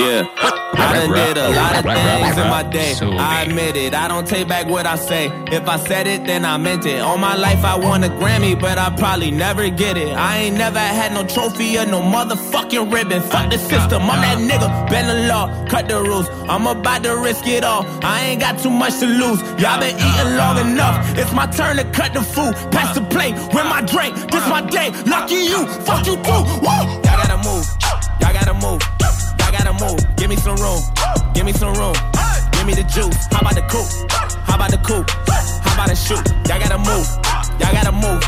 I 0.03 0.93
done 0.93 1.13
did 1.13 1.37
a 1.37 1.49
lot 1.49 1.77
of 1.77 1.85
things 1.85 2.37
in 2.37 2.47
my 2.49 2.63
day. 2.63 2.95
I 3.19 3.43
admit 3.43 3.75
it. 3.75 3.93
I 3.93 4.07
don't 4.07 4.27
take 4.27 4.47
back 4.47 4.65
what 4.67 4.87
I 4.87 4.95
say. 4.95 5.27
If 5.51 5.67
I 5.67 5.77
said 5.77 6.07
it, 6.07 6.25
then 6.25 6.43
I 6.43 6.57
meant 6.57 6.85
it. 6.85 7.01
All 7.01 7.17
my 7.17 7.35
life 7.35 7.63
I 7.63 7.77
won 7.77 8.03
a 8.03 8.09
Grammy, 8.09 8.59
but 8.59 8.79
I 8.79 8.89
probably 8.95 9.29
never 9.29 9.69
get 9.69 9.97
it. 9.97 10.09
I 10.09 10.37
ain't 10.37 10.57
never 10.57 10.79
had 10.79 11.13
no 11.13 11.25
trophy 11.27 11.77
or 11.77 11.85
no 11.85 12.01
motherfucking 12.01 12.91
ribbon. 12.91 13.21
Fuck 13.21 13.51
the 13.51 13.59
system. 13.59 14.01
I'm 14.09 14.21
that 14.21 14.37
nigga. 14.39 14.89
Bend 14.89 15.07
the 15.09 15.27
law, 15.27 15.65
cut 15.67 15.87
the 15.87 16.01
rules. 16.01 16.27
I'm 16.49 16.65
about 16.65 17.03
to 17.03 17.15
risk 17.17 17.45
it 17.45 17.63
all. 17.63 17.85
I 18.03 18.21
ain't 18.21 18.41
got 18.41 18.57
too 18.57 18.71
much 18.71 18.97
to 18.99 19.05
lose. 19.05 19.39
Y'all 19.61 19.79
been 19.79 19.95
eating 19.95 20.35
long 20.35 20.57
enough. 20.57 21.15
It's 21.15 21.31
my 21.31 21.45
turn 21.45 21.77
to 21.77 21.83
cut 21.91 22.13
the 22.13 22.23
food. 22.23 22.53
Pass 22.71 22.95
the 22.95 23.01
plate. 23.01 23.35
Win 23.53 23.67
my 23.67 23.81
drink. 23.81 24.15
This 24.31 24.47
my 24.49 24.61
day. 24.61 24.89
Lucky 25.05 25.35
you. 25.35 25.67
Fuck 25.85 26.07
you 26.07 26.15
too. 26.15 26.41
Woo! 26.65 26.73
Y'all 27.05 27.21
gotta 27.21 27.37
move. 27.37 27.67
Y'all 28.19 28.33
gotta 28.33 28.53
move. 28.55 28.81
Gotta 29.63 29.85
move. 29.85 30.15
Give 30.15 30.27
me 30.27 30.35
some 30.37 30.55
room. 30.55 30.81
Give 31.35 31.45
me 31.45 31.53
some 31.53 31.75
room. 31.75 31.93
Give 32.51 32.65
me 32.65 32.73
the 32.73 32.81
juice. 32.81 33.27
How 33.29 33.41
about 33.41 33.53
the 33.53 33.61
coupe? 33.69 34.11
How 34.49 34.55
about 34.55 34.71
the 34.71 34.77
coupe? 34.79 35.07
How 35.61 35.75
about 35.75 35.89
the 35.89 35.95
shoot? 35.95 36.25
Y'all 36.49 36.59
gotta 36.59 36.79
move. 36.79 37.05
Y'all 37.59 37.71
gotta 37.71 37.91
move. 37.91 38.21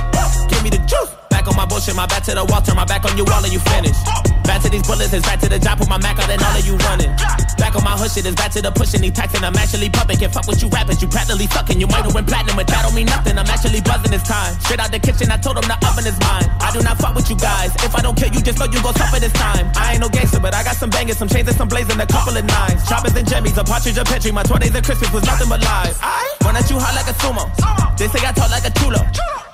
Give 0.47 0.61
me 0.61 0.69
the 0.69 0.77
juice. 0.85 1.22
Back 1.43 1.51
on 1.51 1.57
my 1.59 1.65
bullshit, 1.67 1.91
my 1.99 2.07
back 2.07 2.23
to 2.23 2.31
the 2.31 2.45
wall, 2.47 2.63
turn 2.63 2.79
my 2.79 2.87
back 2.87 3.03
on 3.03 3.19
you, 3.19 3.27
all 3.27 3.43
of 3.43 3.51
you 3.51 3.59
finished. 3.59 3.99
Back 4.47 4.63
to 4.63 4.71
these 4.71 4.87
bullets, 4.87 5.11
it's 5.11 5.27
back 5.27 5.43
to 5.43 5.51
the 5.51 5.59
job, 5.59 5.75
put 5.75 5.91
my 5.91 5.99
Mac 5.99 6.15
out 6.15 6.31
and 6.31 6.39
all 6.39 6.55
of 6.55 6.63
you 6.63 6.79
running. 6.87 7.11
Back 7.59 7.75
on 7.75 7.83
my 7.83 7.99
hood 7.99 8.15
shit, 8.15 8.23
it's 8.23 8.31
back 8.39 8.55
to 8.55 8.63
the 8.63 8.71
pushing, 8.71 9.03
these 9.03 9.11
taxing, 9.11 9.43
I'm 9.43 9.51
actually 9.59 9.91
pumping. 9.91 10.23
Can't 10.23 10.31
fuck 10.31 10.47
with 10.47 10.63
you 10.63 10.71
rappers, 10.71 11.03
you 11.03 11.11
practically 11.11 11.51
sucking. 11.51 11.83
You 11.83 11.87
might 11.91 12.07
have 12.07 12.15
went 12.15 12.31
platinum, 12.31 12.55
but 12.55 12.71
that 12.71 12.87
don't 12.87 12.95
mean 12.95 13.11
nothing. 13.11 13.35
I'm 13.35 13.43
actually 13.51 13.83
buzzing 13.83 14.15
this 14.15 14.23
time. 14.23 14.55
Straight 14.63 14.79
out 14.79 14.95
the 14.95 15.03
kitchen, 15.03 15.27
I 15.27 15.35
told 15.35 15.59
them 15.59 15.67
the 15.67 15.75
oven 15.83 16.07
is 16.07 16.15
mine. 16.23 16.47
I 16.63 16.71
do 16.71 16.79
not 16.79 16.95
fuck 16.95 17.11
with 17.11 17.27
you 17.27 17.35
guys. 17.35 17.75
If 17.83 17.91
I 17.91 17.99
don't 17.99 18.15
kill 18.15 18.31
you, 18.31 18.39
just 18.39 18.55
know 18.63 18.71
you 18.71 18.79
gon' 18.79 18.95
suffer 18.95 19.19
this 19.19 19.35
time. 19.35 19.67
I 19.75 19.99
ain't 19.99 19.99
no 19.99 20.07
gangster, 20.07 20.39
but 20.39 20.55
I 20.55 20.63
got 20.63 20.79
some 20.79 20.95
bangers, 20.95 21.19
some 21.19 21.27
chains 21.27 21.51
and 21.51 21.59
some 21.59 21.67
blazing, 21.67 21.99
a 21.99 22.07
couple 22.07 22.39
of 22.39 22.45
nines. 22.47 22.87
Choppers 22.87 23.19
and 23.19 23.27
jimmies, 23.27 23.59
a 23.59 23.67
partridge, 23.67 23.99
a 23.99 24.07
petri. 24.07 24.31
My 24.31 24.47
20s 24.47 24.71
and 24.71 24.85
Christmas 24.87 25.11
was 25.11 25.27
nothing 25.27 25.51
but 25.51 25.59
lies. 25.59 25.99
Run 26.39 26.55
at 26.55 26.71
you 26.71 26.79
hot 26.79 26.95
like 26.95 27.11
a 27.11 27.15
sumo. 27.19 27.51
They 27.99 28.07
say 28.07 28.23
I 28.23 28.31
talk 28.31 28.47
like 28.47 28.63
a 28.63 28.71
chulo. 28.79 29.03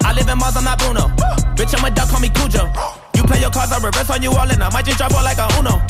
I 0.03 0.13
live 0.13 0.27
in 0.27 0.37
Mars, 0.37 0.55
I'm 0.55 0.63
not 0.63 0.79
Bruno. 0.79 1.07
Bitch, 1.55 1.77
I'm 1.77 1.85
a 1.85 1.91
duck, 1.91 2.09
call 2.09 2.19
me 2.19 2.29
Cujo. 2.29 2.71
You 3.15 3.23
play 3.23 3.39
your 3.39 3.51
cards, 3.51 3.71
I 3.71 3.77
reverse 3.79 4.09
on 4.09 4.23
you 4.23 4.31
all, 4.31 4.49
and 4.49 4.63
I 4.63 4.69
might 4.71 4.85
just 4.85 4.97
drop 4.97 5.13
all 5.13 5.23
like 5.23 5.37
a 5.37 5.47
Uno. 5.59 5.81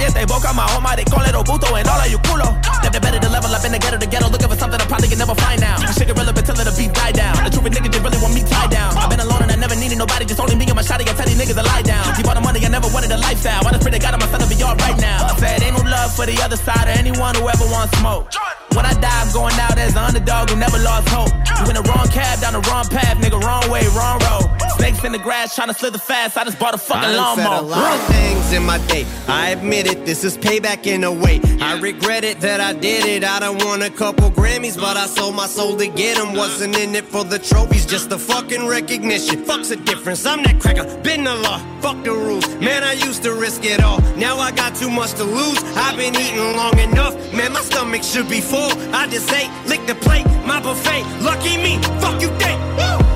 Cállate 0.00 0.26
boca, 0.26 0.52
my 0.52 0.64
home, 0.72 0.88
they 0.96 1.04
call 1.04 1.22
it 1.22 1.34
Obuto, 1.34 1.68
and 1.76 1.88
all 1.88 2.00
of 2.00 2.10
you 2.10 2.18
culo. 2.24 2.56
Never 2.82 3.00
better 3.00 3.20
to 3.20 3.28
level 3.28 3.52
up 3.52 3.64
in 3.64 3.72
the 3.72 3.78
ghetto, 3.78 3.98
the 3.98 4.06
ghetto, 4.06 4.28
looking 4.28 4.48
for 4.48 4.56
something 4.56 4.80
I 4.80 4.86
probably 4.86 5.08
can 5.08 5.18
never 5.18 5.34
find 5.34 5.60
now. 5.60 5.78
This 5.78 5.96
shit 5.96 6.08
irrelevant 6.08 6.46
till 6.46 6.56
the 6.56 6.72
beat 6.72 6.92
die 6.92 7.12
down. 7.12 7.36
The 7.44 7.50
truth 7.50 7.68
niggas 7.68 7.92
just 7.92 8.04
really 8.04 8.18
want 8.20 8.34
me 8.34 8.42
tied 8.42 8.70
down. 8.70 8.96
I've 8.96 9.10
been 9.10 9.20
alone 9.20 9.42
and 9.42 9.52
I 9.52 9.56
never 9.56 9.76
needed 9.76 9.98
nobody, 9.98 10.24
just 10.24 10.40
only 10.40 10.56
me 10.56 10.64
and 10.66 10.74
my 10.74 10.82
shotty. 10.82 11.04
I 11.08 11.12
tell 11.12 11.26
these 11.26 11.38
niggas 11.38 11.56
to 11.56 11.62
lie 11.62 11.82
down. 11.82 12.04
Keep 12.16 12.28
all 12.28 12.34
the 12.34 12.40
money, 12.40 12.64
I 12.64 12.68
never 12.68 12.88
wanted 12.88 13.12
a 13.12 13.18
lifestyle. 13.18 13.66
I 13.66 13.70
just 13.70 13.82
pray 13.82 13.92
to 13.92 14.00
God, 14.00 14.14
I'm 14.16 14.48
be 14.48 14.56
all 14.62 14.76
right 14.76 14.98
now. 15.00 15.30
I 15.30 15.36
said, 15.36 15.62
ain't 15.62 15.76
no 15.76 15.84
love 15.84 16.12
for 16.16 16.26
the 16.26 16.36
other 16.42 16.56
side 16.56 16.88
or 16.88 16.96
anyone 16.96 17.34
who 17.36 17.48
ever 17.48 17.66
wants 17.68 17.96
smoke. 17.98 18.28
When 18.74 18.86
I 18.86 18.94
die, 18.94 19.20
I'm 19.20 19.32
going 19.32 19.54
out 19.58 19.78
as 19.78 19.92
an 19.92 19.98
underdog 19.98 20.50
who 20.50 20.56
never 20.56 20.78
lost 20.78 21.08
hope. 21.08 21.32
You 21.58 21.66
in 21.68 21.74
the 21.74 21.82
wrong 21.82 22.06
cab, 22.08 22.40
down 22.40 22.54
the 22.54 22.64
wrong 22.70 22.86
path, 22.86 23.18
nigga, 23.18 23.40
wrong 23.42 23.68
way, 23.70 23.82
wrong 23.96 24.18
road. 24.20 24.46
Snakes 24.78 25.04
in 25.04 25.12
the 25.12 25.18
grass, 25.18 25.54
trying 25.54 25.68
to 25.68 25.74
slither 25.74 25.98
fast. 25.98 26.38
I 26.38 26.44
just 26.44 26.58
bought 26.58 26.74
a 26.74 26.78
fucking 26.78 27.10
I 27.10 27.12
done 27.12 27.36
said 27.36 27.46
a 27.46 27.60
lot 27.60 27.92
of 27.98 28.06
things 28.06 28.52
in 28.52 28.64
my 28.64 28.78
day. 28.86 29.04
I 29.28 29.50
admit 29.50 29.86
it, 29.86 30.06
this 30.06 30.24
is 30.24 30.38
payback 30.38 30.86
in 30.86 31.04
a 31.04 31.12
way. 31.12 31.40
I 31.60 31.78
regret 31.80 32.24
it 32.24 32.40
that 32.40 32.60
I 32.60 32.72
did 32.72 33.04
it. 33.06 33.24
I 33.24 33.40
done 33.40 33.58
won 33.58 33.82
a 33.82 33.90
couple 33.90 34.30
Grammys, 34.30 34.76
but 34.76 34.96
I 34.96 35.06
sold 35.06 35.34
my 35.34 35.46
soul 35.46 35.76
to 35.76 35.88
get 35.88 36.16
them. 36.16 36.34
Wasn't 36.34 36.76
in 36.78 36.94
it 36.94 37.04
for 37.04 37.24
the 37.24 37.38
trophies, 37.38 37.84
just 37.86 38.08
the 38.08 38.18
fucking 38.18 38.66
recognition. 38.66 39.44
Fuck's 39.44 39.68
the 39.68 39.76
difference. 39.76 40.24
I'm 40.24 40.42
that 40.44 40.60
cracker, 40.60 40.84
been 41.02 41.24
the 41.24 41.34
law. 41.34 41.58
Fuck 41.80 42.04
the 42.04 42.12
rules. 42.12 42.46
Man, 42.56 42.84
I 42.84 42.92
used 42.92 43.22
to 43.24 43.34
risk 43.34 43.64
it 43.64 43.82
all. 43.82 44.00
Now 44.16 44.38
I 44.38 44.52
got 44.52 44.76
too 44.76 44.90
much 44.90 45.12
to 45.14 45.24
lose. 45.24 45.58
I've 45.76 45.96
been 45.96 46.14
eating 46.14 46.56
long 46.56 46.78
enough. 46.78 47.14
Man, 47.34 47.52
my 47.52 47.60
stomach 47.60 48.02
should 48.02 48.28
be 48.28 48.40
full. 48.40 48.59
I 48.92 49.06
just 49.10 49.32
ate, 49.32 49.50
lick 49.68 49.86
the 49.86 49.94
plate, 49.94 50.26
my 50.46 50.60
buffet. 50.60 51.02
Lucky 51.22 51.56
me, 51.56 51.80
fuck 52.00 52.20
you 52.20 52.28
think. 52.38 52.60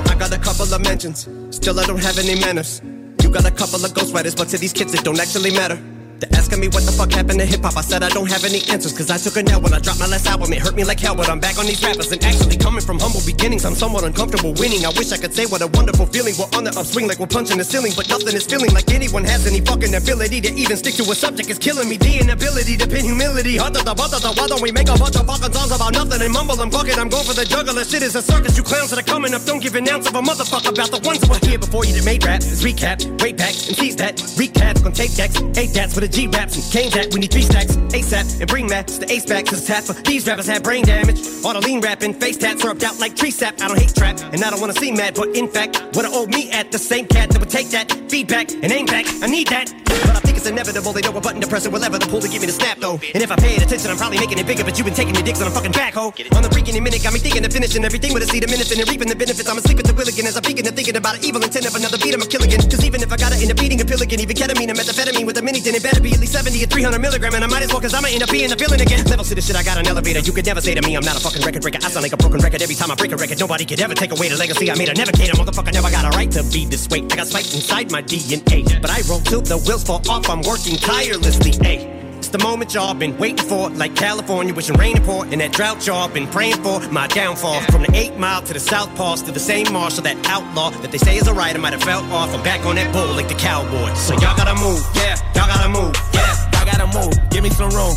I 0.09 0.15
got 0.17 0.31
a 0.33 0.39
couple 0.39 0.71
of 0.73 0.81
mentions, 0.81 1.27
still 1.51 1.79
I 1.79 1.85
don't 1.85 2.03
have 2.03 2.17
any 2.19 2.39
manners. 2.39 2.81
You 3.21 3.29
got 3.29 3.45
a 3.45 3.51
couple 3.51 3.83
of 3.83 3.91
ghostwriters, 3.91 4.35
but 4.35 4.49
to 4.49 4.57
these 4.57 4.73
kids 4.73 4.93
it 4.93 5.03
don't 5.03 5.19
actually 5.19 5.51
matter. 5.51 5.79
They're 6.19 6.31
asking 6.39 6.61
me 6.61 6.67
what 6.71 6.85
the 6.87 6.93
fuck 6.95 7.11
happened 7.11 7.39
to 7.39 7.45
hip 7.45 7.61
hop. 7.61 7.75
I 7.75 7.81
said 7.81 8.03
I 8.03 8.09
don't 8.09 8.29
have 8.31 8.45
any 8.45 8.63
answers, 8.71 8.95
cause 8.95 9.11
I 9.11 9.17
took 9.17 9.35
a 9.35 9.43
nap 9.43 9.61
when 9.61 9.73
I 9.73 9.79
dropped 9.79 9.99
my 9.99 10.07
last 10.07 10.27
album. 10.27 10.53
It 10.53 10.59
hurt 10.59 10.75
me 10.75 10.83
like 10.83 10.99
hell, 10.99 11.15
but 11.15 11.27
I'm 11.27 11.39
back 11.39 11.59
on 11.59 11.65
these 11.65 11.83
rappers. 11.83 12.11
And 12.11 12.23
actually, 12.23 12.55
coming 12.55 12.79
from 12.79 12.99
humble 12.99 13.19
beginnings, 13.25 13.65
I'm 13.65 13.75
somewhat 13.75 14.03
uncomfortable 14.03 14.53
winning. 14.55 14.85
I 14.85 14.95
wish 14.95 15.11
I 15.11 15.17
could 15.17 15.33
say 15.33 15.45
what 15.45 15.61
a 15.61 15.67
wonderful 15.67 16.05
feeling. 16.07 16.33
We're 16.39 16.47
on 16.55 16.63
the 16.63 16.71
upswing 16.71 17.07
like 17.07 17.19
we're 17.19 17.27
punching 17.27 17.57
the 17.57 17.67
ceiling, 17.67 17.91
but 17.95 18.07
nothing 18.07 18.31
is 18.31 18.47
feeling 18.47 18.71
like 18.71 18.87
anyone 18.91 19.25
has 19.25 19.43
any 19.45 19.59
fucking 19.59 19.93
ability 19.93 20.39
to 20.47 20.51
even 20.55 20.77
stick 20.77 20.95
to 20.95 21.03
a 21.03 21.15
subject. 21.15 21.49
is 21.49 21.59
killing 21.59 21.89
me. 21.89 21.97
The 21.97 22.23
inability 22.23 22.77
to 22.77 22.87
pin 22.87 23.03
humility. 23.03 23.59
Why 23.59 24.47
don't 24.47 24.61
we 24.63 24.71
make 24.71 24.87
a 24.87 24.95
bunch 24.95 25.19
of 25.19 25.27
fucking 25.27 25.51
songs 25.51 25.71
about 25.75 25.91
nothing 25.91 26.21
and 26.23 26.31
mumble 26.31 26.59
and 26.61 26.71
bucket? 26.71 26.97
I'm 26.97 27.09
going 27.09 27.27
for 27.27 27.35
the 27.35 27.43
juggler. 27.43 27.83
Shit 27.83 28.03
is 28.03 28.15
a 28.15 28.21
circus. 28.21 28.55
You 28.55 28.63
clowns 28.63 28.91
that 28.95 28.99
are 28.99 29.09
coming 29.09 29.33
up. 29.33 29.43
Don't 29.43 29.59
give 29.59 29.75
an 29.75 29.89
ounce 29.89 30.07
of 30.07 30.15
a 30.15 30.21
motherfucker 30.21 30.71
about 30.71 30.95
the 30.95 31.01
ones 31.03 31.19
that 31.19 31.29
were 31.29 31.43
here 31.43 31.59
before 31.59 31.83
you 31.83 31.91
that 31.99 32.05
made 32.05 32.23
rap. 32.23 32.39
It's 32.39 32.63
recap, 32.63 33.03
way 33.21 33.33
back, 33.33 33.51
and 33.67 33.75
seize 33.75 33.97
that. 33.97 34.15
Recap, 34.39 34.81
gonna 34.81 34.95
take 34.95 35.11
decks, 35.15 35.35
eight 35.59 35.73
dats 35.73 35.95
with 35.95 36.04
a 36.05 36.07
G 36.07 36.27
raps 36.27 36.55
and 36.55 36.65
came 36.71 36.91
that. 36.91 37.13
We 37.13 37.19
need 37.19 37.31
three 37.31 37.41
stacks, 37.41 37.75
ASAP, 37.75 38.39
and 38.39 38.49
bring 38.49 38.67
Max 38.67 38.97
the 38.97 39.11
ace 39.11 39.25
back. 39.25 39.45
Cause 39.47 39.67
half 39.67 39.89
of 39.89 40.03
these 40.03 40.25
rappers 40.27 40.47
had 40.47 40.63
brain 40.63 40.85
damage. 40.85 41.19
All 41.43 41.53
the 41.53 41.61
lean 41.61 41.81
rapping, 41.81 42.13
face 42.13 42.37
tats 42.37 42.61
syrupped 42.61 42.83
out 42.83 42.99
like 42.99 43.15
tree 43.15 43.31
sap. 43.31 43.59
I 43.61 43.67
don't 43.67 43.79
hate 43.79 43.93
trap, 43.95 44.19
and 44.31 44.43
I 44.43 44.49
don't 44.51 44.61
wanna 44.61 44.73
see 44.73 44.91
mad, 44.91 45.15
but 45.15 45.35
in 45.35 45.47
fact, 45.47 45.81
what 45.95 46.05
I 46.05 46.09
owe 46.13 46.27
me 46.27 46.51
at 46.51 46.71
the 46.71 46.79
same 46.79 47.07
cat 47.07 47.29
that 47.31 47.39
would 47.39 47.49
take 47.49 47.69
that 47.69 47.91
feedback 48.09 48.51
and 48.51 48.71
aim 48.71 48.85
back. 48.85 49.05
I 49.21 49.27
need 49.27 49.47
that. 49.47 49.73
But 49.85 50.15
I 50.15 50.19
think 50.19 50.34
it's 50.45 50.51
inevitable. 50.51 50.93
They 50.93 51.01
know 51.01 51.17
a 51.17 51.21
button 51.21 51.41
to 51.41 51.47
press 51.47 51.65
it 51.65 51.71
whatever 51.71 51.95
ever 51.95 51.99
the 52.01 52.09
pull 52.09 52.21
to 52.21 52.29
give 52.29 52.41
me 52.41 52.47
the 52.47 52.53
snap 52.53 52.77
though. 52.77 52.97
And 53.13 53.21
if 53.21 53.31
I 53.31 53.35
paid 53.35 53.61
attention, 53.61 53.89
I'm 53.89 53.97
probably 53.97 54.17
making 54.17 54.37
it 54.37 54.45
bigger. 54.45 54.63
But 54.63 54.77
you've 54.77 54.85
been 54.85 54.97
taking 54.97 55.13
your 55.13 55.23
dicks 55.23 55.41
on 55.41 55.47
a 55.47 55.53
fucking 55.53 55.73
backhoe. 55.73 56.13
On 56.37 56.41
the 56.41 56.49
freaking 56.49 56.77
minute, 56.81 57.01
got 57.01 57.13
me 57.13 57.19
thinking 57.19 57.45
of 57.45 57.51
finishing 57.53 57.85
everything 57.85 58.13
with 58.13 58.23
a 58.23 58.29
seed 58.29 58.43
of 58.43 58.49
minutes 58.49 58.69
and 58.69 58.81
reaping 58.89 59.09
the 59.09 59.15
benefits. 59.15 59.45
I'm 59.49 59.57
asleep 59.57 59.79
at 59.79 59.85
the 59.85 59.93
wheel 59.93 60.09
again 60.09 60.25
as 60.25 60.37
I'm 60.37 60.45
peeking 60.45 60.65
and 60.65 60.75
thinking 60.75 60.97
about 60.97 61.17
an 61.17 61.25
evil 61.25 61.41
intent 61.41 61.65
of 61.65 61.73
another 61.75 61.97
beat. 61.97 62.13
I'm 62.13 62.21
a 62.21 62.29
killigan. 62.29 62.61
Cause 62.69 62.83
even 62.85 63.01
if 63.01 63.09
I 63.13 63.17
gotta 63.17 63.37
end 63.37 63.49
up 63.49 63.57
beating 63.57 63.81
a 63.81 63.85
pill 63.85 64.01
again, 64.01 64.19
even 64.19 64.35
ketamine 64.35 64.69
and 64.69 64.77
methamphetamine 64.77 65.25
with 65.25 65.37
a 65.37 65.43
mini, 65.45 65.61
then 65.61 65.75
it 65.75 65.83
better 65.83 66.01
be 66.01 66.13
at 66.13 66.19
least 66.19 66.33
70 66.33 66.61
or 66.61 66.67
300 66.67 66.99
milligram. 66.99 67.33
And 67.33 67.43
I 67.43 67.47
might 67.47 67.63
as 67.63 67.69
well, 67.69 67.81
cause 67.81 67.93
I'ma 67.93 68.09
end 68.09 68.21
up 68.21 68.29
being 68.29 68.49
the 68.49 68.57
villain 68.57 68.81
again. 68.81 69.05
Levels 69.05 69.29
to 69.29 69.35
the 69.35 69.41
shit, 69.41 69.55
I 69.55 69.63
got 69.63 69.77
an 69.77 69.87
elevator. 69.87 70.19
You 70.19 70.33
could 70.33 70.45
never 70.45 70.61
say 70.61 70.73
to 70.73 70.81
me, 70.81 70.97
I'm 70.97 71.05
not 71.05 71.15
a 71.17 71.21
fucking 71.21 71.41
record 71.45 71.61
breaker. 71.61 71.79
I 71.81 71.89
sound 71.89 72.03
like 72.03 72.13
a 72.13 72.19
broken 72.19 72.41
record 72.41 72.61
every 72.61 72.75
time 72.75 72.91
I 72.91 72.95
break 72.95 73.13
a 73.13 73.17
record. 73.17 73.39
Nobody 73.39 73.65
could 73.65 73.79
ever 73.79 73.93
take 73.93 74.11
away 74.11 74.27
the 74.27 74.37
legacy 74.37 74.67
I 74.69 74.75
made. 74.75 74.89
I 74.89 74.97
never 74.99 75.15
cater, 75.15 75.37
motherfucker. 75.39 75.71
Never 75.73 75.91
got 75.91 76.03
a 76.03 76.11
right 76.17 76.31
to 76.35 76.43
be 76.51 76.65
this 76.65 76.89
way. 76.89 77.05
I 77.07 77.15
got 77.15 77.27
spikes 77.27 77.53
inside 77.55 77.91
my 77.91 78.01
DNA. 78.01 78.81
But 78.81 78.91
I 78.91 78.99
roll 79.07 79.21
till 79.21 79.41
the 79.41 79.57
wheels 79.57 79.83
fall 79.83 80.01
off. 80.09 80.25
I'm 80.35 80.41
working 80.41 80.75
tirelessly. 80.75 81.51
Ayy. 81.63 81.87
It's 82.17 82.27
the 82.27 82.39
moment 82.39 82.73
y'all 82.73 82.93
been 82.93 83.17
waiting 83.17 83.47
for, 83.47 83.69
like 83.69 83.95
California, 83.95 84.53
wishing 84.53 84.75
rain 84.75 84.97
and 84.97 85.05
pour, 85.05 85.23
and 85.23 85.39
that 85.39 85.53
drought 85.53 85.87
y'all 85.87 86.09
been 86.09 86.27
praying 86.27 86.61
for. 86.61 86.81
My 86.89 87.07
downfall 87.07 87.61
from 87.71 87.83
the 87.83 87.95
eight 87.95 88.17
mile 88.17 88.41
to 88.41 88.51
the 88.51 88.59
south 88.59 88.93
pass 88.97 89.21
to 89.21 89.31
the 89.31 89.39
same 89.39 89.71
marshal, 89.71 90.03
that 90.03 90.17
outlaw 90.27 90.71
that 90.71 90.91
they 90.91 90.97
say 90.97 91.15
is 91.15 91.27
a 91.29 91.33
rider 91.33 91.59
might 91.59 91.71
have 91.71 91.83
fell 91.83 92.03
off. 92.11 92.35
I'm 92.35 92.43
back 92.43 92.65
on 92.65 92.75
that 92.75 92.91
bull 92.91 93.15
like 93.15 93.29
the 93.29 93.35
cowboy. 93.35 93.93
So 93.93 94.11
y'all 94.15 94.35
gotta 94.35 94.59
move, 94.59 94.83
yeah, 94.93 95.15
y'all 95.35 95.47
gotta 95.47 95.69
move, 95.69 95.95
yeah. 96.11 96.35
I 96.59 96.65
gotta 96.65 96.91
move. 96.91 97.15
Give 97.29 97.41
me 97.41 97.49
some 97.51 97.69
room. 97.69 97.95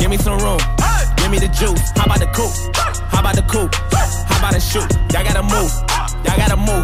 Give 0.00 0.10
me 0.10 0.16
some 0.16 0.38
room. 0.38 0.58
Give 1.18 1.30
me 1.30 1.38
the 1.38 1.54
juice. 1.54 1.86
How 1.94 2.06
about 2.06 2.18
the 2.18 2.26
coupe? 2.34 2.74
How 3.14 3.20
about 3.20 3.36
the 3.36 3.46
coupe? 3.46 3.72
How 4.26 4.38
about 4.42 4.54
the 4.54 4.60
shoot? 4.60 4.90
Y'all 5.14 5.22
gotta 5.22 5.44
move. 5.46 5.70
Y'all 6.26 6.34
gotta 6.34 6.58
move. 6.58 6.82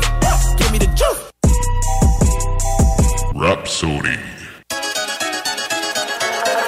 Give 0.58 0.70
me 0.70 0.78
the 0.78 0.86
juice. 0.94 1.32
Rapsodie. 3.34 4.31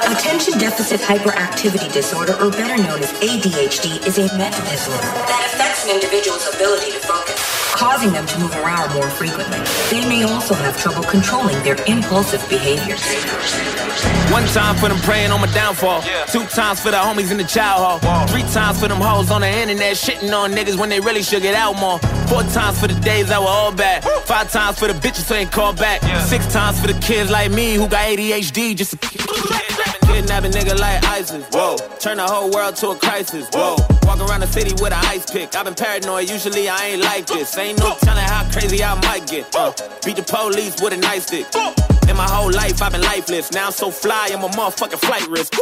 Attention 0.06 0.58
deficit 0.58 1.00
hyperactivity 1.00 1.90
disorder, 1.90 2.34
or 2.34 2.50
better 2.50 2.76
known 2.82 3.02
as 3.02 3.12
ADHD, 3.24 4.06
is 4.06 4.18
a 4.18 4.36
mental 4.36 4.64
disorder 4.66 5.00
that 5.00 5.50
affects 5.54 5.84
an 5.84 5.94
individual's 5.96 6.46
ability 6.54 6.92
to 6.92 6.98
focus, 7.00 7.40
causing 7.74 8.12
them 8.12 8.24
to 8.26 8.38
move 8.38 8.54
around 8.56 8.94
more 8.94 9.10
frequently. 9.10 9.58
They 9.90 10.06
may 10.08 10.22
also 10.22 10.54
have 10.54 10.80
trouble 10.80 11.02
controlling 11.02 11.60
their 11.64 11.76
impulsive 11.86 12.40
behaviors. 12.48 13.02
One 14.30 14.46
time 14.48 14.76
for 14.76 14.88
them 14.88 14.98
praying 14.98 15.32
on 15.32 15.40
my 15.40 15.52
downfall. 15.52 16.02
Two 16.28 16.44
times 16.46 16.80
for 16.80 16.90
the 16.90 16.96
homies 16.96 17.30
in 17.30 17.36
the 17.36 17.44
child 17.44 18.02
hall. 18.02 18.26
Three 18.28 18.42
times 18.54 18.80
for 18.80 18.88
them 18.88 19.00
hoes 19.00 19.30
on 19.30 19.40
the 19.40 19.48
internet 19.48 19.96
shitting 19.96 20.32
on 20.32 20.52
niggas 20.52 20.78
when 20.78 20.88
they 20.88 21.00
really 21.00 21.22
should 21.22 21.42
get 21.42 21.54
out 21.54 21.76
more. 21.78 21.98
Four 22.28 22.42
times 22.44 22.80
for 22.80 22.86
the 22.86 22.98
days 23.00 23.28
that 23.28 23.40
were 23.40 23.48
all 23.48 23.72
bad. 23.72 24.04
Five 24.24 24.50
times 24.50 24.78
for 24.78 24.86
the 24.86 24.94
bitches 24.94 25.28
who 25.28 25.34
ain't 25.34 25.52
called 25.52 25.76
back. 25.76 26.00
Six 26.22 26.52
times 26.52 26.80
for 26.80 26.86
the 26.86 26.98
kids 27.00 27.30
like 27.30 27.50
me 27.50 27.74
who 27.74 27.88
got 27.88 28.06
ADHD 28.06 28.76
just 28.76 28.92
to 28.92 28.96
kidnap 30.14 30.44
a 30.44 30.48
nigga 30.48 30.78
like 30.78 31.04
ISIS. 31.04 31.44
Whoa, 31.52 31.76
turn 31.98 32.18
the 32.18 32.24
whole 32.24 32.50
world 32.50 32.76
to 32.76 32.90
a 32.90 32.96
crisis. 32.96 33.48
Whoa, 33.52 33.76
walk 34.04 34.20
around 34.20 34.40
the 34.40 34.46
city 34.46 34.72
with 34.72 34.92
an 34.92 35.04
ice 35.04 35.28
pick. 35.30 35.54
I've 35.54 35.64
been 35.64 35.74
paranoid. 35.74 36.30
Usually 36.30 36.68
I 36.68 36.86
ain't 36.86 37.02
like 37.02 37.26
this. 37.26 37.56
Ain't 37.58 37.63
no 37.72 37.96
telling 38.00 38.24
how 38.24 38.44
crazy 38.52 38.82
I 38.82 38.94
might 39.06 39.26
get. 39.26 39.54
Uh, 39.54 39.72
beat 40.04 40.16
the 40.16 40.22
police 40.22 40.80
with 40.82 40.92
a 40.92 40.96
nice 40.96 41.26
stick. 41.26 41.46
In 42.08 42.16
my 42.16 42.28
whole 42.28 42.52
life, 42.52 42.82
I've 42.82 42.92
been 42.92 43.00
lifeless. 43.00 43.52
Now 43.52 43.66
I'm 43.66 43.72
so 43.72 43.90
fly, 43.90 44.28
I'm 44.32 44.44
a 44.44 44.48
motherfucking 44.48 44.98
flight 44.98 45.26
risk. 45.28 45.54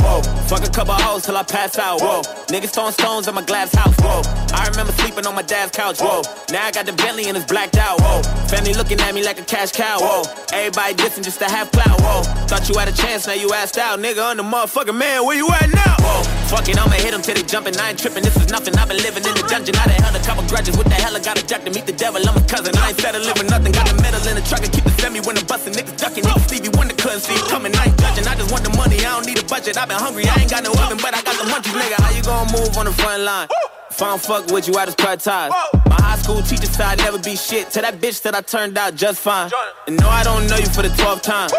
Whoa, 0.00 0.22
fuck 0.48 0.66
a 0.66 0.70
couple 0.70 0.94
hoes 0.94 1.22
till 1.24 1.36
I 1.36 1.42
pass 1.42 1.78
out. 1.78 2.00
Whoa, 2.00 2.22
niggas 2.48 2.72
throwing 2.74 2.92
stones 2.92 3.28
at 3.28 3.34
my 3.34 3.42
glass 3.42 3.74
house. 3.74 3.94
Whoa, 4.00 4.22
I 4.52 4.68
remember 4.68 4.92
sleeping 4.92 5.26
on 5.26 5.34
my 5.34 5.42
dad's 5.42 5.72
couch. 5.72 6.00
Whoa, 6.00 6.22
now 6.50 6.66
I 6.66 6.70
got 6.70 6.86
the 6.86 6.92
Bentley 6.92 7.26
and 7.26 7.36
it's 7.36 7.46
blacked 7.46 7.76
out. 7.76 8.00
Whoa, 8.00 8.22
family 8.48 8.74
looking 8.74 9.00
at 9.00 9.14
me 9.14 9.24
like 9.24 9.38
a 9.38 9.44
cash 9.44 9.72
cow. 9.72 9.98
Whoa, 10.00 10.22
everybody 10.52 10.94
dissing 10.94 11.24
just 11.24 11.38
to 11.40 11.46
have 11.46 11.70
clout. 11.70 12.00
Whoa, 12.00 12.22
thought 12.48 12.68
you 12.68 12.78
had 12.78 12.88
a 12.88 12.92
chance, 12.92 13.26
now 13.26 13.34
you 13.34 13.52
asked 13.52 13.78
out. 13.78 13.98
Nigga, 13.98 14.22
I'm 14.24 14.36
the 14.36 14.42
motherfucking 14.42 14.96
man, 14.96 15.24
where 15.24 15.36
you 15.36 15.48
at 15.50 15.68
now? 15.72 15.96
Whoa, 16.00 16.22
fuck 16.48 16.68
it, 16.68 16.78
I'ma 16.78 16.96
hit 16.96 17.12
them 17.12 17.22
till 17.22 17.34
they 17.34 17.42
jumping. 17.42 17.76
I 17.78 17.90
ain't 17.90 17.98
tripping, 17.98 18.24
this 18.24 18.36
is 18.36 18.50
nothing. 18.50 18.76
I've 18.76 18.88
been 18.88 19.02
living 19.04 19.24
in 19.24 19.34
the 19.34 19.44
dungeon. 19.46 19.76
I 19.76 19.86
done 19.86 20.00
held 20.00 20.16
a 20.16 20.24
couple 20.24 20.42
grudges. 20.48 20.76
What 20.76 20.86
the 20.88 20.96
hell? 20.96 21.14
I 21.14 21.20
got 21.20 21.36
a 21.38 21.46
jack 21.46 21.64
to 21.64 21.70
meet 21.70 21.86
the 21.86 21.92
devil. 21.92 22.22
I'm 22.26 22.36
a 22.36 22.44
cousin. 22.48 22.72
I 22.78 22.90
ain't 22.90 23.00
settling 23.00 23.34
for 23.36 23.44
nothing. 23.44 23.72
Got 23.72 23.86
the 23.86 23.96
metal 24.00 24.22
in 24.26 24.40
the 24.40 24.44
truck 24.48 24.64
and 24.64 24.72
keep 24.72 24.84
the 24.84 24.94
semi 24.96 25.20
when 25.20 25.36
I'm 25.36 25.46
busting. 25.46 25.74
Niggas 25.74 25.98
ducking. 26.00 26.24
Niggas 26.24 26.46
Stevie 26.48 26.72
Wonder 26.76 26.94
couldn't 26.96 27.20
see 27.20 27.34
it 27.34 27.44
coming. 27.52 27.74
I 27.76 27.92
ain't 27.92 27.98
judging. 28.00 28.26
I 28.26 28.34
just 28.34 28.50
want 28.50 28.64
the 28.64 28.72
money. 28.74 28.98
I 29.04 29.14
don't 29.14 29.26
need 29.26 29.38
a 29.38 29.44
budget. 29.44 29.76
I've 29.76 29.89
been 29.90 29.98
hungry. 29.98 30.24
I 30.26 30.36
ain't 30.40 30.50
got 30.50 30.62
no 30.62 30.70
oven, 30.70 30.98
but 31.02 31.14
I 31.14 31.22
got 31.22 31.34
the 31.34 31.46
munchies, 31.50 31.74
nigga. 31.74 31.98
How 31.98 32.10
you 32.14 32.22
gonna 32.22 32.52
move 32.52 32.76
on 32.78 32.86
the 32.86 32.92
front 32.92 33.22
line? 33.22 33.48
If 33.90 34.00
I 34.00 34.06
don't 34.10 34.22
fuck 34.22 34.46
with 34.52 34.68
you, 34.68 34.74
I 34.76 34.84
just 34.86 34.98
cut 34.98 35.20
ties. 35.20 35.50
My 35.86 35.96
high 35.96 36.16
school 36.16 36.40
teacher 36.42 36.66
said 36.66 36.86
I'd 36.86 36.98
never 36.98 37.18
be 37.18 37.34
shit. 37.34 37.70
To 37.72 37.80
that 37.80 38.00
bitch 38.00 38.22
that 38.22 38.34
I 38.34 38.40
turned 38.40 38.78
out 38.78 38.94
just 38.94 39.20
fine. 39.20 39.50
And 39.86 39.98
no, 40.00 40.08
I 40.08 40.22
don't 40.22 40.46
know 40.46 40.56
you 40.56 40.66
for 40.66 40.82
the 40.82 40.88
12th 40.90 41.22
time. 41.22 41.50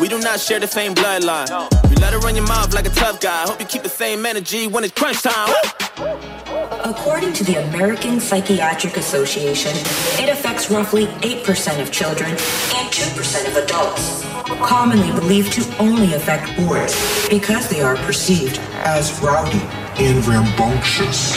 We 0.00 0.08
do 0.08 0.20
not 0.20 0.38
share 0.38 0.60
the 0.60 0.66
same 0.66 0.94
bloodline. 0.94 1.48
You 1.90 1.96
let 1.96 2.12
her 2.12 2.18
run 2.18 2.36
your 2.36 2.46
mouth 2.46 2.74
like 2.74 2.86
a 2.86 2.90
tough 2.90 3.20
guy. 3.20 3.46
Hope 3.46 3.58
you 3.58 3.66
keep 3.66 3.82
the 3.82 3.88
same 3.88 4.26
energy 4.26 4.66
when 4.66 4.84
it's 4.84 4.92
crunch 4.92 5.22
time. 5.22 5.52
According 6.84 7.32
to 7.32 7.44
the 7.44 7.56
American 7.68 8.20
Psychiatric 8.20 8.96
Association, 8.96 9.72
it 10.22 10.28
affects 10.28 10.70
roughly 10.70 11.06
8% 11.06 11.80
of 11.80 11.90
children 11.90 12.30
and 12.30 12.88
2% 12.92 13.48
of 13.48 13.56
adults, 13.56 14.22
commonly 14.68 15.10
believed 15.18 15.52
to 15.54 15.78
only 15.78 16.12
affect 16.14 16.54
boys 16.56 16.94
because 17.28 17.68
they 17.68 17.80
are 17.80 17.96
perceived 17.96 18.58
as 18.84 19.18
rowdy 19.20 19.60
and 19.98 20.24
rambunctious. 20.26 21.34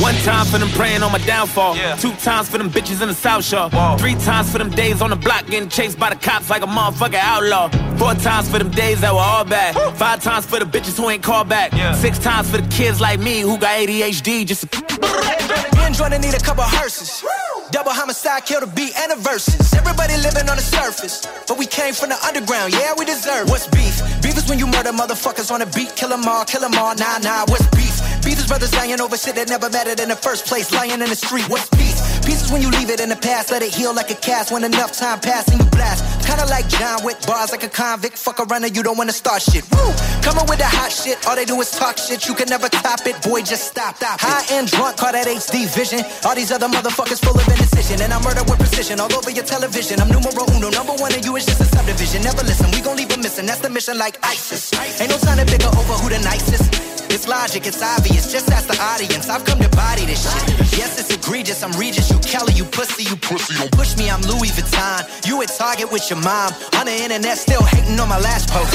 One 0.00 0.14
time 0.16 0.46
for 0.46 0.58
them 0.58 0.68
praying 0.70 1.02
on 1.02 1.12
my 1.12 1.18
downfall. 1.18 1.74
Two 1.98 2.12
times 2.12 2.48
for 2.48 2.58
them 2.58 2.70
bitches 2.70 3.02
in 3.02 3.08
the 3.08 3.14
South 3.14 3.44
Shore. 3.44 3.70
Three 3.98 4.14
times 4.14 4.50
for 4.52 4.58
them 4.58 4.70
days 4.70 5.02
on 5.02 5.10
the 5.10 5.16
block 5.16 5.46
getting 5.46 5.68
chased 5.68 5.98
by 5.98 6.10
the 6.10 6.16
cops 6.16 6.50
like 6.50 6.62
a 6.62 6.66
motherfucking 6.66 7.14
outlaw. 7.14 7.68
Four 7.96 8.14
times 8.14 8.50
for 8.50 8.58
them 8.58 8.70
days 8.70 9.00
that 9.00 9.12
were 9.12 9.20
all 9.20 9.44
bad. 9.44 9.74
Five 9.96 10.22
times 10.22 10.46
for 10.46 10.58
the 10.58 10.64
bitches 10.64 10.96
who 10.96 11.08
ain't 11.10 11.22
called 11.22 11.48
back. 11.48 11.72
Six 11.96 12.18
times 12.18 12.50
for 12.50 12.58
the 12.58 12.68
kids 12.68 13.00
like 13.00 13.20
me 13.20 13.40
who 13.40 13.58
got 13.58 13.78
ADHD 13.78 14.46
just 14.46 14.62
to 14.62 15.43
Me 15.74 15.82
and 15.84 15.94
Joyner 15.94 16.18
need 16.18 16.34
a 16.34 16.40
couple 16.40 16.64
hearses. 16.64 17.24
Double 17.70 17.92
homicide, 17.92 18.44
kill 18.44 18.60
the 18.60 18.66
beat 18.66 18.96
and 18.96 19.12
the 19.12 19.16
verses. 19.16 19.72
Everybody 19.74 20.16
living 20.18 20.48
on 20.48 20.56
the 20.56 20.62
surface, 20.62 21.26
but 21.48 21.58
we 21.58 21.66
came 21.66 21.94
from 21.94 22.10
the 22.10 22.18
underground. 22.24 22.72
Yeah, 22.72 22.94
we 22.96 23.04
deserve. 23.04 23.48
What's 23.48 23.66
beef? 23.68 23.98
Beef 24.22 24.36
is 24.36 24.48
when 24.48 24.58
you 24.58 24.66
murder 24.66 24.92
motherfuckers 24.92 25.50
on 25.50 25.60
the 25.60 25.66
beat, 25.66 25.94
kill 25.96 26.12
'em 26.12 26.26
all, 26.26 26.44
kill 26.44 26.64
'em 26.64 26.74
all. 26.78 26.94
Nah, 26.94 27.18
nah. 27.18 27.44
What's 27.46 27.66
beef? 27.74 27.96
Beef 28.24 28.38
is 28.38 28.46
brothers 28.46 28.74
lying 28.74 29.00
over 29.00 29.16
shit 29.16 29.34
that 29.36 29.48
never 29.48 29.68
mattered 29.70 30.00
in 30.00 30.08
the 30.08 30.16
first 30.16 30.46
place. 30.46 30.70
Lying 30.72 31.00
in 31.00 31.08
the 31.08 31.16
street. 31.16 31.48
What's 31.48 31.68
peace? 31.70 31.93
Peace 32.24 32.42
is 32.42 32.50
when 32.50 32.62
you 32.62 32.70
leave 32.70 32.88
it 32.88 33.00
in 33.00 33.08
the 33.08 33.16
past, 33.16 33.50
let 33.50 33.62
it 33.62 33.72
heal 33.72 33.94
like 33.94 34.10
a 34.10 34.14
cast. 34.14 34.50
When 34.50 34.64
enough 34.64 34.92
time 34.92 35.20
passes, 35.20 35.52
and 35.52 35.62
you 35.62 35.70
blast. 35.70 36.00
Kinda 36.26 36.46
like 36.46 36.66
John 36.68 37.04
with 37.04 37.20
bars 37.26 37.50
like 37.52 37.64
a 37.64 37.68
convict. 37.68 38.16
Fuck 38.16 38.38
a 38.38 38.44
runner, 38.44 38.66
you 38.66 38.82
don't 38.82 38.96
wanna 38.96 39.12
start 39.12 39.42
shit. 39.42 39.64
Woo! 39.72 39.92
Coming 40.22 40.46
with 40.48 40.58
the 40.58 40.64
hot 40.64 40.90
shit, 40.90 41.20
all 41.26 41.36
they 41.36 41.44
do 41.44 41.60
is 41.60 41.70
talk 41.70 41.98
shit. 41.98 42.26
You 42.26 42.34
can 42.34 42.48
never 42.48 42.68
top 42.68 43.06
it, 43.06 43.20
boy. 43.22 43.42
Just 43.42 43.68
stop, 43.68 43.96
stop. 43.96 44.18
High 44.20 44.56
and 44.56 44.66
drunk, 44.66 44.96
call 44.96 45.12
that 45.12 45.26
HD 45.26 45.66
vision. 45.66 46.02
All 46.24 46.34
these 46.34 46.50
other 46.50 46.68
motherfuckers 46.68 47.20
full 47.20 47.36
of 47.36 47.46
indecision, 47.46 48.00
and 48.00 48.12
I 48.12 48.18
murder 48.22 48.42
with 48.48 48.58
precision 48.58 49.00
all 49.00 49.12
over 49.12 49.30
your 49.30 49.44
television. 49.44 50.00
I'm 50.00 50.08
numero 50.08 50.44
uno, 50.56 50.70
number 50.70 50.94
one, 50.94 51.12
and 51.12 51.24
you 51.24 51.36
is 51.36 51.44
just 51.44 51.60
a 51.60 51.66
subdivision. 51.66 52.22
Never 52.22 52.42
listen, 52.42 52.70
we 52.70 52.80
gon' 52.80 52.96
leave 52.96 53.12
'em 53.12 53.20
missing. 53.20 53.46
That's 53.46 53.60
the 53.60 53.68
mission, 53.68 53.98
like 53.98 54.16
ISIS. 54.22 54.72
Ain't 55.00 55.10
no 55.10 55.18
sign 55.18 55.38
of 55.40 55.46
bigger 55.46 55.68
over 55.68 55.94
who 56.00 56.08
the 56.08 56.20
nicest. 56.20 56.93
It's 57.14 57.28
logic, 57.28 57.64
it's 57.64 57.80
obvious. 57.80 58.26
Just 58.32 58.50
ask 58.50 58.66
the 58.66 58.74
audience. 58.82 59.28
I've 59.28 59.44
come 59.44 59.60
to 59.60 59.68
body 59.68 60.04
this 60.04 60.26
shit. 60.26 60.74
Yes, 60.76 60.98
it's 60.98 61.14
egregious. 61.14 61.62
I'm 61.62 61.70
Regis, 61.78 62.10
you 62.10 62.18
Kelly, 62.18 62.54
you 62.54 62.64
pussy, 62.64 63.04
you 63.04 63.14
pussy. 63.14 63.54
Don't 63.54 63.70
push 63.70 63.96
me, 63.96 64.10
I'm 64.10 64.20
Louis 64.22 64.50
Vuitton. 64.50 65.06
You 65.24 65.40
at 65.40 65.48
Target 65.54 65.92
with 65.92 66.10
your 66.10 66.18
mom. 66.18 66.50
On 66.74 66.86
the 66.86 66.92
internet, 66.92 67.38
still 67.38 67.62
hating 67.62 68.00
on 68.00 68.08
my 68.08 68.18
last 68.18 68.50
post. 68.50 68.74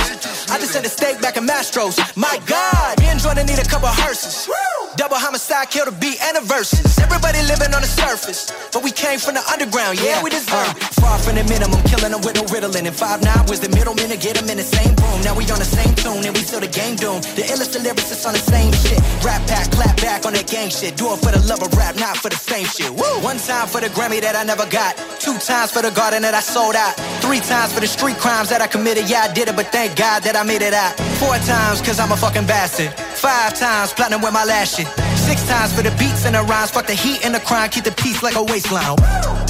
I 0.50 0.58
just 0.58 0.72
sent 0.72 0.86
a 0.86 0.90
steak 0.90 1.20
back 1.20 1.36
in 1.36 1.46
Mastro's. 1.46 2.00
My 2.16 2.40
God, 2.48 3.00
me 3.02 3.08
and 3.12 3.20
Joyner 3.20 3.44
need 3.44 3.60
a 3.60 3.68
couple 3.68 3.90
hearses. 3.92 4.48
Double 4.96 5.20
homicide, 5.20 5.70
kill 5.70 5.86
the 5.86 5.92
beat 5.92 6.20
and 6.24 6.38
the 6.38 6.42
verses. 6.42 6.98
Everybody 7.00 7.44
living 7.44 7.76
on 7.76 7.84
the 7.84 7.92
surface, 7.92 8.52
but 8.72 8.84
we 8.84 8.92
came 8.92 9.20
from 9.20 9.36
the 9.36 9.44
underground. 9.52 10.00
Yeah, 10.00 10.24
we 10.24 10.30
deserve. 10.30 10.72
it. 10.80 10.84
Far 11.04 11.20
from 11.20 11.36
the 11.36 11.44
minimum, 11.44 11.84
killing 11.92 12.12
them 12.16 12.22
with 12.24 12.36
no 12.40 12.44
riddling. 12.48 12.88
And 12.88 12.96
five 12.96 13.22
nine 13.22 13.46
was 13.52 13.60
the 13.60 13.70
middleman 13.70 14.10
to 14.10 14.18
get 14.18 14.40
them 14.40 14.50
in 14.50 14.58
the 14.58 14.64
same 14.64 14.96
room. 15.04 15.20
Now 15.28 15.36
we 15.36 15.44
on 15.52 15.60
the 15.60 15.68
same 15.68 15.94
tune 15.96 16.24
and 16.24 16.32
we 16.36 16.42
still 16.44 16.60
the 16.60 16.72
game 16.72 16.96
doomed. 16.96 17.24
The 17.36 17.44
illest 17.52 17.76
of 17.76 17.84
lyricists 17.84 18.29
on 18.30 18.34
the 18.34 18.40
same 18.40 18.72
shit. 18.72 19.02
Rap 19.26 19.42
pack, 19.50 19.72
clap 19.72 19.98
back 19.98 20.26
on 20.26 20.34
that 20.34 20.48
gang 20.48 20.70
shit. 20.70 20.96
Do 20.96 21.12
it 21.14 21.20
for 21.20 21.32
the 21.34 21.42
love 21.50 21.62
of 21.66 21.74
rap, 21.74 21.96
not 21.96 22.16
for 22.16 22.30
the 22.30 22.38
fame 22.38 22.66
shit. 22.66 22.94
Woo! 22.94 23.14
One 23.26 23.38
time 23.38 23.68
for 23.68 23.82
the 23.82 23.90
Grammy 23.90 24.22
that 24.22 24.36
I 24.36 24.44
never 24.44 24.70
got. 24.70 24.96
Two 25.20 25.38
times 25.40 25.72
for 25.72 25.82
the 25.82 25.90
garden 25.90 26.22
that 26.22 26.36
I 26.36 26.40
sold 26.40 26.76
out. 26.76 26.94
Three 27.26 27.42
times 27.42 27.74
for 27.74 27.82
the 27.82 27.90
street 27.90 28.18
crimes 28.18 28.50
that 28.50 28.62
I 28.62 28.68
committed. 28.68 29.10
Yeah, 29.10 29.26
I 29.26 29.34
did 29.34 29.50
it, 29.50 29.56
but 29.56 29.68
thank 29.74 29.98
God 29.98 30.22
that 30.24 30.36
I 30.36 30.44
made 30.44 30.62
it 30.62 30.74
out. 30.74 30.94
Four 31.18 31.36
times, 31.50 31.82
cause 31.82 32.00
I'm 32.00 32.12
a 32.12 32.18
fucking 32.18 32.46
bastard. 32.46 32.94
Five 33.18 33.58
times, 33.58 33.94
platinum 33.94 34.22
with 34.22 34.34
my 34.34 34.46
last 34.46 34.78
shit. 34.78 34.88
Six 35.18 35.42
times 35.50 35.74
for 35.74 35.82
the 35.82 35.92
beats 35.98 36.26
and 36.26 36.36
the 36.36 36.44
rhymes. 36.44 36.70
Fuck 36.70 36.86
the 36.86 36.94
heat 36.94 37.26
and 37.26 37.34
the 37.34 37.42
crime. 37.42 37.70
Keep 37.70 37.86
the 37.86 37.96
peace 37.98 38.22
like 38.22 38.36
a 38.36 38.44
waistline. 38.44 38.96
Rapsodie. 38.96 39.49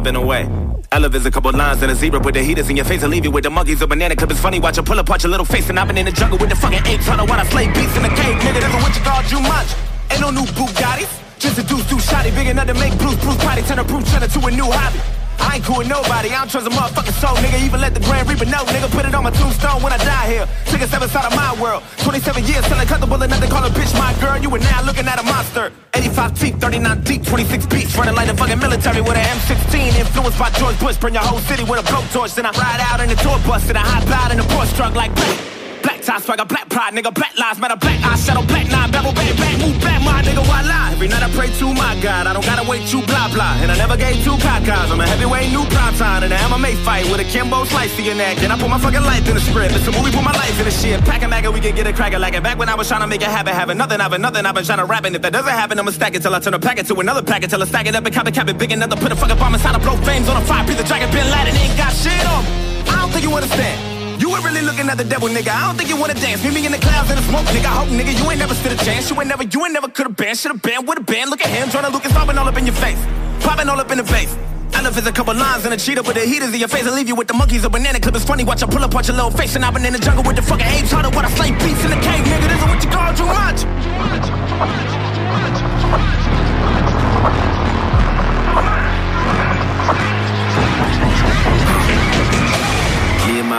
Hop 0.00 0.06
up 0.06 0.14
all 0.14 0.14
up 0.14 0.14
in 0.14 0.14
the 0.14 0.26
way. 0.26 0.48
Elevates 0.92 1.26
a 1.26 1.30
couple 1.30 1.52
lines 1.52 1.82
and 1.82 1.92
a 1.92 1.94
zebra 1.94 2.20
with 2.20 2.34
the 2.34 2.42
heaters 2.42 2.68
in 2.70 2.76
your 2.76 2.86
face 2.86 3.02
and 3.02 3.10
leave 3.10 3.24
you 3.24 3.30
with 3.30 3.44
the 3.44 3.50
monkeys. 3.50 3.82
A 3.82 3.86
banana 3.86 4.16
clip 4.16 4.30
is 4.30 4.40
funny. 4.40 4.58
Watch 4.58 4.76
you 4.76 4.82
pull 4.82 4.98
apart 4.98 5.22
your 5.22 5.30
little 5.30 5.44
face. 5.46 5.68
And 5.68 5.78
I've 5.78 5.88
been 5.88 5.98
in 5.98 6.06
the 6.06 6.12
jungle 6.12 6.38
with 6.38 6.48
the 6.48 6.56
fucking 6.56 6.86
apes. 6.86 7.04
Trying 7.04 7.18
to 7.18 7.24
wanna 7.24 7.44
slay 7.46 7.66
beasts 7.68 7.96
in 7.96 8.02
the 8.02 8.08
cave. 8.08 8.36
Nigga, 8.40 8.60
this 8.60 8.74
is 8.74 8.82
what 8.82 8.94
you 8.96 9.02
call 9.02 9.22
Jumanji. 9.22 9.76
Ain't 10.10 10.20
no 10.20 10.30
new 10.30 10.46
Bugattis. 10.56 11.10
Just 11.38 11.58
a 11.58 11.62
deuce, 11.62 11.86
deuce 11.88 12.06
shotty. 12.06 12.34
Big 12.34 12.48
enough 12.48 12.66
to 12.66 12.74
make 12.74 12.96
Bruce, 12.98 13.16
Bruce 13.16 13.36
Potty. 13.44 13.62
Turn 13.62 13.78
a 13.78 13.84
Bruce 13.84 14.10
Jenner 14.10 14.28
to 14.28 14.46
a 14.46 14.50
new 14.50 14.70
hobby. 14.70 15.19
I 15.40 15.56
ain't 15.56 15.64
cool 15.64 15.78
with 15.78 15.88
nobody. 15.88 16.28
I 16.30 16.44
don't 16.44 16.50
trust 16.50 16.66
a 16.66 16.70
motherfucking 16.70 17.16
soul, 17.16 17.36
nigga. 17.40 17.58
Even 17.64 17.80
let 17.80 17.94
the 17.94 18.00
Grand 18.00 18.28
Reaper 18.28 18.46
know, 18.46 18.64
nigga. 18.68 18.90
Put 18.90 19.04
it 19.06 19.14
on 19.14 19.24
my 19.24 19.30
tombstone 19.30 19.82
when 19.82 19.92
I 19.92 19.98
die 19.98 20.26
here. 20.28 20.46
Take 20.66 20.82
a 20.82 20.88
step 20.88 21.02
inside 21.02 21.26
of 21.26 21.34
my 21.34 21.52
world. 21.60 21.82
27 22.04 22.44
years, 22.44 22.64
selling 22.66 22.86
comfortable 22.86 23.20
enough 23.22 23.40
to 23.40 23.48
call 23.48 23.64
a 23.64 23.70
bitch 23.70 23.92
my 23.98 24.12
girl. 24.20 24.36
You 24.36 24.50
are 24.54 24.58
now 24.58 24.82
looking 24.84 25.06
at 25.06 25.18
a 25.18 25.24
monster. 25.24 25.72
85 25.94 26.38
teeth, 26.38 26.56
39 26.60 27.00
deep, 27.02 27.24
26 27.24 27.66
beats. 27.66 27.96
Running 27.96 28.14
like 28.14 28.28
the 28.28 28.36
fucking 28.36 28.58
military 28.58 29.00
with 29.00 29.16
an 29.16 29.24
M16. 29.38 29.98
Influenced 29.98 30.38
by 30.38 30.50
George 30.50 30.78
Bush. 30.78 30.96
Burn 30.98 31.14
your 31.14 31.22
whole 31.22 31.40
city 31.40 31.64
with 31.64 31.80
a 31.80 31.84
blowtorch. 31.84 32.34
Then 32.34 32.46
I 32.46 32.52
ride 32.52 32.80
out 32.80 33.00
in 33.00 33.08
the 33.08 33.16
tour 33.16 33.38
bus. 33.46 33.66
Then 33.66 33.76
I 33.76 33.84
hop 33.84 34.08
out 34.10 34.30
in 34.30 34.38
the 34.38 34.44
Porsche 34.44 34.76
truck 34.76 34.94
like 34.94 35.14
black. 35.82 36.00
Black 36.00 36.16
tie 36.16 36.24
swagger, 36.24 36.46
black 36.46 36.66
pride, 36.70 36.94
nigga, 36.94 37.12
black 37.12 37.36
lives 37.36 37.60
matter, 37.60 37.76
black 37.76 38.00
eye 38.00 38.16
shadow, 38.16 38.40
black 38.48 38.64
nine, 38.72 38.90
bevel, 38.90 39.12
bang, 39.12 39.36
bang, 39.36 39.60
move 39.60 39.76
back, 39.84 40.00
my 40.00 40.22
nigga, 40.24 40.40
why 40.48 40.62
lie? 40.62 40.92
Every 40.92 41.08
night 41.08 41.22
I 41.22 41.28
pray 41.36 41.52
to 41.60 41.66
my 41.74 41.92
God, 42.00 42.26
I 42.26 42.32
don't 42.32 42.44
gotta 42.44 42.64
wait 42.64 42.88
you, 42.90 43.02
blah, 43.04 43.28
blah. 43.28 43.60
And 43.60 43.70
I 43.70 43.76
never 43.76 43.98
gave 43.98 44.16
two 44.24 44.32
cocos, 44.40 44.88
I'm 44.88 45.00
a 45.00 45.06
heavyweight 45.06 45.52
new 45.52 45.64
prime 45.68 45.92
time, 46.00 46.24
and 46.24 46.32
I'm 46.32 46.52
a 46.52 46.56
MMA 46.56 46.72
fight 46.88 47.04
with 47.12 47.20
a 47.20 47.24
Kimbo 47.24 47.64
slice 47.64 47.94
to 47.96 48.02
your 48.02 48.14
neck. 48.14 48.40
And 48.40 48.50
I 48.50 48.56
put 48.56 48.70
my 48.70 48.78
fucking 48.78 49.02
life 49.02 49.28
in 49.28 49.34
the 49.34 49.44
script, 49.44 49.76
it's 49.76 49.86
a 49.86 49.92
movie, 49.92 50.10
put 50.10 50.24
my 50.24 50.32
life 50.32 50.56
in 50.58 50.64
the 50.64 50.70
shit. 50.70 51.04
Pack 51.04 51.22
a 51.22 51.28
mag 51.28 51.44
and 51.44 51.52
we 51.52 51.60
can 51.60 51.74
get 51.74 51.86
it 51.86 51.94
crackin' 51.94 52.20
like 52.20 52.32
it. 52.32 52.42
Back 52.42 52.56
when 52.56 52.70
I 52.70 52.74
was 52.74 52.88
trying 52.88 53.02
to 53.02 53.06
make 53.06 53.20
it 53.20 53.28
happen, 53.28 53.52
having 53.52 53.76
nothing, 53.76 54.00
having 54.00 54.22
nothing, 54.22 54.46
I've 54.46 54.54
been 54.54 54.64
trying 54.64 54.80
to 54.80 54.86
rap, 54.86 55.04
and 55.04 55.14
if 55.14 55.20
that 55.20 55.34
doesn't 55.34 55.52
happen, 55.52 55.78
I'ma 55.78 55.90
stack 55.90 56.14
it 56.14 56.22
till 56.22 56.34
I 56.34 56.40
turn 56.40 56.54
a 56.54 56.58
packet 56.58 56.86
to 56.86 56.94
another 56.96 57.22
packet, 57.22 57.50
till 57.50 57.62
I 57.62 57.66
stack 57.66 57.86
it 57.86 57.94
up 57.94 58.06
and 58.06 58.14
cap 58.14 58.26
it, 58.26 58.32
cap 58.32 58.48
it 58.48 58.56
big 58.56 58.72
enough 58.72 58.88
to 58.88 58.96
put 58.96 59.12
a 59.12 59.16
fucking 59.16 59.36
bomb 59.36 59.52
inside, 59.52 59.76
I 59.76 59.78
blow 59.78 59.96
flames 60.00 60.30
on 60.30 60.40
a 60.40 60.44
fire, 60.46 60.66
piece 60.66 60.80
of 60.80 60.86
dragon, 60.86 61.10
Bin 61.10 61.28
Laden, 61.28 61.54
ain't 61.54 61.76
got 61.76 61.92
shit 61.92 62.24
on. 62.24 62.44
I 62.88 62.96
don't 63.04 63.10
think 63.12 63.24
you 63.24 63.34
understand. 63.34 63.89
You 64.20 64.28
ain't 64.36 64.44
really 64.44 64.60
looking 64.60 64.86
at 64.90 64.98
the 64.98 65.04
devil, 65.04 65.30
nigga. 65.30 65.48
I 65.48 65.68
don't 65.68 65.78
think 65.78 65.88
you 65.88 65.96
wanna 65.96 66.12
dance. 66.12 66.44
Meet 66.44 66.52
me 66.52 66.66
in 66.66 66.72
the 66.72 66.78
clouds 66.78 67.08
and 67.08 67.18
the 67.18 67.24
smoke, 67.24 67.46
nigga. 67.56 67.72
I 67.72 67.80
hope, 67.80 67.88
nigga, 67.88 68.12
you 68.12 68.30
ain't 68.30 68.38
never 68.38 68.54
stood 68.54 68.72
a 68.72 68.76
chance. 68.84 69.08
You 69.08 69.18
ain't 69.18 69.28
never, 69.28 69.44
you 69.44 69.64
ain't 69.64 69.72
never 69.72 69.88
could've 69.88 70.14
been. 70.14 70.34
Should've 70.34 70.60
been, 70.60 70.84
would've 70.84 71.06
been. 71.06 71.30
Look 71.30 71.40
at 71.40 71.48
him, 71.48 71.70
to 71.70 71.88
Lucas 71.88 72.12
popping 72.12 72.36
all 72.36 72.46
up 72.46 72.58
in 72.58 72.66
your 72.66 72.76
face. 72.76 73.00
Popping 73.40 73.70
all 73.70 73.80
up 73.80 73.90
in 73.90 73.96
the 73.96 74.04
face. 74.04 74.36
Elephants, 74.74 75.08
a 75.08 75.12
couple 75.12 75.34
lines 75.34 75.64
and 75.64 75.72
a 75.72 75.78
cheetah 75.78 76.02
with 76.02 76.16
the 76.16 76.26
heaters 76.26 76.52
in 76.52 76.60
your 76.60 76.68
face 76.68 76.84
and 76.86 76.94
leave 76.94 77.08
you 77.08 77.14
with 77.14 77.28
the 77.28 77.34
monkeys. 77.34 77.64
A 77.64 77.70
banana 77.70 77.98
clip 77.98 78.14
is 78.14 78.22
funny. 78.22 78.44
Watch 78.44 78.62
I 78.62 78.66
pull 78.66 78.84
up, 78.84 78.92
watch 78.92 79.08
your 79.08 79.16
little 79.16 79.30
face. 79.30 79.56
And 79.56 79.64
I've 79.64 79.72
been 79.72 79.86
in 79.86 79.94
the 79.94 79.98
jungle 79.98 80.22
with 80.22 80.36
the 80.36 80.42
fucking 80.42 80.66
apes. 80.66 80.92
Harder 80.92 81.08
what 81.16 81.24
I 81.24 81.30
slay 81.30 81.52
beats 81.52 81.82
in 81.82 81.90
the 81.90 81.96
cave, 82.04 82.22
nigga. 82.28 82.44
This 82.44 82.60
is 82.60 82.68
what 82.68 82.84
you 82.84 82.90
call 82.90 83.14
too 83.16 83.24
much. 83.24 83.64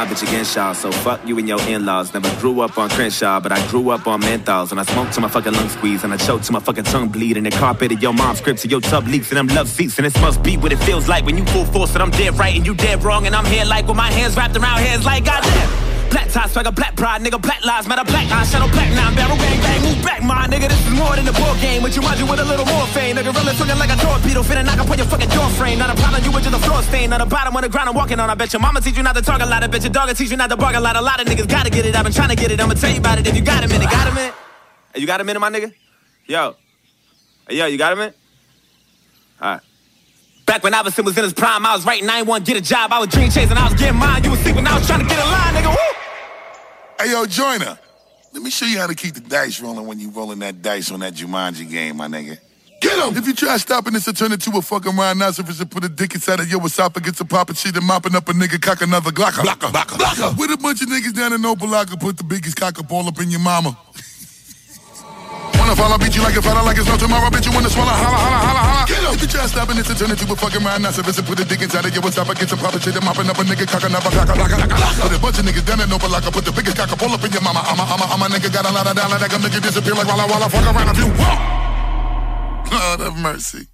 Henshaw. 0.08 0.74
So 0.74 0.92
fuck 0.92 1.26
you 1.28 1.38
and 1.38 1.48
your 1.48 1.62
in-laws. 1.62 2.14
Never 2.14 2.30
grew 2.40 2.62
up 2.62 2.78
on 2.78 2.90
Crenshaw, 2.90 3.40
but 3.40 3.52
I 3.52 3.66
grew 3.70 3.90
up 3.90 4.08
on 4.08 4.22
menthols. 4.22 4.72
And 4.72 4.80
I 4.80 4.84
smoked 4.84 5.14
to 5.14 5.22
my 5.22 5.28
fucking 5.28 5.54
lungs 5.54 5.74
squeeze, 5.74 6.04
and 6.04 6.14
I 6.14 6.18
choked 6.18 6.46
to 6.46 6.52
my 6.52 6.60
fucking 6.60 6.86
tongue 6.86 7.10
bleed. 7.10 7.38
And 7.38 7.46
the 7.46 7.52
carpet 7.52 7.92
of 7.92 8.02
your 8.02 8.14
mom's 8.14 8.40
scripts 8.40 8.64
and 8.64 8.72
your 8.72 8.82
tub 8.82 9.08
leaks, 9.08 9.32
and 9.32 9.38
them 9.38 9.56
love 9.56 9.70
seats. 9.70 9.98
And 9.98 10.06
this 10.06 10.20
must 10.22 10.42
be 10.44 10.58
what 10.58 10.72
it 10.72 10.80
feels 10.80 11.08
like 11.08 11.26
when 11.26 11.38
you 11.38 11.46
full 11.46 11.66
force 11.66 11.94
and 11.94 12.02
I'm 12.02 12.12
dead 12.12 12.38
right 12.38 12.56
and 12.56 12.66
you 12.66 12.74
dead 12.74 13.04
wrong. 13.04 13.26
And 13.28 13.36
I'm 13.36 13.46
here 13.46 13.66
like 13.66 13.88
with 13.88 13.98
my 13.98 14.12
hands 14.12 14.36
wrapped 14.36 14.56
around 14.56 14.80
hands 14.80 15.06
like 15.06 15.26
goddamn. 15.26 15.91
Black 16.12 16.28
tie, 16.28 16.48
swagger, 16.48 16.72
black 16.72 16.94
pride, 16.96 17.22
nigga, 17.24 17.42
black 17.42 17.64
lives 17.64 17.88
matter, 17.88 18.04
black 18.04 18.28
eye, 18.30 18.44
shadow, 18.44 18.68
black 18.68 18.92
nine, 18.92 19.16
barrel, 19.16 19.38
bang, 19.38 19.60
bang, 19.64 19.82
move 19.82 20.04
back, 20.04 20.22
my 20.22 20.46
nigga, 20.46 20.68
this 20.68 20.80
is 20.86 20.92
more 20.92 21.16
than 21.16 21.24
a 21.24 21.32
board 21.32 21.56
game, 21.64 21.82
but 21.82 21.96
you 21.96 22.02
mind 22.02 22.20
you 22.20 22.28
with 22.28 22.40
a 22.40 22.44
little 22.44 22.66
more 22.66 22.86
fame, 22.92 23.16
nigga, 23.16 23.32
really 23.32 23.56
swinging 23.56 23.80
like 23.80 23.90
a 23.90 23.96
torpedo, 23.96 24.44
finna 24.44 24.66
knock 24.66 24.78
up 24.78 24.92
on 24.92 24.98
your 24.98 25.08
fucking 25.08 25.30
door 25.30 25.48
frame, 25.56 25.80
not 25.80 25.90
a 25.90 25.96
problem, 25.96 26.22
you 26.24 26.32
with 26.32 26.44
just 26.44 26.56
a 26.56 26.60
floor 26.60 26.84
stain, 26.84 27.10
not 27.10 27.22
a 27.22 27.26
bottom 27.26 27.56
on 27.56 27.64
the 27.64 27.70
ground 27.70 27.88
I'm 27.88 27.96
walking 27.96 28.20
on, 28.20 28.30
I 28.30 28.36
bet 28.36 28.52
your 28.52 28.60
mama 28.60 28.82
teach 28.82 28.98
you 28.98 29.04
not 29.04 29.16
to 29.16 29.22
talk 29.22 29.40
a 29.40 29.46
lot, 29.46 29.64
I 29.64 29.68
bet 29.68 29.84
your 29.84 29.92
dog 29.92 30.10
will 30.10 30.16
teach 30.16 30.30
you 30.30 30.38
not 30.38 30.50
to 30.50 30.58
bark 30.58 30.76
a 30.76 30.82
lot, 30.82 30.98
a 30.98 31.02
lot 31.02 31.22
of 31.22 31.28
niggas 31.28 31.48
gotta 31.48 31.70
get 31.70 31.86
it, 31.86 31.96
I've 31.96 32.04
been 32.04 32.14
trying 32.14 32.30
to 32.30 32.36
get 32.36 32.52
it, 32.52 32.60
I'ma 32.60 32.74
tell 32.74 32.92
you 32.92 33.00
about 33.00 33.18
it 33.18 33.28
if 33.28 33.36
you 33.36 33.42
got 33.42 33.64
a 33.64 33.68
minute, 33.70 33.90
got 33.90 34.08
a 34.12 34.14
minute? 34.14 34.34
You 34.96 35.08
got 35.08 35.22
a 35.22 35.24
minute, 35.24 35.40
my 35.40 35.50
nigga? 35.50 35.74
Yo. 36.28 36.56
Hey, 37.48 37.56
yo, 37.56 37.68
you 37.68 37.78
got 37.78 37.94
a 37.94 37.96
minute? 37.96 38.18
Alright. 39.42 39.62
Back 40.46 40.64
when 40.64 40.74
Iverson 40.74 41.06
was 41.06 41.18
in 41.18 41.24
his 41.24 41.34
prime, 41.34 41.66
I 41.66 41.74
was 41.74 41.86
writing 41.86 42.08
9-1, 42.10 42.44
get 42.44 42.58
a 42.58 42.62
job, 42.62 42.92
I 42.92 43.00
was 43.00 43.08
dream 43.08 43.32
chasing, 43.32 43.56
I 43.56 43.64
was 43.64 43.80
getting 43.80 43.98
mine, 43.98 44.26
you 44.26 44.32
was 44.32 44.40
sleeping, 44.42 44.68
I 44.68 44.78
was 44.78 44.86
trying 44.86 45.00
to 45.00 45.06
get 45.06 45.18
a 45.18 45.24
line, 45.24 45.56
nigga, 45.56 45.70
woo! 45.70 46.01
Hey, 47.02 47.14
yo, 47.14 47.26
Joyner. 47.26 47.80
Let 48.32 48.44
me 48.44 48.52
show 48.52 48.68
you 48.68 48.78
how 48.78 48.86
to 48.86 48.94
keep 48.94 49.16
the 49.16 49.22
dice 49.22 49.60
rolling 49.60 49.88
when 49.88 50.00
you 50.00 50.12
rolling 50.12 50.38
that 50.40 50.62
dice 50.62 50.92
on 50.92 51.00
that 51.00 51.16
Jumanji 51.16 51.68
game, 51.68 51.98
my 51.98 52.06
nigga. 52.06 52.38
Get 52.80 53.00
him! 53.00 53.18
If 53.18 53.26
you 53.26 53.34
try 53.34 53.58
stopping 53.58 53.94
this, 53.94 54.06
to 54.06 54.14
turn 54.14 54.32
into 54.32 54.52
a 54.52 54.62
fucking 54.62 54.96
rhinoceros 54.96 55.60
and 55.60 55.72
put 55.72 55.84
a 55.84 55.90
dick 55.90 56.14
inside 56.14 56.40
of 56.40 56.52
your 56.52 56.64
esophagus 56.64 57.20
and 57.20 57.28
popping 57.28 57.56
shit 57.56 57.76
and 57.76 57.88
mopping 57.88 58.16
up 58.16 58.30
a 58.30 58.34
nigga 58.34 58.62
cock 58.62 58.84
another 58.84 59.10
glocker. 59.10 59.42
Blocker, 59.42 59.72
blocker, 59.72 59.98
blocker. 59.98 60.36
With 60.38 60.52
a 60.52 60.58
bunch 60.58 60.84
of 60.84 60.90
niggas 60.90 61.16
down 61.16 61.34
in 61.34 61.42
Opa-locka, 61.42 62.00
put 62.00 62.18
the 62.18 62.24
biggest 62.24 62.56
cock 62.58 62.78
up 62.78 62.92
all 62.92 63.08
up 63.08 63.20
in 63.20 63.32
your 63.32 63.40
mama. 63.40 63.76
Wanna 65.72 65.88
follow, 65.88 66.04
beat 66.04 66.12
you 66.12 66.20
like 66.20 66.36
a 66.36 66.44
fella, 66.44 66.60
like 66.68 66.76
it's 66.76 66.84
no 66.84 67.00
tomorrow, 67.00 67.32
bitch. 67.32 67.48
You 67.48 67.56
wanna 67.56 67.72
swallow, 67.72 67.96
holla, 67.96 68.20
holla, 68.20 68.40
holla, 68.44 68.60
holla. 68.60 68.84
Get 68.92 69.08
up. 69.08 69.16
If 69.16 69.22
you 69.24 69.28
try 69.32 69.48
stopping 69.48 69.80
this, 69.80 69.88
to 69.88 69.96
turn 69.96 70.12
into 70.12 70.28
a 70.28 70.36
fucking 70.36 70.60
rhinoceros 70.60 71.16
and 71.16 71.24
put 71.24 71.40
a 71.40 71.46
dick 71.48 71.62
inside 71.64 71.88
of 71.88 71.96
your 71.96 72.04
esophagus 72.04 72.52
and 72.52 72.60
popping 72.60 72.82
shit 72.84 72.92
and 72.92 73.06
mopping 73.08 73.30
up 73.32 73.40
a 73.40 73.44
nigga 73.48 73.64
cock 73.72 73.88
another 73.88 74.12
glocker, 74.12 74.36
blocker, 74.36 74.68
blocker. 74.68 75.04
With 75.08 75.16
a 75.16 75.20
bunch 75.24 75.40
of 75.40 75.48
niggas 75.48 75.64
down 75.64 75.80
in 75.80 75.88
Opa-locka, 75.88 76.28
put 76.28 76.44
the 76.44 76.52
biggest 76.52 76.76
cock 76.76 76.92
up 76.92 77.00
all 77.00 77.16
up 77.16 77.24
in 77.24 77.32
your 77.32 77.40
mama. 77.40 77.64
I'm 77.64 77.80
a, 77.80 77.88
I'm 77.88 78.04
a, 78.04 78.06
I'm 78.12 78.20
a 78.20 78.28
nigga 78.28 78.52
got 78.52 78.68
a 78.68 78.74
lot 78.76 78.84
of 78.84 79.00
dollar 79.00 79.16
that 79.16 79.32
can 79.32 79.40
make 79.40 79.56
you 79.56 79.64
disappear 79.64 79.96
like 79.96 80.12
Walla 80.12 80.28
Walla. 80.28 80.52
Fuck 80.52 80.76
around 80.76 80.92
if 80.92 81.00
you 81.00 81.08
want. 81.08 81.40
Lord 82.68 83.00
have 83.00 83.16
mercy. 83.16 83.72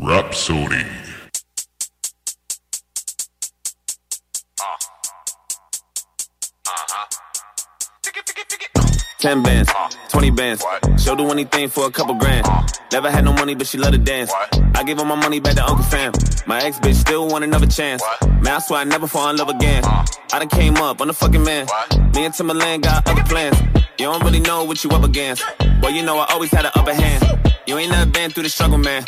Rapsodie. 0.00 1.05
Ten 9.26 9.42
bands, 9.42 9.68
twenty 10.08 10.30
bands. 10.30 10.64
She'll 10.98 11.16
do 11.16 11.28
anything 11.32 11.68
for 11.68 11.84
a 11.86 11.90
couple 11.90 12.14
grand. 12.14 12.46
Never 12.92 13.10
had 13.10 13.24
no 13.24 13.32
money, 13.32 13.56
but 13.56 13.66
she 13.66 13.76
love 13.76 13.90
to 13.90 13.98
dance. 13.98 14.32
I 14.76 14.84
give 14.84 15.00
all 15.00 15.04
my 15.04 15.16
money 15.16 15.40
back 15.40 15.56
to 15.56 15.66
Uncle 15.66 15.82
Sam. 15.82 16.12
My 16.46 16.62
ex 16.62 16.78
bitch 16.78 16.94
still 16.94 17.26
want 17.26 17.42
another 17.42 17.66
chance. 17.66 18.04
Man, 18.22 18.46
I 18.46 18.58
swear 18.60 18.82
I 18.82 18.84
never 18.84 19.08
fall 19.08 19.28
in 19.30 19.36
love 19.36 19.48
again. 19.48 19.82
I 19.84 20.38
done 20.38 20.48
came 20.48 20.76
up, 20.76 21.00
I'm 21.00 21.08
the 21.08 21.12
fucking 21.12 21.42
man. 21.42 21.66
Me 22.14 22.24
and 22.24 22.32
Timbaland 22.32 22.82
got 22.82 23.08
other 23.08 23.24
plans. 23.24 23.60
You 23.98 24.06
don't 24.06 24.22
really 24.22 24.38
know 24.38 24.62
what 24.62 24.84
you 24.84 24.90
up 24.90 25.02
against. 25.02 25.42
Well, 25.82 25.90
you 25.90 26.04
know 26.04 26.18
I 26.18 26.26
always 26.30 26.52
had 26.52 26.64
an 26.64 26.70
upper 26.76 26.94
hand. 26.94 27.24
You 27.66 27.78
ain't 27.78 27.90
never 27.90 28.08
been 28.08 28.30
through 28.30 28.44
the 28.44 28.48
struggle, 28.48 28.78
man. 28.78 29.02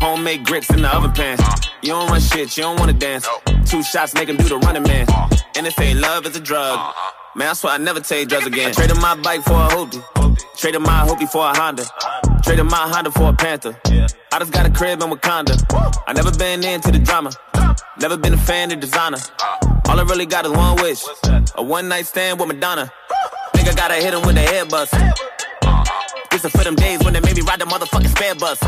Homemade 0.00 0.46
grits 0.46 0.70
in 0.70 0.82
the 0.82 0.96
oven 0.96 1.10
pan. 1.10 1.36
You 1.82 1.88
don't 1.88 2.08
run 2.08 2.20
shit, 2.20 2.56
you 2.56 2.62
don't 2.62 2.78
wanna 2.78 2.92
dance. 2.92 3.26
Two 3.66 3.82
shots 3.82 4.14
make 4.14 4.28
him 4.28 4.36
do 4.36 4.44
the 4.44 4.58
running 4.58 4.84
man. 4.84 5.08
And 5.56 5.66
if 5.66 5.76
ain't 5.80 5.98
love, 5.98 6.26
it's 6.26 6.38
a 6.38 6.40
drug. 6.40 6.94
Man, 7.36 7.48
I 7.48 7.52
swear 7.54 7.72
I 7.72 7.78
never 7.78 7.98
take 7.98 8.28
drugs 8.28 8.46
again. 8.46 8.72
Traded 8.72 8.96
my 8.98 9.16
bike 9.16 9.42
for 9.42 9.54
a 9.54 9.68
hoopty. 9.68 10.00
Traded 10.56 10.82
my 10.82 11.04
hoopty 11.04 11.28
for 11.28 11.44
a 11.44 11.52
Honda. 11.56 11.84
Traded 12.44 12.64
my 12.66 12.88
Honda 12.88 13.10
for 13.10 13.30
a 13.30 13.32
Panther. 13.32 13.76
I 14.32 14.38
just 14.38 14.52
got 14.52 14.66
a 14.66 14.70
crib 14.70 15.02
in 15.02 15.10
Wakanda. 15.10 15.54
I 16.06 16.12
never 16.12 16.30
been 16.30 16.62
into 16.62 16.92
the 16.92 17.00
drama. 17.00 17.32
Never 17.98 18.16
been 18.16 18.34
a 18.34 18.38
fan 18.38 18.70
of 18.70 18.78
designer. 18.78 19.18
All 19.88 19.98
I 19.98 20.04
really 20.04 20.26
got 20.26 20.46
is 20.46 20.52
one 20.52 20.76
wish. 20.76 21.02
A 21.56 21.62
one 21.62 21.88
night 21.88 22.06
stand 22.06 22.38
with 22.38 22.46
Madonna. 22.46 22.92
Nigga 23.54 23.76
gotta 23.76 23.94
hit 23.94 24.14
him 24.14 24.22
with 24.22 24.36
the 24.36 24.42
head 24.42 24.68
bust. 24.68 24.94
This 26.30 26.44
is 26.44 26.52
for 26.52 26.62
them 26.62 26.76
days 26.76 27.02
when 27.02 27.14
they 27.14 27.20
made 27.20 27.34
me 27.34 27.42
ride 27.42 27.60
the 27.60 27.64
motherfucking 27.64 28.10
spare 28.10 28.36
bus. 28.36 28.62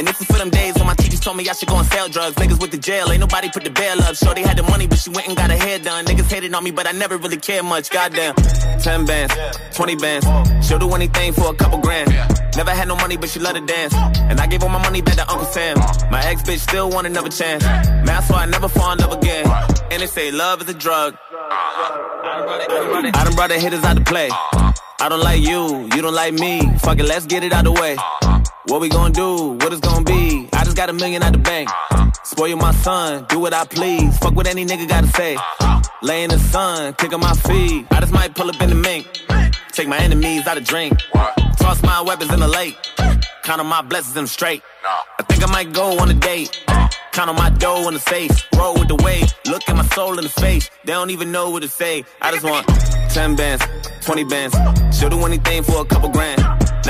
And 0.00 0.08
this 0.08 0.18
is 0.18 0.26
for 0.28 0.38
them 0.38 0.48
days 0.48 0.74
when 0.76 0.86
my 0.86 0.94
teachers 0.94 1.20
told 1.20 1.36
me 1.36 1.46
I 1.46 1.52
should 1.52 1.68
go 1.68 1.76
and 1.76 1.86
sell 1.88 2.08
drugs. 2.08 2.34
Niggas 2.36 2.58
with 2.58 2.70
the 2.70 2.78
jail, 2.78 3.12
ain't 3.12 3.20
nobody 3.20 3.50
put 3.50 3.64
the 3.64 3.70
bail 3.70 4.00
up. 4.00 4.16
Sure, 4.16 4.32
they 4.34 4.40
had 4.40 4.56
the 4.56 4.62
money, 4.62 4.86
but 4.86 4.96
she 4.96 5.10
went 5.10 5.28
and 5.28 5.36
got 5.36 5.50
her 5.50 5.58
hair 5.58 5.78
done. 5.78 6.06
Niggas 6.06 6.32
hated 6.32 6.54
on 6.54 6.64
me, 6.64 6.70
but 6.70 6.86
I 6.86 6.92
never 6.92 7.18
really 7.18 7.36
cared 7.36 7.66
much. 7.66 7.90
Goddamn. 7.90 8.34
10 8.34 9.04
bands, 9.04 9.34
20 9.76 9.96
bands. 9.96 10.66
She'll 10.66 10.78
do 10.78 10.88
anything 10.94 11.34
for 11.34 11.50
a 11.50 11.54
couple 11.54 11.80
grand. 11.80 12.08
Never 12.56 12.70
had 12.70 12.88
no 12.88 12.96
money, 12.96 13.18
but 13.18 13.28
she 13.28 13.40
love 13.40 13.56
to 13.56 13.60
dance. 13.60 13.92
And 13.92 14.40
I 14.40 14.46
gave 14.46 14.62
all 14.62 14.70
my 14.70 14.82
money 14.82 15.02
back 15.02 15.16
to 15.16 15.30
Uncle 15.30 15.44
Sam. 15.44 15.76
My 16.10 16.24
ex 16.24 16.40
bitch 16.44 16.60
still 16.60 16.88
want 16.88 17.06
another 17.06 17.28
chance. 17.28 17.62
Man, 17.62 18.08
I 18.08 18.22
swear 18.22 18.38
I 18.38 18.46
never 18.46 18.68
fall 18.68 18.92
in 18.92 19.00
love 19.00 19.12
again. 19.12 19.46
And 19.90 20.00
they 20.00 20.06
say 20.06 20.30
love 20.30 20.62
is 20.62 20.68
a 20.70 20.74
drug. 20.74 21.14
I 23.12 23.22
done 23.22 23.34
brought 23.34 23.50
the 23.50 23.58
hitters 23.58 23.84
out 23.84 23.98
to 23.98 24.02
play. 24.02 24.30
I 24.32 25.08
don't 25.10 25.20
like 25.20 25.42
you, 25.42 25.88
you 25.94 26.00
don't 26.00 26.14
like 26.14 26.32
me. 26.32 26.74
Fuck 26.78 27.00
it, 27.00 27.04
let's 27.04 27.26
get 27.26 27.44
it 27.44 27.52
out 27.52 27.66
of 27.66 27.74
the 27.74 27.80
way. 27.82 27.98
What 28.70 28.80
we 28.80 28.88
gonna 28.88 29.12
do? 29.12 29.54
What 29.54 29.72
it's 29.72 29.80
gonna 29.80 30.04
be? 30.04 30.48
I 30.52 30.62
just 30.62 30.76
got 30.76 30.88
a 30.88 30.92
million 30.92 31.24
out 31.24 31.32
the 31.32 31.40
bank. 31.40 31.68
Spoil 32.22 32.56
my 32.56 32.70
son, 32.70 33.26
do 33.28 33.40
what 33.40 33.52
I 33.52 33.64
please. 33.64 34.16
Fuck 34.18 34.36
what 34.36 34.46
any 34.46 34.64
nigga 34.64 34.88
gotta 34.88 35.08
say. 35.08 35.36
Lay 36.02 36.22
in 36.22 36.30
the 36.30 36.38
sun, 36.38 36.94
kick 36.94 37.12
on 37.12 37.18
my 37.18 37.34
feet. 37.34 37.88
I 37.90 37.98
just 37.98 38.12
might 38.12 38.36
pull 38.36 38.48
up 38.48 38.62
in 38.62 38.68
the 38.68 38.76
mink. 38.76 39.08
Take 39.72 39.88
my 39.88 39.98
enemies 39.98 40.46
out 40.46 40.56
of 40.56 40.62
drink. 40.62 40.96
Toss 41.58 41.82
my 41.82 42.00
weapons 42.00 42.32
in 42.32 42.38
the 42.38 42.46
lake. 42.46 42.76
Count 43.42 43.60
on 43.60 43.66
my 43.66 43.82
blessings 43.82 44.16
and 44.16 44.28
straight. 44.28 44.62
I 45.18 45.24
think 45.24 45.42
I 45.42 45.50
might 45.50 45.72
go 45.72 45.98
on 45.98 46.08
a 46.08 46.14
date. 46.14 46.64
Count 47.10 47.28
on 47.28 47.34
my 47.34 47.50
dough 47.50 47.88
in 47.88 47.94
the 47.94 47.98
safe. 47.98 48.30
Roll 48.56 48.74
with 48.74 48.86
the 48.86 49.02
weight. 49.02 49.34
Look 49.46 49.68
at 49.68 49.74
my 49.74 49.84
soul 49.86 50.16
in 50.16 50.22
the 50.22 50.30
face. 50.30 50.70
They 50.84 50.92
don't 50.92 51.10
even 51.10 51.32
know 51.32 51.50
what 51.50 51.62
to 51.62 51.68
say. 51.68 52.04
I 52.22 52.30
just 52.30 52.44
want 52.44 52.68
10 53.10 53.34
bands, 53.34 53.64
20 54.02 54.24
bands. 54.24 54.56
She'll 54.96 55.10
do 55.10 55.18
anything 55.26 55.64
for 55.64 55.80
a 55.80 55.84
couple 55.84 56.08
grand. 56.10 56.40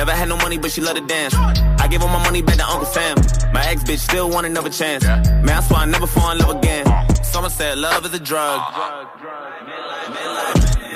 Never 0.01 0.13
had 0.13 0.31
no 0.31 0.37
money, 0.39 0.57
but 0.57 0.71
she 0.71 0.81
love 0.81 0.97
to 0.97 1.03
dance. 1.03 1.35
I 1.35 1.87
give 1.87 2.01
all 2.01 2.09
my 2.09 2.25
money 2.25 2.41
back 2.41 2.57
to 2.57 2.67
Uncle 2.67 2.87
Sam. 2.87 3.19
My 3.53 3.63
ex 3.67 3.85
bitch 3.85 3.99
still 3.99 4.31
want 4.31 4.47
another 4.47 4.71
chance. 4.71 5.05
Man, 5.05 5.51
I 5.51 5.61
swear 5.61 5.81
I 5.81 5.85
never 5.85 6.07
fall 6.07 6.31
in 6.33 6.39
love 6.39 6.57
again. 6.57 6.87
Someone 7.23 7.51
said 7.51 7.77
love 7.77 8.07
is 8.07 8.15
a 8.15 8.19
drug. 8.19 8.59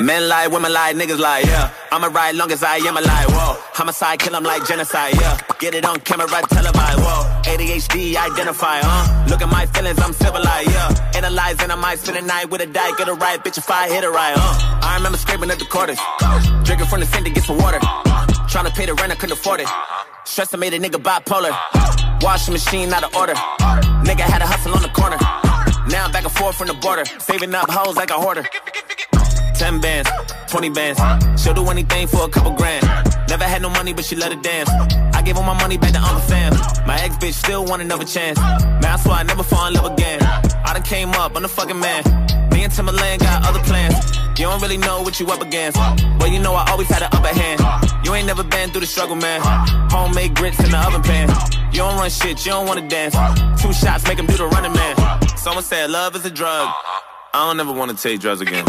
Men 0.00 0.26
lie, 0.26 0.46
women 0.46 0.72
lie, 0.72 0.94
niggas 0.94 1.18
lie, 1.18 1.40
yeah. 1.40 1.70
I'ma 1.92 2.06
ride 2.06 2.34
long 2.34 2.50
as 2.50 2.62
I 2.62 2.76
am 2.76 2.96
alive, 2.96 3.28
whoa. 3.28 3.58
Homicide, 3.74 4.20
kill 4.20 4.34
'em 4.36 4.42
like 4.42 4.66
genocide, 4.66 5.14
yeah. 5.20 5.36
Get 5.58 5.74
it 5.74 5.84
on 5.84 6.00
camera, 6.00 6.26
televised, 6.48 7.00
whoa. 7.00 7.42
ADHD, 7.44 8.16
identify, 8.16 8.80
huh? 8.82 9.26
Look 9.28 9.42
at 9.42 9.50
my 9.50 9.66
feelings, 9.66 10.00
I'm 10.00 10.14
civilized, 10.14 10.70
yeah. 10.70 11.12
Analyzing, 11.14 11.70
I 11.70 11.74
might 11.74 11.98
spend 11.98 12.16
a 12.16 12.22
night 12.22 12.48
with 12.48 12.62
a 12.62 12.66
die, 12.66 12.92
get 12.96 13.08
it 13.08 13.12
right, 13.12 13.38
bitch, 13.44 13.58
if 13.58 13.70
I 13.70 13.86
hit 13.90 14.02
it 14.02 14.08
right, 14.08 14.34
huh? 14.34 14.80
I 14.82 14.96
remember 14.96 15.18
scraping 15.18 15.50
at 15.50 15.58
the 15.58 15.66
quarters. 15.66 16.00
Drinking 16.64 16.86
from 16.86 17.00
the 17.00 17.06
sink 17.06 17.26
to 17.26 17.30
get 17.30 17.44
some 17.44 17.58
water. 17.58 17.80
Trying 18.48 18.66
to 18.66 18.72
pay 18.72 18.86
the 18.86 18.94
rent, 18.94 19.12
I 19.12 19.16
couldn't 19.16 19.32
afford 19.32 19.60
it. 19.60 19.68
Stress, 20.24 20.54
I 20.54 20.56
made 20.56 20.74
a 20.74 20.78
nigga 20.78 21.02
bipolar. 21.02 21.52
Washing 22.22 22.52
machine 22.52 22.92
out 22.92 23.04
of 23.04 23.14
order. 23.14 23.34
Nigga 24.04 24.20
had 24.20 24.42
a 24.42 24.46
hustle 24.46 24.74
on 24.74 24.82
the 24.82 24.88
corner. 24.88 25.18
Now 25.90 26.06
I'm 26.06 26.12
back 26.12 26.24
and 26.24 26.32
forth 26.32 26.56
from 26.56 26.68
the 26.68 26.74
border. 26.74 27.04
Saving 27.18 27.54
up 27.54 27.70
hoes 27.70 27.96
like 27.96 28.10
a 28.10 28.14
hoarder. 28.14 28.44
10 29.54 29.80
bands, 29.80 30.10
20 30.48 30.70
bands. 30.70 31.00
She'll 31.42 31.54
do 31.54 31.66
anything 31.68 32.06
for 32.06 32.24
a 32.24 32.28
couple 32.28 32.52
grand. 32.52 32.84
Never 33.28 33.44
had 33.44 33.62
no 33.62 33.70
money, 33.70 33.92
but 33.92 34.04
she 34.04 34.16
let 34.16 34.32
it 34.32 34.42
dance. 34.42 34.70
I 35.14 35.22
gave 35.22 35.36
all 35.36 35.42
my 35.42 35.58
money 35.60 35.78
back 35.78 35.92
to 35.92 36.00
Uncle 36.00 36.20
Sam. 36.20 36.52
My 36.86 37.00
ex 37.00 37.16
bitch 37.16 37.34
still 37.34 37.64
want 37.64 37.82
another 37.82 38.04
chance. 38.04 38.38
Man, 38.38 38.84
I 38.84 38.96
swear 38.96 39.16
I 39.16 39.22
never 39.22 39.42
fall 39.42 39.66
in 39.66 39.74
love 39.74 39.92
again. 39.92 40.22
I 40.22 40.72
done 40.74 40.82
came 40.82 41.10
up, 41.10 41.36
I'm 41.36 41.42
the 41.42 41.48
fucking 41.48 41.78
man. 41.78 42.02
Me 42.54 42.62
and 42.62 42.72
Timbaland 42.72 43.18
got 43.18 43.44
other 43.44 43.58
plans. 43.64 43.96
You 44.38 44.46
don't 44.46 44.62
really 44.62 44.76
know 44.76 45.02
what 45.02 45.18
you 45.18 45.26
up 45.26 45.42
against. 45.42 45.76
But 46.18 46.30
you 46.30 46.38
know 46.38 46.54
I 46.54 46.70
always 46.70 46.88
had 46.88 47.02
an 47.02 47.08
upper 47.10 47.34
hand. 47.34 47.60
You 48.04 48.14
ain't 48.14 48.28
never 48.28 48.44
been 48.44 48.70
through 48.70 48.82
the 48.82 48.86
struggle, 48.86 49.16
man. 49.16 49.40
Homemade 49.90 50.36
grits 50.36 50.60
in 50.62 50.70
the 50.70 50.78
oven 50.78 51.02
pan. 51.02 51.28
You 51.72 51.78
don't 51.78 51.98
run 51.98 52.08
shit, 52.10 52.46
you 52.46 52.52
don't 52.52 52.68
wanna 52.68 52.88
dance. 52.88 53.14
Two 53.60 53.72
shots 53.72 54.06
make 54.06 54.20
him 54.20 54.26
do 54.26 54.36
the 54.36 54.46
running 54.46 54.72
man. 54.72 54.94
Someone 55.36 55.64
said 55.64 55.90
love 55.90 56.14
is 56.14 56.24
a 56.24 56.30
drug. 56.30 56.72
I 57.34 57.48
don't 57.48 57.58
ever 57.58 57.72
wanna 57.72 57.94
take 57.94 58.20
drugs 58.20 58.40
again. 58.40 58.64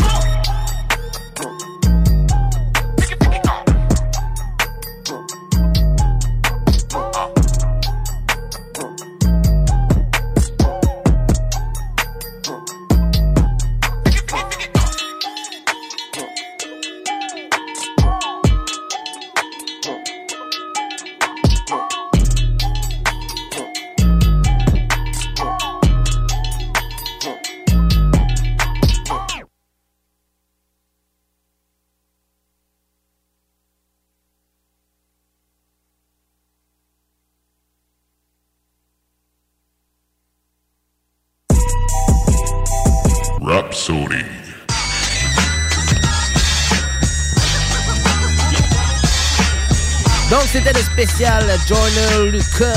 Spécial 51.06 51.46
Joyner 51.68 52.32
Lucas. 52.32 52.74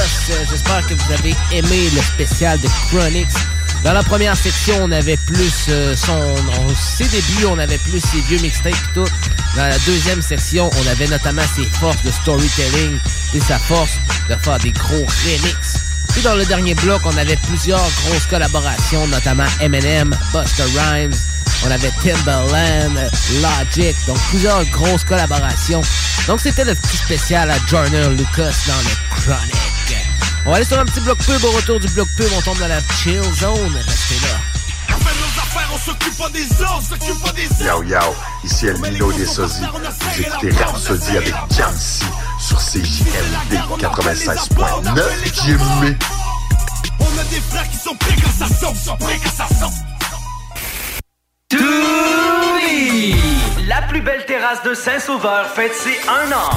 J'espère 0.51 0.87
que 0.87 0.93
vous 0.93 1.13
avez 1.13 1.35
aimé 1.51 1.89
le 1.95 2.03
spécial 2.03 2.61
de 2.61 2.69
Chronix. 2.89 3.27
Dans 3.85 3.95
la 3.95 4.03
première 4.03 4.37
section, 4.37 4.75
on 4.83 4.93
avait 4.93 5.17
plus 5.17 5.67
euh, 5.71 5.97
son... 5.97 6.13
On, 6.13 6.75
ses 6.75 7.05
débuts, 7.05 7.47
on 7.49 7.59
avait 7.59 7.79
plus 7.79 8.01
ses 8.01 8.21
vieux 8.29 8.39
mixtapes 8.41 8.75
et 8.75 8.95
tout. 8.95 9.07
Dans 9.57 9.63
la 9.63 9.79
deuxième 9.79 10.21
section, 10.21 10.69
on 10.69 10.87
avait 10.89 11.07
notamment 11.07 11.43
ses 11.57 11.65
forces 11.81 12.03
de 12.03 12.11
storytelling 12.11 12.99
et 13.35 13.41
sa 13.41 13.59
force 13.59 13.93
de 14.29 14.35
faire 14.35 14.59
des 14.59 14.73
gros 14.73 15.07
remixes. 15.25 15.79
Puis 16.13 16.23
dans 16.23 16.35
le 16.35 16.45
dernier 16.45 16.75
bloc, 16.75 17.01
on 17.05 17.17
avait 17.17 17.39
plusieurs 17.47 17.81
grosses 17.81 18.27
collaborations, 18.29 19.07
notamment 19.09 19.47
Eminem, 19.61 20.15
Busta 20.33 20.65
Rhymes, 20.77 21.15
on 21.67 21.71
avait 21.71 21.93
Timbaland, 22.03 22.95
Logic, 23.43 23.97
donc 24.07 24.19
plusieurs 24.29 24.65
grosses 24.67 25.05
collaborations. 25.05 25.83
Donc 26.27 26.41
c'était 26.41 26.65
le 26.65 26.75
petit 26.75 26.97
spécial 26.97 27.51
à 27.51 27.59
Joyner 27.67 28.09
Lucas 28.11 28.53
dans 28.67 28.83
le 28.83 29.21
Chronic. 29.23 29.55
On 30.47 30.51
va 30.51 30.57
aller 30.57 30.65
sur 30.65 30.79
un 30.79 30.85
petit 30.85 31.01
bloc 31.01 31.19
pub. 31.19 31.43
Au 31.45 31.51
retour 31.51 31.81
du 31.81 31.89
bloc 31.89 32.09
pub, 32.17 32.27
on 32.37 32.41
tombe 32.41 32.59
dans 32.59 32.69
la 32.69 32.81
chill 33.03 33.23
zone. 33.35 33.77
Restez 33.87 34.27
là. 34.27 34.39
Yo 37.61 37.83
yo, 37.83 37.99
ici 38.45 38.67
El 38.67 38.81
Nino 38.81 39.13
des 39.13 39.27
Sosies. 39.27 39.61
Vous 39.61 40.21
écoutez 40.21 40.51
Rhapsody 40.63 41.17
avec 41.17 41.35
Jamsey 41.57 42.07
sur 42.41 42.59
CJMD 42.59 43.55
96.9 43.79 45.03
Jimmy. 45.45 45.97
On 46.99 47.19
a 47.19 47.25
des 47.25 47.41
frères 47.41 47.71
qui 47.71 47.77
sont 47.77 47.95
prêts 47.97 48.17
quand 48.23 48.47
ça 48.47 48.75
sont 48.75 48.97
prêts 48.97 49.21
quand 49.23 49.49
ça. 49.49 49.88
Toumi! 51.49 53.15
La 53.67 53.81
plus 53.89 54.03
belle 54.03 54.27
terrasse 54.27 54.63
de 54.65 54.75
Saint-Sauveur 54.75 55.47
fête 55.47 55.73
ses 55.73 55.99
un 56.07 56.31
an. 56.31 56.51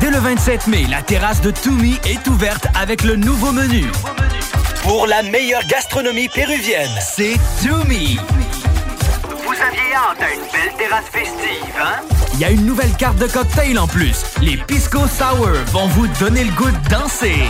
Dès 0.00 0.10
le 0.10 0.18
27 0.18 0.68
mai, 0.68 0.86
la 0.88 1.02
terrasse 1.02 1.40
de 1.40 1.50
Toumi 1.50 1.98
est 2.04 2.24
ouverte 2.28 2.68
avec 2.80 3.02
le 3.02 3.16
nouveau 3.16 3.50
menu. 3.50 3.86
Pour 4.84 5.08
la 5.08 5.24
meilleure 5.24 5.66
gastronomie 5.66 6.28
péruvienne, 6.28 6.90
c'est 7.00 7.36
Toumi. 7.62 8.16
Vous 9.44 9.54
aviez 9.54 9.94
hâte 9.94 10.22
à 10.22 10.32
une 10.32 10.40
belle 10.52 10.76
terrasse 10.78 11.06
festive, 11.10 11.74
hein? 11.80 12.00
Il 12.34 12.38
y 12.38 12.44
a 12.44 12.50
une 12.50 12.64
nouvelle 12.64 12.92
carte 12.92 13.18
de 13.18 13.26
cocktail 13.26 13.76
en 13.76 13.88
plus. 13.88 14.22
Les 14.40 14.56
Pisco 14.56 15.00
Sour 15.08 15.50
vont 15.72 15.88
vous 15.88 16.06
donner 16.20 16.44
le 16.44 16.52
goût 16.52 16.70
de 16.70 16.88
danser. 16.88 17.42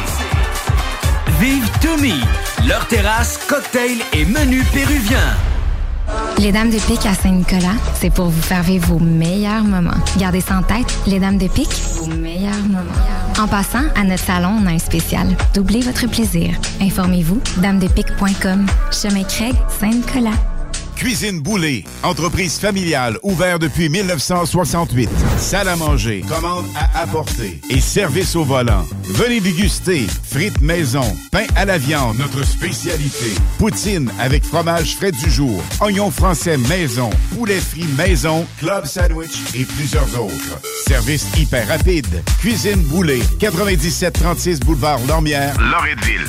Vive 1.39 1.69
Toumi! 1.83 2.23
Leur 2.67 2.87
terrasse, 2.87 3.39
cocktail 3.47 3.99
et 4.15 4.25
menu 4.25 4.63
péruvien. 4.73 5.37
Les 6.39 6.53
Dames 6.53 6.71
de 6.71 6.79
Pique 6.79 7.05
à 7.07 7.15
Saint-Nicolas, 7.15 7.75
c'est 7.95 8.11
pour 8.11 8.27
vous 8.27 8.43
faire 8.43 8.63
vivre 8.63 8.87
vos 8.89 8.99
meilleurs 9.01 9.65
moments. 9.65 9.91
Gardez 10.19 10.41
ça 10.41 10.59
en 10.59 10.63
tête, 10.63 10.87
les 11.07 11.19
Dames 11.19 11.39
de 11.39 11.49
Pique, 11.49 11.75
vos 11.97 12.07
meilleurs 12.07 12.63
moments. 12.63 13.39
En 13.39 13.49
passant, 13.49 13.85
à 13.95 14.05
notre 14.05 14.25
salon, 14.25 14.61
on 14.63 14.67
a 14.67 14.71
un 14.71 14.79
spécial. 14.79 15.27
Doublez 15.55 15.81
votre 15.81 16.07
plaisir. 16.09 16.55
Informez-vous, 16.81 17.41
damedepique.com. 17.59 18.67
Chemin 18.93 19.25
Craig, 19.25 19.55
Saint-Nicolas. 19.81 20.58
Cuisine 20.99 21.39
Boulée, 21.41 21.85
entreprise 22.03 22.59
familiale 22.59 23.19
ouverte 23.23 23.63
depuis 23.63 23.89
1968. 23.89 25.09
Salle 25.39 25.69
à 25.69 25.77
manger, 25.77 26.25
commande 26.29 26.67
à 26.75 27.03
apporter 27.03 27.61
et 27.71 27.81
service 27.81 28.35
au 28.35 28.43
volant. 28.43 28.85
Venez 29.05 29.41
déguster 29.41 30.09
frites 30.25 30.61
maison, 30.61 31.05
pain 31.31 31.47
à 31.55 31.65
la 31.65 31.79
viande, 31.79 32.19
notre 32.19 32.45
spécialité. 32.45 33.33
Poutine 33.59 34.11
avec 34.19 34.45
fromage 34.45 34.97
frais 34.97 35.13
du 35.13 35.31
jour, 35.31 35.63
oignons 35.81 36.11
français 36.11 36.57
maison, 36.57 37.11
poulet 37.37 37.61
frit 37.61 37.87
maison, 37.97 38.45
club 38.59 38.85
sandwich 38.85 39.55
et 39.55 39.65
plusieurs 39.65 40.21
autres. 40.21 40.61
Service 40.89 41.29
hyper 41.39 41.69
rapide. 41.69 42.25
Cuisine 42.41 42.83
Boulée, 42.83 43.23
9736 43.41 44.59
boulevard 44.61 44.99
Lormière, 45.07 45.55
Loretteville. 45.61 46.27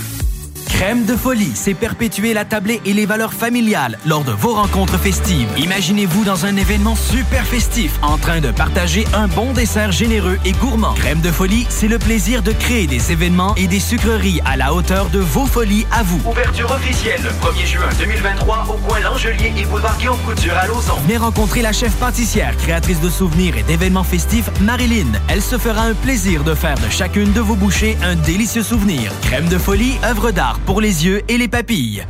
Crème 0.69 1.05
de 1.05 1.15
folie, 1.15 1.51
c'est 1.55 1.73
perpétuer 1.73 2.33
la 2.33 2.45
tablée 2.45 2.79
et 2.85 2.93
les 2.93 3.05
valeurs 3.05 3.33
familiales 3.33 3.97
lors 4.05 4.23
de 4.23 4.31
vos 4.31 4.53
rencontres 4.53 4.97
festives. 4.97 5.49
Imaginez-vous 5.57 6.23
dans 6.23 6.45
un 6.45 6.55
événement 6.55 6.95
super 6.95 7.45
festif 7.45 7.99
en 8.01 8.17
train 8.17 8.39
de 8.39 8.51
partager 8.51 9.05
un 9.13 9.27
bon 9.27 9.51
dessert 9.51 9.91
généreux 9.91 10.37
et 10.45 10.53
gourmand. 10.53 10.93
Crème 10.93 11.19
de 11.19 11.31
folie, 11.31 11.65
c'est 11.69 11.89
le 11.89 11.99
plaisir 11.99 12.43
de 12.43 12.53
créer 12.53 12.87
des 12.87 13.11
événements 13.11 13.55
et 13.55 13.67
des 13.67 13.79
sucreries 13.79 14.39
à 14.45 14.55
la 14.55 14.73
hauteur 14.73 15.09
de 15.09 15.19
vos 15.19 15.47
folies 15.47 15.85
à 15.91 16.03
vous. 16.03 16.21
Ouverture 16.29 16.71
officielle 16.71 17.21
le 17.23 17.29
1er 17.29 17.65
juin 17.65 17.89
2023 17.99 18.67
au 18.69 18.77
coin 18.87 18.99
L'Angelier 19.01 19.51
et 19.57 19.65
boulevard 19.65 19.97
Guillaume 19.97 20.19
Couture 20.25 20.55
à 20.55 20.67
Lauson. 20.67 20.95
Venez 21.03 21.17
rencontrer 21.17 21.61
la 21.61 21.73
chef 21.73 21.93
pâtissière, 21.95 22.55
créatrice 22.55 23.01
de 23.01 23.09
souvenirs 23.09 23.57
et 23.57 23.63
d'événements 23.63 24.03
festifs, 24.03 24.49
Marilyn. 24.61 25.07
Elle 25.27 25.41
se 25.41 25.57
fera 25.57 25.81
un 25.81 25.93
plaisir 25.93 26.43
de 26.43 26.53
faire 26.53 26.77
de 26.77 26.89
chacune 26.89 27.33
de 27.33 27.41
vos 27.41 27.55
bouchées 27.55 27.97
un 28.03 28.15
délicieux 28.15 28.63
souvenir. 28.63 29.11
Crème 29.23 29.47
de 29.47 29.57
folie, 29.57 29.97
œuvre 30.05 30.31
d'art 30.31 30.59
pour 30.65 30.81
les 30.81 31.06
yeux 31.06 31.22
et 31.27 31.38
les 31.38 31.48
papilles. 31.48 32.06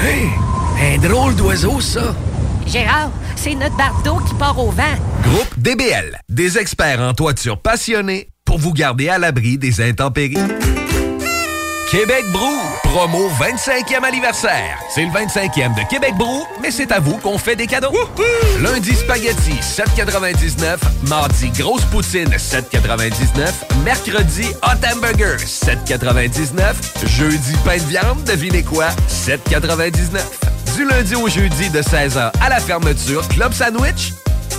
Hey! 0.00 0.28
Un 0.80 0.98
drôle 0.98 1.34
d'oiseau, 1.34 1.80
ça! 1.80 2.14
Gérard, 2.66 3.10
c'est 3.36 3.54
notre 3.54 3.76
bardeau 3.76 4.16
qui 4.26 4.34
part 4.34 4.58
au 4.58 4.70
vent. 4.70 4.82
Groupe 5.22 5.58
DBL, 5.58 6.18
des 6.28 6.58
experts 6.58 7.00
en 7.00 7.14
toiture 7.14 7.60
passionnés 7.60 8.28
pour 8.44 8.58
vous 8.58 8.72
garder 8.72 9.08
à 9.08 9.18
l'abri 9.18 9.58
des 9.58 9.80
intempéries. 9.80 10.36
Québec 11.90 12.24
Brou, 12.32 12.58
promo 12.82 13.30
25e 13.38 14.04
anniversaire. 14.04 14.78
C'est 14.90 15.02
le 15.02 15.10
25e 15.10 15.74
de 15.74 15.88
Québec 15.88 16.14
Brou, 16.16 16.44
mais 16.60 16.70
c'est 16.70 16.90
à 16.90 16.98
vous 16.98 17.18
qu'on 17.18 17.38
fait 17.38 17.56
des 17.56 17.66
cadeaux. 17.66 17.92
Lundi 18.60 18.94
spaghetti 18.94 19.52
7,99, 19.60 20.76
mardi 21.08 21.50
grosse 21.50 21.84
poutine 21.84 22.30
7,99, 22.30 23.52
mercredi 23.84 24.46
hot 24.62 24.86
hamburger 24.92 25.36
7,99, 25.38 27.06
jeudi 27.06 27.52
pain 27.64 27.76
de 27.76 27.82
viande, 27.82 28.24
devinez 28.24 28.62
quoi 28.62 28.88
7,99. 29.08 30.20
Du 30.76 30.84
lundi 30.88 31.14
au 31.14 31.28
jeudi 31.28 31.70
de 31.70 31.80
16h 31.82 32.32
à 32.40 32.48
la 32.48 32.60
fermeture, 32.60 33.26
club 33.28 33.52
sandwich 33.52 34.14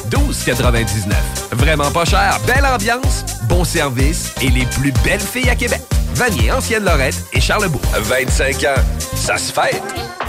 12,99. 0.10 1.14
Vraiment 1.54 1.92
pas 1.92 2.06
cher, 2.06 2.40
belle 2.46 2.66
ambiance, 2.66 3.26
bon 3.50 3.64
service 3.64 4.32
et 4.42 4.50
les 4.50 4.66
plus 4.66 4.94
belles 5.04 5.20
filles 5.20 5.50
à 5.50 5.56
Québec. 5.56 5.82
Vanier, 6.16 6.50
Ancienne-Lorette 6.50 7.26
et 7.34 7.42
Charlebourg. 7.42 7.82
25 7.94 8.64
ans, 8.64 8.82
ça 9.16 9.38
se 9.38 9.52
fête. 9.52 9.84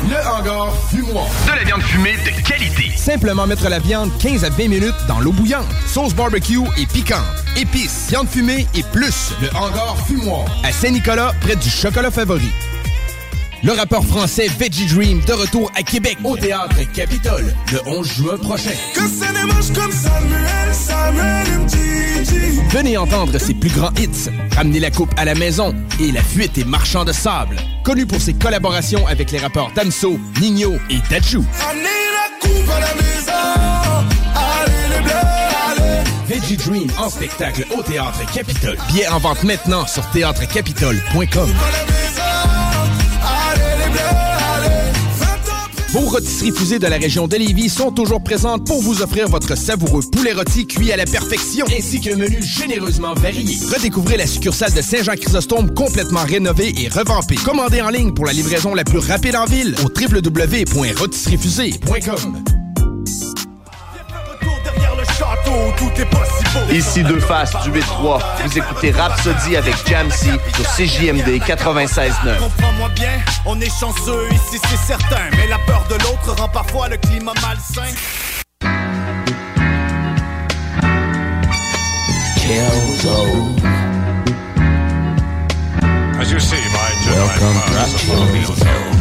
Le 0.08 0.16
hangar 0.28 0.72
fumoir. 0.90 1.26
De 1.46 1.56
la 1.56 1.64
viande 1.64 1.82
fumée 1.82 2.16
de 2.16 2.42
qualité. 2.42 2.90
Simplement 2.96 3.46
mettre 3.46 3.68
la 3.68 3.78
viande 3.78 4.10
15 4.18 4.44
à 4.44 4.50
20 4.50 4.68
minutes 4.68 4.96
dans 5.06 5.20
l'eau 5.20 5.30
bouillante. 5.30 5.66
Sauce 5.86 6.12
barbecue 6.12 6.58
et 6.76 6.86
piquante. 6.86 7.22
Épices, 7.56 8.08
viande 8.08 8.28
fumée 8.28 8.66
et 8.74 8.82
plus. 8.92 9.32
Le 9.40 9.48
hangar 9.56 9.96
fumoir. 10.08 10.44
À 10.64 10.72
Saint-Nicolas, 10.72 11.32
près 11.40 11.54
du 11.54 11.70
chocolat 11.70 12.10
favori. 12.10 12.50
Le 13.66 13.72
rappeur 13.72 14.04
français 14.04 14.46
Veggie 14.60 14.86
Dream 14.86 15.20
de 15.26 15.32
retour 15.32 15.72
à 15.74 15.82
Québec 15.82 16.18
au 16.22 16.36
théâtre 16.36 16.76
Capitole 16.94 17.52
le 17.72 17.80
11 17.84 18.06
juin 18.06 18.38
prochain. 18.38 18.70
Comme 18.94 19.08
Samuel, 19.90 20.72
Samuel. 20.72 21.46
Venez 22.70 22.96
entendre 22.96 23.36
ses 23.38 23.54
plus 23.54 23.70
grands 23.70 23.90
hits, 23.98 24.30
Ramener 24.54 24.78
la 24.78 24.92
coupe 24.92 25.12
à 25.16 25.24
la 25.24 25.34
maison 25.34 25.74
et 25.98 26.12
La 26.12 26.22
fuite 26.22 26.56
et 26.58 26.64
marchand 26.64 27.04
de 27.04 27.10
sable. 27.10 27.56
Connu 27.82 28.06
pour 28.06 28.20
ses 28.20 28.34
collaborations 28.34 29.04
avec 29.08 29.32
les 29.32 29.38
rappeurs 29.38 29.72
Damso, 29.74 30.16
Nino 30.40 30.74
et 30.88 30.98
Dajou. 31.10 31.44
Amenez 31.68 31.82
la 31.82 32.48
coupe 32.48 32.70
à 32.70 32.78
la 32.78 32.94
maison. 32.94 33.32
Allez 34.36 34.94
les 34.94 35.02
bleus, 35.02 35.12
allez. 35.66 36.04
Veggie 36.28 36.56
Dream 36.56 36.88
en 37.00 37.10
spectacle 37.10 37.66
au 37.76 37.82
théâtre 37.82 38.20
Capitole. 38.32 38.76
Billets 38.92 39.08
en 39.08 39.18
vente 39.18 39.42
maintenant 39.42 39.88
sur 39.88 40.08
théâtrecapitole.com. 40.10 41.50
Vos 45.96 46.10
rôtisseries 46.10 46.52
fusées 46.52 46.78
de 46.78 46.86
la 46.86 46.98
région 46.98 47.26
de 47.26 47.36
Lévis 47.36 47.70
sont 47.70 47.90
toujours 47.90 48.22
présentes 48.22 48.66
pour 48.66 48.82
vous 48.82 49.00
offrir 49.00 49.28
votre 49.28 49.56
savoureux 49.56 50.02
poulet 50.12 50.34
rôti 50.34 50.66
cuit 50.66 50.92
à 50.92 50.98
la 50.98 51.06
perfection, 51.06 51.64
ainsi 51.74 52.02
qu'un 52.02 52.16
menu 52.16 52.42
généreusement 52.42 53.14
varié. 53.14 53.56
Redécouvrez 53.74 54.18
la 54.18 54.26
succursale 54.26 54.74
de 54.74 54.82
Saint-Jean-Chrysostome 54.82 55.72
complètement 55.72 56.24
rénovée 56.24 56.74
et 56.78 56.88
revampée. 56.88 57.36
Commandez 57.36 57.80
en 57.80 57.88
ligne 57.88 58.12
pour 58.12 58.26
la 58.26 58.34
livraison 58.34 58.74
la 58.74 58.84
plus 58.84 58.98
rapide 58.98 59.36
en 59.36 59.46
ville 59.46 59.74
au 59.82 59.88
www.rôtisseriefusée.com. 59.88 62.65
Tout 65.76 66.00
est 66.00 66.06
possible. 66.06 66.72
Ici 66.72 67.02
deux 67.02 67.20
faces 67.20 67.52
du 67.62 67.70
B3. 67.70 68.20
Vous 68.44 68.58
écoutez 68.58 68.90
Rhapsody 68.90 69.56
avec 69.56 69.74
Jamsey 69.86 70.30
sur 70.54 70.64
CJMD 70.64 71.40
96.9. 71.42 72.38
Comprends-moi 72.38 72.88
bien, 72.94 73.20
on 73.44 73.60
est 73.60 73.70
chanceux 73.70 74.28
ici, 74.32 74.60
c'est 74.68 74.94
certain. 74.94 75.30
Mais 75.36 75.46
la 75.48 75.58
peur 75.58 75.84
de 75.88 75.94
l'autre 75.94 76.34
rend 76.38 76.48
parfois 76.48 76.88
le 76.88 76.96
climat 76.96 77.34
malsain. 77.42 77.94
As 86.18 86.32
you 86.32 86.40
see, 86.40 86.56
my 86.72 86.96
Welcome 88.08 88.95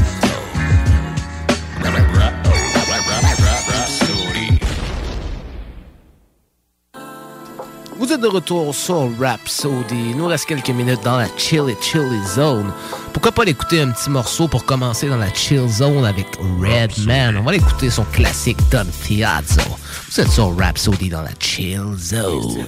Vous 8.06 8.14
êtes 8.14 8.22
de 8.22 8.27
retour 8.27 8.76
sur 8.76 9.10
Rhapsody. 9.19 10.11
Il 10.11 10.18
nous 10.18 10.27
reste 10.27 10.45
quelques 10.45 10.69
minutes 10.69 11.02
dans 11.03 11.18
la 11.18 11.27
Chilly 11.38 11.73
Chilly 11.82 12.23
Zone. 12.27 12.72
Pourquoi 13.11 13.32
pas 13.32 13.44
l'écouter 13.44 13.82
un 13.82 13.90
petit 13.90 14.11
morceau 14.11 14.48
pour 14.48 14.64
commencer 14.64 15.10
dans 15.10 15.18
la 15.18 15.34
Chill 15.34 15.68
Zone 15.68 16.06
avec 16.06 16.27
Redman? 16.60 17.36
On 17.36 17.41
va 17.41 17.53
l'écouter 17.53 17.90
son 17.90 18.03
classique 18.03 18.60
Don 18.69 18.86
Piazzo. 19.03 19.64
Vous 20.11 20.22
êtes 20.22 20.30
sur 20.30 20.56
Rhapsody 20.56 21.10
dans 21.10 21.23
la 21.23 21.32
Chill 21.40 21.95
Zone. 21.98 22.68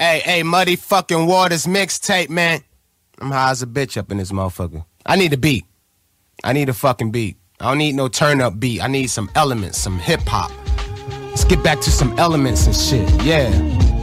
Hey, 0.00 0.20
hey, 0.24 0.42
Muddy 0.42 0.74
fucking 0.74 1.28
Waters 1.28 1.68
mixtape, 1.68 2.28
man. 2.28 2.58
I'm 3.20 3.30
high 3.30 3.52
as 3.52 3.62
a 3.62 3.66
bitch 3.66 3.96
up 3.96 4.10
in 4.10 4.18
this 4.18 4.32
motherfucker. 4.32 4.84
I 5.06 5.14
need 5.14 5.32
a 5.32 5.38
beat. 5.38 5.64
I 6.42 6.54
need 6.54 6.68
a 6.68 6.74
fucking 6.74 7.12
beat. 7.12 7.36
I 7.60 7.68
don't 7.68 7.78
need 7.78 7.94
no 7.94 8.08
turn 8.08 8.40
up 8.40 8.58
beat. 8.58 8.82
I 8.82 8.88
need 8.88 9.10
some 9.10 9.30
elements, 9.36 9.78
some 9.78 10.00
hip 10.00 10.22
hop. 10.26 10.50
Let's 11.28 11.44
get 11.44 11.62
back 11.62 11.80
to 11.82 11.90
some 11.92 12.18
elements 12.18 12.66
and 12.66 12.74
shit. 12.74 13.22
Yeah. 13.22 13.93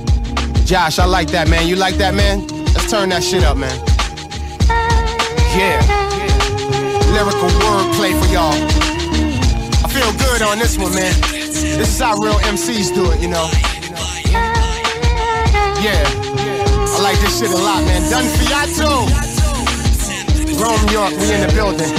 Josh, 0.71 0.99
I 0.99 1.05
like 1.05 1.27
that, 1.31 1.49
man. 1.49 1.67
You 1.67 1.75
like 1.75 1.95
that, 1.95 2.15
man? 2.15 2.47
Let's 2.71 2.89
turn 2.89 3.09
that 3.09 3.25
shit 3.25 3.43
up, 3.43 3.57
man. 3.57 3.75
Yeah. 5.51 5.83
Lyrical 7.11 7.51
wordplay 7.59 8.15
for 8.15 8.31
y'all. 8.31 8.55
I 9.83 9.87
feel 9.91 10.07
good 10.15 10.41
on 10.41 10.59
this 10.59 10.77
one, 10.77 10.95
man. 10.95 11.11
This 11.75 11.91
is 11.91 11.99
how 11.99 12.15
real 12.15 12.39
MCs 12.47 12.95
do 12.95 13.11
it, 13.11 13.19
you 13.19 13.27
know. 13.27 13.51
Yeah. 15.83 16.07
I 16.07 16.99
like 17.03 17.19
this 17.19 17.37
shit 17.37 17.51
a 17.51 17.57
lot, 17.59 17.83
man. 17.83 18.09
Done 18.09 18.31
Fiato. 18.39 19.11
Rome, 20.55 20.87
York, 20.87 21.11
we 21.19 21.35
in 21.35 21.41
the 21.43 21.51
building. 21.51 21.91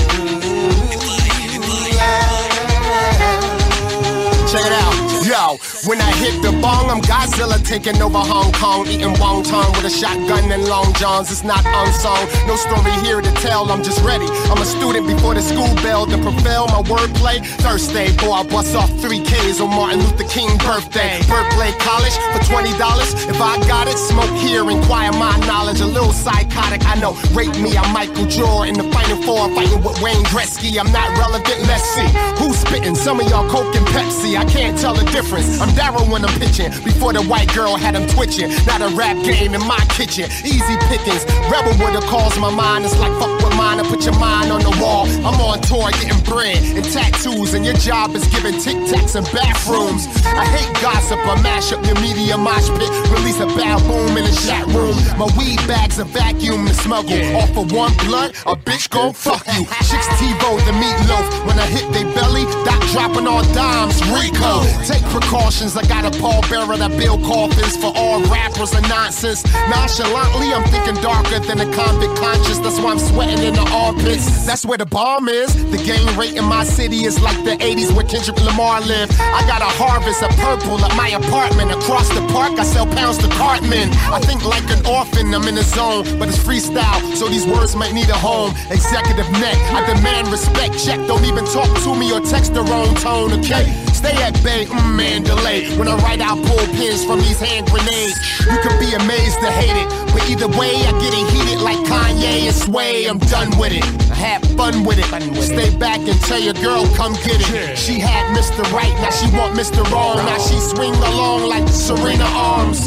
Check 4.48 4.64
it 4.64 4.72
out. 4.72 5.01
Yo, 5.22 5.54
when 5.86 6.00
I 6.00 6.10
hit 6.18 6.42
the 6.42 6.50
bong, 6.58 6.90
I'm 6.90 7.00
Godzilla 7.00 7.62
taking 7.64 7.94
over 8.02 8.18
Hong 8.18 8.50
Kong, 8.52 8.88
eating 8.88 9.14
wonton 9.22 9.70
with 9.76 9.86
a 9.86 9.90
shotgun 9.90 10.50
and 10.50 10.66
long 10.66 10.92
johns. 10.94 11.30
It's 11.30 11.44
not 11.44 11.62
unsung, 11.64 12.26
no 12.50 12.56
story 12.56 12.90
here 13.06 13.20
to 13.20 13.30
tell. 13.38 13.70
I'm 13.70 13.84
just 13.84 14.02
ready. 14.02 14.26
I'm 14.50 14.58
a 14.58 14.64
student 14.64 15.06
before 15.06 15.34
the 15.34 15.42
school 15.42 15.70
bell 15.76 16.06
to 16.06 16.18
prevail 16.18 16.66
my 16.74 16.82
wordplay. 16.90 17.38
Thursday, 17.62 18.10
boy, 18.16 18.32
I 18.32 18.42
bust 18.42 18.74
off 18.74 18.90
three 18.98 19.22
K's 19.22 19.60
on 19.60 19.70
Martin 19.70 20.00
Luther 20.00 20.26
King 20.26 20.58
birthday. 20.58 21.22
Berkeley 21.30 21.70
College 21.78 22.16
for 22.34 22.42
twenty 22.50 22.74
dollars. 22.76 23.14
If 23.30 23.40
I 23.40 23.62
got 23.70 23.86
it, 23.86 23.98
smoke 23.98 24.34
here, 24.42 24.68
inquire 24.68 25.12
my 25.12 25.38
knowledge. 25.46 25.80
A 25.80 25.86
little 25.86 26.12
psychotic, 26.12 26.82
I 26.86 26.98
know. 26.98 27.14
Rate 27.30 27.54
me, 27.62 27.78
I'm 27.78 27.94
Michael 27.94 28.26
Jordan. 28.26 28.74
In 28.74 28.74
the 28.74 28.90
final 28.90 29.22
four, 29.22 29.46
fighting 29.54 29.86
with 29.86 30.02
Wayne 30.02 30.24
Gretzky. 30.34 30.80
I'm 30.82 30.90
not 30.90 31.06
relevant. 31.16 31.62
Let's 31.70 31.86
see 31.94 32.10
who's 32.42 32.58
spitting. 32.58 32.96
Some 32.96 33.20
of 33.20 33.30
y'all 33.30 33.48
Coke 33.48 33.74
and 33.76 33.86
Pepsi. 33.94 34.34
I 34.34 34.44
can't 34.50 34.76
tell 34.76 34.94
the 34.94 35.11
difference. 35.12 35.60
I'm 35.60 35.68
Daryl 35.76 36.08
when 36.10 36.24
I'm 36.24 36.34
pitching. 36.40 36.72
Before 36.82 37.12
the 37.12 37.22
white 37.22 37.52
girl 37.54 37.76
had 37.76 37.94
him 37.94 38.08
twitching. 38.08 38.48
Not 38.64 38.80
a 38.80 38.88
rap 38.96 39.22
game 39.22 39.54
in 39.54 39.60
my 39.68 39.78
kitchen. 39.92 40.24
Easy 40.42 40.76
pickings. 40.88 41.22
Rebel 41.52 41.76
would 41.84 41.94
have 41.94 42.08
caused 42.08 42.40
my 42.40 42.50
mind. 42.50 42.84
It's 42.84 42.98
like 42.98 43.12
fuck 43.20 43.30
with 43.44 43.54
mine 43.56 43.78
and 43.78 43.86
put 43.86 44.04
your 44.04 44.18
mind 44.18 44.50
on 44.50 44.64
the 44.64 44.74
wall. 44.80 45.04
I'm 45.22 45.38
on 45.38 45.60
tour 45.60 45.92
getting 46.00 46.18
bread 46.24 46.56
and 46.56 46.84
tattoos, 46.84 47.52
and 47.54 47.64
your 47.64 47.76
job 47.76 48.16
is 48.16 48.26
giving 48.32 48.58
tic 48.58 48.76
tacs 48.88 49.14
and 49.14 49.28
bathrooms. 49.30 50.08
I 50.24 50.44
hate 50.48 50.72
gossip. 50.80 51.20
I 51.20 51.40
mash 51.42 51.72
up 51.72 51.84
your 51.84 52.00
media 52.00 52.38
mosh 52.38 52.68
pit. 52.80 52.90
Release 53.12 53.38
a 53.38 53.46
bad 53.52 53.84
boom 53.86 54.16
in 54.16 54.24
the 54.24 54.34
chat 54.48 54.66
room. 54.72 54.96
My 55.20 55.28
weed 55.36 55.60
bags 55.68 55.98
a 55.98 56.04
vacuum 56.04 56.66
to 56.66 56.74
smuggle. 56.74 57.20
Off 57.36 57.54
of 57.56 57.70
one 57.70 57.92
blood, 58.08 58.32
a 58.46 58.56
bitch 58.56 58.88
gon' 58.88 59.12
fuck 59.12 59.44
you. 59.52 59.64
Chicks 59.88 60.08
TiVo 60.16 60.56
the 60.64 60.72
meatloaf. 60.72 61.26
When 61.46 61.58
I 61.58 61.66
hit 61.66 61.86
they 61.92 62.04
belly, 62.16 62.44
doc 62.64 62.80
dropping 62.92 63.28
on 63.28 63.44
dimes. 63.52 64.00
Rico, 64.08 64.64
take 64.88 65.01
precautions. 65.10 65.76
I 65.76 65.82
got 65.86 66.04
a 66.04 66.12
pallbearer 66.18 66.78
that 66.78 66.90
build 66.98 67.22
coffins 67.24 67.76
for 67.76 67.92
all 67.94 68.20
rappers 68.30 68.72
and 68.72 68.86
nonsense. 68.88 69.44
Nonchalantly, 69.68 70.52
I'm 70.52 70.64
thinking 70.68 71.00
darker 71.02 71.38
than 71.40 71.60
a 71.60 71.68
convict 71.72 72.16
conscious. 72.16 72.58
That's 72.58 72.78
why 72.78 72.92
I'm 72.92 72.98
sweating 72.98 73.42
in 73.44 73.54
the 73.54 73.66
armpits. 73.72 74.46
That's 74.46 74.64
where 74.64 74.78
the 74.78 74.86
bomb 74.86 75.28
is. 75.28 75.54
The 75.70 75.78
gang 75.78 76.04
rate 76.16 76.36
in 76.36 76.44
my 76.44 76.64
city 76.64 77.04
is 77.04 77.20
like 77.20 77.38
the 77.44 77.56
80s 77.56 77.92
where 77.94 78.04
Kendrick 78.04 78.40
Lamar 78.44 78.80
lived. 78.80 79.12
I 79.20 79.46
got 79.46 79.62
a 79.62 79.70
harvest 79.80 80.22
of 80.22 80.30
purple 80.36 80.78
at 80.84 80.96
my 80.96 81.08
apartment. 81.08 81.72
Across 81.72 82.08
the 82.10 82.22
park, 82.32 82.58
I 82.58 82.64
sell 82.64 82.86
pounds 82.86 83.18
to 83.18 83.28
cartmen. 83.36 83.90
I 84.12 84.20
think 84.20 84.44
like 84.44 84.68
an 84.70 84.84
orphan, 84.86 85.34
I'm 85.34 85.46
in 85.48 85.54
the 85.54 85.62
zone, 85.62 86.04
but 86.18 86.28
it's 86.28 86.38
freestyle, 86.38 87.00
so 87.16 87.28
these 87.28 87.46
words 87.46 87.74
might 87.76 87.92
need 87.92 88.08
a 88.08 88.18
home. 88.18 88.54
Executive 88.70 89.30
neck, 89.32 89.56
I 89.72 89.84
demand 89.94 90.28
respect. 90.28 90.78
Check, 90.84 90.98
don't 91.06 91.24
even 91.24 91.44
talk 91.44 91.70
to 91.82 91.94
me 91.94 92.12
or 92.12 92.20
text 92.20 92.54
the 92.54 92.62
wrong 92.62 92.94
tone, 92.96 93.32
okay? 93.40 93.64
Stay 94.02 94.20
at 94.20 94.34
bay, 94.42 94.64
mm, 94.66 94.96
Mandalay. 94.96 95.78
When 95.78 95.86
I 95.86 95.94
write 96.02 96.20
out 96.20 96.36
pull 96.44 96.66
pins 96.74 97.04
from 97.04 97.20
these 97.20 97.38
hand 97.38 97.70
grenades, 97.70 98.18
you 98.40 98.58
could 98.58 98.76
be 98.80 98.90
amazed 98.94 99.38
to 99.38 99.46
hate 99.46 99.78
it. 99.78 99.88
But 100.12 100.28
either 100.28 100.48
way, 100.58 100.74
I 100.74 100.90
get 100.98 101.14
it 101.14 101.30
heated 101.30 101.62
like 101.62 101.78
Kanye 101.86 102.50
and 102.50 102.54
Sway. 102.54 103.06
I'm 103.06 103.18
done 103.18 103.56
with 103.60 103.70
it. 103.70 103.84
I 104.10 104.14
had 104.14 104.46
fun 104.58 104.82
with 104.82 104.98
it. 104.98 105.06
Stay 105.40 105.70
back 105.76 106.00
and 106.00 106.20
tell 106.22 106.40
your 106.40 106.54
girl, 106.54 106.84
come 106.96 107.12
get 107.22 107.38
it. 107.46 107.78
She 107.78 108.00
had 108.00 108.36
Mr. 108.36 108.64
Right, 108.72 108.92
now 108.98 109.10
she 109.10 109.30
want 109.36 109.54
Mr. 109.54 109.88
Wrong. 109.92 110.16
Now 110.16 110.38
she 110.38 110.58
swing 110.58 110.94
along 110.94 111.48
like 111.48 111.68
Serena 111.68 112.24
Arms. 112.24 112.82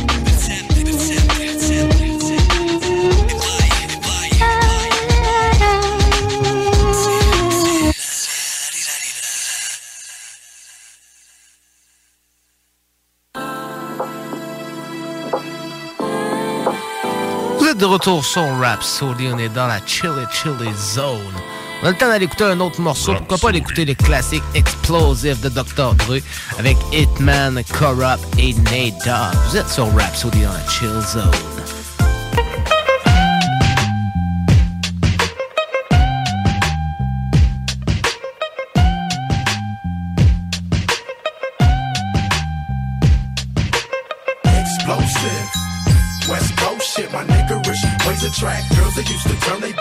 retour 17.94 18.24
sur 18.24 18.42
Rhapsody, 18.58 19.28
on 19.32 19.38
est 19.38 19.48
dans 19.50 19.68
la 19.68 19.78
Chilly 19.86 20.26
Chilly 20.32 20.74
Zone. 20.76 21.20
On 21.80 21.86
a 21.86 21.90
le 21.90 21.96
temps 21.96 22.08
d'aller 22.08 22.24
écouter 22.24 22.42
un 22.42 22.58
autre 22.58 22.80
morceau, 22.80 23.14
pourquoi 23.14 23.38
pas 23.38 23.52
l'écouter 23.52 23.84
les 23.84 23.94
classiques 23.94 24.42
Explosive 24.54 25.40
de 25.40 25.48
Dr. 25.48 25.94
Dre 25.94 26.18
avec 26.58 26.76
Hitman, 26.92 27.62
Corrupt 27.78 28.24
et 28.36 28.52
Nate 28.54 28.98
Dogg. 29.04 29.38
Vous 29.48 29.56
êtes 29.56 29.68
sur 29.68 29.86
Rhapsody 29.94 30.40
dans 30.40 30.52
la 30.52 30.68
Chill 30.68 31.00
Zone. 31.06 31.73
That 48.94 49.10
used 49.10 49.26
to 49.26 49.36
turn 49.40 49.60
they 49.60 49.72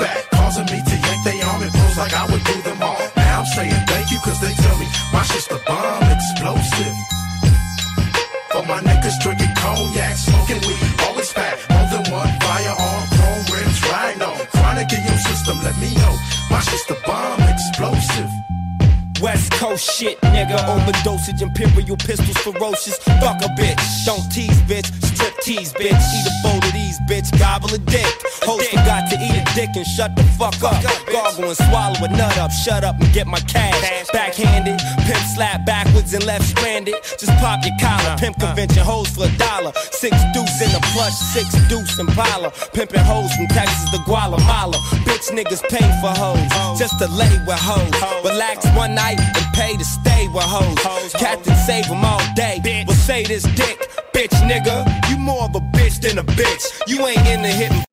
Coast 19.73 19.97
shit, 19.97 20.21
nigga. 20.21 20.55
Overdosage, 20.69 21.41
imperial 21.41 21.97
pistols, 21.97 22.37
ferocious. 22.45 22.99
Fuck 23.17 23.41
a 23.41 23.49
bitch. 23.57 23.81
Don't 24.05 24.21
tease, 24.31 24.61
bitch. 24.69 24.85
Strip 25.01 25.33
tease, 25.41 25.73
bitch. 25.73 25.97
Eat 25.97 26.27
a 26.29 26.33
bowl 26.43 26.61
of 26.61 26.73
these, 26.73 26.99
bitch. 27.09 27.25
Gobble 27.39 27.73
a 27.73 27.79
dick. 27.79 28.05
Host 28.45 28.69
forgot 28.69 29.09
to 29.09 29.17
eat 29.17 29.33
a 29.33 29.43
dick 29.55 29.69
and 29.73 29.87
shut 29.97 30.15
the 30.15 30.21
fuck 30.37 30.53
up. 30.61 30.77
Gargle 31.11 31.45
and 31.49 31.57
swallow 31.57 32.05
a 32.05 32.07
nut 32.09 32.37
up. 32.37 32.51
Shut 32.51 32.83
up 32.83 33.01
and 33.01 33.11
get 33.13 33.25
my 33.25 33.39
cash. 33.49 33.73
Backhanded. 34.13 34.77
Pimp 35.07 35.25
slap 35.33 35.65
backwards 35.65 36.13
and 36.13 36.23
left 36.23 36.45
stranded. 36.45 36.93
Just 37.17 37.33
pop 37.41 37.65
your 37.65 37.73
collar. 37.81 38.15
Pimp 38.19 38.37
convention 38.37 38.83
hoes 38.83 39.09
for 39.09 39.25
a 39.25 39.37
dollar. 39.37 39.71
Six 39.89 40.13
deuce 40.35 40.61
in 40.61 40.69
the 40.69 40.81
plush, 40.93 41.17
six 41.33 41.49
deuce 41.67 41.97
in 41.97 42.07
Impala. 42.07 42.51
Pimping 42.73 43.01
hoes 43.01 43.33
from 43.33 43.47
Texas 43.47 43.89
to 43.89 43.97
Guatemala. 44.05 44.77
Bitch 45.09 45.33
niggas 45.33 45.63
pay 45.67 45.87
for 45.97 46.13
hoes. 46.13 46.77
Just 46.77 46.99
to 46.99 47.07
lay 47.07 47.33
with 47.47 47.57
hoes. 47.57 47.89
Relax 48.23 48.65
one 48.77 48.93
night 48.93 49.17
and 49.19 49.53
pay 49.53 49.62
to 49.71 49.85
stay 49.85 50.27
with 50.27 50.43
hoes. 50.43 51.13
Captain 51.13 51.55
save 51.65 51.87
them 51.87 52.03
all 52.03 52.21
day. 52.35 52.59
We'll 52.85 52.95
say 52.95 53.23
this 53.23 53.43
dick, 53.55 53.77
bitch 54.13 54.35
nigga. 54.49 54.75
You 55.09 55.17
more 55.17 55.43
of 55.43 55.55
a 55.55 55.61
bitch 55.75 56.01
than 56.01 56.17
a 56.17 56.23
bitch. 56.23 56.63
You 56.87 57.05
ain't 57.07 57.25
in 57.27 57.41
the 57.41 57.49
hitting. 57.49 57.92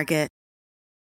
Target. 0.00 0.39